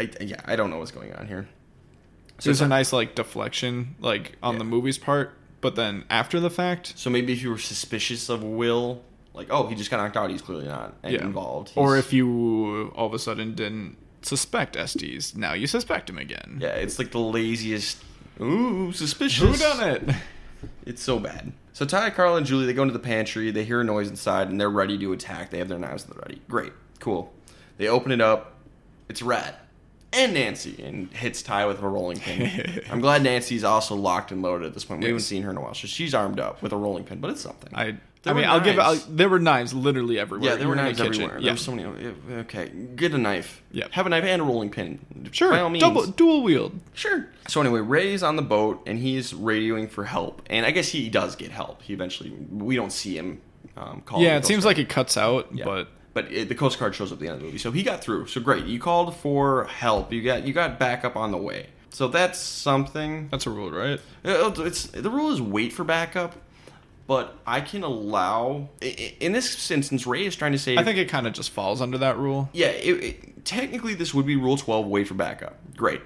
I, 0.00 0.10
yeah, 0.20 0.40
I 0.44 0.56
don't 0.56 0.70
know 0.70 0.78
what's 0.78 0.90
going 0.90 1.12
on 1.14 1.26
here. 1.28 1.48
So 2.38 2.50
it's 2.50 2.60
a 2.60 2.66
nice 2.68 2.92
like 2.92 3.14
deflection, 3.14 3.94
like 4.00 4.36
on 4.42 4.54
Yeah. 4.54 4.58
the 4.58 4.64
movie's 4.64 4.98
part, 4.98 5.34
but 5.60 5.76
then 5.76 6.04
after 6.10 6.40
the 6.40 6.50
fact, 6.50 6.94
So 6.96 7.08
maybe 7.10 7.32
if 7.32 7.42
you 7.42 7.50
were 7.50 7.58
suspicious 7.58 8.28
of 8.28 8.42
Will, 8.42 9.02
like, 9.34 9.48
oh, 9.50 9.66
he 9.66 9.74
just 9.74 9.90
got 9.90 9.98
knocked 9.98 10.16
out, 10.16 10.30
he's 10.30 10.42
clearly 10.42 10.66
not 10.66 10.94
yeah, 11.02 11.22
involved. 11.22 11.72
Or 11.76 11.96
if 11.96 12.12
you 12.12 12.92
all 12.94 13.06
of 13.06 13.14
a 13.14 13.18
sudden 13.18 13.54
didn't 13.54 13.96
suspect 14.22 14.76
Estes, 14.76 15.36
now 15.36 15.52
you 15.52 15.66
suspect 15.66 16.08
him 16.08 16.18
again. 16.18 16.58
yeah, 16.60 16.68
it's 16.68 16.98
like 16.98 17.10
the 17.10 17.18
laziest. 17.18 18.02
Ooh, 18.40 18.92
suspicious. 18.92 19.42
Who 19.42 19.56
done 19.56 19.88
it? 19.88 20.16
It's 20.86 21.02
so 21.02 21.18
bad. 21.18 21.52
So 21.74 21.84
Ty, 21.84 22.08
Carl, 22.10 22.36
and 22.36 22.46
Julie 22.46 22.64
they 22.64 22.72
go 22.72 22.80
into 22.80 22.94
the 22.94 22.98
pantry. 22.98 23.50
They 23.50 23.64
hear 23.64 23.82
a 23.82 23.84
noise 23.84 24.08
inside, 24.08 24.48
and 24.48 24.58
they're 24.58 24.70
ready 24.70 24.96
to 24.96 25.12
attack. 25.12 25.50
They 25.50 25.58
have 25.58 25.68
their 25.68 25.78
knives 25.78 26.04
at 26.04 26.10
the 26.10 26.20
ready. 26.20 26.40
Great, 26.48 26.72
cool. 27.00 27.34
They 27.76 27.86
open 27.86 28.12
it 28.12 28.22
up. 28.22 28.54
It's 29.10 29.20
Rat 29.20 29.60
and 30.14 30.34
Nancy, 30.34 30.82
and 30.82 31.12
hits 31.12 31.42
Ty 31.42 31.66
with 31.66 31.82
a 31.82 31.88
rolling 31.88 32.18
pin. 32.18 32.82
I'm 32.90 33.00
glad 33.00 33.22
Nancy's 33.22 33.64
also 33.64 33.94
locked 33.94 34.30
and 34.30 34.40
loaded 34.40 34.66
at 34.66 34.74
this 34.74 34.84
point. 34.84 35.00
We 35.00 35.06
haven't 35.08 35.22
seen 35.22 35.42
her 35.42 35.50
in 35.50 35.56
a 35.56 35.60
while, 35.60 35.74
so 35.74 35.86
she's 35.86 36.14
armed 36.14 36.40
up 36.40 36.62
with 36.62 36.72
a 36.72 36.76
rolling 36.76 37.04
pin. 37.04 37.20
But 37.20 37.30
it's 37.30 37.42
something. 37.42 37.74
I. 37.74 37.96
There 38.24 38.32
I 38.34 38.36
mean, 38.36 38.46
I'll 38.46 38.60
give. 38.60 38.78
I'll, 38.78 38.96
there 39.08 39.28
were 39.28 39.38
knives 39.38 39.72
literally 39.74 40.18
everywhere. 40.18 40.50
yeah, 40.50 40.56
there 40.56 40.66
were 40.66 40.74
knives 40.74 41.00
everywhere. 41.00 41.38
Yeah. 41.38 41.50
There's 41.50 41.60
so 41.60 41.72
many. 41.74 42.12
Okay, 42.30 42.70
get 42.96 43.12
a 43.12 43.18
knife. 43.18 43.62
Yep. 43.72 43.92
Have 43.92 44.06
a 44.06 44.08
knife 44.08 44.24
and 44.24 44.40
a 44.40 44.44
rolling 44.44 44.70
pin. 44.70 44.98
Sure. 45.30 45.50
By 45.50 45.60
all 45.60 45.68
means. 45.68 45.82
Double 45.82 46.06
dual 46.06 46.42
wield. 46.42 46.72
Sure. 46.94 47.28
So 47.48 47.60
anyway, 47.60 47.80
Ray's 47.80 48.22
on 48.22 48.36
the 48.36 48.42
boat 48.42 48.82
and 48.86 48.98
he's 48.98 49.32
radioing 49.34 49.90
for 49.90 50.04
help, 50.04 50.42
and 50.48 50.64
I 50.64 50.70
guess 50.70 50.88
he 50.88 51.10
does 51.10 51.36
get 51.36 51.50
help. 51.50 51.82
He 51.82 51.92
eventually, 51.92 52.30
we 52.50 52.76
don't 52.76 52.92
see 52.92 53.16
him 53.18 53.40
um, 53.76 54.02
call. 54.06 54.20
Yeah, 54.22 54.36
it 54.38 54.46
seems 54.46 54.64
Guard. 54.64 54.76
like 54.78 54.84
it 54.84 54.88
cuts 54.88 55.16
out, 55.16 55.48
Yeah. 55.52 55.64
but 55.66 55.88
but 56.14 56.32
it, 56.32 56.48
the 56.48 56.54
Coast 56.54 56.78
Guard 56.78 56.94
shows 56.94 57.10
up 57.12 57.16
at 57.16 57.20
the 57.20 57.26
end 57.26 57.34
of 57.34 57.40
the 57.40 57.46
movie, 57.46 57.58
so 57.58 57.72
he 57.72 57.82
got 57.82 58.02
through. 58.02 58.28
So 58.28 58.40
great, 58.40 58.64
you 58.64 58.78
called 58.78 59.14
for 59.16 59.64
help. 59.64 60.12
You 60.12 60.22
got 60.22 60.46
you 60.46 60.54
got 60.54 60.78
backup 60.78 61.16
on 61.16 61.30
the 61.30 61.36
way. 61.38 61.66
So 61.90 62.08
that's 62.08 62.40
something. 62.40 63.28
that's 63.30 63.46
a 63.46 63.50
rule, 63.50 63.70
right? 63.70 64.00
Uh, 64.24 64.50
It's 64.58 64.84
the 64.86 65.10
rule 65.10 65.30
is 65.32 65.40
wait 65.42 65.72
for 65.72 65.84
backup, 65.84 66.34
but 67.06 67.38
I 67.46 67.60
can 67.60 67.82
allow. 67.82 68.68
In 69.20 69.32
this 69.32 69.70
instance, 69.70 70.06
Ray 70.06 70.26
is 70.26 70.36
trying 70.36 70.52
to 70.52 70.58
say. 70.58 70.76
I 70.76 70.84
think 70.84 70.98
it 70.98 71.08
kind 71.08 71.26
of 71.26 71.32
just 71.32 71.50
falls 71.50 71.80
under 71.80 71.98
that 71.98 72.18
rule. 72.18 72.48
Yeah, 72.52 72.68
it, 72.68 73.04
it, 73.04 73.44
technically 73.44 73.94
this 73.94 74.14
would 74.14 74.26
be 74.26 74.36
Rule 74.36 74.56
12, 74.56 74.86
wait 74.86 75.08
for 75.08 75.14
backup. 75.14 75.56
Great. 75.76 76.00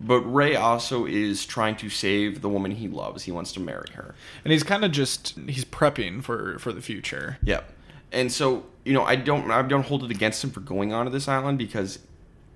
But 0.00 0.20
Ray 0.20 0.56
also 0.56 1.06
is 1.06 1.46
trying 1.46 1.76
to 1.76 1.88
save 1.88 2.42
the 2.42 2.48
woman 2.48 2.72
he 2.72 2.88
loves. 2.88 3.24
He 3.24 3.32
wants 3.32 3.52
to 3.52 3.60
marry 3.60 3.88
her. 3.94 4.14
And 4.44 4.52
he's 4.52 4.64
kind 4.64 4.84
of 4.84 4.92
just 4.92 5.38
he's 5.46 5.64
prepping 5.64 6.22
for 6.22 6.58
for 6.58 6.72
the 6.72 6.82
future. 6.82 7.38
Yep. 7.44 7.70
And 8.12 8.30
so, 8.30 8.66
you 8.84 8.92
know, 8.92 9.04
I 9.04 9.16
don't 9.16 9.50
I 9.50 9.62
don't 9.62 9.86
hold 9.86 10.04
it 10.04 10.10
against 10.10 10.42
him 10.44 10.50
for 10.50 10.60
going 10.60 10.92
onto 10.92 11.10
this 11.10 11.28
island 11.28 11.58
because 11.58 12.00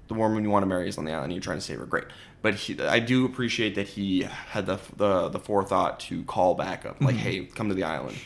the 0.08 0.14
woman 0.14 0.42
you 0.42 0.50
want 0.50 0.62
to 0.62 0.66
marry 0.66 0.88
is 0.88 0.98
on 0.98 1.04
the 1.04 1.12
island 1.12 1.32
you're 1.32 1.40
trying 1.40 1.58
to 1.58 1.64
save 1.64 1.78
her. 1.78 1.86
Great. 1.86 2.04
But 2.40 2.54
he, 2.54 2.80
I 2.80 3.00
do 3.00 3.24
appreciate 3.24 3.74
that 3.74 3.88
he 3.88 4.22
had 4.22 4.66
the, 4.66 4.78
the 4.96 5.28
the 5.28 5.38
forethought 5.40 5.98
to 6.00 6.22
call 6.24 6.54
backup. 6.54 7.00
Like, 7.00 7.16
mm-hmm. 7.16 7.24
hey, 7.24 7.44
come 7.46 7.68
to 7.68 7.74
the 7.74 7.82
island. 7.84 8.16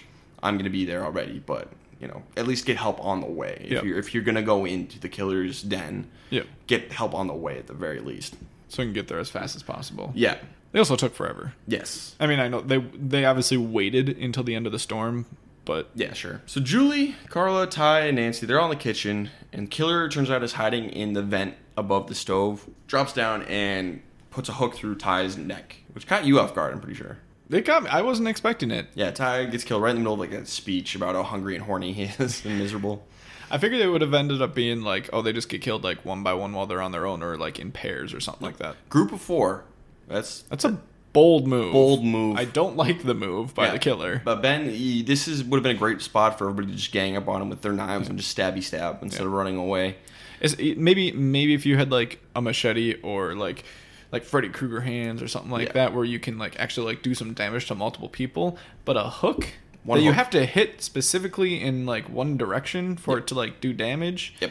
I'm 0.42 0.54
going 0.54 0.64
to 0.64 0.70
be 0.70 0.84
there 0.84 1.04
already, 1.04 1.38
but 1.38 1.68
you 2.00 2.08
know, 2.08 2.22
at 2.36 2.46
least 2.46 2.66
get 2.66 2.76
help 2.76 3.02
on 3.04 3.20
the 3.20 3.26
way. 3.28 3.62
If 3.64 3.70
Yep. 3.70 3.84
you're 3.84 3.98
if 3.98 4.12
you're 4.12 4.22
going 4.24 4.34
to 4.34 4.42
go 4.42 4.64
into 4.64 4.98
the 4.98 5.08
killer's 5.08 5.62
den, 5.62 6.08
Yep. 6.30 6.46
get 6.66 6.92
help 6.92 7.14
on 7.14 7.26
the 7.26 7.34
way 7.34 7.58
at 7.58 7.68
the 7.68 7.74
very 7.74 8.00
least. 8.00 8.34
So 8.68 8.82
we 8.82 8.86
can 8.86 8.92
get 8.92 9.08
there 9.08 9.18
as 9.18 9.30
fast 9.30 9.54
as 9.56 9.62
possible. 9.62 10.12
Yeah. 10.14 10.36
They 10.72 10.78
also 10.78 10.96
took 10.96 11.14
forever. 11.14 11.52
Yes. 11.66 12.16
I 12.18 12.26
mean, 12.26 12.40
I 12.40 12.48
know 12.48 12.60
they 12.60 12.78
they 12.78 13.24
obviously 13.24 13.56
waited 13.56 14.08
until 14.10 14.42
the 14.42 14.54
end 14.54 14.66
of 14.66 14.72
the 14.72 14.78
storm, 14.78 15.26
but 15.64 15.90
Yeah, 15.94 16.12
sure. 16.14 16.40
So 16.46 16.60
Julie, 16.60 17.14
Carla, 17.28 17.66
Ty, 17.66 18.00
and 18.06 18.16
Nancy, 18.16 18.46
they're 18.46 18.58
all 18.58 18.70
in 18.72 18.76
the 18.76 18.82
kitchen, 18.82 19.30
and 19.52 19.70
Killer 19.70 20.08
turns 20.08 20.28
out 20.30 20.42
is 20.42 20.54
hiding 20.54 20.90
in 20.90 21.12
the 21.12 21.22
vent 21.22 21.54
above 21.76 22.06
the 22.08 22.14
stove, 22.14 22.68
drops 22.86 23.12
down 23.12 23.42
and 23.44 24.02
puts 24.30 24.48
a 24.48 24.52
hook 24.52 24.74
through 24.74 24.94
Ty's 24.96 25.36
neck, 25.36 25.76
which 25.92 26.06
caught 26.06 26.24
you 26.24 26.38
off 26.40 26.54
guard, 26.54 26.72
I'm 26.72 26.80
pretty 26.80 26.96
sure. 26.96 27.18
they 27.48 27.60
got 27.60 27.82
me. 27.84 27.90
I 27.90 28.02
wasn't 28.02 28.28
expecting 28.28 28.70
it. 28.70 28.86
Yeah, 28.94 29.10
Ty 29.10 29.46
gets 29.46 29.64
killed 29.64 29.82
right 29.82 29.90
in 29.90 29.96
the 29.96 30.00
middle 30.00 30.14
of 30.14 30.20
like 30.20 30.32
a 30.32 30.46
speech 30.46 30.94
about 30.94 31.14
how 31.14 31.22
hungry 31.22 31.54
and 31.54 31.64
horny 31.64 31.92
he 31.92 32.02
is 32.22 32.44
and 32.44 32.58
miserable. 32.58 33.04
I 33.50 33.58
figured 33.58 33.82
it 33.82 33.88
would 33.88 34.00
have 34.00 34.14
ended 34.14 34.40
up 34.40 34.54
being 34.54 34.80
like, 34.80 35.10
oh, 35.12 35.20
they 35.20 35.34
just 35.34 35.50
get 35.50 35.60
killed 35.60 35.84
like 35.84 36.04
one 36.06 36.22
by 36.22 36.32
one 36.32 36.52
while 36.54 36.66
they're 36.66 36.80
on 36.80 36.92
their 36.92 37.06
own, 37.06 37.22
or 37.22 37.36
like 37.36 37.58
in 37.58 37.70
pairs 37.72 38.14
or 38.14 38.20
something 38.20 38.46
like 38.46 38.56
that. 38.56 38.76
Group 38.88 39.12
of 39.12 39.20
four. 39.20 39.64
That's 40.08 40.42
That's 40.42 40.64
a 40.64 40.78
bold 41.12 41.46
move. 41.46 41.74
bold 41.74 42.02
move. 42.02 42.38
I 42.38 42.46
don't 42.46 42.76
like 42.78 43.02
the 43.02 43.12
move 43.12 43.54
by 43.54 43.66
Yeah. 43.66 43.72
the 43.72 43.78
killer. 43.78 44.22
But 44.24 44.40
Ben, 44.40 44.70
he, 44.70 45.02
this 45.02 45.28
is 45.28 45.44
would 45.44 45.58
have 45.58 45.62
been 45.62 45.76
a 45.76 45.78
great 45.78 46.00
spot 46.00 46.38
for 46.38 46.48
everybody 46.48 46.72
to 46.72 46.78
just 46.78 46.92
gang 46.92 47.14
up 47.18 47.28
on 47.28 47.42
him 47.42 47.50
with 47.50 47.60
their 47.60 47.74
knives 47.74 48.08
and 48.08 48.18
just 48.18 48.34
stabby 48.34 48.62
stab 48.62 49.02
instead 49.02 49.26
of 49.26 49.32
running 49.32 49.58
away. 49.58 49.96
Is 50.43 50.59
maybe 50.59 51.12
maybe 51.12 51.55
if 51.55 51.64
you 51.64 51.76
had 51.78 51.90
like 51.90 52.18
a 52.36 52.43
machete 52.43 53.01
or 53.03 53.34
like 53.34 53.64
like 54.11 54.24
Freddy 54.24 54.51
Krueger 54.51 54.80
hands 54.82 55.22
or 55.22 55.28
something 55.28 55.51
like 55.51 55.68
Yeah. 55.68 55.72
that, 55.74 55.95
where 55.95 56.05
you 56.05 56.18
can 56.18 56.36
like 56.36 56.59
actually 56.61 56.86
like 56.93 57.03
do 57.03 57.14
some 57.14 57.32
damage 57.32 57.66
to 57.68 57.74
multiple 57.74 58.11
people, 58.11 58.59
but 58.84 58.97
a 58.97 59.05
hook 59.05 59.49
One 59.84 59.99
that 59.99 60.05
you 60.05 60.12
have 60.12 60.28
to 60.30 60.45
hit 60.45 60.82
specifically 60.82 61.62
in 61.62 61.86
like 61.86 62.11
one 62.11 62.36
direction 62.36 62.97
for 62.97 63.16
it 63.18 63.26
to 63.28 63.34
like 63.34 63.61
do 63.62 63.72
damage. 63.72 64.34
Yep. 64.40 64.51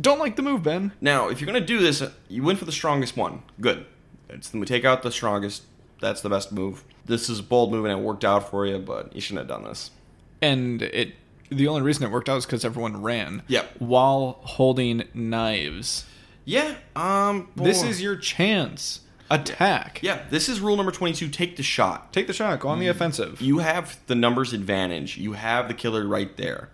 Don't 0.00 0.20
like 0.20 0.36
the 0.36 0.42
move, 0.42 0.62
Ben. 0.62 0.92
Now, 1.00 1.28
if 1.28 1.40
you're 1.40 1.46
gonna 1.46 1.60
do 1.64 1.78
this, 1.80 2.02
you 2.28 2.42
win 2.44 2.56
for 2.56 2.64
the 2.64 2.70
strongest 2.72 3.16
one. 3.16 3.42
Good. 3.60 3.86
It's 4.28 4.52
we 4.52 4.64
take 4.66 4.84
out 4.84 5.02
the 5.02 5.10
strongest. 5.10 5.64
That's 6.00 6.20
the 6.20 6.28
best 6.30 6.52
move. 6.52 6.84
This 7.06 7.28
is 7.28 7.40
a 7.40 7.42
bold 7.42 7.72
move 7.72 7.84
and 7.86 7.98
it 7.98 8.02
worked 8.04 8.24
out 8.24 8.48
for 8.50 8.66
you, 8.66 8.78
but 8.78 9.14
you 9.14 9.20
shouldn't 9.20 9.48
have 9.48 9.48
done 9.48 9.68
this. 9.68 9.90
And 10.40 10.80
it 10.82 11.14
the 11.50 11.68
only 11.68 11.82
reason 11.82 12.04
it 12.04 12.10
worked 12.10 12.28
out 12.28 12.38
is 12.38 12.46
because 12.46 12.64
everyone 12.64 13.02
ran. 13.02 13.42
Yep. 13.48 13.76
While 13.78 14.38
holding 14.42 15.04
knives. 15.14 16.06
Yeah. 16.44 16.74
Um. 16.96 17.48
This 17.56 17.82
boy. 17.82 17.88
is 17.88 18.02
your 18.02 18.16
chance. 18.16 19.00
Attack. 19.30 20.00
Yeah. 20.02 20.24
This 20.30 20.48
is 20.48 20.60
rule 20.60 20.76
number 20.76 20.92
twenty-two. 20.92 21.28
Take 21.28 21.56
the 21.56 21.62
shot. 21.62 22.12
Take 22.12 22.26
the 22.26 22.32
shot. 22.32 22.58
Go 22.60 22.68
on 22.68 22.80
the 22.80 22.88
offensive. 22.88 23.40
You 23.40 23.58
have 23.58 23.98
the 24.06 24.14
numbers 24.14 24.52
advantage. 24.52 25.16
You 25.16 25.34
have 25.34 25.68
the 25.68 25.74
killer 25.74 26.06
right 26.06 26.36
there. 26.36 26.70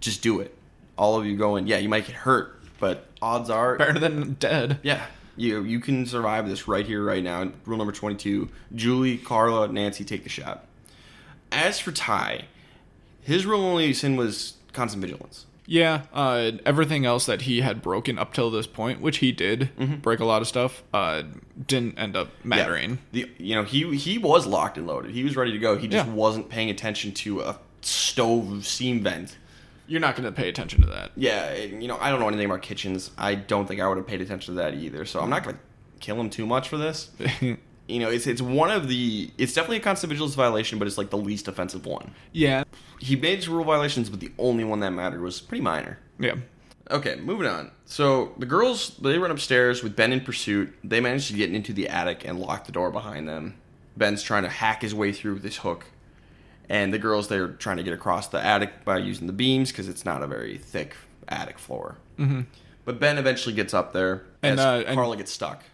Just 0.00 0.22
do 0.22 0.40
it. 0.40 0.56
All 0.96 1.18
of 1.18 1.26
you 1.26 1.36
going. 1.36 1.66
Yeah, 1.66 1.78
you 1.78 1.88
might 1.88 2.06
get 2.06 2.16
hurt, 2.16 2.60
but 2.80 3.06
odds 3.20 3.50
are. 3.50 3.76
Better 3.76 3.98
than 3.98 4.34
dead. 4.34 4.78
Yeah. 4.82 5.04
You 5.36 5.62
you 5.62 5.80
can 5.80 6.06
survive 6.06 6.48
this 6.48 6.66
right 6.66 6.86
here, 6.86 7.04
right 7.04 7.22
now. 7.22 7.52
Rule 7.64 7.78
number 7.78 7.92
twenty 7.92 8.16
two: 8.16 8.48
Julie, 8.74 9.18
Carla, 9.18 9.68
Nancy, 9.68 10.04
take 10.04 10.24
the 10.24 10.28
shot. 10.28 10.66
As 11.52 11.78
for 11.78 11.92
Ty, 11.92 12.46
his 13.28 13.46
rule 13.46 13.60
only 13.64 13.92
sin 13.94 14.16
was 14.16 14.54
constant 14.72 15.02
vigilance. 15.02 15.46
Yeah, 15.70 16.04
uh, 16.14 16.52
everything 16.64 17.04
else 17.04 17.26
that 17.26 17.42
he 17.42 17.60
had 17.60 17.82
broken 17.82 18.18
up 18.18 18.32
till 18.32 18.50
this 18.50 18.66
point, 18.66 19.02
which 19.02 19.18
he 19.18 19.32
did 19.32 19.68
break 20.00 20.18
a 20.18 20.24
lot 20.24 20.40
of 20.40 20.48
stuff, 20.48 20.82
uh, 20.94 21.24
didn't 21.66 21.98
end 21.98 22.16
up 22.16 22.30
mattering. 22.42 22.98
Yeah. 23.12 23.26
The 23.36 23.44
you 23.44 23.54
know 23.54 23.64
he 23.64 23.94
he 23.96 24.16
was 24.16 24.46
locked 24.46 24.78
and 24.78 24.86
loaded. 24.86 25.10
He 25.10 25.24
was 25.24 25.36
ready 25.36 25.52
to 25.52 25.58
go. 25.58 25.76
He 25.76 25.86
just 25.86 26.06
Yeah. 26.06 26.12
wasn't 26.14 26.48
paying 26.48 26.70
attention 26.70 27.12
to 27.12 27.40
a 27.42 27.58
stove 27.82 28.64
seam 28.66 29.02
vent. 29.02 29.36
You're 29.86 30.00
not 30.00 30.16
going 30.16 30.24
to 30.26 30.32
pay 30.32 30.48
attention 30.50 30.82
to 30.82 30.88
that. 30.88 31.12
Yeah, 31.16 31.54
you 31.54 31.86
know 31.88 31.98
I 32.00 32.10
don't 32.10 32.20
know 32.20 32.28
anything 32.28 32.46
about 32.46 32.62
kitchens. 32.62 33.10
I 33.18 33.34
don't 33.34 33.66
think 33.66 33.80
I 33.82 33.88
would 33.88 33.98
have 33.98 34.06
paid 34.06 34.22
attention 34.22 34.54
to 34.54 34.60
that 34.62 34.72
either. 34.74 35.04
So 35.04 35.20
I'm 35.20 35.28
not 35.30 35.44
gonna 35.44 35.58
kill 36.00 36.18
him 36.18 36.30
too 36.30 36.46
much 36.46 36.68
for 36.70 36.78
this. 36.78 37.10
you 37.88 37.98
know, 38.00 38.10
it's 38.10 38.26
it's 38.26 38.42
one 38.42 38.70
of 38.70 38.88
the 38.88 39.30
it's 39.38 39.54
definitely 39.54 39.78
a 39.78 39.80
constant 39.80 40.10
vigilance 40.10 40.34
violation, 40.34 40.78
but 40.78 40.86
it's 40.86 40.98
like 40.98 41.10
the 41.10 41.16
least 41.18 41.48
offensive 41.48 41.86
one. 41.86 42.12
yeah, 42.32 42.64
He 43.00 43.16
made 43.16 43.36
his 43.36 43.48
rule 43.48 43.64
violations, 43.64 44.10
but 44.10 44.20
the 44.20 44.30
only 44.38 44.64
one 44.64 44.80
that 44.80 44.90
mattered 44.90 45.20
was 45.22 45.40
pretty 45.40 45.62
minor. 45.62 45.98
yeah. 46.18 46.34
Okay, 46.90 47.16
moving 47.16 47.46
on. 47.46 47.70
So 47.84 48.32
the 48.38 48.46
girls 48.46 48.96
they 48.96 49.18
run 49.18 49.30
upstairs 49.30 49.82
with 49.82 49.94
Ben 49.94 50.10
in 50.10 50.20
pursuit. 50.22 50.72
They 50.82 51.00
manage 51.00 51.28
to 51.28 51.34
get 51.34 51.52
into 51.52 51.74
the 51.74 51.86
attic 51.86 52.24
and 52.26 52.40
lock 52.40 52.64
the 52.64 52.72
door 52.72 52.90
behind 52.90 53.28
them. 53.28 53.56
Ben's 53.94 54.22
trying 54.22 54.44
to 54.44 54.48
hack 54.48 54.80
his 54.80 54.94
way 54.94 55.12
through 55.12 55.34
with 55.34 55.42
this 55.42 55.58
hook, 55.58 55.84
and 56.68 56.90
the 56.92 56.98
girls 56.98 57.28
they're 57.28 57.48
trying 57.48 57.76
to 57.76 57.82
get 57.82 57.92
across 57.92 58.28
the 58.28 58.42
attic 58.42 58.86
by 58.86 58.96
using 58.96 59.26
the 59.26 59.34
beams 59.34 59.70
because 59.70 59.86
it's 59.86 60.06
not 60.06 60.22
a 60.22 60.26
very 60.26 60.56
thick 60.56 60.94
attic 61.28 61.58
floor. 61.58 61.96
Mm-hmm. 62.18 62.42
But 62.86 62.98
Ben 63.00 63.18
eventually 63.18 63.54
gets 63.54 63.74
up 63.74 63.92
there, 63.92 64.24
And, 64.42 64.58
uh, 64.58 64.84
and- 64.86 64.96
Carla 64.96 65.18
gets 65.18 65.30
stuck. 65.32 65.64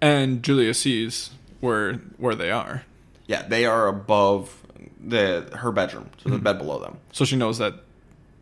And 0.00 0.42
Julia 0.42 0.72
sees 0.72 1.30
where 1.62 1.94
where 2.18 2.34
they 2.34 2.50
are, 2.50 2.84
Yeah, 3.26 3.42
they 3.48 3.64
are 3.64 3.88
above 3.88 4.62
the 5.00 5.48
her 5.56 5.72
bedroom, 5.72 6.10
so 6.18 6.24
Mm-hmm. 6.28 6.36
the 6.36 6.42
bed 6.42 6.58
below 6.58 6.78
them. 6.78 6.98
so 7.12 7.24
she 7.24 7.36
knows 7.36 7.56
that 7.58 7.74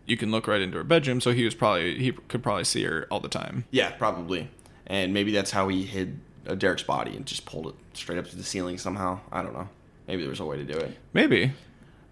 you 0.06 0.16
can 0.16 0.30
look 0.32 0.48
right 0.48 0.60
into 0.60 0.76
her 0.78 0.84
bedroom. 0.84 1.20
So 1.20 1.30
he 1.32 1.44
was 1.44 1.54
probably 1.54 1.96
he 1.98 2.10
could 2.12 2.42
probably 2.42 2.64
see 2.64 2.82
her 2.84 3.06
all 3.10 3.20
the 3.20 3.28
time. 3.28 3.64
Yeah, 3.70 3.90
probably. 3.92 4.48
And 4.86 5.14
maybe 5.14 5.30
that's 5.32 5.52
how 5.52 5.68
he 5.68 5.84
hid 5.84 6.18
uh, 6.48 6.56
Derek's 6.56 6.82
body 6.82 7.14
and 7.14 7.24
just 7.24 7.46
pulled 7.46 7.68
it 7.68 7.74
straight 7.92 8.18
up 8.18 8.26
to 8.30 8.36
the 8.36 8.42
ceiling 8.42 8.76
somehow. 8.78 9.20
I 9.30 9.42
don't 9.42 9.52
know. 9.52 9.68
Maybe 10.08 10.22
there 10.22 10.30
was 10.30 10.40
a 10.40 10.44
way 10.44 10.56
to 10.56 10.64
do 10.64 10.76
it. 10.76 10.96
Maybe 11.12 11.52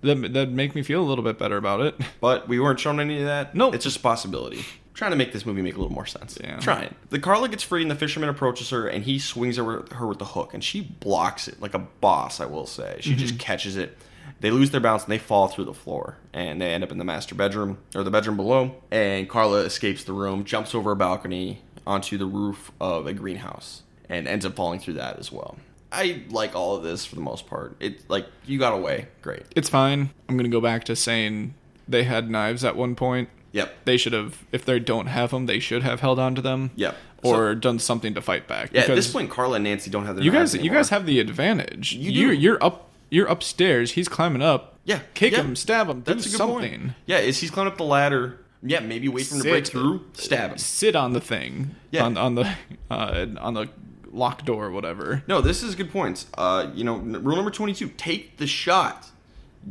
that 0.03 0.15
that'd 0.33 0.53
make 0.55 0.77
me 0.77 0.83
feel 0.85 1.03
a 1.03 1.09
little 1.09 1.25
bit 1.25 1.39
better 1.39 1.57
about 1.57 1.81
it. 1.81 1.97
But 2.21 2.47
we 2.47 2.61
weren't 2.61 2.79
shown 2.79 3.01
any 3.01 3.19
of 3.19 3.25
that. 3.25 3.55
Nope. 3.57 3.75
It's 3.75 3.85
just 3.85 3.97
a 3.97 4.01
possibility. 4.01 4.65
Trying 4.99 5.13
to 5.13 5.17
make 5.17 5.33
this 5.33 5.47
movie 5.47 5.63
make 5.63 5.77
a 5.77 5.79
little 5.79 5.95
more 5.95 6.07
sense. 6.07 6.37
Yeah. 6.43 6.59
Trying. 6.59 6.93
The 7.11 7.21
Carla 7.21 7.49
gets 7.49 7.63
free 7.63 7.83
and 7.83 7.91
the 7.91 7.95
fisherman 7.95 8.29
approaches 8.29 8.71
her 8.71 8.89
and 8.89 9.05
he 9.05 9.21
swings 9.21 9.57
her, 9.57 9.85
her 9.95 10.07
with 10.09 10.19
the 10.19 10.25
hook 10.25 10.53
and 10.55 10.63
she 10.63 10.81
blocks 10.81 11.47
it 11.47 11.63
like 11.63 11.73
a 11.73 11.79
boss, 11.79 12.41
I 12.41 12.47
will 12.47 12.67
say. 12.67 12.99
She 13.01 13.15
just 13.15 13.35
mm-hmm. 13.35 13.41
catches 13.41 13.77
it. 13.77 13.97
They 14.41 14.51
lose 14.51 14.73
their 14.73 14.81
balance 14.81 15.05
and 15.05 15.13
they 15.13 15.19
fall 15.19 15.47
through 15.47 15.67
the 15.67 15.75
floor 15.75 16.17
and 16.33 16.61
they 16.61 16.75
end 16.75 16.83
up 16.83 16.91
in 16.91 16.99
the 16.99 17.05
master 17.05 17.37
bedroom 17.37 17.79
or 17.95 18.03
the 18.03 18.11
bedroom 18.11 18.37
below. 18.37 18.75
And 18.91 19.29
Carla 19.29 19.61
escapes 19.61 20.03
the 20.03 20.13
room, 20.13 20.45
jumps 20.45 20.75
over 20.75 20.91
a 20.91 20.97
balcony 20.97 21.63
onto 21.87 22.19
the 22.19 22.27
roof 22.27 22.73
of 22.81 23.07
a 23.07 23.13
greenhouse 23.13 23.85
and 24.09 24.27
ends 24.27 24.45
up 24.45 24.57
falling 24.57 24.81
through 24.81 24.95
that 24.95 25.19
as 25.21 25.31
well. 25.31 25.57
I 25.93 26.23
like 26.29 26.57
all 26.57 26.75
of 26.75 26.83
this 26.83 27.07
for 27.07 27.15
the 27.15 27.21
most 27.21 27.47
part. 27.47 27.77
It 27.79 28.11
like 28.11 28.27
you 28.45 28.59
got 28.59 28.75
away, 28.75 29.07
great. 29.23 29.45
It's 29.55 29.69
fine. 29.69 30.11
I'm 30.29 30.37
gonna 30.37 30.49
go 30.49 30.61
back 30.61 30.85
to 30.85 30.97
saying 30.97 31.55
they 31.87 32.03
had 32.03 32.31
knives 32.31 32.65
at 32.65 32.77
one 32.77 32.95
point. 32.95 33.31
Yep. 33.53 33.73
They 33.85 33.97
should 33.97 34.13
have, 34.13 34.45
if 34.53 34.65
they 34.65 34.79
don't 34.79 35.07
have 35.07 35.31
them, 35.31 35.47
they 35.47 35.59
should 35.59 35.83
have 35.83 36.01
held 36.01 36.19
on 36.19 36.35
to 36.35 36.43
them. 36.43 36.71
Yep. 36.77 36.97
Or 37.23 37.55
done 37.55 37.79
something 37.81 38.15
to 38.15 38.21
fight 38.23 38.47
back. 38.47 38.71
Yeah, 38.73 38.83
at 38.83 38.87
this 38.89 39.11
point, 39.13 39.29
Carla 39.31 39.57
and 39.57 39.65
Nancy 39.65 39.91
don't 39.91 40.07
have 40.07 40.17
the. 40.17 40.23
you 40.23 40.31
guys, 40.31 40.55
you 40.55 40.71
guys 40.71 40.91
have 40.91 41.05
the 41.05 41.19
advantage. 41.19 41.93
You 41.93 42.11
You 42.13 42.29
do. 42.29 42.35
you're 42.35 42.65
up, 42.65 42.91
you're 43.11 43.27
upstairs. 43.27 43.93
He's 43.93 44.09
climbing 44.09 44.43
up. 44.43 44.79
Yeah, 44.85 45.01
kick 45.15 45.33
yeah. 45.33 45.41
him, 45.43 45.57
stab 45.57 45.89
him, 45.89 46.01
do 46.03 46.15
That's 46.15 46.27
a 46.27 46.31
good 46.31 46.37
something. 46.39 46.81
point. 46.81 46.93
Yeah, 47.07 47.19
is 47.19 47.41
he's 47.41 47.51
climbing 47.51 47.73
up 47.73 47.77
the 47.79 47.85
ladder? 47.85 48.39
Yeah, 48.63 48.81
maybe 48.81 49.09
wait 49.09 49.27
for 49.27 49.35
him 49.35 49.43
to 49.43 49.51
break 49.51 49.67
through, 49.67 50.05
stab 50.15 50.53
him. 50.53 50.59
Sit 50.59 50.95
on 50.95 51.13
the 51.13 51.21
thing. 51.21 51.75
Yeah. 51.91 52.05
On 52.05 52.17
on 52.17 52.35
the 52.37 52.55
uh, 52.91 53.27
on 53.41 53.55
the 53.55 53.69
locked 54.13 54.45
door 54.45 54.67
or 54.67 54.71
whatever. 54.71 55.25
No, 55.27 55.41
this 55.41 55.63
is 55.65 55.75
good 55.75 55.91
points. 55.91 56.27
Uh, 56.39 56.71
you 56.73 56.85
know, 56.85 56.97
rule 56.99 57.35
number 57.37 57.51
twenty-two: 57.51 57.89
take 57.97 58.37
the 58.37 58.47
shot. 58.47 59.07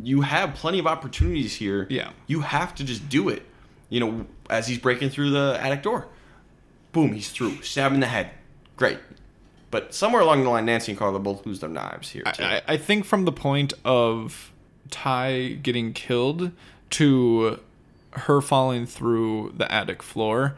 You 0.03 0.21
have 0.21 0.53
plenty 0.53 0.79
of 0.79 0.85
opportunities 0.85 1.55
here. 1.55 1.87
Yeah. 1.89 2.09
you 2.27 2.41
have 2.41 2.75
to 2.75 2.83
just 2.83 3.07
do 3.09 3.29
it. 3.29 3.43
You 3.89 3.99
know, 3.99 4.25
as 4.49 4.67
he's 4.67 4.77
breaking 4.79 5.09
through 5.09 5.29
the 5.31 5.57
attic 5.61 5.83
door, 5.83 6.07
boom, 6.91 7.13
he's 7.13 7.29
through. 7.29 7.61
Stab 7.63 7.91
him 7.91 7.95
in 7.95 7.99
the 8.01 8.07
head. 8.07 8.31
Great. 8.75 8.99
But 9.71 9.93
somewhere 9.93 10.21
along 10.21 10.43
the 10.43 10.49
line, 10.49 10.65
Nancy 10.65 10.91
and 10.93 10.99
Carla 10.99 11.19
both 11.19 11.45
lose 11.45 11.59
their 11.59 11.69
knives 11.69 12.09
here 12.09 12.23
too. 12.33 12.43
I, 12.43 12.61
I 12.67 12.77
think 12.77 13.05
from 13.05 13.25
the 13.25 13.31
point 13.31 13.73
of 13.83 14.51
Ty 14.89 15.59
getting 15.61 15.93
killed 15.93 16.51
to 16.91 17.59
her 18.11 18.41
falling 18.41 18.85
through 18.85 19.53
the 19.57 19.69
attic 19.71 20.01
floor 20.01 20.55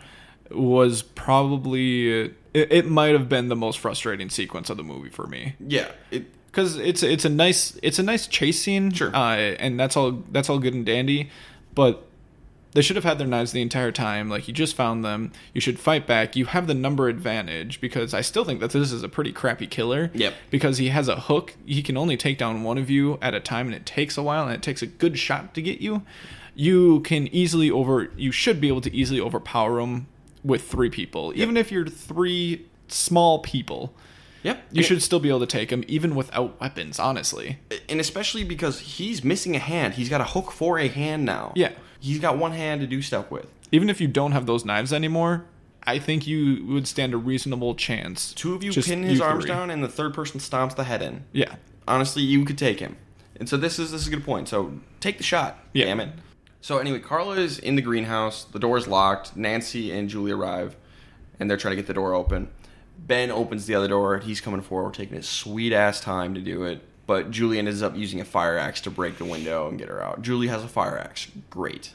was 0.52 1.02
probably 1.02 2.10
it, 2.22 2.36
it 2.54 2.86
might 2.88 3.12
have 3.14 3.28
been 3.30 3.50
the 3.50 3.56
most 3.56 3.80
frustrating 3.80 4.30
sequence 4.30 4.70
of 4.70 4.78
the 4.78 4.84
movie 4.84 5.10
for 5.10 5.28
me 5.28 5.56
yeah, 5.60 5.88
it, 6.12 6.26
because 6.48 6.78
it's 6.78 7.04
it's 7.04 7.26
a 7.26 7.30
nice 7.30 7.78
it's 7.84 8.00
a 8.00 8.04
nice 8.04 8.28
chase 8.28 8.62
scene 8.62 8.92
Sure. 8.92 9.14
uh, 9.16 9.36
and 9.36 9.80
that's 9.80 9.96
all 9.98 10.24
that's 10.32 10.50
all 10.50 10.58
good 10.60 10.74
and 10.74 10.86
dandy 10.86 11.30
but 11.76 12.08
they 12.74 12.82
should 12.82 12.96
have 12.96 13.04
had 13.06 13.18
their 13.18 13.28
knives 13.28 13.52
the 13.52 13.62
entire 13.62 13.92
time 13.92 14.30
like 14.30 14.48
you 14.48 14.54
just 14.54 14.76
found 14.76 15.04
them 15.04 15.32
you 15.54 15.62
should 15.62 15.80
fight 15.80 16.06
back 16.06 16.36
you 16.36 16.46
have 16.46 16.68
the 16.68 16.74
number 16.74 17.08
advantage 17.10 17.82
because 17.82 18.14
i 18.14 18.22
still 18.22 18.46
think 18.46 18.60
that 18.60 18.72
this 18.72 18.92
is 18.92 19.04
a 19.04 19.10
pretty 19.10 19.32
crappy 19.32 19.68
killer 19.68 20.12
Yep. 20.14 20.34
because 20.52 20.78
he 20.78 20.90
has 20.90 21.08
a 21.08 21.16
hook 21.22 21.56
he 21.66 21.82
can 21.82 21.98
only 21.98 22.16
take 22.18 22.38
down 22.38 22.64
one 22.64 22.78
of 22.78 22.90
you 22.90 23.18
at 23.22 23.34
a 23.34 23.40
time 23.40 23.68
and 23.68 23.76
it 23.76 23.86
takes 23.86 24.18
a 24.18 24.24
while 24.24 24.46
and 24.46 24.54
it 24.54 24.62
takes 24.62 24.82
a 24.82 24.88
good 24.88 25.18
shot 25.18 25.54
to 25.56 25.62
get 25.62 25.80
you 25.82 26.04
you 26.56 27.00
can 27.02 27.28
easily 27.30 27.72
over 27.72 28.12
you 28.16 28.32
should 28.32 28.60
be 28.62 28.68
able 28.68 28.82
to 28.82 28.94
easily 28.96 29.20
overpower 29.20 29.80
him 29.80 30.08
with 30.44 30.64
three 30.64 30.90
people 30.90 31.34
even 31.36 31.58
if 31.58 31.72
you're 31.72 31.86
three 31.88 32.66
small 32.88 33.40
people 33.40 33.94
yep. 34.44 34.64
you 34.72 34.84
should 34.84 35.02
still 35.02 35.20
be 35.20 35.30
able 35.30 35.40
to 35.40 35.46
take 35.48 35.72
him 35.72 35.84
even 35.88 36.16
without 36.16 36.60
weapons, 36.60 37.00
honestly. 37.00 37.60
and 37.88 38.00
especially 38.00 38.44
because 38.44 38.80
he's 38.80 39.24
missing 39.24 39.56
a 39.56 39.60
hand. 39.60 39.96
He's 39.96 40.10
got 40.10 40.22
a 40.22 40.26
hook 40.26 40.52
for 40.52 40.80
a 40.80 40.88
hand 40.88 41.26
now. 41.26 41.52
Yeah. 41.56 41.72
He's 42.00 42.20
got 42.20 42.38
one 42.38 42.52
hand 42.52 42.82
to 42.82 42.88
do 42.88 43.02
stuff 43.02 43.30
with. 43.32 43.47
Even 43.72 43.89
if 43.89 44.02
you 44.02 44.08
don't 44.08 44.32
have 44.32 44.45
those 44.45 44.66
knives 44.66 44.91
anymore, 44.91 45.45
I 45.84 46.00
think 46.00 46.28
you 46.28 46.66
would 46.68 46.88
stand 46.88 47.14
a 47.14 47.18
reasonable 47.18 47.76
chance. 47.76 48.34
Two 48.34 48.54
of 48.56 48.64
you 48.64 48.72
Just 48.72 48.88
pin 48.88 49.04
his 49.04 49.22
arms 49.22 49.43
three. 49.45 49.50
down, 49.54 49.70
and 49.70 49.84
the 49.84 49.88
third 49.88 50.14
person 50.14 50.39
stomps 50.39 50.76
the 50.76 50.84
head 50.84 51.02
in. 51.02 51.24
Yeah. 51.32 51.56
Honestly, 51.88 52.22
you 52.22 52.45
could 52.45 52.58
take 52.58 52.80
him. 52.80 52.97
And 53.39 53.47
so 53.47 53.58
this 53.58 53.80
is 53.80 53.91
this 53.91 54.02
is 54.02 54.08
a 54.08 54.12
good 54.12 54.26
point. 54.26 54.50
So 54.50 54.74
take 55.00 55.18
the 55.18 55.24
shot. 55.24 55.58
Yeah. 55.74 55.86
Damn 55.86 56.02
it. 56.02 56.10
So 56.62 56.78
anyway, 56.78 57.00
Carla 57.00 57.38
is 57.38 57.58
in 57.58 57.76
the 57.76 57.82
greenhouse. 57.82 58.43
The 58.43 58.60
door 58.60 58.78
is 58.78 58.88
locked. 58.88 59.38
Nancy 59.38 59.91
and 59.91 60.10
Julie 60.10 60.32
arrive, 60.32 60.76
and 61.39 61.50
they're 61.50 61.58
trying 61.58 61.72
to 61.72 61.76
get 61.78 61.88
the 61.88 61.93
door 61.93 62.14
open. 62.14 62.50
Ben 62.97 63.32
opens 63.32 63.66
the 63.66 63.76
other 63.76 63.88
door. 63.88 64.18
He's 64.20 64.41
coming 64.41 64.62
forward, 64.62 64.93
taking 64.93 65.16
his 65.16 65.28
sweet 65.30 65.72
ass 65.72 66.02
time 66.02 66.36
to 66.36 66.41
do 66.41 66.64
it. 66.64 66.82
But 67.10 67.32
Julie 67.32 67.57
ends 67.57 67.82
up 67.82 67.97
using 67.97 68.22
a 68.22 68.24
fire 68.24 68.55
axe 68.55 68.82
to 68.82 68.91
break 68.91 69.18
the 69.18 69.26
window 69.26 69.68
and 69.68 69.80
get 69.80 69.88
her 69.88 69.99
out. 69.99 70.22
Julie 70.22 70.45
has 70.49 70.64
a 70.64 70.68
fire 70.68 70.95
axe. 70.95 71.26
Great. 71.49 71.93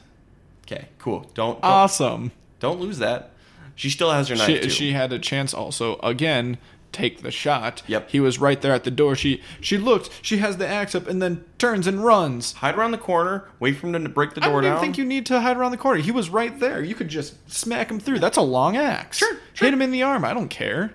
Okay, 0.65 0.89
cool. 0.99 1.21
Don't 1.33 1.61
don't, 1.61 1.63
Awesome. 1.63 2.33
don't 2.59 2.81
lose 2.81 2.97
that. 2.97 3.31
She 3.75 3.89
still 3.89 4.11
has 4.11 4.27
her 4.27 4.35
knife 4.35 4.45
She, 4.47 4.59
too. 4.59 4.69
she 4.69 4.91
had 4.91 5.13
a 5.13 5.19
chance 5.19 5.53
also 5.53 5.95
again 5.99 6.57
take 6.91 7.21
the 7.21 7.31
shot. 7.31 7.81
Yep. 7.87 8.09
He 8.09 8.19
was 8.19 8.39
right 8.39 8.61
there 8.61 8.73
at 8.73 8.83
the 8.83 8.91
door. 8.91 9.15
She 9.15 9.41
she 9.61 9.77
looked. 9.77 10.09
She 10.21 10.39
has 10.39 10.57
the 10.57 10.67
axe 10.67 10.93
up 10.95 11.07
and 11.07 11.21
then 11.21 11.45
turns 11.59 11.87
and 11.87 12.03
runs. 12.03 12.51
hide 12.51 12.75
around 12.75 12.91
the 12.91 12.97
corner. 12.97 13.45
Wait 13.61 13.77
for 13.77 13.87
him 13.87 13.93
to 14.03 14.09
break 14.09 14.33
the 14.33 14.41
door 14.41 14.59
down. 14.59 14.65
I 14.65 14.67
don't 14.67 14.75
down. 14.75 14.81
think 14.81 14.97
you 14.97 15.05
need 15.05 15.25
to 15.27 15.39
hide 15.39 15.55
around 15.55 15.71
the 15.71 15.77
corner. 15.77 16.01
He 16.01 16.11
was 16.11 16.29
right 16.29 16.59
there. 16.59 16.83
You 16.83 16.93
could 16.93 17.07
just 17.07 17.35
smack 17.49 17.89
him 17.89 18.01
through. 18.01 18.19
That's 18.19 18.35
a 18.35 18.41
long 18.41 18.75
axe. 18.75 19.19
Sure, 19.19 19.37
sure. 19.53 19.65
Hit 19.65 19.73
him 19.73 19.81
in 19.81 19.91
the 19.91 20.03
arm. 20.03 20.25
I 20.25 20.33
don't 20.33 20.49
care. 20.49 20.93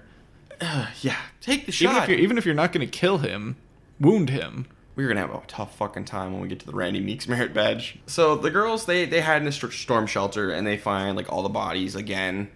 yeah, 1.00 1.16
take 1.40 1.64
the 1.64 1.72
shot. 1.72 1.90
Even 1.90 2.02
if 2.02 2.08
you're 2.10 2.18
even 2.18 2.36
if 2.38 2.44
you're 2.44 2.54
not 2.54 2.72
going 2.72 2.86
to 2.86 2.98
kill 2.98 3.16
him, 3.16 3.56
wound 4.00 4.30
him. 4.30 4.66
we're 4.96 5.08
gonna 5.08 5.20
have 5.20 5.30
a 5.34 5.42
tough 5.46 5.76
fucking 5.76 6.04
time 6.04 6.32
when 6.32 6.42
we 6.42 6.48
get 6.48 6.60
to 6.60 6.66
the 6.66 6.72
Randy 6.72 7.00
Meeks 7.00 7.26
merit 7.28 7.54
badge. 7.54 7.98
So 8.06 8.34
the 8.36 8.50
girls 8.50 8.86
they 8.86 9.04
they 9.06 9.20
hide 9.20 9.42
in 9.42 9.48
a 9.48 9.52
storm 9.52 10.06
shelter 10.06 10.50
and 10.50 10.66
they 10.66 10.76
find 10.76 11.16
like 11.16 11.30
all 11.32 11.42
the 11.42 11.48
bodies 11.48 11.94
again. 11.94 12.50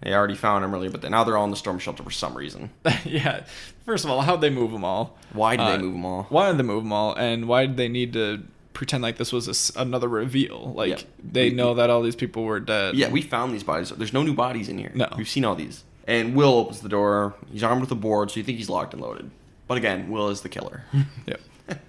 They 0.00 0.12
already 0.12 0.34
found 0.34 0.64
them 0.64 0.74
earlier, 0.74 0.90
but 0.90 1.08
now 1.08 1.22
they're 1.22 1.36
all 1.36 1.44
in 1.44 1.52
the 1.52 1.56
storm 1.56 1.78
shelter 1.78 2.02
for 2.02 2.10
some 2.10 2.34
reason. 2.36 2.70
yeah. 3.04 3.44
First 3.86 4.04
of 4.04 4.10
all, 4.10 4.20
how'd 4.22 4.40
they 4.40 4.50
move 4.50 4.72
them 4.72 4.84
all? 4.84 5.16
Why 5.32 5.54
did 5.54 5.62
Uh, 5.62 5.76
they 5.76 5.82
move 5.82 5.92
them 5.92 6.04
all? 6.04 6.24
Why 6.28 6.48
did 6.48 6.58
they 6.58 6.64
move 6.64 6.82
them 6.82 6.92
all? 6.92 7.14
And 7.14 7.46
why 7.46 7.66
did 7.66 7.76
they 7.76 7.88
need 7.88 8.12
to 8.14 8.42
pretend 8.74 9.04
like 9.04 9.16
this 9.18 9.32
was 9.32 9.46
a 9.76 9.80
another 9.80 10.08
reveal? 10.08 10.72
Like 10.74 10.88
Yeah. 10.90 11.02
they 11.22 11.50
We- 11.50 11.54
know 11.54 11.74
that 11.74 11.88
all 11.88 12.02
these 12.02 12.16
people 12.16 12.42
were 12.42 12.58
dead. 12.58 12.96
Yeah, 12.96 13.10
we 13.10 13.22
found 13.22 13.54
these 13.54 13.62
bodies. 13.62 13.90
There's 13.90 14.12
no 14.12 14.24
new 14.24 14.34
bodies 14.34 14.68
in 14.68 14.76
here. 14.78 14.90
No. 14.94 15.08
we've 15.16 15.28
seen 15.28 15.44
all 15.44 15.54
these. 15.54 15.84
And 16.08 16.34
Will 16.34 16.52
opens 16.54 16.80
the 16.80 16.88
door. 16.88 17.34
He's 17.52 17.62
armed 17.62 17.80
with 17.80 17.92
a 17.92 17.94
board, 17.94 18.32
so 18.32 18.38
you 18.38 18.42
think 18.42 18.58
he's 18.58 18.68
locked 18.68 18.92
and 18.94 19.00
loaded. 19.00 19.30
But 19.72 19.78
again, 19.78 20.10
Will 20.10 20.28
is 20.28 20.42
the 20.42 20.50
killer. 20.50 20.84
Yep. 21.26 21.40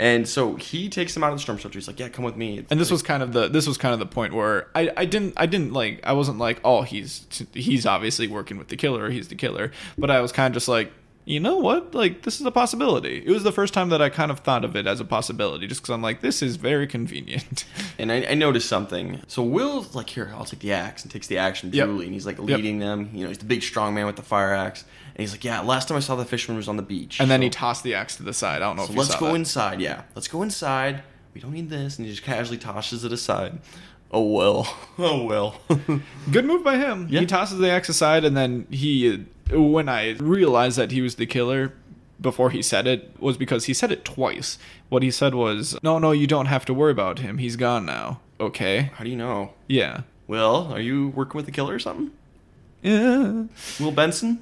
And 0.00 0.28
so 0.28 0.54
he 0.54 0.88
takes 0.88 1.16
him 1.16 1.24
out 1.24 1.32
of 1.32 1.38
the 1.38 1.42
storm 1.42 1.58
shelter. 1.58 1.76
He's 1.76 1.88
like, 1.88 1.98
"Yeah, 1.98 2.08
come 2.08 2.24
with 2.24 2.36
me." 2.36 2.64
And 2.70 2.78
this 2.78 2.88
was 2.88 3.02
kind 3.02 3.20
of 3.20 3.32
the 3.32 3.48
this 3.48 3.66
was 3.66 3.76
kind 3.76 3.92
of 3.92 3.98
the 3.98 4.06
point 4.06 4.32
where 4.32 4.68
I, 4.72 4.92
I 4.96 5.04
didn't 5.04 5.34
I 5.36 5.46
didn't 5.46 5.72
like 5.72 6.00
I 6.04 6.12
wasn't 6.12 6.38
like 6.38 6.60
oh 6.64 6.82
he's 6.82 7.26
he's 7.52 7.84
obviously 7.84 8.28
working 8.28 8.58
with 8.58 8.68
the 8.68 8.76
killer 8.76 9.10
he's 9.10 9.26
the 9.26 9.34
killer 9.34 9.72
but 9.98 10.08
I 10.08 10.20
was 10.20 10.30
kind 10.30 10.52
of 10.52 10.54
just 10.54 10.68
like 10.68 10.92
you 11.28 11.38
know 11.40 11.56
what 11.58 11.94
like 11.94 12.22
this 12.22 12.40
is 12.40 12.46
a 12.46 12.50
possibility 12.50 13.22
it 13.26 13.30
was 13.30 13.42
the 13.42 13.52
first 13.52 13.74
time 13.74 13.88
that 13.90 14.00
I 14.00 14.08
kind 14.08 14.30
of 14.30 14.40
thought 14.40 14.64
of 14.64 14.74
it 14.76 14.86
as 14.86 14.98
a 14.98 15.04
possibility 15.04 15.66
just 15.66 15.82
because 15.82 15.92
I'm 15.92 16.00
like 16.02 16.20
this 16.22 16.42
is 16.42 16.56
very 16.56 16.86
convenient 16.86 17.64
And 18.00 18.12
I, 18.12 18.24
I 18.30 18.34
noticed 18.34 18.68
something. 18.68 19.20
So 19.26 19.42
Will's 19.42 19.94
like, 19.96 20.08
"Here, 20.10 20.30
I'll 20.34 20.44
take 20.44 20.60
the 20.60 20.72
axe, 20.72 21.02
and 21.02 21.10
takes 21.10 21.26
the 21.26 21.36
axe 21.38 21.58
from 21.60 21.70
Yep. 21.74 21.86
Julie, 21.88 22.04
and 22.06 22.14
he's 22.14 22.24
like 22.26 22.38
leading 22.38 22.78
them. 22.78 23.10
You 23.12 23.22
know, 23.22 23.28
he's 23.28 23.38
the 23.38 23.44
big 23.44 23.62
strong 23.64 23.92
man 23.92 24.06
with 24.06 24.14
the 24.14 24.22
fire 24.22 24.54
axe, 24.54 24.82
and 25.16 25.20
he's 25.20 25.32
like, 25.32 25.42
"Yeah, 25.44 25.60
last 25.62 25.88
time 25.88 25.96
I 25.96 26.00
saw 26.00 26.14
the 26.14 26.24
fisherman 26.24 26.56
was 26.58 26.68
on 26.68 26.76
the 26.76 26.82
beach." 26.94 27.18
and 27.20 27.28
then 27.28 27.42
he 27.42 27.50
tossed 27.50 27.82
the 27.82 27.94
axe 27.94 28.14
to 28.16 28.22
the 28.22 28.32
side 28.32 28.62
I 28.62 28.66
don't 28.66 28.76
know 28.76 28.84
So 28.84 28.90
if 28.90 28.94
you 28.94 29.00
let's 29.02 29.16
go 29.16 29.26
that. 29.26 29.34
inside. 29.34 29.80
Yeah, 29.80 30.02
let's 30.14 30.28
go 30.28 30.42
inside. 30.42 31.02
We 31.34 31.40
don't 31.40 31.52
need 31.52 31.68
this, 31.70 31.98
and 31.98 32.06
he 32.06 32.12
just 32.12 32.24
casually 32.24 32.56
tosses 32.58 33.04
it 33.04 33.12
aside. 33.12 33.58
Oh 34.10 34.22
well. 34.22 34.76
Oh 35.00 35.24
well. 35.24 35.60
Good 36.32 36.44
move 36.44 36.64
by 36.64 36.76
him. 36.76 37.06
Yeah. 37.08 37.20
He 37.20 37.26
tosses 37.26 37.58
the 37.58 37.70
axe 37.70 37.88
aside, 37.88 38.24
and 38.24 38.36
then 38.36 38.66
he, 38.68 39.24
when 39.50 39.88
I 39.88 40.10
realized 40.18 40.76
that 40.76 40.90
he 40.90 41.00
was 41.02 41.14
the 41.14 41.26
killer, 41.26 41.72
before 42.20 42.50
he 42.50 42.62
said 42.62 42.88
it, 42.88 43.12
was 43.20 43.36
because 43.36 43.66
he 43.66 43.74
said 43.74 43.92
it 43.92 44.04
twice. 44.04 44.58
What 44.88 45.04
he 45.04 45.12
said 45.12 45.36
was, 45.36 45.78
"No, 45.84 46.00
no, 46.00 46.10
you 46.10 46.26
don't 46.26 46.46
have 46.46 46.64
to 46.64 46.74
worry 46.74 46.90
about 46.90 47.20
him. 47.20 47.38
He's 47.38 47.54
gone 47.54 47.86
now." 47.86 48.18
Okay. 48.40 48.90
How 48.94 49.04
do 49.04 49.10
you 49.10 49.16
know? 49.16 49.52
Yeah. 49.68 50.00
Will, 50.26 50.68
are 50.72 50.80
you 50.80 51.08
working 51.10 51.36
with 51.38 51.46
the 51.46 51.52
killer 51.52 51.74
or 51.74 51.78
something? 51.78 52.10
Yeah. 52.82 53.44
Will 53.78 53.92
Benson? 53.92 54.40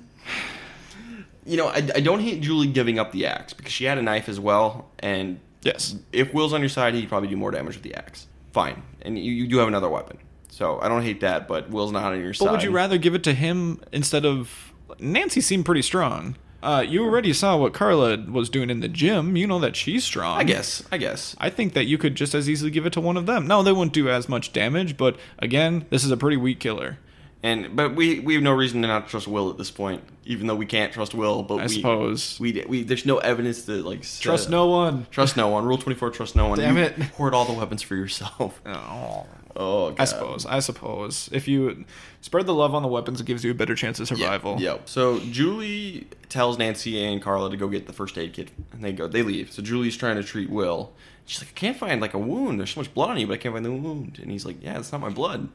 You 1.45 1.59
know, 1.59 1.67
I, 1.69 1.77
I 1.95 2.01
don't 2.01 2.21
hate 2.21 2.41
Julie 2.41 2.67
giving 2.67 2.99
up 2.99 3.13
the 3.13 3.27
axe 3.27 3.53
because 3.53 3.73
she 3.73 3.85
had 3.85 3.99
a 3.99 4.03
knife 4.03 4.29
as 4.29 4.41
well, 4.41 4.87
and 4.99 5.39
Yes. 5.63 5.97
if 6.13 6.33
Will's 6.35 6.53
on 6.55 6.61
your 6.61 6.69
side, 6.71 6.95
he'd 6.95 7.09
probably 7.09 7.29
do 7.29 7.37
more 7.37 7.51
damage 7.51 7.75
with 7.75 7.83
the 7.83 7.95
axe. 7.95 8.27
Fine, 8.57 8.83
and 9.03 9.19
you, 9.19 9.33
you 9.33 9.47
do 9.47 9.59
have 9.59 9.69
another 9.69 9.91
weapon, 9.91 10.17
so 10.49 10.81
I 10.81 10.89
don't 10.89 11.03
hate 11.03 11.21
that. 11.21 11.47
But 11.47 11.69
Will's 11.69 11.93
not 11.93 12.11
on 12.15 12.19
your 12.19 12.33
side. 12.33 12.47
But 12.47 12.53
would 12.53 12.63
you 12.63 12.71
rather 12.71 12.97
give 12.97 13.15
it 13.15 13.23
to 13.25 13.35
him 13.35 13.83
instead 13.93 14.25
of 14.25 14.73
Nancy? 14.99 15.43
Seemed 15.43 15.67
pretty 15.67 15.83
strong. 15.83 16.37
Uh, 16.63 16.81
you 16.81 17.05
already 17.05 17.35
saw 17.35 17.59
what 17.59 17.75
Carla 17.75 18.17
was 18.17 18.49
doing 18.49 18.71
in 18.71 18.81
the 18.81 18.89
gym. 18.89 19.37
You 19.37 19.47
know 19.47 19.59
that 19.59 19.77
she's 19.77 20.05
strong. 20.05 20.39
I 20.41 20.45
guess. 20.45 20.83
I 20.91 20.97
guess. 20.97 21.37
I 21.39 21.51
think 21.51 21.75
that 21.75 21.85
you 21.85 21.99
could 21.99 22.15
just 22.15 22.35
as 22.35 22.49
easily 22.49 22.71
give 22.71 22.87
it 22.87 22.95
to 22.95 23.01
one 23.03 23.19
of 23.19 23.27
them. 23.27 23.47
No, 23.47 23.63
they 23.63 23.73
wouldn't 23.73 23.93
do 23.93 24.09
as 24.09 24.27
much 24.27 24.55
damage, 24.55 24.97
but 24.97 25.19
again, 25.39 25.85
this 25.91 26.03
is 26.03 26.11
a 26.11 26.17
pretty 26.17 26.39
weak 26.39 26.59
killer. 26.59 26.97
And 27.43 27.77
but 27.77 27.95
we 27.95 28.21
we 28.21 28.35
have 28.35 28.43
no 28.43 28.53
reason 28.53 28.83
to 28.83 28.89
not 28.89 29.09
trust 29.09 29.29
Will 29.29 29.51
at 29.51 29.59
this 29.59 29.71
point, 29.71 30.03
even 30.25 30.47
though 30.47 30.55
we 30.57 30.67
can't 30.67 30.93
trust 30.93 31.15
Will. 31.15 31.43
But 31.43 31.57
I 31.57 31.63
we, 31.65 31.69
suppose. 31.69 32.41
we 32.41 32.65
we 32.67 32.83
there's 32.83 33.07
no 33.07 33.19
evidence 33.19 33.65
to 33.67 33.83
like 33.83 34.05
say- 34.05 34.23
Trust 34.23 34.51
no 34.51 34.67
one. 34.67 35.07
Trust 35.11 35.37
no 35.37 35.49
one. 35.49 35.65
Rule 35.65 35.79
twenty 35.79 35.99
four. 35.99 36.11
Trust 36.11 36.35
no 36.35 36.49
one. 36.49 36.59
Damn 36.59 36.77
You 36.77 36.85
it. 36.85 36.93
Hoard 37.17 37.35
all 37.35 37.45
the 37.45 37.53
weapons 37.53 37.83
for 37.83 37.95
yourself. 37.95 38.61
Oh. 38.67 39.27
Oh, 39.59 39.89
God. 39.93 40.01
I 40.01 40.05
suppose. 40.05 40.45
I 40.45 40.59
suppose. 40.59 41.31
If 41.33 41.49
you 41.49 41.87
spread 42.21 42.45
the 42.45 42.53
love 42.53 42.75
on 42.75 42.83
the 42.83 42.89
weapons, 42.89 43.23
it 43.23 43.27
gives 43.27 43.43
you 43.43 43.51
a 43.51 43.55
better 43.55 43.75
chance 43.75 43.99
of 43.99 44.07
survival. 44.07 44.61
Yep. 44.61 44.87
So 44.87 45.19
Julie 45.21 46.09
tells 46.29 46.59
Nancy 46.59 47.03
and 47.03 47.23
Carla 47.23 47.49
to 47.51 47.57
go 47.57 47.67
get 47.67 47.87
the 47.87 47.95
first 47.95 48.19
aid 48.19 48.35
kit, 48.35 48.51
and 48.73 48.85
they 48.85 48.93
go. 48.93 49.09
They 49.09 49.23
leave. 49.23 49.51
So 49.53 49.63
Julie's 49.63 49.97
trying 49.97 50.17
to 50.17 50.23
treat 50.23 50.51
Will. 50.51 50.93
She's 51.25 51.41
like, 51.41 51.49
I 51.49 51.55
can't 51.55 51.77
find 51.79 52.03
like 52.03 52.13
a 52.13 52.19
wound. 52.19 52.61
There's 52.61 52.71
so 52.73 52.81
much 52.81 52.93
blood 52.93 53.09
on 53.09 53.17
you, 53.19 53.27
but 53.27 53.33
I 53.33 53.37
can't 53.39 53.55
find 53.55 53.65
the 53.65 53.73
wound. 53.73 54.19
And 54.21 54.31
he's 54.31 54.45
like, 54.45 54.63
Yeah, 54.63 54.79
it's 54.79 54.93
not 54.93 55.01
my 55.01 55.09
blood. 55.09 55.49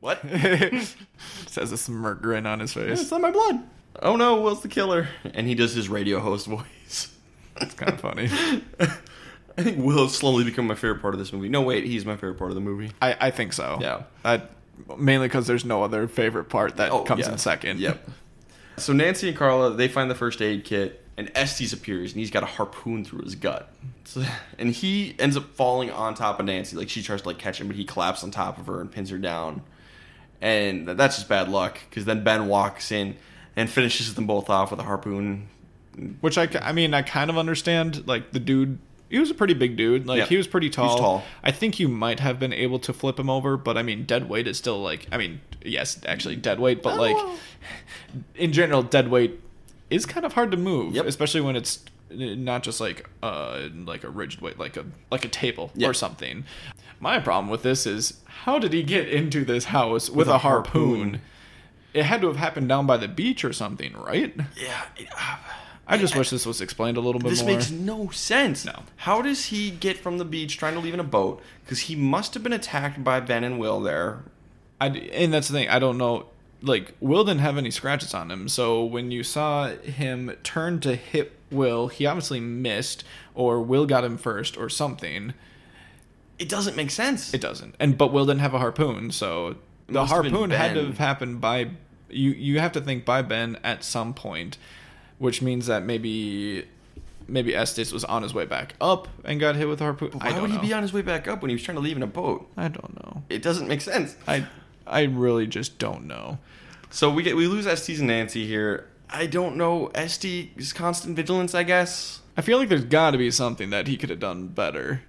What? 0.00 0.20
Says 1.46 1.72
a 1.72 1.76
smirk 1.76 2.22
grin 2.22 2.46
on 2.46 2.60
his 2.60 2.72
face. 2.72 3.00
it's 3.00 3.10
not 3.10 3.20
my 3.20 3.30
blood. 3.30 3.62
Oh 4.02 4.16
no, 4.16 4.40
Will's 4.40 4.62
the 4.62 4.68
killer. 4.68 5.08
And 5.34 5.46
he 5.46 5.54
does 5.54 5.74
his 5.74 5.88
radio 5.88 6.20
host 6.20 6.46
voice. 6.46 7.12
It's 7.60 7.74
kind 7.74 7.92
of 7.92 8.00
funny. 8.00 8.28
I 9.58 9.62
think 9.62 9.78
Will 9.78 10.02
has 10.02 10.14
slowly 10.14 10.44
become 10.44 10.66
my 10.66 10.74
favorite 10.74 11.00
part 11.00 11.14
of 11.14 11.18
this 11.18 11.32
movie. 11.32 11.48
No, 11.48 11.62
wait, 11.62 11.84
he's 11.84 12.04
my 12.04 12.14
favorite 12.14 12.36
part 12.36 12.50
of 12.50 12.54
the 12.54 12.60
movie. 12.60 12.90
I, 13.00 13.16
I 13.18 13.30
think 13.30 13.54
so. 13.54 13.78
Yeah. 13.80 14.02
I, 14.22 14.42
mainly 14.98 15.28
because 15.28 15.46
there's 15.46 15.64
no 15.64 15.82
other 15.82 16.06
favorite 16.08 16.50
part 16.50 16.76
that 16.76 16.92
oh, 16.92 17.04
comes 17.04 17.24
Oh, 17.24 17.28
yeah. 17.28 17.32
in 17.32 17.38
second. 17.38 17.80
Yep. 17.80 18.10
So 18.76 18.92
Nancy 18.92 19.28
and 19.28 19.36
Carla, 19.38 19.72
they 19.72 19.88
find 19.88 20.10
the 20.10 20.14
first 20.14 20.42
aid 20.42 20.64
kit, 20.64 21.02
and 21.16 21.32
Estes 21.34 21.72
appears, 21.72 22.12
and 22.12 22.20
he's 22.20 22.30
got 22.30 22.42
a 22.42 22.46
harpoon 22.46 23.02
through 23.06 23.22
his 23.22 23.34
gut. 23.34 23.72
So, 24.04 24.22
and 24.58 24.74
he 24.74 25.16
ends 25.18 25.34
up 25.38 25.54
falling 25.54 25.90
on 25.90 26.14
top 26.14 26.38
of 26.38 26.44
Nancy. 26.44 26.76
Like 26.76 26.90
she 26.90 27.02
tries 27.02 27.22
to 27.22 27.28
like 27.28 27.38
catch 27.38 27.58
him, 27.58 27.68
but 27.68 27.76
he 27.76 27.84
collapses 27.86 28.24
on 28.24 28.30
top 28.32 28.58
of 28.58 28.66
her 28.66 28.82
and 28.82 28.92
pins 28.92 29.08
her 29.08 29.16
down. 29.16 29.62
And 30.40 30.86
that's 30.88 31.16
just 31.16 31.28
bad 31.28 31.48
luck 31.48 31.78
because 31.88 32.04
then 32.04 32.22
Ben 32.24 32.46
walks 32.48 32.92
in 32.92 33.16
and 33.56 33.70
finishes 33.70 34.14
them 34.14 34.26
both 34.26 34.50
off 34.50 34.70
with 34.70 34.80
a 34.80 34.84
harpoon. 34.84 35.48
Which 36.20 36.36
I, 36.36 36.48
I 36.60 36.72
mean, 36.72 36.92
I 36.92 37.02
kind 37.02 37.30
of 37.30 37.38
understand. 37.38 38.06
Like 38.06 38.32
the 38.32 38.38
dude, 38.40 38.78
he 39.08 39.18
was 39.18 39.30
a 39.30 39.34
pretty 39.34 39.54
big 39.54 39.76
dude. 39.76 40.06
Like 40.06 40.18
Yeah. 40.18 40.26
he 40.26 40.36
was 40.36 40.46
pretty 40.46 40.68
was 40.68 40.76
tall. 40.76 40.98
tall. 40.98 41.22
I 41.42 41.52
think 41.52 41.80
you 41.80 41.88
might 41.88 42.20
have 42.20 42.38
been 42.38 42.52
able 42.52 42.78
to 42.80 42.92
flip 42.92 43.18
him 43.18 43.30
over, 43.30 43.56
but 43.56 43.78
I 43.78 43.82
mean, 43.82 44.04
dead 44.04 44.28
weight 44.28 44.46
is 44.46 44.58
still 44.58 44.82
like, 44.82 45.06
I 45.10 45.16
mean, 45.16 45.40
yes, 45.64 45.98
actually 46.04 46.36
dead 46.36 46.60
weight, 46.60 46.82
but 46.82 46.98
like 46.98 47.16
in 48.34 48.52
general, 48.52 48.82
dead 48.82 49.08
weight 49.08 49.40
is 49.90 50.04
kind 50.04 50.26
of 50.26 50.34
hard 50.34 50.50
to 50.50 50.56
move, 50.56 50.94
Yep. 50.94 51.06
especially 51.06 51.40
when 51.40 51.56
it's 51.56 51.82
not 52.10 52.62
just 52.62 52.80
like 52.80 53.08
uh 53.22 53.68
like 53.84 54.04
a 54.04 54.08
rigid 54.10 54.40
weight, 54.40 54.58
like 54.58 54.76
a 54.76 54.84
like 55.10 55.24
a 55.24 55.28
table 55.28 55.70
Yeah. 55.74 55.88
or 55.88 55.94
something. 55.94 56.44
My 57.00 57.18
problem 57.18 57.50
with 57.50 57.62
this 57.62 57.86
is 57.86 58.20
how 58.26 58.58
did 58.58 58.72
he 58.72 58.82
get 58.82 59.08
into 59.08 59.44
this 59.44 59.66
house 59.66 60.08
with, 60.08 60.28
a 60.28 60.34
a 60.34 60.38
harpoon? 60.38 60.82
harpoon. 60.96 61.20
It 61.94 62.04
had 62.04 62.20
to 62.22 62.26
have 62.28 62.36
happened 62.36 62.68
down 62.68 62.86
by 62.86 62.96
the 62.96 63.08
beach 63.08 63.44
or 63.44 63.52
something, 63.52 63.94
right? 63.96 64.34
Yeah. 64.56 64.82
uh, 65.18 65.36
I 65.88 65.98
just 65.98 66.16
wish 66.16 66.30
this 66.30 66.44
was 66.44 66.60
explained 66.60 66.96
a 66.96 67.00
little 67.00 67.20
bit 67.20 67.28
This 67.30 67.42
more. 67.42 67.52
makes 67.52 67.70
no 67.70 68.10
sense. 68.10 68.64
No. 68.64 68.82
How 68.96 69.22
does 69.22 69.46
he 69.46 69.70
get 69.70 69.96
from 69.98 70.18
the 70.18 70.24
beach 70.24 70.58
trying 70.58 70.74
to 70.74 70.80
leave 70.80 70.94
in 70.94 71.00
a 71.00 71.04
boat? 71.04 71.40
Because 71.64 71.80
he 71.80 71.94
must 71.96 72.34
have 72.34 72.42
been 72.42 72.52
attacked 72.52 73.02
by 73.04 73.20
Ben 73.20 73.44
and 73.44 73.58
Will 73.58 73.80
there. 73.80 74.24
I, 74.80 74.88
and 74.88 75.32
that's 75.32 75.48
the 75.48 75.54
thing. 75.54 75.68
I 75.68 75.78
don't 75.78 75.96
know. 75.96 76.26
Like 76.60 76.94
Will 77.00 77.24
didn't 77.24 77.40
have 77.40 77.56
any 77.58 77.70
scratches 77.70 78.14
on 78.14 78.30
him, 78.30 78.48
so 78.48 78.84
when 78.84 79.10
you 79.10 79.22
saw 79.22 79.68
him 79.68 80.34
turn 80.42 80.80
to 80.80 80.96
hit 80.96 81.32
Will, 81.50 81.88
he 81.88 82.04
obviously 82.06 82.40
missed, 82.40 83.04
or 83.34 83.60
Will 83.62 83.86
got 83.86 84.04
him 84.04 84.16
first, 84.18 84.56
or 84.56 84.68
something. 84.68 85.34
It 86.38 86.48
doesn't 86.48 86.76
make 86.76 86.90
sense. 86.90 87.32
It 87.32 87.40
doesn't. 87.40 87.74
And 87.80 87.96
but 87.96 88.12
Will 88.12 88.26
didn't 88.26 88.40
have 88.40 88.54
a 88.54 88.58
harpoon, 88.58 89.10
so 89.10 89.56
the 89.86 89.94
Must 89.94 90.12
harpoon 90.12 90.50
had 90.50 90.74
to 90.74 90.86
have 90.86 90.98
happened 90.98 91.40
by 91.40 91.70
you. 92.10 92.30
You 92.30 92.60
have 92.60 92.72
to 92.72 92.80
think 92.80 93.04
by 93.04 93.22
Ben 93.22 93.58
at 93.64 93.84
some 93.84 94.12
point, 94.14 94.58
which 95.18 95.40
means 95.40 95.66
that 95.66 95.84
maybe 95.84 96.66
maybe 97.28 97.54
Estes 97.54 97.92
was 97.92 98.04
on 98.04 98.22
his 98.22 98.34
way 98.34 98.44
back 98.44 98.74
up 98.80 99.08
and 99.24 99.40
got 99.40 99.56
hit 99.56 99.68
with 99.68 99.80
a 99.80 99.84
harpoon. 99.84 100.10
Why 100.12 100.26
I 100.28 100.32
don't 100.32 100.42
would 100.42 100.50
know. 100.50 100.60
he 100.60 100.66
be 100.68 100.72
on 100.72 100.82
his 100.82 100.92
way 100.92 101.02
back 101.02 101.26
up 101.26 101.42
when 101.42 101.48
he 101.48 101.54
was 101.54 101.62
trying 101.62 101.76
to 101.76 101.80
leave 101.82 101.96
in 101.96 102.02
a 102.02 102.06
boat? 102.06 102.48
I 102.56 102.68
don't 102.68 102.94
know. 103.02 103.22
It 103.28 103.42
doesn't 103.42 103.68
make 103.68 103.80
sense. 103.80 104.16
I 104.28 104.46
I 104.86 105.02
really 105.02 105.46
just 105.46 105.78
don't 105.78 106.06
know. 106.06 106.38
So 106.90 107.10
we 107.10 107.22
get 107.22 107.36
we 107.36 107.46
lose 107.46 107.66
Estes 107.66 107.98
and 107.98 108.08
Nancy 108.08 108.46
here. 108.46 108.88
I 109.08 109.26
don't 109.26 109.56
know 109.56 109.90
Estes' 109.94 110.72
constant 110.72 111.16
vigilance. 111.16 111.54
I 111.54 111.62
guess. 111.62 112.20
I 112.36 112.42
feel 112.42 112.58
like 112.58 112.68
there's 112.68 112.84
got 112.84 113.12
to 113.12 113.18
be 113.18 113.30
something 113.30 113.70
that 113.70 113.86
he 113.86 113.96
could 113.96 114.10
have 114.10 114.20
done 114.20 114.48
better, 114.48 115.02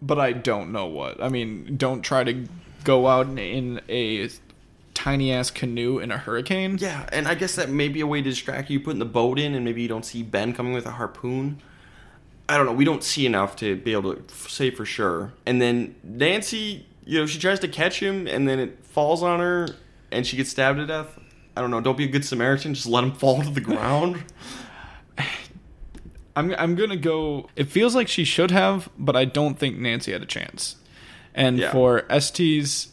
but 0.00 0.18
I 0.18 0.32
don't 0.32 0.72
know 0.72 0.86
what. 0.86 1.22
I 1.22 1.28
mean, 1.28 1.76
don't 1.76 2.02
try 2.02 2.24
to 2.24 2.46
go 2.84 3.06
out 3.06 3.26
in, 3.38 3.80
a 3.88 4.28
tiny 4.94 5.32
ass 5.32 5.50
canoe 5.50 5.98
in 5.98 6.10
a 6.10 6.18
hurricane. 6.18 6.78
Yeah, 6.80 7.08
and 7.12 7.28
I 7.28 7.34
guess 7.34 7.54
that 7.56 7.68
may 7.70 7.88
be 7.88 8.00
a 8.00 8.06
way 8.06 8.20
to 8.20 8.30
distract 8.30 8.70
you, 8.70 8.80
putting 8.80 8.98
the 8.98 9.04
boat 9.04 9.38
in, 9.38 9.54
and 9.54 9.64
maybe 9.64 9.82
you 9.82 9.88
don't 9.88 10.04
see 10.04 10.22
Ben 10.22 10.52
coming 10.52 10.72
with 10.72 10.86
a 10.86 10.92
harpoon. 10.92 11.60
I 12.48 12.56
don't 12.56 12.66
know. 12.66 12.72
We 12.72 12.84
don't 12.84 13.04
see 13.04 13.26
enough 13.26 13.56
to 13.56 13.76
be 13.76 13.92
able 13.92 14.14
to 14.14 14.34
say 14.48 14.70
for 14.70 14.84
sure. 14.84 15.34
And 15.44 15.60
then 15.60 15.94
Nancy, 16.02 16.86
you 17.04 17.20
know, 17.20 17.26
she 17.26 17.38
tries 17.38 17.60
to 17.60 17.68
catch 17.68 18.00
him, 18.00 18.26
and 18.26 18.48
then 18.48 18.58
it 18.58 18.84
falls 18.84 19.22
on 19.22 19.40
her, 19.40 19.68
and 20.10 20.26
she 20.26 20.36
gets 20.36 20.50
stabbed 20.50 20.78
to 20.78 20.86
death. 20.86 21.18
I 21.56 21.60
don't 21.60 21.70
know. 21.70 21.80
Don't 21.80 21.98
be 21.98 22.04
a 22.04 22.08
good 22.08 22.24
Samaritan. 22.24 22.74
Just 22.74 22.86
let 22.86 23.04
him 23.04 23.12
fall 23.12 23.42
to 23.42 23.50
the 23.50 23.60
ground. 23.72 24.24
I'm 26.38 26.54
I'm 26.58 26.74
gonna 26.74 26.96
go. 26.96 27.48
It 27.56 27.64
feels 27.68 27.94
like 27.94 28.08
she 28.08 28.24
should 28.24 28.50
have, 28.50 28.88
but 28.98 29.16
I 29.16 29.24
don't 29.24 29.58
think 29.58 29.78
Nancy 29.78 30.12
had 30.12 30.22
a 30.22 30.26
chance. 30.26 30.76
And 31.34 31.58
Yeah. 31.58 31.72
for 31.72 32.04
Estes', 32.10 32.88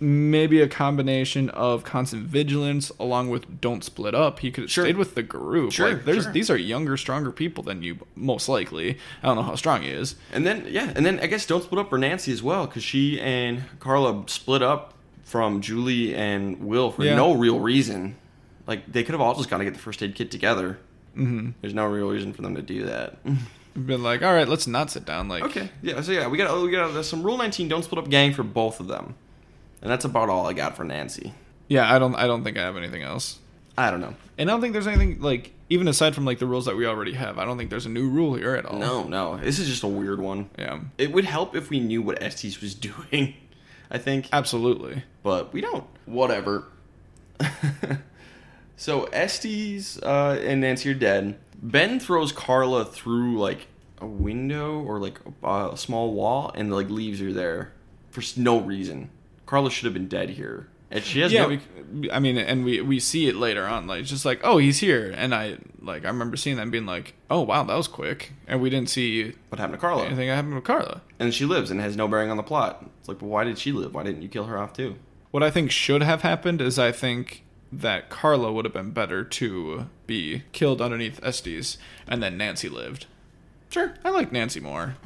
maybe 0.00 0.60
a 0.60 0.68
combination 0.68 1.48
of 1.50 1.84
constant 1.84 2.24
vigilance 2.24 2.90
along 2.98 3.30
with 3.30 3.60
don't 3.60 3.84
split 3.84 4.14
up. 4.14 4.40
He 4.40 4.50
could 4.50 4.64
have 4.64 4.70
Sure. 4.70 4.84
stayed 4.84 4.96
with 4.96 5.14
the 5.14 5.22
group. 5.22 5.72
Sure, 5.72 5.90
like, 5.92 6.04
there's 6.04 6.24
sure. 6.24 6.32
these 6.32 6.50
are 6.50 6.56
younger, 6.56 6.96
stronger 6.96 7.30
people 7.30 7.62
than 7.62 7.82
you, 7.82 7.98
most 8.16 8.48
likely. 8.48 8.98
I 9.22 9.26
don't 9.28 9.36
know 9.36 9.42
how 9.42 9.54
strong 9.54 9.82
he 9.82 9.88
is. 9.88 10.16
And 10.32 10.44
then 10.46 10.66
yeah, 10.68 10.92
and 10.94 11.06
then 11.06 11.20
I 11.20 11.26
guess 11.26 11.46
don't 11.46 11.62
split 11.62 11.78
up 11.80 11.90
for 11.90 11.98
Nancy 11.98 12.32
as 12.32 12.42
well 12.42 12.66
because 12.66 12.82
she 12.84 13.20
and 13.20 13.62
Carla 13.80 14.24
split 14.26 14.62
up 14.62 14.94
from 15.24 15.60
Julie 15.62 16.14
and 16.14 16.60
Will 16.60 16.90
for 16.90 17.04
Yeah. 17.04 17.14
no 17.16 17.32
real 17.32 17.60
reason. 17.60 18.16
Like 18.66 18.90
they 18.92 19.02
could 19.04 19.12
have 19.12 19.20
all 19.20 19.34
just 19.36 19.48
gone 19.48 19.60
to 19.60 19.64
get 19.64 19.74
the 19.74 19.80
first 19.80 20.02
aid 20.02 20.14
kit 20.14 20.30
together. 20.30 20.78
Mm-hmm. 21.16 21.50
There's 21.60 21.74
no 21.74 21.86
real 21.86 22.08
reason 22.08 22.32
for 22.32 22.42
them 22.42 22.54
to 22.56 22.62
do 22.62 22.86
that. 22.86 23.16
Been 23.76 24.02
like, 24.02 24.22
all 24.22 24.32
right, 24.34 24.48
let's 24.48 24.66
not 24.66 24.90
sit 24.90 25.04
down. 25.04 25.28
Like, 25.28 25.42
okay, 25.44 25.68
yeah. 25.82 26.00
So 26.00 26.12
yeah, 26.12 26.28
we 26.28 26.38
got 26.38 26.60
we 26.62 26.70
got 26.70 27.04
some 27.04 27.22
Rule 27.22 27.36
19. 27.36 27.68
Don't 27.68 27.82
split 27.84 27.98
up 28.04 28.08
gang 28.10 28.32
for 28.32 28.42
both 28.44 28.78
of 28.80 28.86
them, 28.88 29.14
and 29.82 29.90
that's 29.90 30.04
about 30.04 30.28
all 30.28 30.46
I 30.46 30.52
got 30.52 30.76
for 30.76 30.84
Nancy. 30.84 31.32
yeah, 31.68 31.92
I 31.92 31.98
don't, 31.98 32.14
I 32.14 32.26
don't 32.26 32.44
think 32.44 32.56
I 32.56 32.62
have 32.62 32.76
anything 32.76 33.02
else. 33.02 33.38
I 33.76 33.90
don't 33.90 34.00
know. 34.00 34.14
And 34.38 34.48
I 34.48 34.52
don't 34.52 34.60
think 34.60 34.72
there's 34.72 34.86
anything 34.86 35.20
like 35.20 35.52
even 35.68 35.88
aside 35.88 36.14
from 36.14 36.24
like 36.24 36.38
the 36.38 36.46
rules 36.46 36.66
that 36.66 36.76
we 36.76 36.86
already 36.86 37.14
have. 37.14 37.38
I 37.38 37.44
don't 37.44 37.58
think 37.58 37.70
there's 37.70 37.86
a 37.86 37.90
new 37.90 38.08
rule 38.08 38.34
here 38.34 38.54
at 38.54 38.64
all. 38.66 38.78
No, 38.78 39.02
no. 39.04 39.36
This 39.38 39.58
is 39.58 39.66
just 39.68 39.82
a 39.82 39.88
weird 39.88 40.20
one. 40.20 40.48
Yeah. 40.56 40.78
It 40.98 41.12
would 41.12 41.24
help 41.24 41.56
if 41.56 41.70
we 41.70 41.80
knew 41.80 42.00
what 42.02 42.22
Estes 42.22 42.60
was 42.60 42.74
doing. 42.90 43.34
I 43.90 43.98
think. 43.98 44.28
Absolutely. 44.32 45.02
but 45.24 45.52
we 45.52 45.60
don't. 45.60 45.84
Whatever. 46.06 46.64
so 48.76 49.04
Estes 49.04 49.98
uh, 50.02 50.40
and 50.42 50.60
Nancy 50.60 50.90
are 50.90 50.94
dead. 50.94 51.38
Ben 51.62 51.98
throws 51.98 52.32
Carla 52.32 52.84
through 52.84 53.38
like 53.38 53.68
a 53.98 54.06
window 54.06 54.80
or 54.80 54.98
like 54.98 55.18
a, 55.42 55.70
a 55.72 55.76
small 55.76 56.12
wall 56.12 56.52
and 56.54 56.72
like 56.72 56.90
leaves 56.90 57.20
her 57.20 57.32
there 57.32 57.72
for 58.10 58.22
no 58.36 58.60
reason. 58.60 59.10
Carla 59.46 59.70
should 59.70 59.84
have 59.84 59.94
been 59.94 60.08
dead 60.08 60.30
here, 60.30 60.68
and 60.90 61.04
she 61.04 61.20
has 61.20 61.32
yeah, 61.32 61.46
no. 61.46 61.58
we, 61.92 62.10
I 62.10 62.18
mean, 62.18 62.38
and 62.38 62.64
we 62.64 62.80
we 62.80 62.98
see 62.98 63.28
it 63.28 63.36
later 63.36 63.66
on, 63.66 63.86
like 63.86 64.04
just 64.04 64.24
like, 64.24 64.40
oh, 64.42 64.58
he's 64.58 64.78
here, 64.78 65.12
and 65.14 65.34
I 65.34 65.58
like 65.82 66.04
I 66.04 66.08
remember 66.08 66.36
seeing 66.36 66.56
that 66.56 66.62
and 66.62 66.72
being 66.72 66.86
like, 66.86 67.14
oh 67.30 67.42
wow, 67.42 67.62
that 67.64 67.76
was 67.76 67.88
quick, 67.88 68.32
and 68.46 68.60
we 68.60 68.70
didn't 68.70 68.88
see 68.88 69.34
what 69.48 69.58
happened 69.58 69.74
to 69.74 69.80
Carla? 69.80 70.06
anything 70.06 70.28
that 70.28 70.36
happened 70.36 70.54
to 70.54 70.60
Carla. 70.60 71.02
And 71.18 71.34
she 71.34 71.44
lives 71.44 71.70
and 71.70 71.80
has 71.80 71.96
no 71.96 72.08
bearing 72.08 72.30
on 72.30 72.36
the 72.36 72.42
plot. 72.42 72.84
It's 73.00 73.08
like, 73.08 73.20
well, 73.20 73.30
why 73.30 73.44
did 73.44 73.58
she 73.58 73.72
live? 73.72 73.94
Why 73.94 74.02
didn't 74.02 74.22
you 74.22 74.28
kill 74.28 74.44
her 74.44 74.58
off 74.58 74.72
too? 74.72 74.96
What 75.30 75.42
I 75.42 75.50
think 75.50 75.70
should 75.70 76.02
have 76.02 76.22
happened 76.22 76.60
is 76.60 76.78
I 76.78 76.92
think 76.92 77.43
that 77.80 78.10
Carla 78.10 78.52
would 78.52 78.64
have 78.64 78.74
been 78.74 78.90
better 78.90 79.24
to 79.24 79.86
be 80.06 80.42
killed 80.52 80.80
underneath 80.80 81.18
Estes, 81.22 81.78
and 82.06 82.22
then 82.22 82.36
Nancy 82.36 82.68
lived. 82.68 83.06
Sure. 83.70 83.94
I 84.04 84.10
like 84.10 84.32
Nancy 84.32 84.60
more. 84.60 84.96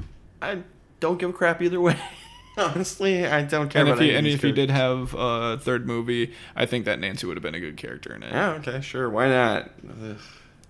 I 0.42 0.58
don't 1.00 1.18
give 1.18 1.30
a 1.30 1.32
crap 1.32 1.62
either 1.62 1.80
way. 1.80 1.96
Honestly, 2.58 3.24
I 3.24 3.42
don't 3.42 3.68
care 3.68 3.80
And 3.80 3.88
if 3.88 3.94
about 3.94 4.04
he 4.04 4.14
and 4.14 4.26
if 4.26 4.42
he 4.42 4.50
did 4.50 4.68
have 4.70 5.14
a 5.16 5.58
third 5.58 5.86
movie, 5.86 6.34
I 6.56 6.66
think 6.66 6.84
that 6.86 6.98
Nancy 6.98 7.26
would 7.26 7.36
have 7.36 7.42
been 7.42 7.54
a 7.54 7.60
good 7.60 7.76
character 7.76 8.12
in 8.14 8.22
it. 8.24 8.32
Yeah, 8.32 8.50
okay, 8.54 8.80
sure. 8.80 9.08
Why 9.08 9.28
not? 9.28 9.70
Ugh, 9.88 10.16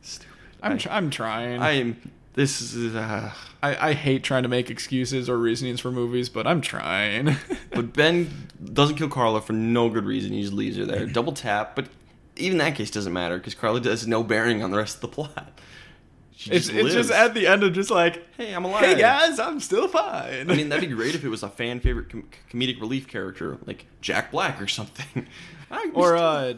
stupid. 0.02 0.34
I'm 0.62 0.72
I- 0.72 0.76
tr- 0.76 0.90
I'm 0.90 1.10
trying. 1.10 1.62
I 1.62 1.70
am. 1.72 2.10
This 2.38 2.60
is. 2.72 2.94
Uh, 2.94 3.32
I, 3.64 3.88
I 3.88 3.92
hate 3.94 4.22
trying 4.22 4.44
to 4.44 4.48
make 4.48 4.70
excuses 4.70 5.28
or 5.28 5.36
reasonings 5.36 5.80
for 5.80 5.90
movies, 5.90 6.28
but 6.28 6.46
I'm 6.46 6.60
trying. 6.60 7.34
but 7.72 7.92
Ben 7.92 8.30
doesn't 8.72 8.94
kill 8.94 9.08
Carla 9.08 9.40
for 9.40 9.54
no 9.54 9.88
good 9.88 10.04
reason. 10.04 10.32
He 10.32 10.42
just 10.42 10.52
leaves 10.52 10.76
her 10.76 10.84
there. 10.84 11.04
Double 11.06 11.32
tap, 11.32 11.74
but 11.74 11.88
even 12.36 12.58
that 12.58 12.76
case 12.76 12.92
doesn't 12.92 13.12
matter 13.12 13.38
because 13.38 13.56
Carla 13.56 13.82
has 13.82 14.06
no 14.06 14.22
bearing 14.22 14.62
on 14.62 14.70
the 14.70 14.76
rest 14.76 14.94
of 14.96 15.00
the 15.00 15.08
plot. 15.08 15.60
She 16.36 16.52
it's 16.52 16.68
just 16.68 16.78
it's 16.78 16.94
just 16.94 17.10
at 17.10 17.34
the 17.34 17.48
end 17.48 17.64
of 17.64 17.72
just 17.72 17.90
like, 17.90 18.22
Hey, 18.36 18.54
I'm 18.54 18.64
alive. 18.64 18.84
hey 18.84 18.94
guys, 18.96 19.40
I'm 19.40 19.58
still 19.58 19.88
fine. 19.88 20.48
I 20.48 20.54
mean, 20.54 20.68
that'd 20.68 20.88
be 20.88 20.94
great 20.94 21.16
if 21.16 21.24
it 21.24 21.28
was 21.28 21.42
a 21.42 21.48
fan 21.48 21.80
favorite 21.80 22.08
com- 22.10 22.28
comedic 22.52 22.80
relief 22.80 23.08
character 23.08 23.58
like 23.66 23.86
Jack 24.00 24.30
Black 24.30 24.62
or 24.62 24.68
something. 24.68 25.26
Or 25.92 26.16
uh, 26.16 26.54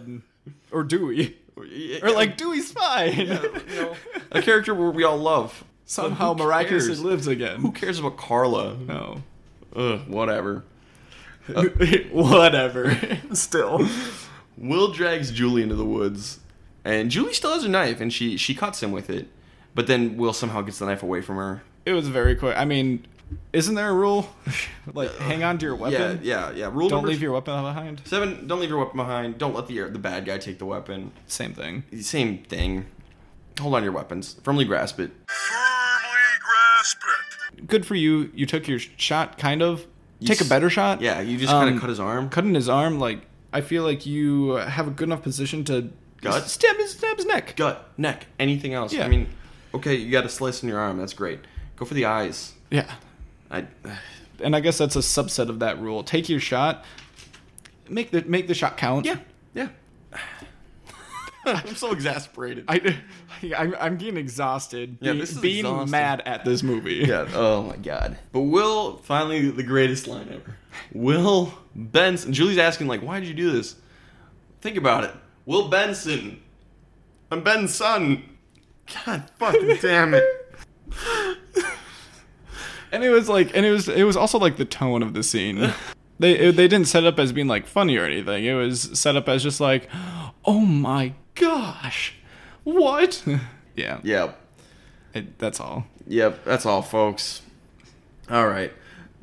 or 0.70 0.84
Dewey, 0.84 1.36
Yeah, 1.66 1.98
or 2.04 2.12
like 2.12 2.36
Dewey's 2.36 2.70
fine. 2.70 3.12
yeah, 3.26 3.42
you 3.42 3.80
know, 3.80 3.96
a 4.30 4.40
character 4.40 4.72
where 4.72 4.90
we 4.90 5.02
all 5.02 5.16
love. 5.18 5.64
Somehow 5.90 6.34
miraculously 6.34 6.94
lives 6.94 7.26
again. 7.26 7.58
Who 7.58 7.72
cares 7.72 7.98
about 7.98 8.16
Carla? 8.16 8.76
No. 8.76 9.24
Ugh, 9.74 10.00
whatever. 10.06 10.62
Uh, 11.52 11.64
whatever. 12.12 12.96
Still. 13.32 13.88
Will 14.56 14.92
drags 14.92 15.32
Julie 15.32 15.64
into 15.64 15.74
the 15.74 15.84
woods, 15.84 16.38
and 16.84 17.10
Julie 17.10 17.34
still 17.34 17.54
has 17.54 17.64
her 17.64 17.68
knife, 17.68 18.00
and 18.00 18.12
she 18.12 18.36
she 18.36 18.54
cuts 18.54 18.80
him 18.80 18.92
with 18.92 19.10
it. 19.10 19.26
But 19.74 19.88
then 19.88 20.16
Will 20.16 20.32
somehow 20.32 20.60
gets 20.60 20.78
the 20.78 20.86
knife 20.86 21.02
away 21.02 21.22
from 21.22 21.38
her. 21.38 21.62
It 21.84 21.92
was 21.92 22.06
very 22.06 22.36
quick. 22.36 22.56
I 22.56 22.64
mean, 22.66 23.04
isn't 23.52 23.74
there 23.74 23.88
a 23.88 23.94
rule? 23.94 24.28
like, 24.94 25.12
hang 25.16 25.42
on 25.42 25.58
to 25.58 25.66
your 25.66 25.74
weapon. 25.74 26.20
Yeah, 26.22 26.50
yeah, 26.50 26.56
yeah. 26.56 26.70
Rule 26.72 26.88
Don't 26.88 27.04
leave 27.04 27.20
your 27.20 27.32
weapon 27.32 27.64
behind. 27.64 28.02
seven. 28.04 28.46
Don't 28.46 28.60
leave 28.60 28.70
your 28.70 28.78
weapon 28.78 28.96
behind. 28.96 29.38
Don't 29.38 29.56
let 29.56 29.66
the 29.66 29.80
the 29.88 29.98
bad 29.98 30.24
guy 30.24 30.38
take 30.38 30.60
the 30.60 30.66
weapon. 30.66 31.10
Same 31.26 31.52
thing. 31.52 31.82
Same 32.00 32.44
thing. 32.44 32.86
Hold 33.58 33.74
on 33.74 33.80
to 33.80 33.86
your 33.86 33.92
weapons. 33.92 34.36
Firmly 34.44 34.64
grasp 34.64 35.00
it. 35.00 35.10
Firmly 36.82 37.00
grasp 37.00 37.58
it. 37.58 37.66
Good 37.66 37.86
for 37.86 37.94
you. 37.94 38.30
You 38.34 38.46
took 38.46 38.66
your 38.68 38.78
shot, 38.78 39.38
kind 39.38 39.62
of. 39.62 39.86
You 40.18 40.28
Take 40.28 40.40
a 40.40 40.44
s- 40.44 40.48
better 40.48 40.68
shot. 40.70 41.00
Yeah, 41.00 41.20
you 41.20 41.38
just 41.38 41.50
kind 41.50 41.68
Um, 41.68 41.74
of 41.76 41.80
cut 41.80 41.88
his 41.90 42.00
arm. 42.00 42.28
Cutting 42.28 42.54
his 42.54 42.68
arm, 42.68 42.98
like 42.98 43.22
I 43.52 43.60
feel 43.62 43.82
like 43.84 44.06
you 44.06 44.50
have 44.52 44.86
a 44.86 44.90
good 44.90 45.08
enough 45.08 45.22
position 45.22 45.64
to 45.64 45.90
Gut? 46.20 46.48
stab 46.48 46.76
his 46.76 46.92
stab 46.92 47.16
his 47.16 47.26
neck. 47.26 47.54
Gut, 47.56 47.88
neck, 47.96 48.26
anything 48.38 48.74
else. 48.74 48.92
Yeah. 48.92 49.04
I 49.04 49.08
mean, 49.08 49.28
okay, 49.74 49.94
you 49.94 50.10
got 50.10 50.24
a 50.24 50.28
slice 50.28 50.62
in 50.62 50.68
your 50.68 50.78
arm. 50.78 50.98
That's 50.98 51.14
great. 51.14 51.40
Go 51.76 51.84
for 51.86 51.94
the 51.94 52.04
eyes. 52.04 52.52
Yeah. 52.70 52.92
I. 53.50 53.66
And 54.42 54.54
I 54.56 54.60
guess 54.60 54.78
that's 54.78 54.96
a 54.96 55.00
subset 55.00 55.48
of 55.48 55.58
that 55.60 55.80
rule. 55.80 56.02
Take 56.04 56.28
your 56.28 56.40
shot. 56.40 56.84
Make 57.88 58.10
the 58.10 58.22
make 58.22 58.46
the 58.46 58.54
shot 58.54 58.76
count. 58.76 59.04
Yeah, 59.06 59.16
yeah. 59.54 59.68
I'm 61.46 61.74
so 61.74 61.92
exasperated. 61.92 62.64
I, 62.68 62.96
I'm, 63.56 63.74
I'm 63.80 63.96
getting 63.96 64.16
exhausted. 64.16 64.98
Yeah, 65.00 65.12
this 65.14 65.32
is 65.32 65.38
being 65.38 65.60
exhausting. 65.60 65.90
mad 65.90 66.22
at 66.26 66.44
this 66.44 66.62
movie. 66.62 67.04
Yeah. 67.06 67.26
Oh 67.34 67.62
my 67.62 67.76
god. 67.76 68.18
But 68.32 68.42
Will 68.42 68.98
finally 68.98 69.50
the 69.50 69.62
greatest 69.62 70.06
line 70.06 70.28
ever. 70.32 70.56
Will 70.92 71.52
Benson. 71.74 72.32
Julie's 72.32 72.58
asking 72.58 72.86
like, 72.88 73.02
why 73.02 73.20
did 73.20 73.28
you 73.28 73.34
do 73.34 73.50
this? 73.52 73.76
Think 74.60 74.76
about 74.76 75.04
it. 75.04 75.12
Will 75.46 75.68
Benson. 75.68 76.42
I'm 77.30 77.42
Ben's 77.42 77.74
son. 77.74 78.24
God 79.06 79.30
fucking 79.38 79.76
damn 79.80 80.14
it. 80.14 80.24
And 82.92 83.04
it 83.04 83.10
was 83.10 83.28
like, 83.28 83.56
and 83.56 83.64
it 83.64 83.70
was, 83.70 83.88
it 83.88 84.02
was 84.02 84.16
also 84.16 84.36
like 84.38 84.56
the 84.56 84.64
tone 84.64 85.02
of 85.04 85.14
the 85.14 85.22
scene. 85.22 85.72
they, 86.18 86.32
it- 86.36 86.56
they 86.56 86.66
didn't 86.66 86.88
set 86.88 87.04
up 87.04 87.20
as 87.20 87.32
being 87.32 87.46
like 87.46 87.66
funny 87.66 87.96
or 87.96 88.04
anything. 88.04 88.44
It 88.44 88.54
was 88.54 88.98
set 88.98 89.14
up 89.14 89.28
as 89.28 89.44
just 89.44 89.60
like, 89.60 89.88
oh 90.44 90.58
my 90.60 91.14
gosh, 91.40 92.14
what? 92.64 93.24
yeah, 93.76 94.00
Yep. 94.02 94.38
it, 95.14 95.38
that's 95.38 95.58
all. 95.60 95.86
Yep. 96.06 96.44
That's 96.44 96.66
all, 96.66 96.82
folks. 96.82 97.42
All 98.30 98.46
right. 98.46 98.72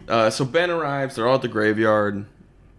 Uh, 0.08 0.30
so 0.30 0.46
Ben 0.46 0.70
arrives. 0.70 1.16
They're 1.16 1.28
all 1.28 1.36
at 1.36 1.42
the 1.42 1.48
graveyard. 1.48 2.26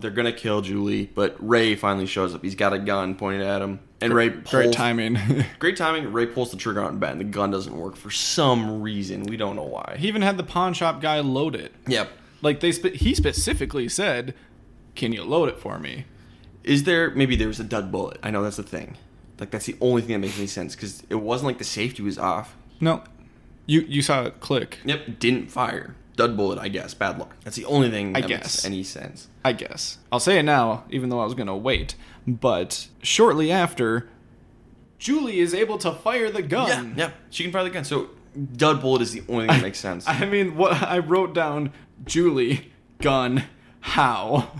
They're 0.01 0.11
gonna 0.13 0.33
kill 0.33 0.61
Julie, 0.61 1.11
but 1.15 1.37
Ray 1.41 1.75
finally 1.75 2.07
shows 2.07 2.35
up. 2.35 2.43
He's 2.45 2.55
got 2.55 2.73
a 2.73 2.79
gun 2.79 3.17
pointed 3.17 3.43
at 3.43 3.61
him, 3.61 3.81
and 4.01 4.15
Ray 4.15 4.31
pulls, 4.31 4.51
Great 4.51 4.73
timing. 4.73 5.19
Great 5.59 5.77
timing. 5.77 6.13
Ray 6.13 6.27
pulls 6.27 6.53
the 6.53 6.57
trigger 6.57 6.83
on 6.85 6.99
Ben. 7.01 7.19
The 7.19 7.25
gun 7.25 7.51
doesn't 7.51 7.77
work 7.77 7.97
for 7.97 8.11
some 8.11 8.81
reason. 8.81 9.25
We 9.25 9.37
don't 9.37 9.57
know 9.57 9.65
why. 9.65 9.97
he 9.99 10.07
even 10.07 10.23
had 10.23 10.37
the 10.37 10.45
pawn 10.45 10.73
shop 10.73 11.01
guy 11.01 11.19
load 11.21 11.57
it. 11.57 11.75
Yep. 11.89 12.11
Like 12.43 12.61
they, 12.61 12.71
spe- 12.71 12.95
he 12.95 13.13
specifically 13.15 13.89
said, 13.89 14.35
"Can 14.95 15.13
you 15.13 15.25
load 15.25 15.49
it 15.49 15.59
for 15.59 15.79
me?" 15.81 16.05
Is 16.63 16.85
there 16.85 17.11
maybe 17.11 17.35
there 17.35 17.49
was 17.49 17.59
a 17.59 17.65
dud 17.65 17.91
bullet? 17.91 18.19
I 18.23 18.31
know 18.31 18.43
that's 18.45 18.57
the 18.59 18.63
thing. 18.63 18.97
Like 19.39 19.51
that's 19.51 19.67
the 19.67 19.77
only 19.81 20.03
thing 20.03 20.13
that 20.13 20.19
makes 20.19 20.39
any 20.39 20.47
sense 20.47 20.75
because 20.75 21.03
it 21.09 21.17
wasn't 21.17 21.47
like 21.47 21.59
the 21.59 21.65
safety 21.65 22.03
was 22.03 22.19
off. 22.19 22.57
No, 22.81 23.03
you 23.67 23.83
you 23.83 24.03
saw 24.03 24.25
it 24.25 24.41
click. 24.41 24.79
Yep, 24.85 25.19
didn't 25.19 25.51
fire. 25.51 25.95
Dud 26.17 26.37
bullet, 26.37 26.59
I 26.59 26.67
guess. 26.67 26.95
Bad 26.95 27.19
luck. 27.19 27.37
That's 27.45 27.55
the 27.57 27.65
only 27.67 27.91
thing 27.91 28.17
I 28.17 28.23
guess. 28.23 28.31
makes 28.31 28.65
any 28.65 28.83
sense. 28.83 29.29
I 29.45 29.53
guess. 29.53 29.99
I'll 30.11 30.19
say 30.19 30.39
it 30.39 30.43
now, 30.43 30.85
even 30.91 31.11
though 31.11 31.21
I 31.21 31.25
was 31.25 31.35
gonna 31.35 31.57
wait. 31.57 31.95
But 32.27 32.89
shortly 33.03 33.53
after, 33.53 34.09
Julie 34.99 35.39
is 35.39 35.55
able 35.55 35.79
to 35.79 35.93
fire 35.93 36.31
the 36.31 36.43
gun. 36.43 36.95
Yeah, 36.97 37.07
yeah. 37.07 37.11
She 37.31 37.45
can 37.45 37.53
fire 37.53 37.63
the 37.63 37.71
gun. 37.71 37.85
So 37.85 38.11
dud 38.57 38.81
bullet 38.81 39.03
is 39.03 39.13
the 39.13 39.23
only 39.29 39.47
thing 39.47 39.57
that 39.57 39.63
makes 39.63 39.79
sense. 39.79 40.05
I 40.09 40.25
mean, 40.27 40.57
what 40.57 40.83
I 40.83 40.99
wrote 40.99 41.35
down: 41.35 41.73
Julie, 42.05 42.73
gun, 43.01 43.45
how? 43.81 44.51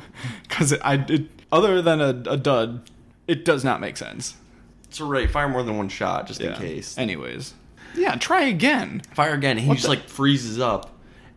Because 0.49 0.75
I 0.83 0.97
did. 0.97 1.29
Other 1.51 1.81
than 1.83 2.01
a, 2.01 2.11
a 2.31 2.37
dud, 2.37 2.89
it 3.27 3.45
does 3.45 3.65
not 3.65 3.81
make 3.81 3.97
sense. 3.97 4.37
So 4.99 5.07
Ray, 5.07 5.27
fire 5.27 5.49
more 5.49 5.63
than 5.63 5.77
one 5.79 5.89
shot 5.89 6.27
just 6.27 6.41
in 6.41 6.55
case. 6.55 6.97
Anyways, 6.99 7.55
yeah, 7.95 8.17
try 8.17 8.43
again. 8.45 9.03
fire 9.15 9.35
again. 9.35 9.59
He 9.59 9.69
just 9.71 9.83
the- 9.85 9.89
like 9.91 10.09
freezes 10.09 10.59
up. 10.61 10.95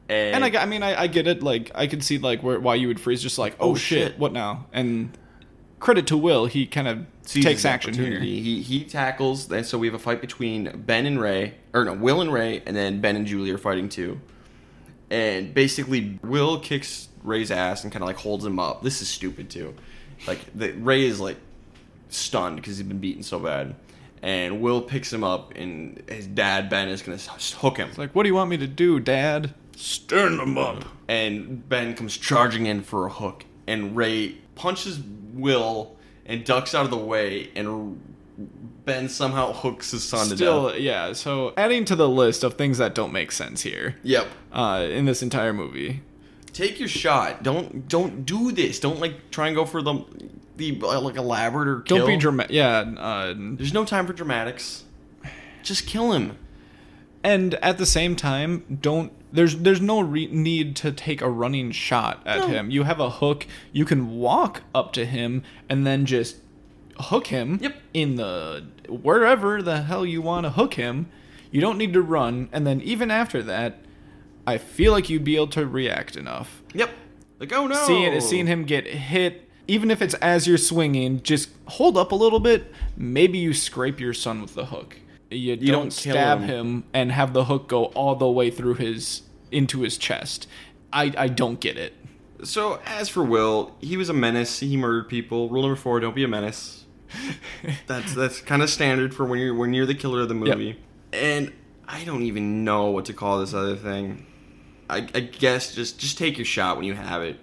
And, 0.09 0.43
And 0.43 0.57
I, 0.57 0.63
I 0.63 0.65
mean, 0.65 0.83
I, 0.83 1.03
I 1.03 1.07
get 1.07 1.25
it. 1.27 1.41
Like, 1.41 1.71
I 1.73 1.88
could 1.88 2.03
see 2.03 2.17
like 2.17 2.43
where 2.43 2.59
why 2.59 2.75
you 2.75 2.88
would 2.89 2.99
freeze, 2.99 3.21
just 3.21 3.38
like, 3.38 3.55
oh, 3.59 3.71
Oh, 3.71 3.75
shit, 3.75 4.11
shit. 4.11 4.19
what 4.19 4.33
now? 4.33 4.65
And 4.73 5.17
credit 5.79 6.07
to 6.07 6.17
Will, 6.17 6.47
he 6.47 6.65
kind 6.65 6.88
of 6.89 7.05
seizes 7.23 7.45
takes 7.45 7.63
the 7.63 7.69
action 7.69 7.93
here. 7.93 8.03
opportunity. 8.07 8.41
He 8.41 8.61
he 8.61 8.83
tackles, 8.83 9.49
and 9.49 9.65
so 9.65 9.77
we 9.77 9.88
have 9.88 9.93
a 9.93 9.99
fight 9.99 10.19
between 10.19 10.69
Ben 10.85 11.05
and 11.05 11.19
Ray, 11.21 11.53
or 11.73 11.85
no, 11.85 11.93
Will 11.93 12.19
and 12.19 12.33
Ray, 12.33 12.61
and 12.65 12.75
then 12.75 12.99
Ben 12.99 13.15
and 13.15 13.25
Julie 13.25 13.51
are 13.51 13.57
fighting 13.57 13.88
too. 13.88 14.19
And 15.09 15.53
basically, 15.53 16.19
Will 16.23 16.59
kicks 16.59 17.07
Ray's 17.23 17.51
ass 17.51 17.83
and 17.83 17.91
kind 17.93 18.03
of 18.03 18.07
like 18.07 18.17
holds 18.17 18.45
him 18.45 18.59
up. 18.59 18.81
This 18.83 19.01
is 19.01 19.07
stupid 19.09 19.49
too. 19.49 19.75
Like 20.27 20.39
the, 20.55 20.71
Ray 20.73 21.05
is 21.05 21.19
like 21.19 21.38
stunned 22.13 22.57
because 22.57 22.77
he's 22.77 22.88
been 22.88 22.99
beaten 22.99 23.23
so 23.23 23.39
bad, 23.39 23.75
and 24.21 24.61
Will 24.61 24.81
picks 24.81 25.11
him 25.11 25.23
up, 25.23 25.53
and 25.55 26.01
his 26.07 26.27
dad 26.27 26.69
Ben 26.69 26.88
is 26.89 27.01
gonna 27.01 27.17
hook 27.17 27.77
him. 27.77 27.89
It's 27.89 27.97
like, 27.97 28.13
what 28.13 28.23
do 28.23 28.29
you 28.29 28.35
want 28.35 28.49
me 28.49 28.57
to 28.57 28.67
do, 28.67 28.99
Dad? 28.99 29.53
Stand 29.75 30.39
him 30.39 30.57
up. 30.57 30.83
And 31.07 31.67
Ben 31.67 31.95
comes 31.95 32.15
charging 32.17 32.65
in 32.67 32.83
for 32.83 33.05
a 33.05 33.09
hook, 33.09 33.45
and 33.67 33.95
Ray 33.95 34.35
punches 34.55 34.99
Will 35.33 35.95
and 36.25 36.45
ducks 36.45 36.75
out 36.75 36.85
of 36.85 36.91
the 36.91 36.97
way, 36.97 37.49
and 37.55 37.99
Ben 38.85 39.09
somehow 39.09 39.53
hooks 39.53 39.91
his 39.91 40.03
son 40.03 40.27
to 40.29 40.35
Still, 40.35 40.69
death. 40.69 40.79
yeah. 40.79 41.13
So 41.13 41.53
adding 41.57 41.85
to 41.85 41.95
the 41.95 42.07
list 42.09 42.43
of 42.43 42.55
things 42.55 42.77
that 42.79 42.93
don't 42.95 43.11
make 43.13 43.31
sense 43.31 43.61
here 43.61 43.95
Yep. 44.03 44.27
uh, 44.53 44.88
in 44.89 45.05
this 45.05 45.21
entire 45.23 45.53
movie. 45.53 46.01
Take 46.53 46.80
your 46.80 46.90
shot. 46.90 47.44
Don't 47.44 47.88
don't 47.88 48.26
do 48.26 48.52
this. 48.52 48.80
Don't 48.80 48.99
like 48.99 49.32
try 49.32 49.48
and 49.48 49.56
go 49.56 49.65
for 49.65 49.82
the 49.82 50.03
the 50.57 50.80
uh, 50.84 50.99
like 51.02 51.15
elaborate 51.15 51.68
or 51.68 51.80
Don't 51.80 52.06
be 52.07 52.18
dramatic. 52.18 52.52
Yeah. 52.52 52.80
Uh, 52.98 53.34
There's 53.38 53.73
no 53.73 53.86
time 53.86 54.06
for 54.07 54.14
dramatics. 54.14 54.84
Just 55.64 55.88
kill 55.88 56.11
him. 56.11 56.38
and 57.23 57.53
at 57.56 57.78
the 57.78 57.86
same 57.86 58.15
time, 58.15 58.80
don't. 58.82 59.11
There's 59.32 59.56
there's 59.57 59.80
no 59.80 60.02
re- 60.02 60.28
need 60.28 60.76
to 60.78 60.91
take 60.91 61.22
a 61.22 61.30
running 61.30 61.72
shot 61.72 62.22
at 62.26 62.40
No. 62.40 62.48
him. 62.48 62.69
You 62.72 62.84
have 62.84 62.99
a 62.99 63.10
hook. 63.10 63.48
You 63.72 63.86
can 63.86 64.18
walk 64.18 64.64
up 64.76 64.91
to 64.94 65.06
him 65.06 65.44
and 65.69 65.86
then 65.88 66.06
just 66.06 66.38
hook 66.99 67.28
him. 67.28 67.60
Yep. 67.61 67.76
In 67.94 68.15
the 68.15 68.65
wherever 68.90 69.61
the 69.61 69.84
hell 69.84 70.06
you 70.06 70.22
want 70.22 70.45
to 70.45 70.49
hook 70.49 70.73
him. 70.73 71.07
You 71.49 71.61
don't 71.61 71.78
need 71.78 71.94
to 71.94 72.02
run. 72.02 72.49
And 72.52 72.65
then 72.68 72.82
even 72.82 73.10
after 73.11 73.41
that, 73.44 73.78
I 74.45 74.57
feel 74.57 74.91
like 74.91 75.09
you'd 75.09 75.23
be 75.23 75.35
able 75.35 75.47
to 75.47 75.65
react 75.65 76.15
enough. 76.15 76.61
Yep. 76.73 76.89
Like 77.39 77.53
oh 77.53 77.68
no. 77.68 77.76
seeing 77.88 78.13
it, 78.13 78.22
seeing 78.22 78.47
him 78.47 78.65
get 78.65 78.85
hit 78.85 79.49
even 79.68 79.89
if 79.89 80.01
it's 80.01 80.13
as 80.15 80.47
you're 80.47 80.57
swinging 80.57 81.22
just 81.23 81.49
hold 81.65 81.97
up 81.97 82.11
a 82.11 82.15
little 82.15 82.39
bit 82.39 82.72
maybe 82.95 83.38
you 83.38 83.53
scrape 83.53 83.99
your 83.99 84.13
son 84.13 84.41
with 84.41 84.53
the 84.53 84.65
hook 84.65 84.97
you, 85.30 85.55
don't, 85.55 85.68
don't 85.68 85.93
stab 85.93 86.41
him. 86.41 86.49
him. 86.49 86.84
and 86.93 87.11
have 87.11 87.34
the 87.34 87.45
hook 87.45 87.68
go 87.68 87.85
all 87.85 88.15
the 88.15 88.30
way 88.30 88.51
through 88.51 88.73
his 88.76 89.23
into 89.51 89.81
his 89.81 89.97
chest 89.97 90.47
i 90.93 91.11
i 91.18 91.27
don't 91.27 91.59
get 91.59 91.77
it 91.77 91.93
So 92.43 92.80
as 92.85 93.07
for 93.09 93.23
Will, 93.23 93.76
he 93.81 93.97
was 93.97 94.09
a 94.09 94.13
menace. 94.13 94.59
He 94.59 94.76
murdered 94.77 95.07
people. 95.09 95.49
Rule 95.49 95.61
number 95.61 95.76
four: 95.76 95.99
don't 95.99 96.15
be 96.15 96.23
a 96.23 96.27
menace. 96.27 96.85
that's 97.88 98.15
that's 98.15 98.41
kind 98.41 98.61
of 98.61 98.69
standard 98.69 99.13
for 99.13 99.26
when 99.26 99.39
you're 99.39 99.53
when 99.53 99.73
you're 99.73 99.85
the 99.85 99.95
killer 99.95 100.22
of 100.22 100.27
the 100.27 100.34
movie. 100.34 100.80
And 101.13 101.53
I 101.88 102.03
don't 102.03 102.23
even 102.23 102.63
know 102.63 102.89
what 102.89 103.05
to 103.05 103.13
call 103.13 103.39
this 103.39 103.53
other 103.53 103.76
thing. 103.76 104.26
I, 104.91 104.97
I 105.15 105.19
guess 105.22 105.73
just 105.73 105.99
just 105.99 106.18
take 106.18 106.38
your 106.38 106.45
shot 106.45 106.76
when 106.77 106.85
you 106.85 106.93
have 106.93 107.22
it. 107.23 107.39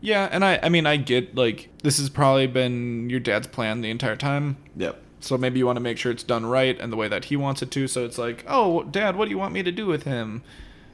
yeah 0.00 0.28
and 0.30 0.44
i 0.44 0.58
i 0.62 0.68
mean 0.68 0.84
i 0.86 0.96
get 0.96 1.34
like 1.34 1.68
this 1.82 1.98
has 1.98 2.10
probably 2.10 2.46
been 2.46 3.08
your 3.08 3.20
dad's 3.20 3.46
plan 3.46 3.80
the 3.80 3.90
entire 3.90 4.16
time 4.16 4.56
Yep. 4.76 5.00
so 5.20 5.38
maybe 5.38 5.58
you 5.58 5.66
want 5.66 5.76
to 5.76 5.80
make 5.82 5.96
sure 5.98 6.10
it's 6.12 6.22
done 6.24 6.44
right 6.46 6.78
and 6.80 6.92
the 6.92 6.96
way 6.96 7.08
that 7.08 7.26
he 7.26 7.36
wants 7.36 7.62
it 7.62 7.70
to 7.70 7.86
so 7.88 8.04
it's 8.04 8.18
like 8.18 8.44
oh 8.48 8.82
dad 8.84 9.16
what 9.16 9.26
do 9.26 9.30
you 9.30 9.38
want 9.38 9.54
me 9.54 9.62
to 9.62 9.72
do 9.72 9.86
with 9.86 10.02
him 10.02 10.42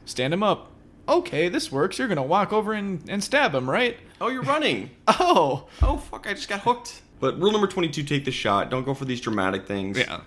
stand 0.05 0.33
him 0.35 0.43
up 0.43 0.71
okay 1.09 1.49
this 1.49 1.73
works 1.73 1.99
you're 1.99 2.09
gonna 2.09 2.23
walk 2.23 2.53
over 2.53 2.73
and, 2.75 3.03
and 3.09 3.25
stab 3.25 3.55
him 3.55 3.69
right 3.71 3.97
Oh, 4.21 4.27
you're 4.31 4.43
running. 4.43 4.91
oh 5.07 5.69
oh 5.81 5.97
fuck! 5.99 6.27
I 6.27 6.35
just 6.35 6.49
got 6.49 6.63
hooked. 6.63 7.03
But 7.21 7.39
rule 7.41 7.53
number 7.53 7.69
twenty-two: 7.69 8.03
take 8.03 8.25
the 8.25 8.33
shot. 8.33 8.69
Don't 8.69 8.83
go 8.85 8.93
for 8.93 9.05
these 9.05 9.21
dramatic 9.21 9.65
things. 9.65 9.97
yeah 9.97 10.23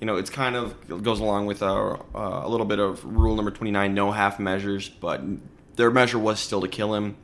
you 0.00 0.06
know, 0.06 0.16
it's 0.16 0.30
kind 0.30 0.56
of 0.56 0.74
it 0.88 1.02
goes 1.02 1.20
along 1.20 1.46
with 1.46 1.62
uh, 1.62 1.96
uh, 2.14 2.42
a 2.44 2.48
little 2.48 2.66
bit 2.66 2.78
of 2.78 3.04
rule 3.04 3.34
number 3.34 3.50
29 3.50 3.94
no 3.94 4.12
half 4.12 4.38
measures, 4.38 4.88
but 4.88 5.20
their 5.76 5.90
measure 5.90 6.18
was 6.18 6.40
still 6.40 6.60
to 6.60 6.68
kill 6.68 6.94
him. 6.94 7.16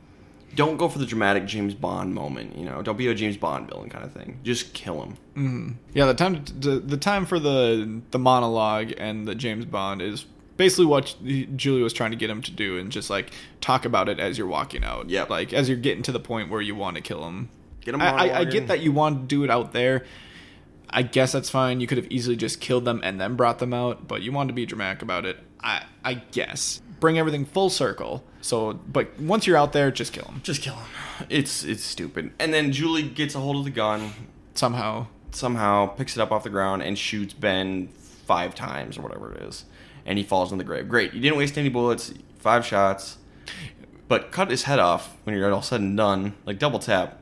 Don't 0.55 0.77
go 0.77 0.87
for 0.87 0.99
the 0.99 1.05
dramatic 1.05 1.45
James 1.45 1.73
Bond 1.73 2.13
moment, 2.13 2.55
you 2.57 2.63
know. 2.63 2.81
Don't 2.81 2.97
be 2.97 3.07
a 3.07 3.13
James 3.13 3.35
Bond 3.35 3.67
villain 3.67 3.89
kind 3.89 4.05
of 4.05 4.13
thing. 4.13 4.39
Just 4.43 4.73
kill 4.73 5.03
him. 5.03 5.77
Yeah, 5.93 6.05
the 6.05 6.13
time 6.13 6.45
the, 6.59 6.79
the 6.79 6.97
time 6.97 7.25
for 7.25 7.39
the 7.39 8.01
the 8.11 8.19
monologue 8.19 8.93
and 8.97 9.27
the 9.27 9.35
James 9.35 9.65
Bond 9.65 10.01
is 10.01 10.25
basically 10.57 10.85
what 10.85 11.15
Julie 11.55 11.83
was 11.83 11.91
trying 11.91 12.11
to 12.11 12.17
get 12.17 12.29
him 12.29 12.41
to 12.41 12.51
do, 12.51 12.77
and 12.77 12.91
just 12.91 13.09
like 13.09 13.31
talk 13.59 13.83
about 13.83 14.07
it 14.07 14.19
as 14.19 14.37
you're 14.37 14.47
walking 14.47 14.83
out. 14.83 15.09
Yeah, 15.09 15.23
like 15.23 15.53
as 15.53 15.67
you're 15.67 15.77
getting 15.77 16.03
to 16.03 16.13
the 16.13 16.21
point 16.21 16.49
where 16.49 16.61
you 16.61 16.75
want 16.75 16.95
to 16.95 17.01
kill 17.01 17.25
him. 17.25 17.49
Get 17.81 17.93
him 17.93 18.01
I, 18.01 18.09
I, 18.09 18.39
I 18.39 18.43
get 18.45 18.67
that 18.67 18.79
you 18.79 18.91
want 18.91 19.21
to 19.21 19.35
do 19.35 19.43
it 19.43 19.49
out 19.49 19.73
there. 19.73 20.05
I 20.89 21.01
guess 21.01 21.31
that's 21.31 21.49
fine. 21.49 21.79
You 21.79 21.87
could 21.87 21.97
have 21.97 22.07
easily 22.09 22.35
just 22.35 22.59
killed 22.61 22.85
them 22.85 23.01
and 23.03 23.19
then 23.19 23.35
brought 23.35 23.59
them 23.59 23.73
out, 23.73 24.07
but 24.07 24.21
you 24.21 24.31
wanted 24.31 24.49
to 24.49 24.53
be 24.53 24.65
dramatic 24.65 25.01
about 25.01 25.25
it. 25.25 25.37
I 25.61 25.83
I 26.03 26.15
guess 26.31 26.81
bring 26.99 27.17
everything 27.17 27.45
full 27.45 27.69
circle. 27.69 28.23
So, 28.41 28.73
but 28.73 29.19
once 29.19 29.47
you're 29.47 29.57
out 29.57 29.73
there, 29.73 29.89
just 29.91 30.13
kill 30.13 30.25
them 30.25 30.39
Just 30.43 30.61
kill 30.61 30.75
him. 30.75 30.85
It's 31.29 31.63
it's 31.63 31.83
stupid. 31.83 32.31
And 32.39 32.53
then 32.53 32.71
Julie 32.71 33.03
gets 33.03 33.35
a 33.35 33.39
hold 33.39 33.57
of 33.57 33.63
the 33.65 33.71
gun, 33.71 34.11
somehow. 34.53 35.07
somehow 35.31 35.87
picks 35.87 36.15
it 36.15 36.21
up 36.21 36.31
off 36.31 36.43
the 36.43 36.49
ground 36.49 36.83
and 36.83 36.97
shoots 36.97 37.33
Ben 37.33 37.87
five 37.87 38.53
times 38.55 38.97
or 38.97 39.01
whatever 39.01 39.33
it 39.33 39.43
is, 39.43 39.65
and 40.05 40.17
he 40.17 40.23
falls 40.23 40.51
in 40.51 40.57
the 40.57 40.63
grave. 40.63 40.87
Great, 40.87 41.13
you 41.13 41.19
didn't 41.21 41.37
waste 41.37 41.57
any 41.57 41.69
bullets. 41.69 42.13
Five 42.37 42.65
shots, 42.65 43.17
but 44.07 44.31
cut 44.31 44.51
his 44.51 44.63
head 44.63 44.77
off 44.77 45.15
when 45.23 45.35
you're 45.35 45.51
all 45.51 45.63
said 45.63 45.81
and 45.81 45.97
done. 45.97 46.35
Like 46.45 46.59
double 46.59 46.79
tap. 46.79 47.19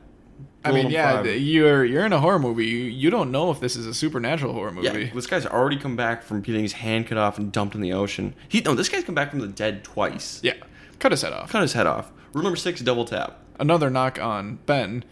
I 0.64 0.72
mean, 0.72 0.90
yeah, 0.90 1.22
five. 1.22 1.26
you're 1.26 1.84
you're 1.84 2.06
in 2.06 2.12
a 2.12 2.20
horror 2.20 2.38
movie. 2.38 2.66
You, 2.66 2.78
you 2.84 3.10
don't 3.10 3.30
know 3.30 3.50
if 3.50 3.60
this 3.60 3.76
is 3.76 3.86
a 3.86 3.92
supernatural 3.92 4.54
horror 4.54 4.72
movie. 4.72 5.04
Yeah, 5.04 5.10
this 5.12 5.26
guy's 5.26 5.44
already 5.44 5.76
come 5.76 5.94
back 5.94 6.22
from 6.22 6.40
getting 6.40 6.62
his 6.62 6.72
hand 6.72 7.06
cut 7.06 7.18
off 7.18 7.36
and 7.38 7.52
dumped 7.52 7.74
in 7.74 7.82
the 7.82 7.92
ocean. 7.92 8.34
He 8.48 8.60
no, 8.60 8.74
this 8.74 8.88
guy's 8.88 9.04
come 9.04 9.14
back 9.14 9.30
from 9.30 9.40
the 9.40 9.48
dead 9.48 9.84
twice. 9.84 10.40
Yeah, 10.42 10.54
cut 10.98 11.12
his 11.12 11.22
head 11.22 11.34
off. 11.34 11.50
Cut 11.50 11.62
his 11.62 11.74
head 11.74 11.86
off. 11.86 12.12
Rule 12.32 12.44
number 12.44 12.56
six: 12.56 12.80
double 12.80 13.04
tap. 13.04 13.38
Another 13.60 13.90
knock 13.90 14.18
on 14.18 14.56
Ben. 14.66 15.04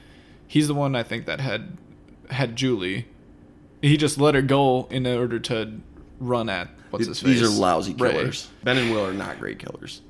He's 0.49 0.69
the 0.69 0.75
one 0.75 0.97
I 0.97 1.03
think 1.03 1.27
that 1.27 1.41
had 1.41 1.77
had 2.31 2.57
Julie. 2.57 3.07
He 3.83 3.97
just 3.97 4.19
let 4.19 4.35
her 4.35 4.43
go 4.43 4.87
in 4.91 5.07
order 5.07 5.39
to 5.39 5.81
run 6.19 6.49
at 6.49 6.71
what's 6.91 7.07
his 7.07 7.21
face. 7.21 7.41
These 7.41 7.43
are 7.43 7.61
lousy 7.61 7.95
Ray. 7.95 8.13
killers. 8.13 8.49
Ben 8.65 8.79
and 8.79 8.91
Will 8.91 9.07
are 9.07 9.13
not 9.13 9.39
great 9.39 9.59
killers. 9.59 10.01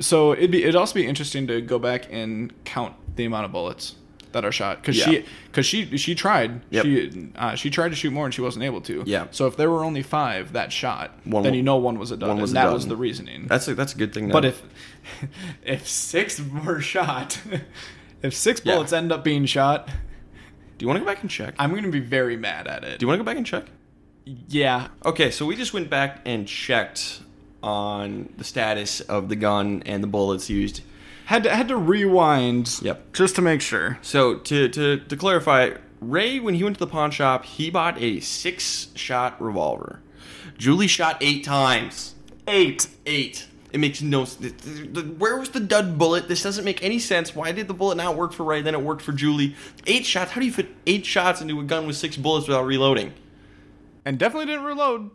So 0.00 0.32
it'd 0.32 0.50
be 0.50 0.62
it'd 0.62 0.76
also 0.76 0.94
be 0.94 1.06
interesting 1.06 1.46
to 1.48 1.60
go 1.60 1.78
back 1.78 2.06
and 2.10 2.52
count 2.64 2.94
the 3.16 3.26
amount 3.26 3.44
of 3.44 3.52
bullets 3.52 3.96
that 4.32 4.44
are 4.44 4.52
shot 4.52 4.80
because 4.80 4.98
Yeah. 4.98 5.04
she 5.06 5.24
because 5.46 5.66
she 5.66 5.96
she 5.98 6.14
tried 6.14 6.60
Yep. 6.70 6.84
she 6.84 7.30
uh, 7.36 7.54
she 7.54 7.70
tried 7.70 7.90
to 7.90 7.94
shoot 7.96 8.12
more 8.12 8.24
and 8.24 8.34
she 8.34 8.40
wasn't 8.40 8.64
able 8.64 8.80
to. 8.82 9.02
Yeah. 9.06 9.26
So 9.30 9.46
if 9.46 9.56
there 9.56 9.70
were 9.70 9.84
only 9.84 10.02
five 10.02 10.52
that 10.52 10.72
shot, 10.72 11.12
One 11.24 11.42
then 11.42 11.54
you 11.54 11.62
know 11.62 11.76
one 11.76 11.98
was 11.98 12.10
a 12.10 12.16
dud. 12.16 12.28
one 12.28 12.40
was 12.40 12.50
and 12.50 12.56
that 12.56 12.72
was 12.72 12.86
the 12.86 12.96
reasoning. 12.96 13.46
That's 13.46 13.68
a, 13.68 13.74
that's 13.74 13.94
a 13.94 13.98
good 13.98 14.12
thing. 14.14 14.30
But 14.30 14.44
if 14.44 14.62
if 15.64 15.88
six 15.88 16.40
were 16.40 16.80
shot, 16.80 17.38
if 18.22 18.34
six 18.34 18.60
Yeah. 18.64 18.74
bullets 18.74 18.92
end 18.92 19.12
up 19.12 19.24
being 19.24 19.46
shot, 19.46 19.86
do 19.88 19.94
you 20.84 20.88
want 20.88 20.98
to 20.98 21.04
go 21.04 21.06
back 21.12 21.22
and 21.22 21.30
check? 21.30 21.54
I'm 21.58 21.70
going 21.70 21.84
to 21.84 21.90
be 21.90 22.00
very 22.00 22.36
mad 22.36 22.66
at 22.66 22.84
it. 22.84 22.98
do 22.98 23.04
you 23.04 23.08
want 23.08 23.18
to 23.18 23.24
go 23.24 23.26
back 23.26 23.36
and 23.36 23.46
check? 23.46 23.64
yeah, 24.48 24.88
Okay, 25.04 25.30
so 25.32 25.44
we 25.46 25.56
just 25.56 25.72
went 25.74 25.90
back 25.90 26.20
and 26.24 26.46
checked 26.46 27.20
on 27.62 28.28
the 28.38 28.44
status 28.44 29.00
of 29.00 29.28
the 29.28 29.36
gun 29.36 29.82
and 29.86 30.02
the 30.02 30.06
bullets 30.06 30.48
used. 30.48 30.80
Had 31.32 31.44
to 31.44 31.54
had 31.54 31.68
to 31.68 31.76
rewind. 31.76 32.78
Yep. 32.82 33.12
Just 33.14 33.34
to 33.36 33.42
make 33.42 33.60
sure. 33.62 33.98
So 34.02 34.36
to 34.36 34.68
to 34.68 34.98
to 34.98 35.16
clarify, 35.16 35.70
Ray 36.00 36.38
when 36.40 36.54
he 36.54 36.62
went 36.62 36.76
to 36.76 36.80
the 36.80 36.86
pawn 36.90 37.10
shop, 37.10 37.44
he 37.44 37.70
bought 37.70 38.00
a 38.00 38.20
six-shot 38.20 39.40
revolver. 39.40 40.00
Julie 40.58 40.86
shot 40.86 41.16
eight 41.22 41.42
times. 41.44 42.14
Eight. 42.46 42.86
Eight. 43.06 43.46
It 43.72 43.80
makes 43.80 44.02
no. 44.02 44.22
s- 44.22 44.34
th- 44.36 44.54
th- 44.58 44.92
th- 44.92 45.06
Where 45.16 45.38
was 45.38 45.48
the 45.48 45.60
dud 45.60 45.96
bullet? 45.96 46.28
This 46.28 46.42
doesn't 46.42 46.66
make 46.66 46.82
any 46.84 46.98
sense. 46.98 47.34
Why 47.34 47.52
did 47.52 47.66
the 47.68 47.72
bullet 47.74 47.96
not 47.96 48.16
work 48.16 48.34
for 48.34 48.44
Ray? 48.44 48.60
Then 48.60 48.74
it 48.74 48.82
worked 48.82 49.00
for 49.00 49.12
Julie. 49.12 49.54
Eight 49.86 50.04
shots. 50.04 50.32
How 50.32 50.40
do 50.40 50.46
you 50.46 50.52
fit 50.52 50.68
eight 50.86 51.06
shots 51.06 51.40
into 51.40 51.58
a 51.58 51.64
gun 51.64 51.86
with 51.86 51.96
six 51.96 52.18
bullets 52.18 52.46
without 52.46 52.66
reloading? 52.66 53.14
And 54.04 54.18
definitely 54.18 54.46
didn't 54.46 54.64
reload. 54.66 55.10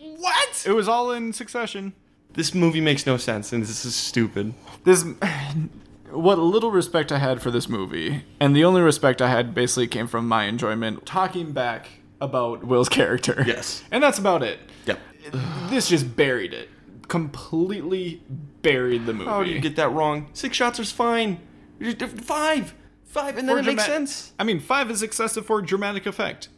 What? 0.00 0.64
It 0.66 0.72
was 0.72 0.88
all 0.88 1.12
in 1.12 1.32
succession. 1.32 1.94
This 2.34 2.54
movie 2.54 2.80
makes 2.80 3.06
no 3.06 3.16
sense, 3.16 3.52
and 3.52 3.62
this 3.62 3.84
is 3.84 3.94
stupid. 3.94 4.54
This 4.84 5.04
what 6.10 6.38
little 6.38 6.70
respect 6.70 7.12
I 7.12 7.18
had 7.18 7.42
for 7.42 7.50
this 7.50 7.68
movie, 7.68 8.24
and 8.40 8.54
the 8.56 8.64
only 8.64 8.80
respect 8.80 9.20
I 9.20 9.28
had 9.28 9.54
basically 9.54 9.88
came 9.88 10.06
from 10.06 10.28
my 10.28 10.44
enjoyment 10.44 11.06
talking 11.06 11.52
back 11.52 11.88
about 12.20 12.64
Will's 12.64 12.88
character. 12.88 13.44
Yes. 13.46 13.82
And 13.90 14.02
that's 14.02 14.18
about 14.18 14.42
it. 14.42 14.60
Yep. 14.86 14.98
This 15.70 15.88
just 15.88 16.16
buried 16.16 16.52
it. 16.52 16.68
Completely 17.08 18.22
buried 18.62 19.06
the 19.06 19.12
oh, 19.12 19.14
movie. 19.14 19.30
How 19.30 19.42
do 19.42 19.50
you 19.50 19.60
get 19.60 19.76
that 19.76 19.90
wrong? 19.90 20.28
Six 20.32 20.56
shots 20.56 20.78
is 20.78 20.92
fine. 20.92 21.40
Five. 21.80 22.74
Five, 23.04 23.36
and 23.36 23.48
then 23.48 23.56
For 23.56 23.60
it 23.60 23.66
makes 23.66 23.84
sense. 23.84 24.32
I 24.38 24.44
mean, 24.44 24.60
five 24.60 24.90
is 24.90 25.02
excessive 25.02 25.44
for 25.44 25.60
dramatic 25.60 26.06
effect. 26.06 26.48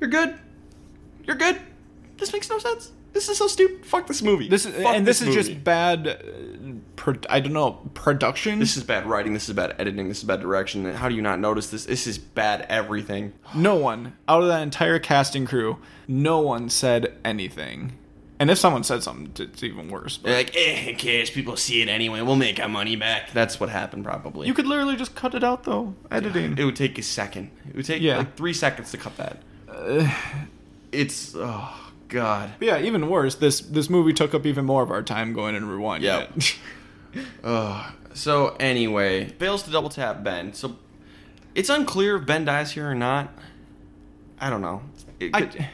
You're 0.00 0.10
good. 0.10 0.38
You're 1.24 1.36
good. 1.36 1.60
This 2.16 2.32
makes 2.32 2.48
no 2.50 2.58
sense. 2.58 2.92
This 3.12 3.28
is 3.28 3.38
so 3.38 3.46
stupid. 3.48 3.84
Fuck 3.84 4.06
this 4.06 4.22
movie. 4.22 4.48
This 4.48 4.66
is, 4.66 4.74
Fuck 4.74 4.94
and 4.94 5.06
this, 5.06 5.20
is 5.20 5.28
movie. 5.28 5.42
just 5.42 5.64
bad. 5.64 6.06
Uh, 6.06 6.72
pro, 6.96 7.14
I 7.28 7.40
don't 7.40 7.52
know 7.52 7.72
production. 7.94 8.58
This 8.60 8.76
is 8.76 8.84
bad 8.84 9.06
writing. 9.06 9.34
This 9.34 9.48
is 9.48 9.54
bad 9.54 9.74
editing. 9.78 10.08
This 10.08 10.18
is 10.18 10.24
bad 10.24 10.40
direction. 10.40 10.84
How 10.94 11.08
do 11.08 11.14
you 11.14 11.22
not 11.22 11.40
notice 11.40 11.70
this? 11.70 11.86
This 11.86 12.06
is 12.06 12.18
bad 12.18 12.66
everything. 12.68 13.32
no 13.54 13.74
one 13.74 14.16
out 14.28 14.42
of 14.42 14.48
that 14.48 14.62
entire 14.62 14.98
casting 14.98 15.44
crew. 15.46 15.78
No 16.06 16.40
one 16.40 16.68
said 16.70 17.16
anything. 17.24 17.96
And 18.38 18.50
if 18.50 18.56
someone 18.56 18.84
said 18.84 19.02
something, 19.02 19.32
it's 19.38 19.62
even 19.62 19.88
worse. 19.90 20.16
But 20.16 20.32
like, 20.32 20.56
eh, 20.56 20.76
who 20.84 20.94
cares? 20.96 21.28
People 21.28 21.58
see 21.58 21.82
it 21.82 21.90
anyway. 21.90 22.22
We'll 22.22 22.36
make 22.36 22.58
our 22.58 22.70
money 22.70 22.96
back. 22.96 23.32
That's 23.32 23.60
what 23.60 23.68
happened, 23.68 24.02
probably. 24.04 24.46
you 24.46 24.54
could 24.54 24.66
literally 24.66 24.96
just 24.96 25.14
cut 25.14 25.34
it 25.34 25.44
out, 25.44 25.64
though. 25.64 25.94
Editing. 26.10 26.56
It 26.56 26.64
would 26.64 26.74
take 26.76 26.96
a 26.98 27.02
second. 27.02 27.50
It 27.68 27.76
would 27.76 27.84
take 27.84 28.00
Yeah. 28.00 28.16
like 28.16 28.36
three 28.36 28.54
seconds 28.54 28.92
to 28.92 28.96
cut 28.96 29.14
that. 29.18 29.42
it's 30.92 31.34
oh 31.36 31.89
god. 32.10 32.52
But 32.58 32.66
yeah, 32.66 32.80
even 32.80 33.08
worse. 33.08 33.34
This 33.36 33.60
this 33.60 33.88
movie 33.88 34.12
took 34.12 34.34
up 34.34 34.44
even 34.44 34.64
more 34.66 34.82
of 34.82 34.90
our 34.90 35.02
time 35.02 35.32
going 35.32 35.54
and 35.54 35.66
rewinding 35.66 36.02
Yep. 36.02 36.36
it. 36.36 36.56
So 38.12 38.56
anyway, 38.58 39.26
fails 39.38 39.62
to 39.62 39.70
double 39.70 39.88
tap 39.88 40.24
Ben. 40.24 40.52
So 40.52 40.76
it's 41.54 41.68
unclear 41.70 42.16
if 42.16 42.26
Ben 42.26 42.44
dies 42.44 42.72
here 42.72 42.90
or 42.90 42.94
not. 42.94 43.32
I 44.40 44.50
don't 44.50 44.60
know. 44.62 44.82
I- 45.32 45.68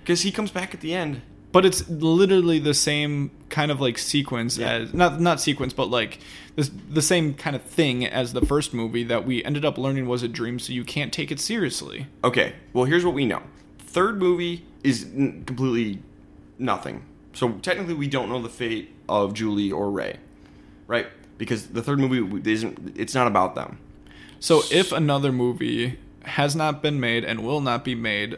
Because 0.00 0.22
he 0.22 0.30
comes 0.30 0.50
back 0.50 0.74
at 0.74 0.80
the 0.80 0.94
end. 0.94 1.22
but 1.52 1.64
it's 1.66 1.88
literally 1.88 2.58
the 2.60 2.74
same 2.74 3.30
kind 3.48 3.72
of 3.72 3.80
like 3.80 3.98
sequence 3.98 4.56
Yeah. 4.58 4.70
as 4.72 4.94
not 4.94 5.20
not 5.20 5.40
sequence, 5.40 5.72
but 5.72 5.86
like 5.90 6.18
this 6.54 6.70
the 6.90 7.02
same 7.02 7.34
kind 7.34 7.56
of 7.56 7.62
thing 7.62 8.06
as 8.06 8.32
the 8.34 8.40
first 8.46 8.72
movie 8.74 9.02
that 9.04 9.26
we 9.26 9.42
ended 9.42 9.64
up 9.64 9.76
learning 9.78 10.06
was 10.06 10.22
a 10.22 10.28
dream. 10.28 10.58
So 10.60 10.72
you 10.72 10.84
can't 10.84 11.12
take 11.12 11.32
it 11.32 11.40
seriously. 11.40 12.06
Okay, 12.22 12.52
well, 12.72 12.84
here's 12.84 13.04
what 13.04 13.14
we 13.14 13.24
know. 13.26 13.42
Third 13.78 14.18
movie 14.20 14.64
is 14.84 15.04
n- 15.04 15.44
completely 15.46 16.02
nothing. 16.58 17.04
So 17.32 17.52
technically, 17.62 17.94
we 17.94 18.08
don't 18.08 18.28
know 18.28 18.40
the 18.42 18.48
fate 18.48 18.94
of 19.08 19.34
Julie 19.34 19.70
or 19.72 19.90
Ray, 19.90 20.16
right? 20.86 21.06
Because 21.38 21.68
the 21.68 21.82
third 21.82 21.98
movie 21.98 22.50
isn't. 22.50 22.94
It's 22.96 23.14
not 23.14 23.26
about 23.26 23.54
them. 23.54 23.78
So 24.40 24.62
if 24.70 24.92
another 24.92 25.32
movie 25.32 25.98
has 26.24 26.54
not 26.56 26.82
been 26.82 26.98
made 27.00 27.24
and 27.24 27.44
will 27.44 27.60
not 27.60 27.84
be 27.84 27.94
made 27.94 28.36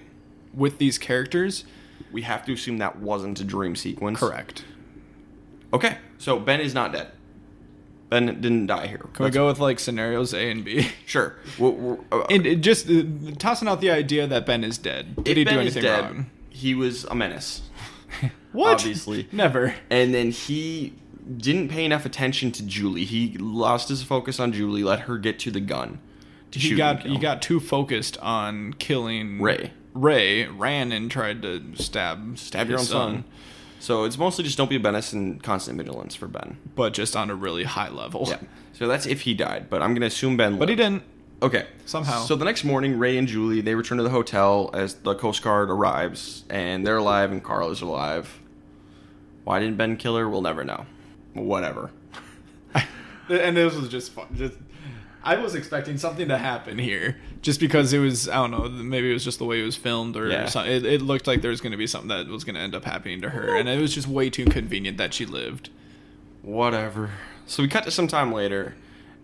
with 0.55 0.79
these 0.79 0.99
characters, 0.99 1.65
We 2.13 2.23
have 2.23 2.45
to 2.47 2.53
assume 2.53 2.79
that 2.79 2.99
wasn't 2.99 3.41
a 3.41 3.45
dream 3.45 3.75
sequence. 3.75 4.19
correct. 4.19 4.65
Okay, 5.73 5.97
so 6.19 6.39
Ben 6.39 6.61
is 6.61 6.75
not 6.75 6.93
dead. 6.93 7.11
Ben 8.13 8.27
didn't 8.27 8.67
die 8.67 8.89
here. 8.89 9.01
Can 9.15 9.25
we 9.25 9.31
go 9.31 9.47
with 9.47 9.59
like 9.59 9.81
scenarios 9.81 10.35
A 10.35 10.51
and 10.51 10.63
B? 10.63 10.87
Sure. 11.07 11.35
We're, 11.59 11.71
we're, 11.71 11.99
uh, 12.13 12.27
And 12.29 12.45
it 12.45 12.57
just 12.57 12.87
uh, 12.91 13.05
tossing 13.39 13.69
out 13.69 13.81
the 13.81 13.91
idea 13.91 14.27
that 14.27 14.45
Ben 14.45 14.65
is 14.65 14.77
dead. 14.77 15.25
Did 15.25 15.39
he 15.39 15.45
ben 15.45 15.55
do 15.55 15.61
anything 15.61 15.83
dead, 15.83 16.05
wrong? 16.05 16.31
He 16.51 16.75
was 16.75 17.05
a 17.05 17.15
menace. 17.15 17.63
What? 18.53 18.75
Obviously. 18.75 19.29
Never. 19.33 19.75
and 19.89 20.13
then 20.13 20.31
he 20.31 20.93
didn't 21.39 21.69
pay 21.71 21.87
enough 21.87 22.05
attention 22.05 22.53
to 22.53 22.63
Julie. 22.63 23.07
He 23.07 23.39
lost 23.39 23.89
his 23.89 24.03
focus 24.03 24.39
on 24.39 24.53
Julie, 24.53 24.85
let 24.85 25.01
her 25.01 25.17
get 25.17 25.39
to 25.39 25.51
the 25.51 25.61
gun. 25.61 25.99
To 26.51 26.59
He 26.59 26.75
got 26.75 27.01
he 27.01 27.17
got 27.17 27.41
too 27.41 27.61
focused 27.61 28.19
on 28.19 28.75
killing 28.75 29.41
Ray. 29.41 29.73
Ray 29.95 30.45
ran 30.49 30.93
and 30.93 31.11
tried 31.11 31.41
to 31.41 31.63
stab 31.77 32.37
stab 32.37 32.69
your 32.69 32.77
own 32.77 32.81
his 32.81 32.91
son. 32.91 33.25
So 33.83 34.05
it's 34.05 34.17
mostly 34.17 34.45
just 34.45 34.57
don't 34.57 34.71
be 34.71 34.77
a 34.77 34.81
menace 34.81 35.13
and 35.13 35.43
constant 35.43 35.77
vigilance 35.77 36.15
for 36.15 36.29
Ben. 36.29 36.57
but 36.77 36.93
just 36.93 37.17
on 37.17 37.31
a 37.31 37.35
really 37.35 37.65
high 37.65 37.89
level. 37.89 38.27
Yeah. 38.29 38.39
So 38.75 38.87
that's 38.87 39.07
if 39.07 39.23
he 39.23 39.35
died, 39.35 39.69
but 39.69 39.83
I'm 39.83 39.93
gonna 39.93 40.07
assume 40.07 40.37
Ben. 40.37 40.57
But 40.57 40.69
he 40.69 40.77
lived. 40.77 40.91
didn't. 40.93 41.03
Okay. 41.43 41.67
Somehow. 41.85 42.23
So 42.23 42.37
the 42.37 42.45
next 42.45 42.63
morning, 42.63 42.97
Ray 42.97 43.19
and 43.19 43.27
Julie 43.27 43.61
they 43.61 43.75
return 43.75 43.99
to 43.99 44.05
the 44.05 44.11
hotel 44.11 44.71
as 44.73 44.95
the 44.95 45.17
Coast 45.17 45.43
Guard 45.43 45.69
arrives, 45.69 46.45
and 46.49 46.87
they're 46.87 46.99
alive, 46.99 47.33
and 47.33 47.43
Carl 47.43 47.71
is 47.71 47.83
alive. 47.83 48.39
Why 49.43 49.59
didn't 49.59 49.77
Ben 49.79 49.97
kill 49.97 50.17
her? 50.17 50.29
We'll 50.29 50.43
never 50.43 50.63
know. 50.65 50.87
Whatever. 51.35 51.91
And 53.29 53.57
this 53.57 53.75
was 53.75 53.89
just 53.89 54.13
fun. 54.13 54.27
Just 54.37 54.55
I 55.25 55.37
was 55.37 55.55
expecting 55.55 55.99
something 55.99 56.29
to 56.29 56.39
happen 56.39 56.79
here, 56.79 57.17
just 57.43 57.61
because 57.61 57.93
it 57.93 57.99
was 58.01 58.29
I 58.29 58.35
don't 58.35 58.51
know 58.51 58.69
maybe 58.69 59.11
it 59.11 59.13
was 59.15 59.25
just 59.25 59.39
the 59.39 59.45
way 59.45 59.61
it 59.61 59.65
was 59.65 59.77
filmed 59.77 60.17
or 60.17 60.29
Yeah. 60.29 60.47
something. 60.47 60.73
It, 60.73 60.85
it 60.85 61.03
looked 61.03 61.27
like 61.27 61.43
there 61.43 61.51
was 61.51 61.61
going 61.61 61.73
to 61.73 61.79
be 61.79 61.87
something 61.87 62.09
that 62.09 62.27
was 62.29 62.45
going 62.45 62.55
to 62.57 62.61
end 62.61 62.75
up 62.75 62.85
happening 62.85 63.21
to 63.23 63.31
her, 63.31 63.57
and 63.57 63.69
it 63.69 63.81
was 63.81 63.95
just 63.95 64.09
way 64.09 64.31
too 64.31 64.45
convenient 64.47 64.99
that 64.99 65.15
she 65.15 65.25
lived. 65.27 65.71
Whatever. 66.43 67.11
So 67.47 67.63
we 67.63 67.69
cut 67.69 67.85
to 67.85 67.91
some 67.91 68.09
time 68.09 68.33
later, 68.33 68.75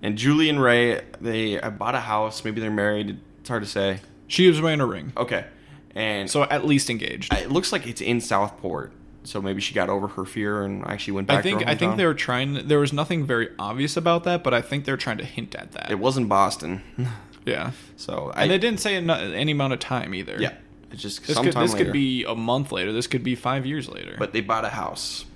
and 0.03 0.17
Julie 0.17 0.49
and 0.49 0.63
Ray 0.63 1.03
they 1.21 1.59
bought 1.59 1.95
a 1.95 2.01
house. 2.01 2.45
Maybe 2.45 2.61
they're 2.61 2.71
married. 2.71 3.19
It's 3.41 3.49
hard 3.49 3.63
to 3.63 3.69
say. 3.69 4.01
She 4.27 4.47
was 4.49 4.61
wearing 4.61 4.81
a 4.81 4.87
ring, 4.87 5.13
Okay. 5.17 5.47
And 5.95 6.31
so 6.31 6.45
at 6.45 6.65
least 6.65 6.91
engaged. 6.91 7.33
it 7.33 7.51
looks 7.51 7.73
like 7.73 7.87
it's 7.87 8.01
in 8.01 8.21
Southport. 8.21 8.93
So 9.25 9.43
maybe 9.43 9.61
she 9.61 9.75
got 9.75 9.91
over 9.91 10.09
her 10.09 10.25
fear 10.25 10.63
and 10.63 10.87
actually 10.87 11.15
went 11.15 11.27
back. 11.27 11.39
I 11.39 11.43
think 11.43 11.67
I 11.67 11.75
think 11.75 11.97
they 11.97 12.07
were 12.07 12.15
trying. 12.15 12.67
There 12.69 12.79
was 12.79 12.93
nothing 12.93 13.27
very 13.27 13.49
obvious 13.59 13.97
about 13.97 14.25
that, 14.25 14.43
but 14.43 14.55
I 14.55 14.63
think 14.63 14.85
they're 14.85 14.97
trying 14.97 15.19
to 15.19 15.25
hint 15.25 15.55
at 15.55 15.73
that. 15.73 15.91
It 15.91 15.99
wasn't 15.99 16.29
Boston, 16.29 16.83
yeah, 17.45 17.73
so 17.97 18.33
I. 18.35 18.43
and 18.43 18.51
they 18.51 18.59
didn't 18.59 18.81
say 18.81 18.97
any 18.97 19.53
amount 19.53 19.73
of 19.75 19.81
time 19.81 20.15
either. 20.15 20.37
Yeah, 20.39 20.55
it's 20.91 21.03
just 21.03 21.27
this 21.27 21.39
could 21.39 21.53
this 21.53 21.73
later. 21.73 21.85
could 21.85 21.93
be 21.93 22.25
a 22.25 22.35
month 22.35 22.73
later. 22.73 22.93
This 22.93 23.07
could 23.07 23.23
be 23.23 23.35
five 23.35 23.67
years 23.67 23.89
later. 23.89 24.17
But 24.19 24.33
they 24.33 24.41
bought 24.41 24.65
a 24.65 24.71
house. 24.71 25.27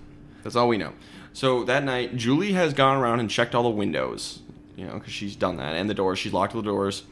That's 0.42 0.56
all 0.56 0.68
we 0.68 0.78
know. 0.78 0.92
So 1.32 1.64
that 1.64 1.84
night, 1.84 2.16
Julie 2.16 2.52
has 2.52 2.74
gone 2.74 2.96
around 2.96 3.20
and 3.20 3.28
checked 3.28 3.54
all 3.54 3.62
the 3.62 3.70
windows. 3.70 4.40
You 4.76 4.86
know, 4.86 4.94
because 4.94 5.12
she's 5.12 5.36
done 5.36 5.56
that, 5.58 5.74
and 5.74 5.90
the 5.90 5.94
doors. 5.94 6.18
She's 6.18 6.32
locked 6.32 6.54
all 6.54 6.62
the 6.62 6.66
doors. 6.66 7.02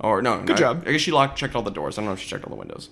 Or 0.00 0.22
no, 0.22 0.38
Good 0.38 0.48
no, 0.48 0.56
job. 0.56 0.84
I 0.86 0.92
guess 0.92 1.00
she 1.00 1.10
locked, 1.10 1.38
checked 1.38 1.54
all 1.54 1.62
the 1.62 1.70
doors. 1.70 1.96
I 1.96 2.00
don't 2.00 2.06
know 2.06 2.12
if 2.12 2.20
she 2.20 2.28
checked 2.28 2.44
all 2.44 2.50
the 2.50 2.56
windows. 2.56 2.90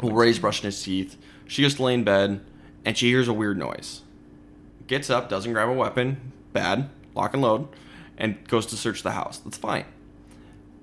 Well, 0.00 0.12
Ray's 0.12 0.38
brushing 0.38 0.64
his 0.64 0.80
teeth. 0.82 1.16
She 1.50 1.68
to 1.68 1.82
lay 1.82 1.94
in 1.94 2.04
bed, 2.04 2.40
and 2.84 2.96
she 2.96 3.08
hears 3.08 3.26
a 3.26 3.32
weird 3.32 3.58
noise. 3.58 4.02
Gets 4.86 5.10
up, 5.10 5.28
doesn't 5.28 5.52
grab 5.52 5.68
a 5.68 5.72
weapon. 5.72 6.32
Bad. 6.52 6.88
Lock 7.14 7.34
and 7.34 7.42
load, 7.42 7.66
and 8.16 8.46
goes 8.46 8.66
to 8.66 8.76
search 8.76 9.02
the 9.02 9.10
house. 9.10 9.38
That's 9.38 9.58
fine. 9.58 9.84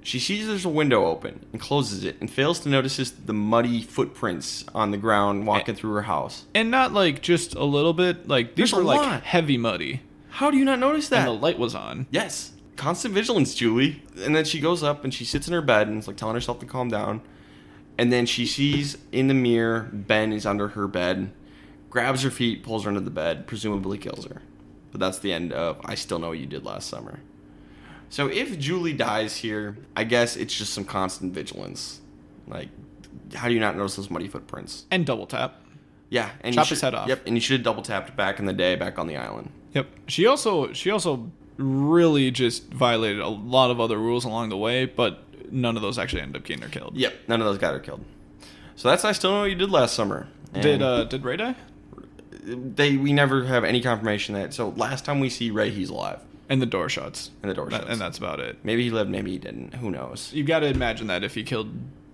She 0.03 0.19
sees 0.19 0.45
there's 0.45 0.65
a 0.65 0.69
window 0.69 1.06
open 1.06 1.45
and 1.53 1.61
closes 1.61 2.03
it, 2.03 2.18
and 2.19 2.30
fails 2.30 2.60
to 2.61 2.69
notice 2.69 2.98
the 3.11 3.34
muddy 3.34 3.81
footprints 3.81 4.65
on 4.76 4.91
the 4.91 4.98
ground 4.98 5.48
walking 5.48 5.73
through 5.76 5.94
her 5.94 6.02
house. 6.03 6.44
and 6.53 6.69
not 6.69 6.91
like 6.94 7.22
just 7.22 7.56
a 7.56 7.64
little 7.64 7.94
bit. 7.94 8.27
Like 8.27 8.56
these 8.56 8.72
There's 8.72 8.73
were 8.73 8.84
like 8.84 8.99
lot. 8.99 9.23
heavy 9.23 9.57
muddy, 9.57 10.02
How 10.30 10.52
do 10.52 10.57
you 10.57 10.65
not 10.65 10.80
notice 10.80 11.07
that? 11.10 11.19
and 11.19 11.27
the 11.27 11.41
light 11.41 11.57
was 11.57 11.73
on. 11.76 12.07
yes. 12.11 12.52
Constant 12.76 13.14
vigilance, 13.14 13.56
Julie. 13.56 14.03
And 14.22 14.35
then 14.35 14.45
she 14.45 14.60
goes 14.60 14.84
up 14.84 15.03
and 15.03 15.11
she 15.14 15.26
sits 15.26 15.48
in 15.48 15.53
her 15.53 15.64
bed 15.64 15.88
and 15.88 15.98
is 15.98 16.07
like 16.07 16.15
telling 16.18 16.35
herself 16.35 16.60
to 16.60 16.65
calm 16.68 16.89
down. 16.89 17.22
And 17.98 18.11
then 18.14 18.26
she 18.26 18.45
sees 18.45 18.98
in 19.11 19.28
the 19.28 19.34
mirror 19.34 19.90
Ben 19.91 20.32
is 20.32 20.45
under 20.45 20.69
her 20.69 20.88
bed, 20.88 21.32
grabs 21.90 22.24
her 22.24 22.30
feet, 22.30 22.64
pulls 22.64 22.84
her 22.84 22.90
under 22.90 22.99
the 22.99 23.10
bed, 23.10 23.48
presumably 23.48 23.98
kills 23.98 24.26
her. 24.26 24.41
But 24.91 24.99
that's 24.99 25.19
the 25.19 25.34
end 25.34 25.52
of 25.52 25.80
I 25.84 25.95
Still 25.95 26.19
Know 26.19 26.30
What 26.30 26.40
You 26.40 26.45
Did 26.45 26.64
Last 26.64 26.90
Summer. 26.90 27.19
So 28.10 28.28
if 28.28 28.57
Julie 28.57 28.94
dies 28.94 29.38
here, 29.38 29.78
I 29.95 30.03
guess 30.03 30.38
it's 30.38 30.56
just 30.56 30.74
some 30.74 30.86
constant 30.86 31.34
vigilance. 31.34 31.99
Like, 32.48 32.69
how 33.34 33.48
do 33.48 33.53
you 33.53 33.60
not 33.60 33.76
notice 33.76 33.95
those 33.98 34.10
muddy 34.10 34.28
footprints? 34.28 34.86
And 34.91 35.06
double 35.06 35.28
tap. 35.28 35.61
Yeah, 36.10 36.30
and 36.41 36.56
Chop 36.56 36.68
you 36.68 36.69
his 36.69 36.82
head 36.82 36.94
off. 36.94 37.10
Yep, 37.10 37.24
and 37.28 37.36
you 37.36 37.41
should 37.41 37.60
have 37.60 37.64
double 37.64 37.84
tapped 37.84 38.15
back 38.15 38.40
in 38.40 38.45
the 38.45 38.53
day, 38.53 38.76
back 38.76 38.98
on 38.98 39.07
the 39.07 39.18
island. 39.18 39.52
Yep. 39.74 39.88
She 40.07 40.26
also 40.26 40.72
she 40.72 40.90
also 40.90 41.30
really 41.57 42.32
just 42.32 42.72
violated 42.72 43.19
a 43.19 43.28
lot 43.28 43.72
of 43.72 43.82
other 43.82 43.98
rules 43.98 44.24
along 44.24 44.49
the 44.49 44.57
way, 44.57 44.86
but 44.86 45.24
none 45.52 45.76
of 45.76 45.82
those 45.82 45.98
actually 45.98 46.22
ended 46.22 46.41
up 46.41 46.45
getting 46.45 46.64
her 46.64 46.69
killed. 46.69 46.95
Yep, 46.95 47.14
none 47.28 47.41
of 47.41 47.45
those 47.48 47.57
got 47.57 47.74
her 47.74 47.80
killed. 47.80 48.03
So 48.76 48.90
that's 48.90 49.03
I 49.06 49.11
still 49.11 49.32
know 49.32 49.40
what 49.41 49.49
you 49.49 49.56
did 49.56 49.72
last 49.72 49.95
summer. 49.95 50.28
Did 50.53 50.82
uh 50.82 51.03
did 51.06 51.24
Ray 51.24 51.38
die? 51.38 51.56
they? 52.32 52.98
We 52.98 53.14
never 53.14 53.44
have 53.45 53.64
any 53.64 53.82
confirmation 53.82 54.36
that. 54.36 54.53
So 54.53 54.69
last 54.69 55.06
time 55.06 55.19
we 55.19 55.30
see 55.30 55.52
Ray, 55.52 55.69
he's 55.69 55.90
alive, 55.90 56.19
And 56.49 56.61
the 56.61 56.65
door 56.65 56.90
shuts. 56.90 57.32
and 57.41 57.49
the 57.49 57.56
door 57.56 57.69
shuts. 57.69 57.86
and 57.90 57.99
that's 57.99 58.18
about 58.18 58.40
it. 58.40 58.57
maybe 58.64 58.84
he 58.84 58.90
lived, 58.90 59.10
maybe 59.10 59.32
he 59.32 59.38
didn't. 59.38 59.76
Who 59.76 59.91
knows? 59.91 60.32
You've 60.34 60.48
got 60.48 60.60
to 60.60 60.68
imagine 60.68 61.07
that 61.07 61.24
if 61.24 61.36
he 61.36 61.44
killed 61.44 61.72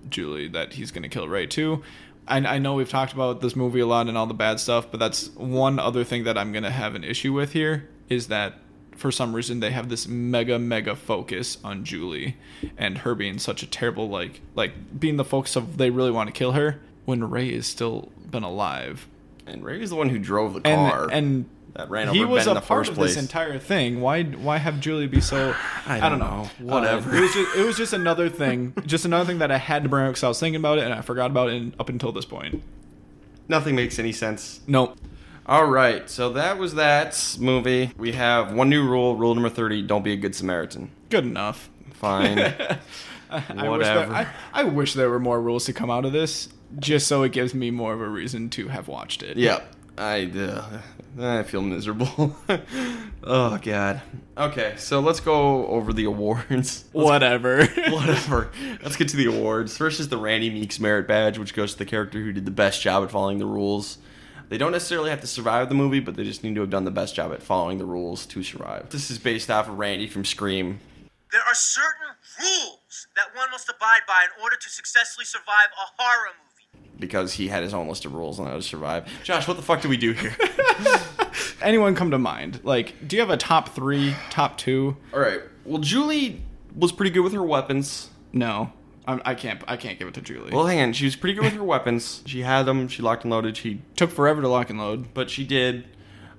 Julie, 0.09 0.47
that 0.49 0.73
he's 0.73 0.91
going 0.91 1.03
to 1.03 1.09
kill 1.09 1.27
Ray 1.27 1.45
too. 1.47 1.83
I, 2.27 2.37
I 2.37 2.57
know 2.57 2.73
we've 2.75 2.89
talked 2.89 3.13
about 3.13 3.41
this 3.41 3.55
movie 3.55 3.81
a 3.81 3.85
lot 3.85 4.07
and 4.07 4.17
all 4.17 4.25
the 4.27 4.33
bad 4.33 4.59
stuff, 4.59 4.89
but 4.89 4.99
that's 4.99 5.27
one 5.35 5.77
other 5.79 6.03
thing 6.03 6.23
that 6.23 6.37
I'm 6.37 6.51
going 6.53 6.63
to 6.63 6.71
have 6.71 6.95
an 6.95 7.03
issue 7.03 7.33
with 7.33 7.51
here 7.53 7.89
is 8.09 8.27
that 8.27 8.53
for 8.95 9.11
some 9.11 9.35
reason 9.35 9.59
they 9.59 9.71
have 9.71 9.89
this 9.89 10.07
mega 10.07 10.57
mega 10.59 10.95
focus 10.95 11.57
on 11.63 11.83
Julie 11.83 12.37
and 12.77 12.99
her 12.99 13.15
being 13.15 13.39
such 13.39 13.63
a 13.63 13.67
terrible 13.67 14.09
like 14.09 14.41
like 14.55 14.99
being 14.99 15.17
the 15.17 15.25
focus 15.25 15.55
of 15.55 15.77
they 15.77 15.89
really 15.89 16.11
want 16.11 16.27
to 16.27 16.33
kill 16.33 16.53
her 16.53 16.79
when 17.05 17.29
Ray 17.29 17.49
is 17.49 17.67
still 17.67 18.11
been 18.29 18.43
alive. 18.43 19.07
And 19.45 19.63
Ray 19.63 19.81
is 19.81 19.89
the 19.89 19.95
one 19.95 20.09
who 20.09 20.19
drove 20.19 20.53
the 20.53 20.61
car. 20.61 21.09
and 21.11 21.45
that 21.73 21.89
ran 21.89 22.09
he 22.09 22.19
over 22.23 22.33
was 22.33 22.45
Ben 22.45 22.49
in 22.51 22.61
the 22.61 22.61
part 22.61 22.81
first 22.81 22.91
of 22.91 22.95
place. 22.97 23.15
this 23.15 23.23
entire 23.23 23.57
thing. 23.57 23.99
Why 23.99 24.23
why 24.23 24.57
have 24.57 24.79
Julie 24.79 25.07
be 25.07 25.19
so? 25.21 25.55
I 25.87 25.99
don't 25.99 26.19
don't 26.19 26.19
know. 26.19 26.49
know. 26.59 26.73
Whatever. 26.73 27.11
Uh, 27.11 27.17
it 27.17 27.21
was 27.21 27.33
just 27.33 27.57
it 27.57 27.65
was 27.65 27.77
just 27.77 27.93
another 27.93 28.29
thing, 28.29 28.73
just 28.85 29.05
another 29.05 29.25
thing 29.25 29.39
that 29.39 29.51
I 29.51 29.57
had 29.57 29.83
to 29.83 29.89
bring 29.89 30.05
up 30.05 30.11
because 30.11 30.23
I 30.23 30.27
was 30.27 30.39
thinking 30.39 30.59
about 30.59 30.77
it 30.77 30.83
and 30.83 30.93
I 30.93 31.01
forgot 31.01 31.31
about 31.31 31.49
it 31.49 31.73
up 31.79 31.89
until 31.89 32.11
this 32.11 32.25
point. 32.25 32.61
Nothing 33.47 33.75
makes 33.75 33.99
any 33.99 34.11
sense. 34.11 34.61
Nope. 34.67 34.97
All 35.45 35.65
right, 35.65 36.09
so 36.09 36.29
that 36.33 36.57
was 36.57 36.75
that 36.75 37.37
movie. 37.39 37.91
We 37.97 38.13
have 38.13 38.53
one 38.53 38.69
new 38.69 38.87
rule. 38.87 39.15
Rule 39.15 39.35
number 39.35 39.49
thirty: 39.49 39.81
Don't 39.81 40.03
be 40.03 40.13
a 40.13 40.17
good 40.17 40.35
Samaritan. 40.35 40.91
Good 41.09 41.25
enough. 41.25 41.69
Fine. 41.91 42.39
I 43.29 43.39
wish, 43.39 43.69
Whatever. 43.69 44.11
there, 44.11 44.13
I, 44.13 44.27
I 44.53 44.63
wish 44.63 44.93
there 44.93 45.09
were 45.09 45.19
more 45.19 45.41
rules 45.41 45.65
to 45.65 45.73
come 45.73 45.89
out 45.89 46.05
of 46.05 46.13
this, 46.13 46.49
just 46.79 47.07
so 47.07 47.23
it 47.23 47.31
gives 47.31 47.53
me 47.53 47.71
more 47.71 47.93
of 47.93 47.99
a 47.99 48.07
reason 48.07 48.49
to 48.51 48.67
have 48.67 48.87
watched 48.87 49.23
it. 49.23 49.37
Yep. 49.37 49.73
I 49.97 50.31
uh, 50.35 50.79
I 51.19 51.43
feel 51.43 51.61
miserable. 51.61 52.35
oh 53.23 53.57
god. 53.61 54.01
Okay, 54.35 54.73
so 54.77 54.99
let's 54.99 55.19
go 55.19 55.67
over 55.67 55.93
the 55.93 56.05
awards. 56.05 56.85
Whatever. 56.91 57.65
Whatever. 57.65 58.49
Let's 58.81 58.95
get 58.95 59.09
to 59.09 59.17
the 59.17 59.25
awards. 59.25 59.77
First 59.77 59.99
is 59.99 60.09
the 60.09 60.17
Randy 60.17 60.49
Meeks 60.49 60.79
Merit 60.79 61.07
Badge, 61.07 61.37
which 61.37 61.53
goes 61.53 61.73
to 61.73 61.77
the 61.77 61.85
character 61.85 62.19
who 62.19 62.31
did 62.31 62.45
the 62.45 62.51
best 62.51 62.81
job 62.81 63.03
at 63.03 63.11
following 63.11 63.37
the 63.37 63.45
rules. 63.45 63.99
They 64.49 64.57
don't 64.57 64.71
necessarily 64.71 65.09
have 65.09 65.21
to 65.21 65.27
survive 65.27 65.69
the 65.69 65.75
movie, 65.75 65.99
but 65.99 66.15
they 66.15 66.23
just 66.23 66.43
need 66.43 66.55
to 66.55 66.61
have 66.61 66.69
done 66.69 66.85
the 66.85 66.91
best 66.91 67.15
job 67.15 67.31
at 67.33 67.41
following 67.41 67.77
the 67.77 67.85
rules 67.85 68.25
to 68.27 68.43
survive. 68.43 68.89
This 68.89 69.09
is 69.09 69.17
based 69.19 69.49
off 69.49 69.67
of 69.67 69.77
Randy 69.77 70.07
from 70.07 70.25
Scream. 70.25 70.79
There 71.31 71.41
are 71.41 71.55
certain 71.55 72.15
rules 72.39 73.07
that 73.15 73.35
one 73.35 73.49
must 73.51 73.67
abide 73.69 74.01
by 74.07 74.25
in 74.25 74.43
order 74.43 74.55
to 74.55 74.69
successfully 74.69 75.25
survive 75.25 75.69
a 75.73 76.01
horror 76.01 76.27
movie. 76.27 76.89
because 76.99 77.33
he 77.33 77.47
had 77.47 77.63
his 77.63 77.73
own 77.73 77.87
list 77.87 78.05
of 78.05 78.13
rules 78.13 78.39
on 78.39 78.45
how 78.45 78.53
to 78.53 78.61
survive. 78.61 79.09
Josh, 79.23 79.47
what 79.47 79.57
the 79.57 79.63
fuck 79.63 79.81
do 79.81 79.89
we 79.89 79.97
do 79.97 80.11
here? 80.13 80.35
Anyone 81.61 81.95
come 81.95 82.11
to 82.11 82.19
mind? 82.19 82.59
Like, 82.63 83.07
do 83.07 83.15
you 83.15 83.21
have 83.21 83.29
a 83.31 83.37
top 83.37 83.69
three, 83.69 84.15
top 84.29 84.57
two? 84.57 84.95
All 85.13 85.19
right. 85.19 85.41
Well, 85.65 85.79
Julie 85.81 86.41
was 86.75 86.91
pretty 86.91 87.09
good 87.11 87.21
with 87.23 87.33
her 87.33 87.43
weapons. 87.43 88.09
No. 88.31 88.71
I'm, 89.05 89.21
I 89.25 89.35
can't. 89.35 89.61
I 89.67 89.75
can't 89.77 89.99
give 89.99 90.07
it 90.07 90.13
to 90.15 90.21
Julie. 90.21 90.51
Well, 90.53 90.65
hang 90.65 90.79
on. 90.81 90.93
She 90.93 91.05
was 91.05 91.15
pretty 91.15 91.33
good 91.33 91.43
with 91.43 91.53
her 91.53 91.63
weapons. 91.63 92.21
She 92.25 92.41
had 92.41 92.63
them. 92.63 92.87
She 92.87 93.01
locked 93.01 93.23
and 93.23 93.31
loaded. 93.31 93.57
She, 93.57 93.81
took 93.95 94.09
forever 94.11 94.41
to 94.41 94.47
lock 94.47 94.69
and 94.69 94.79
load. 94.79 95.13
but 95.13 95.29
she 95.29 95.43
did. 95.45 95.85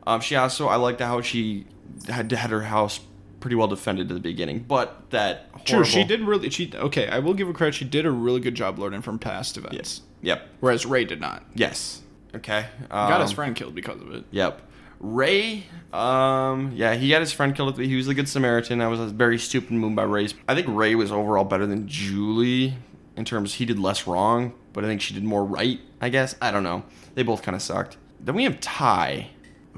Um, 0.07 0.21
she 0.21 0.37
also, 0.37 0.69
I 0.69 0.77
liked 0.77 1.01
how 1.01 1.21
she 1.21 1.67
had 2.09 2.31
had 2.33 2.51
her 2.51 2.63
house 2.63 3.01
pretty 3.41 3.57
well 3.57 3.69
defended 3.69 4.11
at 4.11 4.15
the 4.15 4.21
beginning. 4.21 4.61
But 4.67 5.11
that 5.11 5.65
True, 5.67 5.85
she 5.85 6.05
did 6.05 6.21
really. 6.23 6.49
She 6.51 6.73
okay. 6.75 7.09
I 7.09 7.19
will 7.19 7.35
give 7.35 7.47
her 7.49 7.53
credit. 7.55 7.75
She 7.75 7.85
did 7.85 8.07
a 8.07 8.11
really 8.11 8.41
good 8.41 8.55
job 8.55 8.79
learning 8.79 9.03
from 9.03 9.19
past 9.19 9.57
events, 9.57 10.03
Yep. 10.23 10.47
whereas 10.61 10.85
Ray 10.87 11.05
did 11.05 11.21
not. 11.21 11.43
Yes. 11.55 12.01
Okay. 12.35 12.67
Got 12.91 13.21
his 13.21 13.31
Um, 13.31 13.35
friend 13.37 13.55
killed 13.57 13.75
because 13.75 14.01
of 14.01 14.13
it. 14.13 14.25
Yep. 14.31 14.61
Ray, 15.01 15.65
um, 15.93 16.73
yeah, 16.75 16.95
he 16.95 17.11
got 17.11 17.21
his 17.21 17.33
friend 17.33 17.55
killed. 17.55 17.79
He 17.79 17.97
was 17.97 18.07
the 18.07 18.15
good 18.15 18.29
Samaritan. 18.29 18.79
That 18.79 18.87
was 18.87 19.01
a 19.01 19.07
very 19.07 19.39
stupid 19.39 19.73
move 19.73 19.95
by 19.95 20.05
Ray. 20.05 20.29
I 20.49 20.55
think 20.55 20.67
Ray 20.69 20.95
was 20.95 21.13
overall 21.13 21.45
better 21.45 21.67
than 21.67 21.87
Julie 21.89 22.75
in 23.17 23.25
terms 23.25 23.55
he 23.55 23.65
did 23.65 23.79
less 23.79 24.07
wrong, 24.07 24.55
but 24.73 24.85
I 24.85 24.89
think 24.89 25.01
she 25.01 25.15
did 25.15 25.25
more 25.25 25.45
right. 25.45 25.81
I 26.01 26.09
guess 26.09 26.35
I 26.41 26.51
don't 26.51 26.63
know. 26.63 26.85
They 27.15 27.23
both 27.23 27.43
kind 27.43 27.55
of 27.55 27.63
sucked. 27.63 27.97
Then 28.21 28.35
we 28.35 28.45
have 28.45 28.61
Ty, 28.61 29.29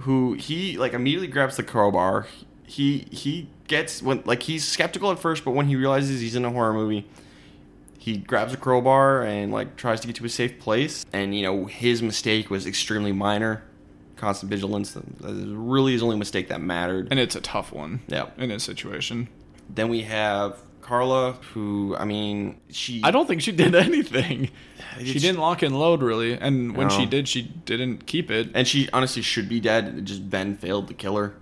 who 0.01 0.35
he 0.35 0.79
like 0.79 0.93
immediately 0.93 1.29
grabs 1.29 1.57
the 1.57 1.63
crowbar. 1.63 2.27
He 2.65 3.07
he 3.11 3.49
gets 3.69 4.03
when 4.03 4.23
like 4.25 4.43
he's 4.45 4.67
skeptical 4.67 5.11
at 5.11 5.19
first, 5.19 5.45
but 5.45 5.53
when 5.53 5.67
he 5.67 5.77
realizes 5.77 6.21
he's 6.21 6.37
in 6.37 6.45
a 6.45 6.51
horror 6.51 6.73
movie, 6.73 7.07
he 8.07 8.19
grabs 8.19 8.55
a 8.55 8.57
crowbar 8.57 9.23
and 9.23 9.53
like 9.53 9.77
tries 9.77 10.01
to 10.01 10.07
get 10.07 10.15
to 10.15 10.25
a 10.25 10.29
safe 10.29 10.61
place 10.61 11.05
and 11.13 11.35
you 11.35 11.43
know 11.43 11.65
his 11.65 12.03
mistake 12.03 12.49
was 12.49 12.65
extremely 12.65 13.11
minor 13.11 13.65
constant 14.17 14.51
vigilance 14.51 14.93
that 14.93 15.05
is 15.31 15.51
really 15.53 15.93
his 15.93 16.03
only 16.03 16.17
mistake 16.17 16.49
that 16.49 16.61
mattered 16.61 17.09
And 17.11 17.21
it's 17.21 17.37
a 17.37 17.41
tough 17.41 17.73
one. 17.73 18.01
Yeah. 18.09 18.31
In 18.39 18.49
this 18.49 18.65
situation, 18.65 19.29
then 19.69 19.89
we 19.89 20.03
have 20.03 20.63
carla 20.81 21.33
who 21.53 21.97
i 21.99 22.05
mean 22.05 22.57
she 22.71 23.01
I 23.03 23.11
don't 23.11 23.27
think 23.27 23.43
she 23.43 23.51
did 23.53 23.75
anything. 23.75 24.51
She 25.05 25.19
didn't 25.19 25.41
lock 25.41 25.61
and 25.63 25.79
load 25.79 26.01
really, 26.01 26.33
and 26.33 26.75
when 26.75 26.89
she 26.89 27.05
did, 27.05 27.29
she 27.29 27.43
didn't 27.43 28.07
keep 28.07 28.31
it. 28.31 28.49
and 28.55 28.67
she 28.67 28.89
honestly 28.95 29.21
should 29.21 29.47
be 29.49 29.61
dead 29.61 30.07
just 30.07 30.31
ben 30.31 30.57
failed 30.57 30.89
to 30.89 30.95
kill 30.95 31.17
her 31.17 31.35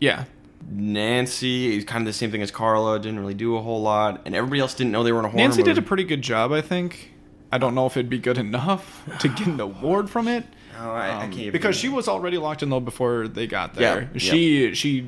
Yeah. 0.00 0.24
nancy 0.68 1.76
is 1.76 1.84
kind 1.84 2.02
of 2.02 2.06
the 2.06 2.12
same 2.12 2.30
thing 2.30 2.42
as 2.42 2.50
carla 2.50 2.98
didn't 2.98 3.20
really 3.20 3.34
do 3.34 3.56
a 3.56 3.62
whole 3.62 3.82
lot 3.82 4.22
and 4.24 4.34
everybody 4.34 4.60
else 4.60 4.74
didn't 4.74 4.92
know 4.92 5.02
they 5.04 5.12
were 5.12 5.18
in 5.20 5.24
a 5.24 5.28
horror 5.28 5.42
Nancy 5.42 5.62
did 5.62 5.78
a 5.78 5.82
pretty 5.82 6.04
good 6.04 6.22
job, 6.22 6.50
I 6.52 6.60
think. 6.62 7.12
I 7.52 7.58
don't 7.58 7.74
know 7.74 7.86
if 7.86 7.96
it'd 7.96 8.08
be 8.10 8.18
good 8.18 8.38
enough 8.38 9.02
to 9.20 9.28
get 9.28 9.46
an 9.48 9.60
award 9.60 10.08
from 10.08 10.26
it. 10.28 10.44
Oh, 10.82 10.90
I, 10.92 11.08
I 11.08 11.10
um, 11.12 11.20
can't 11.30 11.34
even- 11.34 11.52
because 11.52 11.76
she 11.76 11.88
was 11.88 12.08
already 12.08 12.38
locked 12.38 12.62
in 12.62 12.70
load 12.70 12.84
before 12.84 13.28
they 13.28 13.46
got 13.46 13.74
there. 13.74 14.08
Yeah, 14.14 14.18
She 14.18 14.74
she 14.74 15.06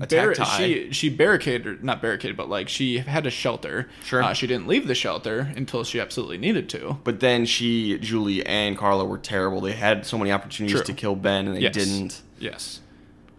Attacked 0.00 0.36
Ty. 0.36 0.56
she 0.58 0.90
she 0.92 1.08
barricaded 1.10 1.84
not 1.84 2.00
barricaded 2.00 2.34
but 2.36 2.48
like 2.48 2.68
she 2.70 2.98
had 2.98 3.26
a 3.26 3.30
shelter. 3.30 3.88
Sure. 4.04 4.22
Uh, 4.22 4.32
she 4.32 4.46
didn't 4.46 4.66
leave 4.66 4.86
the 4.88 4.94
shelter 4.94 5.52
until 5.54 5.84
she 5.84 6.00
absolutely 6.00 6.38
needed 6.38 6.68
to. 6.70 6.96
but 7.04 7.20
then 7.20 7.44
she 7.44 7.98
julie 7.98 8.44
and 8.46 8.78
carla 8.78 9.04
were 9.04 9.18
terrible 9.18 9.60
they 9.60 9.72
had 9.72 10.06
so 10.06 10.16
many 10.16 10.32
opportunities 10.32 10.76
True. 10.78 10.84
to 10.86 10.92
kill 10.94 11.14
ben 11.14 11.46
and 11.46 11.56
they 11.56 11.60
Yes. 11.60 11.74
didn't 11.74 12.22
Yes. 12.40 12.80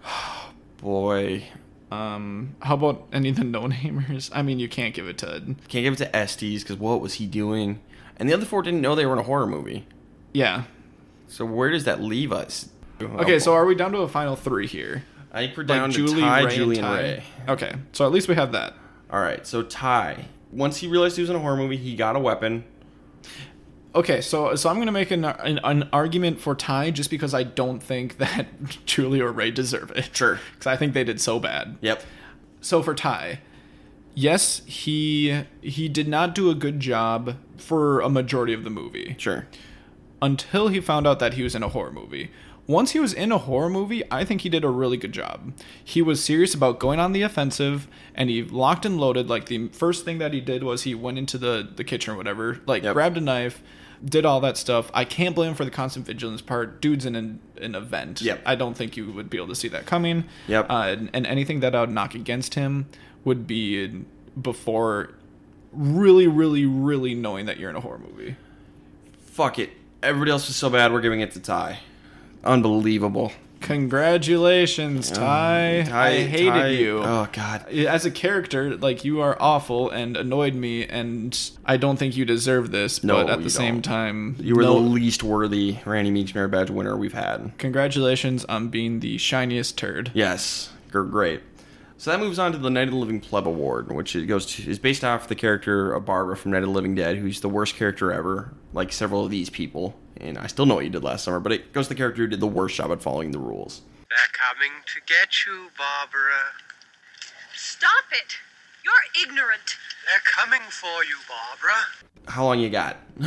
boy 0.78 1.44
Um, 1.92 2.56
how 2.62 2.76
about 2.76 3.08
any 3.14 3.30
of 3.30 3.36
the 3.36 3.44
no 3.44 3.62
namers? 3.64 4.30
I 4.34 4.42
mean, 4.42 4.60
you 4.60 4.68
can't 4.70 4.94
give 4.96 5.08
it 5.08 5.18
to. 5.20 5.42
Can't 5.70 5.84
give 5.84 5.94
it 5.94 5.98
to 5.98 6.16
Estes 6.16 6.64
because 6.64 6.78
what 6.78 7.02
was 7.02 7.16
he 7.16 7.26
doing? 7.28 7.82
And 8.18 8.28
the 8.28 8.34
other 8.34 8.46
four 8.46 8.62
didn't 8.64 8.82
know 8.82 8.96
they 8.96 9.06
were 9.06 9.14
in 9.14 9.20
a 9.20 9.24
horror 9.24 9.46
movie. 9.48 9.86
Yeah. 10.34 10.64
So 11.28 11.46
where 11.46 11.70
does 11.72 11.86
that 11.86 12.02
leave 12.02 12.32
us? 12.32 12.70
Okay, 13.02 13.40
so 13.40 13.54
are 13.54 13.66
we 13.66 13.76
down 13.76 13.92
to 13.94 14.00
a 14.00 14.08
final 14.08 14.36
three 14.36 14.68
here? 14.68 15.04
I 15.32 15.40
think 15.46 15.58
we're 15.58 15.64
Like 15.64 15.68
down 15.80 15.92
to 15.92 16.08
Ty, 16.08 16.46
Julie, 16.50 16.78
and 16.78 16.86
Ty? 16.86 17.00
Ray. 17.02 17.24
Okay, 17.50 17.74
so 17.92 18.06
at 18.06 18.12
least 18.12 18.28
we 18.28 18.36
have 18.36 18.52
that. 18.52 18.76
All 19.10 19.20
right, 19.20 19.46
so 19.46 19.64
Ty. 19.64 20.26
Once 20.52 20.78
he 20.78 20.88
realized 20.88 21.16
he 21.16 21.22
was 21.22 21.30
in 21.30 21.36
a 21.36 21.40
horror 21.40 21.58
movie, 21.58 21.78
he 21.78 21.96
got 21.96 22.16
a 22.16 22.20
weapon. 22.20 22.64
Okay, 23.96 24.22
so 24.22 24.56
so 24.56 24.70
I'm 24.70 24.78
gonna 24.80 24.92
make 24.92 25.12
an, 25.12 25.26
an 25.26 25.60
an 25.64 25.90
argument 25.94 26.40
for 26.40 26.56
Ty 26.56 26.92
just 26.92 27.10
because 27.10 27.34
I 27.34 27.44
don't 27.44 27.82
think 27.82 28.18
that 28.20 28.48
Julie 28.86 29.22
or 29.22 29.32
Ray 29.32 29.52
deserve 29.52 29.92
it. 29.92 30.16
Sure. 30.16 30.40
because 30.54 30.68
I 30.68 30.78
think 30.78 30.94
they 30.94 31.04
did 31.04 31.20
so 31.22 31.40
bad. 31.40 31.78
Yep. 31.82 32.04
So 32.62 32.82
for 32.82 32.96
Ty, 32.96 33.40
yes, 34.16 34.62
he 34.66 35.44
he 35.62 35.90
did 35.90 36.08
not 36.08 36.34
do 36.34 36.50
a 36.50 36.56
good 36.56 36.80
job 36.80 37.36
for 37.58 38.00
a 38.02 38.10
majority 38.10 38.54
of 38.54 38.64
the 38.64 38.70
movie 38.70 39.16
Sure. 39.18 39.48
Until 40.24 40.70
he 40.70 40.80
found 40.80 41.06
out 41.06 41.20
that 41.20 41.36
he 41.36 41.44
was 41.44 41.54
in 41.54 41.62
a 41.62 41.68
horror 41.70 41.92
movie. 41.92 42.32
Once 42.66 42.92
he 42.92 43.00
was 43.00 43.12
in 43.14 43.30
a 43.30 43.38
horror 43.38 43.70
movie, 43.70 44.02
I 44.10 44.24
think 44.24 44.42
he 44.42 44.50
did 44.50 44.64
a 44.64 44.70
really 44.70 44.96
good 44.96 45.12
job. 45.12 45.52
He 45.84 46.02
was 46.02 46.24
serious 46.24 46.54
about 46.54 46.80
going 46.80 46.98
on 46.98 47.12
the 47.12 47.22
offensive 47.22 47.90
and 48.16 48.30
he 48.30 48.42
locked 48.42 48.86
and 48.86 48.98
loaded. 48.98 49.30
Like 49.30 49.48
the 49.48 49.68
first 49.68 50.06
thing 50.06 50.18
that 50.20 50.32
he 50.34 50.40
did 50.40 50.64
was 50.64 50.84
he 50.84 50.96
went 50.96 51.18
into 51.18 51.38
the, 51.38 51.68
the 51.76 51.84
kitchen 51.84 52.14
or 52.14 52.18
whatever, 52.18 52.62
like 52.66 52.84
Yep. 52.84 52.94
grabbed 52.94 53.18
a 53.18 53.22
knife, 53.22 53.62
did 54.04 54.26
all 54.26 54.40
that 54.40 54.56
stuff. 54.56 54.90
I 54.94 55.04
can't 55.04 55.36
blame 55.36 55.50
him 55.50 55.56
for 55.56 55.66
the 55.66 55.72
constant 55.72 56.06
vigilance 56.06 56.42
part. 56.42 56.82
Dude's 56.82 57.06
in 57.06 57.16
an, 57.18 57.42
an 57.62 57.76
event. 57.76 58.22
Yep. 58.22 58.42
I 58.46 58.56
don't 58.56 58.76
think 58.78 58.96
you 58.96 59.12
would 59.12 59.30
be 59.30 59.36
able 59.36 59.50
to 59.50 59.56
see 59.56 59.68
that 59.68 59.86
coming. 59.86 60.24
Yep. 60.48 60.70
Uh, 60.70 60.96
and, 60.98 61.10
and 61.12 61.28
anything 61.28 61.60
that 61.60 61.76
I 61.76 61.82
would 61.82 61.90
knock 61.92 62.16
against 62.16 62.54
him 62.56 62.86
would 63.26 63.46
be 63.46 64.06
before 64.42 65.10
really, 65.74 66.28
really, 66.28 66.66
really 66.66 67.14
knowing 67.14 67.46
that 67.48 67.58
you're 67.60 67.70
in 67.70 67.76
a 67.76 67.82
horror 67.82 68.00
movie. 68.00 68.38
Fuck 69.20 69.60
it. 69.60 69.72
Everybody 70.04 70.32
else 70.32 70.48
was 70.48 70.56
so 70.58 70.70
bad, 70.70 70.92
we're 70.92 71.02
giving 71.02 71.22
it 71.22 71.32
to 71.32 71.40
Ty. 71.40 71.80
Unbelievable. 72.44 73.32
Congratulations, 73.62 75.10
Ty. 75.10 75.86
Ty- 75.88 76.08
I 76.08 76.24
hated 76.24 76.50
Ty- 76.52 76.68
you. 76.70 76.98
Oh 77.02 77.30
God. 77.32 77.70
As 77.70 78.06
a 78.06 78.12
character, 78.12 78.76
like 78.76 79.06
you 79.06 79.22
are 79.22 79.38
awful 79.40 79.90
and 79.90 80.18
annoyed 80.18 80.54
me, 80.56 80.86
and 80.86 81.40
I 81.66 81.78
don't 81.78 81.98
think 81.98 82.18
you 82.18 82.26
deserve 82.26 82.72
this. 82.72 83.04
No, 83.04 83.24
but 83.24 83.30
at 83.30 83.44
the 83.44 83.50
same 83.50 83.76
don't. 83.76 83.82
time, 83.84 84.36
You 84.42 84.56
were 84.56 84.64
no- 84.64 84.74
the 84.74 84.80
least 84.90 85.24
worthy 85.24 85.78
Randy 85.86 86.12
Meeks 86.12 86.36
Merit 86.36 86.50
Badge 86.50 86.70
winner 86.70 86.98
we've 86.98 87.14
had. 87.14 87.52
Congratulations 87.58 88.44
on 88.46 88.68
being 88.68 89.00
the 89.00 89.18
shiniest 89.18 89.78
turd. 89.78 90.12
Yes, 90.14 90.70
gr- 90.92 91.04
great. 91.04 91.42
So 91.98 92.12
that 92.12 92.20
moves 92.20 92.40
on 92.40 92.52
to 92.52 92.58
the 92.58 92.70
Night 92.70 92.88
of 92.88 92.94
the 92.94 93.00
Living 93.00 93.22
Pleb 93.22 93.48
Award, 93.48 93.92
which 93.92 94.16
it 94.16 94.26
goes 94.26 94.46
to, 94.48 94.70
is 94.70 94.80
based 94.80 95.04
off 95.04 95.28
the 95.28 95.36
character 95.36 95.94
of 95.94 96.06
Barbara 96.06 96.36
from 96.36 96.52
Night 96.52 96.64
of 96.64 96.70
the 96.70 96.74
Living 96.74 96.96
Dead, 96.96 97.18
who's 97.18 97.42
the 97.42 97.50
worst 97.50 97.76
character 97.76 98.12
ever, 98.12 98.54
like 98.74 98.92
several 98.92 99.24
of 99.24 99.32
these 99.32 99.50
people. 99.50 99.96
And 100.18 100.38
I 100.38 100.48
still 100.48 100.66
know 100.66 100.76
what 100.76 100.84
you 100.84 100.90
did 100.90 101.04
last 101.04 101.24
summer, 101.24 101.40
but 101.40 101.52
it 101.52 101.72
goes 101.72 101.86
to 101.86 101.90
the 101.90 101.98
character 101.98 102.24
who 102.24 102.28
did 102.28 102.40
the 102.40 102.48
worst 102.48 102.76
job 102.76 102.92
at 102.92 103.02
following 103.02 103.32
the 103.32 103.40
rules. 103.40 103.82
They're 104.10 104.20
coming 104.34 104.72
to 104.86 105.02
get 105.06 105.46
you, 105.46 105.70
Barbara. 105.78 106.54
Stop 107.56 108.06
it! 108.12 108.36
You're 108.84 109.24
ignorant. 109.24 109.78
They're 110.08 110.20
coming 110.36 110.62
for 110.70 111.04
you, 111.06 111.16
Barbara. 111.28 111.80
How 112.28 112.44
long 112.46 112.60
you 112.60 112.70
got? 112.70 112.98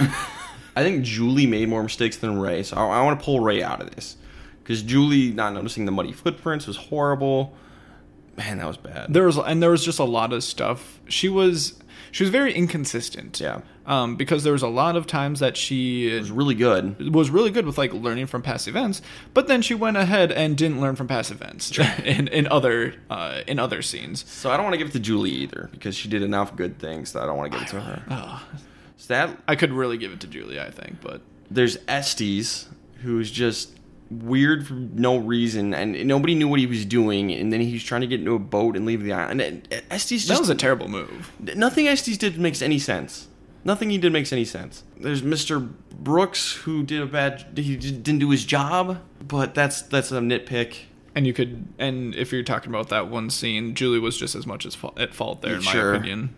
I 0.77 0.83
think 0.83 1.05
Julie 1.05 1.47
made 1.47 1.69
more 1.69 1.83
mistakes 1.83 2.19
than 2.19 2.39
Ray, 2.39 2.63
so 2.63 2.77
I, 2.77 2.99
I 2.99 3.03
want 3.03 3.19
to 3.19 3.25
pull 3.25 3.41
Ray 3.41 3.63
out 3.63 3.81
of 3.81 3.91
this 3.95 4.17
because 4.63 4.83
Julie 4.83 5.33
not 5.33 5.55
noticing 5.55 5.87
the 5.87 5.93
muddy 5.93 6.13
footprints 6.13 6.67
was 6.67 6.77
horrible. 6.77 7.57
Man, 8.37 8.59
that 8.59 8.67
was 8.67 8.77
bad. 8.77 9.13
There 9.13 9.25
was 9.25 9.39
and 9.39 9.63
there 9.63 9.71
was 9.71 9.85
just 9.85 9.99
a 9.99 10.05
lot 10.05 10.33
of 10.33 10.45
stuff. 10.45 11.01
She 11.09 11.29
was 11.29 11.75
she 12.13 12.23
was 12.23 12.31
very 12.31 12.53
inconsistent. 12.53 13.41
Yeah. 13.41 13.61
Um, 13.87 14.17
because 14.17 14.43
there 14.43 14.53
was 14.53 14.63
a 14.63 14.69
lot 14.69 14.97
of 14.97 15.07
times 15.07 15.41
that 15.41 15.57
she 15.57 16.09
it 16.15 16.19
was 16.19 16.31
really 16.31 16.55
good. 16.55 17.15
was 17.15 17.31
really 17.31 17.51
good 17.51 17.67
with 17.67 17.79
like 17.79 17.93
learning 17.93 18.27
from 18.27 18.43
past 18.43 18.67
events, 18.69 19.01
but 19.33 19.47
then 19.47 19.63
she 19.63 19.75
went 19.75 19.97
ahead 19.97 20.33
and 20.33 20.57
didn't 20.57 20.81
learn 20.81 20.97
from 20.97 21.07
past 21.09 21.31
events 21.31 21.77
in 22.05 22.29
in 22.29 22.47
other 22.49 22.95
uh, 23.11 23.43
in 23.47 23.59
other 23.59 23.83
scenes. 23.83 24.29
So 24.31 24.51
I 24.51 24.57
don't 24.57 24.65
want 24.65 24.75
to 24.75 24.79
give 24.79 24.89
it 24.89 24.93
to 24.93 25.01
Julie 25.01 25.31
either 25.31 25.69
because 25.73 25.95
she 25.95 26.09
did 26.09 26.23
enough 26.23 26.57
good 26.57 26.79
things 26.79 27.13
that 27.13 27.23
I 27.23 27.27
don't 27.27 27.37
want 27.37 27.53
to 27.53 27.59
give 27.59 27.67
it 27.67 27.71
to 27.71 27.81
her. 27.81 28.41
So 28.97 29.15
that 29.15 29.39
I 29.47 29.57
could 29.57 29.73
really 29.73 29.99
give 29.99 30.13
it 30.13 30.21
to 30.21 30.27
Julie, 30.27 30.59
I 30.59 30.71
think, 30.71 31.01
but 31.01 31.21
there's 31.51 31.79
Estes, 31.87 32.69
who's 33.03 33.31
just 33.31 33.79
weird 34.11 34.67
for 34.67 34.75
no 34.75 35.17
reason, 35.17 35.75
and 35.75 36.07
nobody 36.07 36.35
knew 36.35 36.49
what 36.49 36.61
he 36.61 36.67
was 36.67 36.85
doing, 36.85 37.33
and 37.33 37.53
then 37.53 37.61
he's 37.61 37.83
trying 37.83 38.03
to 38.03 38.07
get 38.07 38.21
into 38.21 38.35
a 38.35 38.39
boat 38.39 38.77
and 38.77 38.87
leave 38.87 39.03
the 39.03 39.13
island. 39.13 39.41
And 39.41 39.69
Estes 39.91 40.23
just 40.27 40.29
that 40.29 40.39
was 40.41 40.49
a 40.49 40.55
terrible 40.55 40.89
move. 40.89 41.33
nothing 41.41 41.87
Estes 41.89 42.17
did 42.19 42.39
makes 42.39 42.63
any 42.63 42.79
sense. 42.79 43.29
Nothing 43.65 43.91
he 43.91 43.99
did 43.99 44.13
makes 44.13 44.33
any 44.33 44.45
sense. 44.45 44.85
There's 44.97 45.23
Mr. 45.23 45.73
Brooks 45.91 46.53
who 46.53 46.85
did 46.85 47.03
a 47.03 47.07
bad. 47.07 47.47
He 47.57 47.77
didn't 47.77 48.21
do 48.21 48.31
his 48.31 48.45
job, 48.45 48.99
but 49.27 49.55
that's 49.57 49.83
that's 49.83 50.13
a 50.13 50.21
nitpick. 50.21 50.77
And 51.17 51.27
you 51.27 51.33
could, 51.33 51.67
and 51.79 52.15
if 52.15 52.31
you're 52.31 52.43
talking 52.45 52.69
about 52.71 52.91
that 52.91 53.09
one 53.09 53.31
scene, 53.31 53.75
Julie 53.75 53.99
was 53.99 54.17
just 54.19 54.35
as 54.35 54.47
much 54.47 54.67
as 54.67 54.75
fa- 54.75 54.93
at 54.99 55.15
fault 55.15 55.41
there, 55.43 55.55
in 55.57 55.63
Sure. 55.63 55.93
my 55.93 55.97
opinion. 55.99 56.35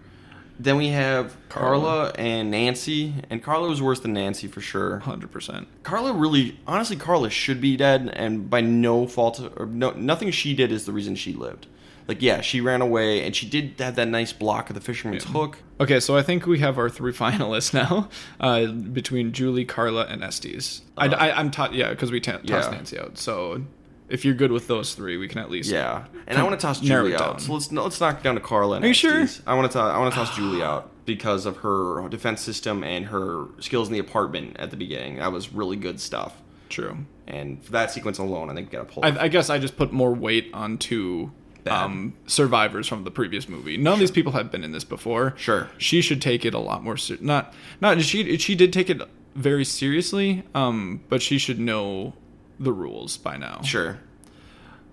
Then 0.60 0.76
we 0.76 0.88
have 0.88 1.36
Carla 1.48 1.80
Carla. 1.80 2.12
and 2.18 2.50
Nancy, 2.50 3.14
and 3.30 3.42
Carla 3.42 3.68
was 3.68 3.80
worse 3.80 4.00
than 4.00 4.12
Nancy 4.12 4.48
for 4.48 4.60
sure. 4.60 4.98
Hundred 5.00 5.30
percent. 5.30 5.68
Carla 5.84 6.12
really, 6.12 6.58
honestly, 6.66 6.96
Carla 6.96 7.30
should 7.30 7.60
be 7.60 7.76
dead, 7.76 8.10
and 8.12 8.50
by 8.50 8.60
no 8.60 9.06
fault 9.06 9.40
or 9.56 9.66
no, 9.66 9.92
nothing 9.92 10.30
she 10.32 10.54
did 10.54 10.72
is 10.72 10.84
the 10.84 10.92
reason 10.92 11.14
she 11.14 11.32
lived. 11.32 11.66
Like, 12.08 12.22
yeah, 12.22 12.40
she 12.40 12.62
ran 12.62 12.80
away, 12.80 13.22
and 13.24 13.36
she 13.36 13.46
did 13.46 13.74
have 13.78 13.94
that 13.96 14.08
nice 14.08 14.32
block 14.32 14.70
of 14.70 14.74
the 14.74 14.80
fisherman's 14.80 15.24
hook. 15.24 15.58
Okay, 15.78 16.00
so 16.00 16.16
I 16.16 16.22
think 16.22 16.46
we 16.46 16.58
have 16.60 16.78
our 16.78 16.88
three 16.88 17.12
finalists 17.24 17.74
now, 17.74 18.08
uh, 18.40 18.66
between 18.72 19.32
Julie, 19.32 19.66
Carla, 19.66 20.06
and 20.06 20.24
Estes. 20.24 20.80
I, 20.96 21.08
I, 21.08 21.38
am 21.40 21.50
taught, 21.50 21.74
yeah, 21.74 21.90
because 21.90 22.10
we 22.10 22.18
ta- 22.18 22.38
tossed 22.38 22.50
Uh, 22.50 22.56
Yeah. 22.56 22.70
Nancy 22.70 22.98
out. 22.98 23.18
So 23.18 23.62
If 24.08 24.24
you're 24.24 24.34
good 24.34 24.52
with 24.52 24.68
those 24.68 24.94
three, 24.94 25.16
we 25.16 25.28
can 25.28 25.38
at 25.38 25.50
least 25.50 25.70
Yeah, 25.70 26.06
and 26.26 26.38
I 26.38 26.42
want 26.42 26.58
to 26.58 26.66
toss 26.66 26.82
narrow 26.82 27.02
Julie 27.02 27.14
it 27.14 27.20
out. 27.20 27.40
So 27.40 27.52
let's 27.52 27.70
let's 27.70 28.00
knock 28.00 28.22
down 28.22 28.34
to 28.36 28.40
Carla. 28.40 28.76
And 28.76 28.84
Are 28.84 28.88
you 28.88 28.94
sure? 28.94 29.20
Estes. 29.20 29.42
I 29.46 29.54
want 29.54 29.70
to 29.72 29.78
I 29.78 29.98
want 29.98 30.12
to 30.12 30.18
toss 30.18 30.34
Julie 30.36 30.62
out 30.62 30.90
because 31.04 31.46
of 31.46 31.58
her 31.58 32.08
defense 32.08 32.40
system 32.40 32.84
and 32.84 33.06
her 33.06 33.46
skills 33.60 33.88
in 33.88 33.94
the 33.94 33.98
apartment 33.98 34.56
at 34.58 34.70
the 34.70 34.76
beginning. 34.76 35.16
That 35.16 35.32
was 35.32 35.52
really 35.52 35.76
good 35.76 36.00
stuff. 36.00 36.40
True. 36.68 36.98
And 37.26 37.62
for 37.62 37.72
that 37.72 37.90
sequence 37.90 38.18
alone, 38.18 38.50
I 38.50 38.54
think 38.54 38.70
got 38.70 38.88
to 38.88 38.92
pull. 38.94 39.04
I, 39.04 39.24
I 39.24 39.28
guess 39.28 39.50
I 39.50 39.58
just 39.58 39.76
put 39.76 39.92
more 39.92 40.14
weight 40.14 40.50
onto 40.52 41.30
um, 41.66 42.14
survivors 42.26 42.88
from 42.88 43.04
the 43.04 43.10
previous 43.10 43.48
movie. 43.48 43.76
None 43.76 43.94
of 43.94 43.98
these 43.98 44.10
people 44.10 44.32
have 44.32 44.50
been 44.50 44.64
in 44.64 44.72
this 44.72 44.84
before. 44.84 45.34
Sure. 45.36 45.68
she 45.78 46.00
should 46.00 46.22
take 46.22 46.44
it 46.44 46.54
a 46.54 46.58
lot 46.58 46.82
more. 46.82 46.96
Ser- 46.96 47.18
not 47.20 47.52
not 47.80 48.00
she 48.02 48.36
she 48.38 48.54
did 48.54 48.72
take 48.72 48.90
it 48.90 49.00
very 49.34 49.64
seriously. 49.64 50.44
Um, 50.54 51.02
but 51.08 51.22
she 51.22 51.38
should 51.38 51.58
know 51.60 52.14
the 52.58 52.72
rules 52.72 53.16
by 53.16 53.36
now. 53.36 53.60
Sure. 53.62 53.98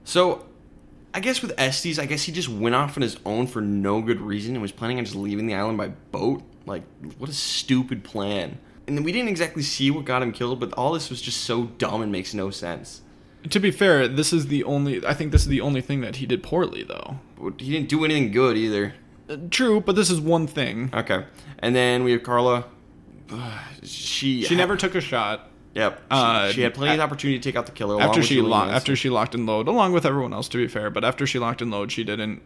So, 0.03 0.45
I 1.13 1.19
guess 1.19 1.41
with 1.41 1.53
Estes, 1.57 1.97
I 1.97 2.05
guess 2.05 2.23
he 2.23 2.31
just 2.31 2.49
went 2.49 2.75
off 2.75 2.97
on 2.97 3.01
his 3.01 3.17
own 3.25 3.47
for 3.47 3.61
no 3.61 4.01
good 4.01 4.21
reason 4.21 4.53
and 4.53 4.61
was 4.61 4.71
planning 4.71 4.97
on 4.99 5.05
just 5.05 5.15
leaving 5.15 5.47
the 5.47 5.55
island 5.55 5.77
by 5.77 5.87
boat. 5.87 6.43
Like, 6.65 6.83
what 7.17 7.29
a 7.29 7.33
stupid 7.33 8.03
plan. 8.03 8.59
And 8.87 9.03
we 9.03 9.11
didn't 9.11 9.29
exactly 9.29 9.63
see 9.63 9.89
what 9.89 10.05
got 10.05 10.21
him 10.21 10.31
killed, 10.31 10.59
but 10.59 10.73
all 10.73 10.93
this 10.93 11.09
was 11.09 11.21
just 11.21 11.41
so 11.41 11.65
dumb 11.65 12.01
and 12.01 12.11
makes 12.11 12.33
no 12.33 12.49
sense. 12.49 13.01
To 13.49 13.59
be 13.59 13.71
fair, 13.71 14.07
this 14.07 14.33
is 14.33 14.47
the 14.47 14.63
only. 14.63 15.05
I 15.05 15.13
think 15.13 15.31
this 15.31 15.41
is 15.41 15.47
the 15.47 15.61
only 15.61 15.81
thing 15.81 16.01
that 16.01 16.17
he 16.17 16.25
did 16.25 16.41
poorly, 16.41 16.83
though. 16.83 17.19
He 17.59 17.71
didn't 17.71 17.89
do 17.89 18.03
anything 18.03 18.31
good 18.31 18.57
either. 18.57 18.95
Uh, 19.29 19.37
True, 19.49 19.79
but 19.79 19.95
this 19.95 20.09
is 20.09 20.19
one 20.19 20.47
thing. 20.47 20.89
Okay. 20.93 21.25
And 21.59 21.75
then 21.75 22.03
we 22.03 22.11
have 22.11 22.23
Carla. 22.23 22.65
She 23.83 24.43
She 24.43 24.55
never 24.55 24.75
took 24.75 24.95
a 24.95 25.01
shot 25.01 25.49
Yep. 25.76 25.97
She, 25.99 26.03
Uh, 26.10 26.52
she 26.52 26.61
had 26.61 26.73
plenty 26.73 26.95
of 26.95 27.02
opportunity 27.02 27.38
to 27.38 27.43
take 27.43 27.56
out 27.56 27.65
the 27.68 27.72
killer. 27.72 28.02
after 28.02 28.23
she 28.23 28.41
locked 28.41 28.72
after 28.72 28.95
she 28.95 29.10
locked 29.10 29.35
and 29.35 29.45
load, 29.45 29.68
along 29.68 29.91
with 29.93 30.06
everyone 30.06 30.34
else. 30.34 30.47
To 30.49 30.57
be 30.57 30.68
fair, 30.68 30.89
but 30.89 31.03
after 31.03 31.27
she 31.27 31.38
locked 31.38 31.61
and 31.61 31.69
load, 31.69 31.91
she 31.91 32.03
didn't 32.03 32.41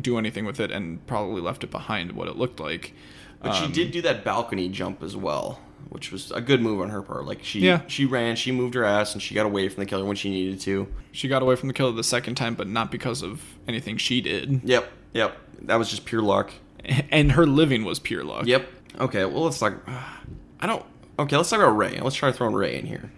do 0.00 0.18
anything 0.18 0.44
with 0.44 0.58
it 0.60 0.70
and 0.72 1.04
probably 1.06 1.40
left 1.40 1.62
it 1.64 1.70
behind 1.70 2.12
what 2.12 2.26
it 2.28 2.36
looked 2.36 2.58
like. 2.60 2.92
But 3.40 3.52
she 3.54 3.64
Um, 3.66 3.72
did 3.72 3.92
do 3.92 4.02
that 4.02 4.24
balcony 4.24 4.68
jump 4.68 5.02
as 5.04 5.14
well, 5.16 5.60
which 5.90 6.10
was 6.10 6.32
a 6.32 6.40
good 6.40 6.60
move 6.60 6.80
on 6.80 6.90
her 6.90 7.00
part. 7.02 7.26
Like 7.26 7.44
she 7.44 7.60
Yeah. 7.60 7.82
she 7.86 8.04
ran, 8.06 8.34
she 8.36 8.50
moved 8.50 8.74
her 8.74 8.84
ass, 8.84 9.12
and 9.12 9.22
she 9.22 9.34
got 9.36 9.46
away 9.46 9.68
from 9.68 9.84
the 9.84 9.86
killer 9.88 10.04
when 10.04 10.16
she 10.16 10.28
needed 10.30 10.60
to. 10.62 10.88
She 11.12 11.28
got 11.28 11.42
away 11.42 11.54
from 11.54 11.68
the 11.68 11.74
killer 11.74 11.92
the 11.92 12.02
second 12.02 12.34
time, 12.34 12.54
but 12.54 12.66
not 12.66 12.90
because 12.90 13.22
of 13.22 13.40
anything 13.68 13.98
she 13.98 14.20
did. 14.20 14.62
Yep, 14.64 14.90
yep. 15.12 15.38
That 15.62 15.76
was 15.76 15.88
just 15.90 16.04
pure 16.04 16.22
luck. 16.22 16.50
And 17.10 17.32
her 17.32 17.46
living 17.46 17.84
was 17.84 17.98
pure 18.00 18.24
luck. 18.24 18.46
Yep. 18.46 18.68
Okay, 19.00 19.24
well 19.24 19.44
let's 19.44 19.58
talk. 19.60 19.74
I 20.60 20.66
don't. 20.66 20.84
Okay, 21.18 21.36
let's 21.36 21.50
talk 21.50 21.60
about 21.60 21.76
Ray. 21.76 22.00
Let's 22.00 22.16
try 22.16 22.32
throwing 22.32 22.54
Ray 22.54 22.76
in 22.78 22.86
here. 22.86 23.10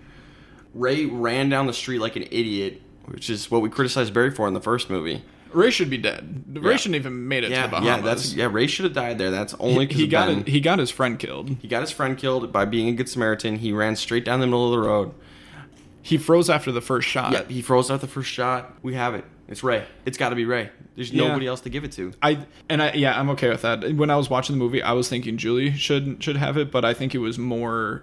Ray 0.74 1.06
ran 1.06 1.48
down 1.48 1.66
the 1.66 1.72
street 1.72 1.98
like 2.00 2.16
an 2.16 2.24
idiot, 2.24 2.82
which 3.06 3.30
is 3.30 3.50
what 3.50 3.62
we 3.62 3.70
criticized 3.70 4.12
Barry 4.12 4.30
for 4.30 4.46
in 4.46 4.54
the 4.54 4.60
first 4.60 4.90
movie. 4.90 5.22
Ray 5.52 5.70
should 5.70 5.88
be 5.88 5.96
dead. 5.96 6.44
Ray 6.52 6.72
Yeah. 6.72 6.76
shouldn't 6.76 6.96
even 6.96 7.28
made 7.28 7.44
it 7.44 7.50
Yeah, 7.50 7.62
to 7.62 7.68
the 7.68 7.70
Bahamas. 7.76 7.86
yeah, 7.88 8.00
that's 8.02 8.34
yeah. 8.34 8.48
Ray 8.50 8.66
should 8.66 8.84
have 8.84 8.92
died 8.92 9.16
there. 9.16 9.30
That's 9.30 9.54
only 9.58 9.80
he, 9.80 9.86
because 9.86 10.00
he 10.02 10.06
got 10.08 10.28
it, 10.28 10.48
he 10.48 10.60
got 10.60 10.78
his 10.78 10.90
friend 10.90 11.18
killed. 11.18 11.56
He 11.62 11.68
got 11.68 11.80
his 11.80 11.90
friend 11.90 12.18
killed 12.18 12.52
by 12.52 12.66
being 12.66 12.88
a 12.88 12.92
good 12.92 13.08
Samaritan. 13.08 13.56
He 13.56 13.72
ran 13.72 13.96
straight 13.96 14.24
down 14.24 14.40
the 14.40 14.46
middle 14.46 14.66
of 14.74 14.78
the 14.78 14.86
road. 14.86 15.14
He 16.02 16.18
froze 16.18 16.50
after 16.50 16.70
the 16.70 16.82
first 16.82 17.08
shot. 17.08 17.32
Yeah, 17.32 17.44
he 17.48 17.62
froze 17.62 17.90
after 17.90 18.06
the 18.06 18.12
first 18.12 18.28
shot. 18.30 18.74
We 18.82 18.94
have 18.94 19.14
it. 19.14 19.24
It's 19.48 19.62
Ray. 19.64 19.84
It's 20.04 20.18
got 20.18 20.28
to 20.30 20.36
be 20.36 20.44
Ray. 20.44 20.70
There's 20.96 21.12
Yeah. 21.12 21.28
nobody 21.28 21.46
else 21.46 21.60
to 21.60 21.68
give 21.70 21.84
it 21.84 21.92
to. 21.92 22.12
I 22.22 22.38
and 22.68 22.82
I 22.82 22.92
yeah, 22.94 23.18
I'm 23.18 23.30
okay 23.30 23.48
with 23.50 23.62
that. 23.62 23.92
When 23.94 24.10
I 24.10 24.16
was 24.16 24.28
watching 24.30 24.56
the 24.56 24.58
movie, 24.64 24.82
I 24.82 24.92
was 24.92 25.08
thinking 25.08 25.36
Julie 25.36 25.72
should 25.72 26.22
should 26.22 26.36
have 26.36 26.56
it, 26.56 26.70
but 26.72 26.84
I 26.84 26.94
think 26.94 27.14
it 27.14 27.18
was 27.18 27.38
more 27.38 28.02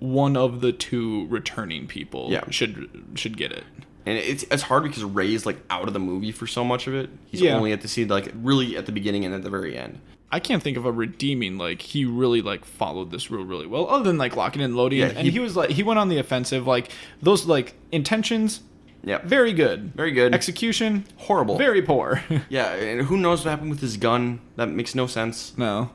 one 0.00 0.36
of 0.36 0.60
the 0.60 0.72
two 0.72 1.26
returning 1.28 1.86
people 1.86 2.28
Yeah. 2.30 2.42
should 2.50 2.90
should 3.14 3.36
get 3.36 3.52
it. 3.52 3.64
And 4.04 4.18
it's 4.18 4.42
it's 4.50 4.62
hard 4.64 4.82
because 4.82 5.04
Ray's 5.04 5.46
like 5.46 5.60
out 5.70 5.86
of 5.86 5.92
the 5.94 6.00
movie 6.00 6.32
for 6.32 6.46
so 6.46 6.64
much 6.64 6.86
of 6.88 6.94
it. 6.94 7.10
He's 7.26 7.40
Yeah. 7.40 7.54
only 7.56 7.70
at 7.72 7.82
the 7.82 7.88
scene 7.88 8.08
like 8.08 8.32
really 8.42 8.76
at 8.76 8.86
the 8.86 8.92
beginning 8.92 9.24
and 9.24 9.34
at 9.34 9.42
the 9.42 9.50
very 9.50 9.76
end. 9.76 10.00
I 10.34 10.40
can't 10.40 10.62
think 10.62 10.78
of 10.78 10.86
a 10.86 10.90
redeeming 10.90 11.58
like 11.58 11.82
he 11.82 12.06
really 12.06 12.40
like 12.40 12.64
followed 12.64 13.10
this 13.10 13.30
rule 13.30 13.44
really 13.44 13.66
well, 13.66 13.86
other 13.88 14.04
than 14.04 14.16
like 14.16 14.34
locking 14.34 14.62
and 14.62 14.74
loading. 14.74 15.00
Yeah, 15.00 15.12
and 15.14 15.26
he- 15.26 15.32
he 15.32 15.38
was 15.38 15.54
like 15.56 15.70
he 15.70 15.82
went 15.82 15.98
on 16.00 16.08
the 16.08 16.16
offensive. 16.18 16.66
Like 16.66 16.90
those 17.20 17.44
like 17.46 17.74
intentions, 17.92 18.62
Yeah. 19.04 19.18
very 19.24 19.52
good, 19.52 19.92
Very 19.94 20.12
good. 20.12 20.34
Execution, 20.34 21.04
Horrible. 21.16 21.58
very 21.58 21.82
poor. 21.82 22.22
Yeah, 22.48 22.72
and 22.74 23.02
who 23.02 23.16
knows 23.16 23.44
what 23.44 23.50
happened 23.50 23.70
with 23.70 23.80
his 23.80 23.96
gun? 23.96 24.40
That 24.56 24.68
makes 24.68 24.94
no 24.94 25.06
sense. 25.06 25.52
no, 25.56 25.90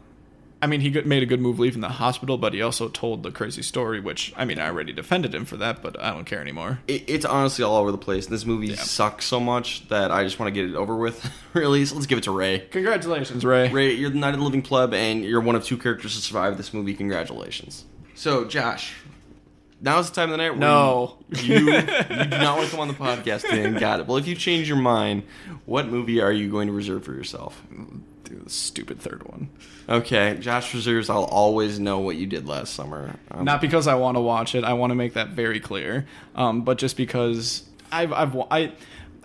I 0.59 0.65
mean 0.65 0.81
he 0.81 0.89
made 0.89 1.21
a 1.21 1.27
good 1.27 1.39
move 1.39 1.59
leaving 1.59 1.81
the 1.81 1.87
hospital, 1.89 2.37
but 2.39 2.53
he 2.53 2.63
also 2.63 2.89
told 2.89 3.21
the 3.21 3.29
crazy 3.31 3.61
story, 3.61 3.99
which 3.99 4.33
I 4.35 4.43
mean 4.43 4.57
I 4.59 4.65
already 4.67 4.91
defended 4.91 5.33
him 5.35 5.45
for 5.45 5.55
that, 5.57 5.83
but 5.83 5.99
I 6.01 6.09
don't 6.09 6.25
care 6.25 6.41
anymore. 6.41 6.79
It, 6.87 7.03
it's 7.07 7.25
honestly 7.25 7.63
all 7.63 7.77
over 7.77 7.91
the 7.91 7.97
place. 7.99 8.25
This 8.25 8.43
movie 8.45 8.75
sucks 8.75 9.25
so 9.25 9.39
much 9.39 9.87
that 9.89 10.09
I 10.11 10.23
just 10.23 10.39
want 10.39 10.53
to 10.53 10.59
get 10.61 10.67
it 10.69 10.75
over 10.75 10.95
with. 10.95 11.31
really, 11.53 11.85
so 11.85 11.93
let's 11.93 12.07
give 12.07 12.17
it 12.17 12.23
to 12.25 12.31
Ray. 12.31 12.59
Congratulations, 12.71 13.45
Ray. 13.45 13.69
Ray, 13.71 13.93
you're 13.93 14.09
the 14.09 14.17
Night 14.17 14.33
of 14.33 14.39
the 14.39 14.45
Living 14.45 14.63
Pleb, 14.63 14.93
and 14.95 15.23
you're 15.23 15.41
one 15.41 15.55
of 15.55 15.63
two 15.63 15.77
characters 15.77 16.15
to 16.15 16.21
survive 16.21 16.57
this 16.57 16.73
movie. 16.73 16.95
Congratulations. 16.95 17.85
So, 18.15 18.43
Josh, 18.45 18.95
now's 19.81 20.09
the 20.09 20.15
time 20.15 20.29
of 20.31 20.31
the 20.31 20.37
night 20.37 20.51
where 20.51 20.59
No. 20.59 21.17
you, 21.29 21.55
you, 21.55 21.65
you 21.71 21.81
do 21.81 22.27
not 22.29 22.57
want 22.57 22.65
to 22.65 22.71
come 22.71 22.79
on 22.81 22.87
the 22.87 22.93
podcast. 22.93 23.43
Then 23.49 23.75
got 23.75 23.99
it. 23.99 24.07
Well, 24.07 24.17
if 24.17 24.27
you 24.27 24.35
change 24.35 24.67
your 24.67 24.77
mind, 24.77 25.23
what 25.65 25.87
movie 25.87 26.21
are 26.21 26.31
you 26.31 26.49
going 26.49 26.67
to 26.67 26.73
reserve 26.73 27.03
for 27.03 27.13
yourself? 27.13 27.61
Dude, 28.23 28.45
the 28.45 28.49
stupid 28.49 28.99
third 28.99 29.23
one. 29.23 29.49
Okay, 29.89 30.35
Josh 30.39 30.73
reserves. 30.73 31.09
I'll 31.09 31.23
always 31.23 31.79
know 31.79 31.99
what 31.99 32.17
you 32.17 32.25
did 32.27 32.45
last 32.47 32.73
summer. 32.73 33.15
Um, 33.31 33.45
Not 33.45 33.61
because 33.61 33.87
I 33.87 33.95
want 33.95 34.17
to 34.17 34.21
watch 34.21 34.53
it. 34.53 34.63
I 34.65 34.73
want 34.73 34.91
to 34.91 34.95
make 34.95 35.13
that 35.13 35.29
very 35.29 35.59
clear. 35.61 36.05
Um, 36.35 36.63
but 36.63 36.77
just 36.77 36.97
because 36.97 37.63
I've 37.91 38.11
I've 38.11 38.33
wa- 38.33 38.47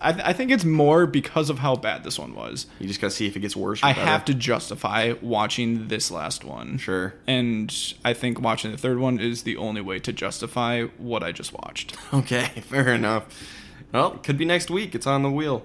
I. 0.03 0.11
I, 0.11 0.29
I 0.29 0.33
think 0.33 0.51
it's 0.51 0.65
more 0.65 1.07
because 1.07 1.49
of 1.51 1.59
how 1.61 1.77
bad 1.77 2.05
this 2.05 2.19
one 2.19 2.35
was. 2.35 2.67
you 2.79 2.87
just 2.89 3.01
gotta 3.01 3.13
see 3.13 3.27
if 3.27 3.37
it 3.37 3.41
gets 3.41 3.57
worse. 3.57 3.83
Or 3.83 3.87
I 3.87 3.93
better. 3.93 4.07
have 4.07 4.25
to 4.27 4.35
justify 4.35 5.15
watching 5.23 5.89
this 5.89 6.11
last 6.11 6.45
one. 6.45 6.79
Sure. 6.79 7.15
And 7.27 7.73
I 8.05 8.13
think 8.15 8.41
watching 8.41 8.71
the 8.73 8.79
third 8.79 8.99
one 8.99 9.21
is 9.21 9.43
the 9.45 9.57
only 9.57 9.81
way 9.81 9.99
to 10.01 10.13
justify 10.13 10.85
what 10.99 11.23
I 11.23 11.33
just 11.33 11.53
watched. 11.53 11.97
Okay, 12.15 12.45
fair 12.63 12.89
enough. 12.89 13.25
Well, 13.93 14.15
it 14.15 14.23
could 14.23 14.37
be 14.39 14.45
next 14.45 14.71
week. 14.71 14.95
It's 14.95 15.07
on 15.07 15.23
the 15.23 15.31
wheel. 15.31 15.65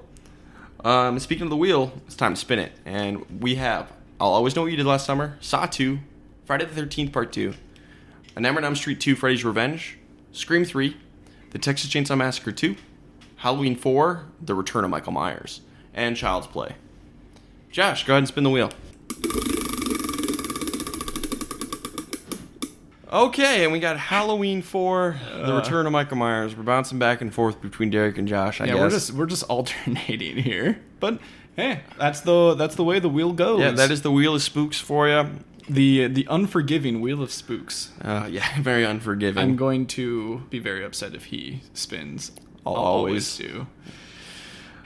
Um, 0.84 1.19
speaking 1.19 1.43
of 1.43 1.49
the 1.49 1.57
wheel, 1.57 1.91
it's 2.05 2.15
time 2.15 2.34
to 2.35 2.39
spin 2.39 2.59
it. 2.59 2.72
And 2.85 3.41
we 3.41 3.55
have 3.55 3.91
I'll 4.19 4.30
Always 4.30 4.55
Know 4.55 4.64
What 4.64 4.72
You 4.72 4.77
Did 4.77 4.85
Last 4.85 5.05
Summer, 5.05 5.38
Saw 5.41 5.65
2, 5.65 5.99
Friday 6.45 6.65
the 6.65 6.81
13th 6.81 7.11
Part 7.11 7.31
2, 7.34 7.53
A 8.35 8.39
Nightmare 8.39 8.61
on 8.61 8.65
Elm 8.65 8.76
Street 8.76 8.99
2, 8.99 9.15
Freddy's 9.15 9.43
Revenge, 9.45 9.97
Scream 10.31 10.64
3, 10.65 10.95
The 11.51 11.59
Texas 11.59 11.89
Chainsaw 11.89 12.18
Massacre 12.18 12.51
2, 12.51 12.76
Halloween 13.38 13.76
4, 13.76 14.23
The 14.41 14.55
Return 14.55 14.84
of 14.84 14.89
Michael 14.89 15.14
Myers, 15.14 15.61
and 15.93 16.15
Child's 16.18 16.47
Play. 16.47 16.76
Josh, 17.72 18.05
go 18.05 18.14
ahead 18.14 18.19
and 18.19 18.27
spin 18.27 18.43
the 18.43 18.49
wheel. 18.49 18.72
Okay, 23.11 23.64
and 23.64 23.72
we 23.72 23.80
got 23.80 23.97
Halloween 23.97 24.61
4, 24.61 25.15
The 25.45 25.53
Return 25.53 25.85
of 25.85 25.93
Michael 25.93 26.18
Myers. 26.18 26.57
We're 26.57 26.64
bouncing 26.64 26.99
back 26.99 27.22
and 27.22 27.34
forth 27.34 27.61
between 27.61 27.89
Derek 27.89 28.18
and 28.18 28.27
Josh, 28.27 28.59
I 28.59 28.65
yeah, 28.65 28.73
guess. 28.73 28.81
we're 28.81 28.89
just 28.89 29.11
we're 29.14 29.26
just 29.27 29.43
alternating 29.43 30.35
here. 30.43 30.80
But 30.99 31.19
hey, 31.55 31.81
that's 31.97 32.19
the 32.22 32.53
that's 32.55 32.76
the 32.76 32.84
way 32.84 32.99
the 32.99 33.07
wheel 33.07 33.31
goes. 33.31 33.61
yeah, 33.61 33.72
that 33.72 33.91
is 33.91 34.01
the 34.01 34.11
Wheel 34.11 34.35
of 34.35 34.41
Spooks 34.41 34.80
for 34.81 35.07
you. 35.07 35.30
the 35.69 36.07
the 36.07 36.27
unforgiving 36.30 36.99
wheel 36.99 37.22
of 37.23 37.31
spooks. 37.31 37.91
Uh, 38.01 38.27
yeah, 38.30 38.45
very 38.61 38.84
unforgiving. 38.84 39.41
I'm 39.41 39.55
going 39.55 39.85
to 39.88 40.39
be 40.49 40.59
very 40.59 40.84
upset 40.84 41.15
if 41.15 41.26
he 41.26 41.61
spins. 41.73 42.31
I'll 42.68 42.76
I'll 42.76 42.81
always- 42.84 43.41
always 43.41 43.53
do. 43.53 43.68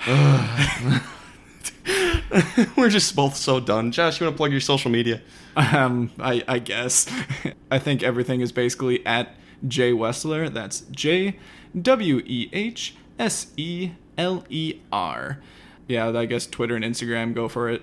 We're 2.78 2.90
just 2.90 3.16
both 3.16 3.36
so 3.36 3.60
done. 3.60 3.92
Josh, 3.92 4.20
you 4.20 4.26
want 4.26 4.36
to 4.36 4.38
plug 4.38 4.52
your 4.52 4.62
social 4.62 4.92
media? 4.92 5.22
Um, 5.56 6.12
I, 6.20 6.44
I 6.48 6.60
guess. 6.60 7.08
I 7.72 7.80
think 7.80 8.04
everything 8.04 8.42
is 8.42 8.52
basically 8.52 9.06
at 9.06 9.36
Jay 9.68 9.92
Wessler. 9.92 10.52
That's 10.54 10.82
J 10.92 11.38
W 11.80 12.22
E 12.26 12.50
H 12.54 12.96
S 13.20 13.48
E 13.58 13.92
L 14.18 14.46
E 14.50 14.80
R. 14.92 15.40
Yeah, 15.88 16.10
I 16.18 16.26
guess 16.26 16.48
Twitter 16.48 16.76
and 16.76 16.86
Instagram 16.86 17.34
go 17.34 17.48
for 17.50 17.70
it. 17.70 17.82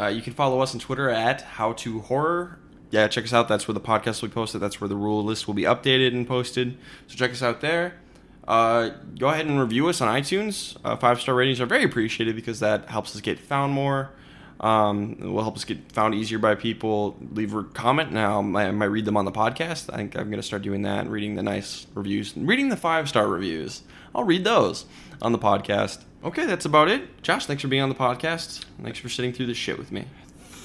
Uh, 0.00 0.06
you 0.08 0.22
can 0.22 0.32
follow 0.32 0.60
us 0.60 0.74
on 0.74 0.80
Twitter 0.80 1.08
at 1.08 1.42
How 1.42 1.72
to 1.74 2.00
Horror. 2.00 2.58
Yeah, 2.90 3.06
check 3.08 3.24
us 3.24 3.32
out. 3.32 3.48
That's 3.48 3.68
where 3.68 3.74
the 3.74 3.80
podcast 3.80 4.20
will 4.22 4.28
be 4.28 4.34
posted. 4.34 4.60
That's 4.60 4.80
where 4.80 4.88
the 4.88 4.96
rule 4.96 5.22
list 5.24 5.46
will 5.46 5.54
be 5.54 5.62
updated 5.62 6.08
and 6.08 6.26
posted. 6.26 6.76
So 7.06 7.16
check 7.16 7.30
us 7.30 7.42
out 7.42 7.60
there. 7.60 7.94
Uh, 8.52 8.90
go 9.18 9.28
ahead 9.28 9.46
and 9.46 9.58
review 9.58 9.88
us 9.88 10.02
on 10.02 10.14
iTunes. 10.14 10.76
Uh, 10.84 10.94
Five 10.94 11.18
star 11.22 11.34
ratings 11.34 11.58
are 11.58 11.64
very 11.64 11.84
appreciated 11.84 12.36
because 12.36 12.60
that 12.60 12.90
helps 12.90 13.14
us 13.16 13.22
get 13.22 13.38
found 13.38 13.72
more. 13.72 14.10
Um, 14.60 15.16
it 15.22 15.24
will 15.26 15.40
help 15.40 15.56
us 15.56 15.64
get 15.64 15.90
found 15.90 16.14
easier 16.14 16.38
by 16.38 16.54
people. 16.54 17.16
Leave 17.32 17.54
a 17.54 17.64
comment 17.64 18.12
now. 18.12 18.40
I 18.40 18.70
might 18.70 18.84
read 18.84 19.06
them 19.06 19.16
on 19.16 19.24
the 19.24 19.32
podcast. 19.32 19.90
I 19.90 19.96
think 19.96 20.16
I'm 20.16 20.28
going 20.28 20.36
to 20.38 20.42
start 20.42 20.60
doing 20.60 20.82
that. 20.82 21.08
Reading 21.08 21.34
the 21.34 21.42
nice 21.42 21.86
reviews, 21.94 22.36
reading 22.36 22.68
the 22.68 22.76
five 22.76 23.08
star 23.08 23.26
reviews. 23.26 23.84
I'll 24.14 24.24
read 24.24 24.44
those 24.44 24.84
on 25.22 25.32
the 25.32 25.38
podcast. 25.38 26.02
Okay, 26.22 26.44
that's 26.44 26.66
about 26.66 26.88
it. 26.88 27.22
Josh, 27.22 27.46
thanks 27.46 27.62
for 27.62 27.68
being 27.68 27.82
on 27.82 27.88
the 27.88 27.94
podcast. 27.94 28.66
Thanks 28.82 28.98
for 28.98 29.08
sitting 29.08 29.32
through 29.32 29.46
this 29.46 29.56
shit 29.56 29.78
with 29.78 29.90
me. 29.90 30.04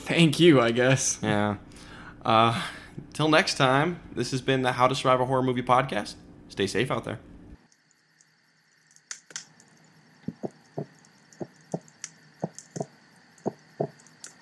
Thank 0.03 0.41
you, 0.41 0.59
I 0.59 0.72
guess. 0.72 1.19
Yeah. 1.23 1.55
Uh, 2.26 2.61
till 3.14 3.30
next 3.30 3.55
time, 3.55 4.01
this 4.14 4.31
has 4.31 4.41
been 4.41 4.64
the 4.64 4.73
How 4.73 4.88
to 4.89 4.93
Survive 4.93 5.22
a 5.22 5.26
Horror 5.26 5.41
Movie 5.41 5.64
podcast. 5.64 6.15
Stay 6.49 6.68
safe 6.68 6.91
out 6.91 7.05
there. 7.05 7.19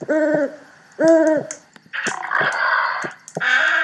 Ah! 0.08 0.50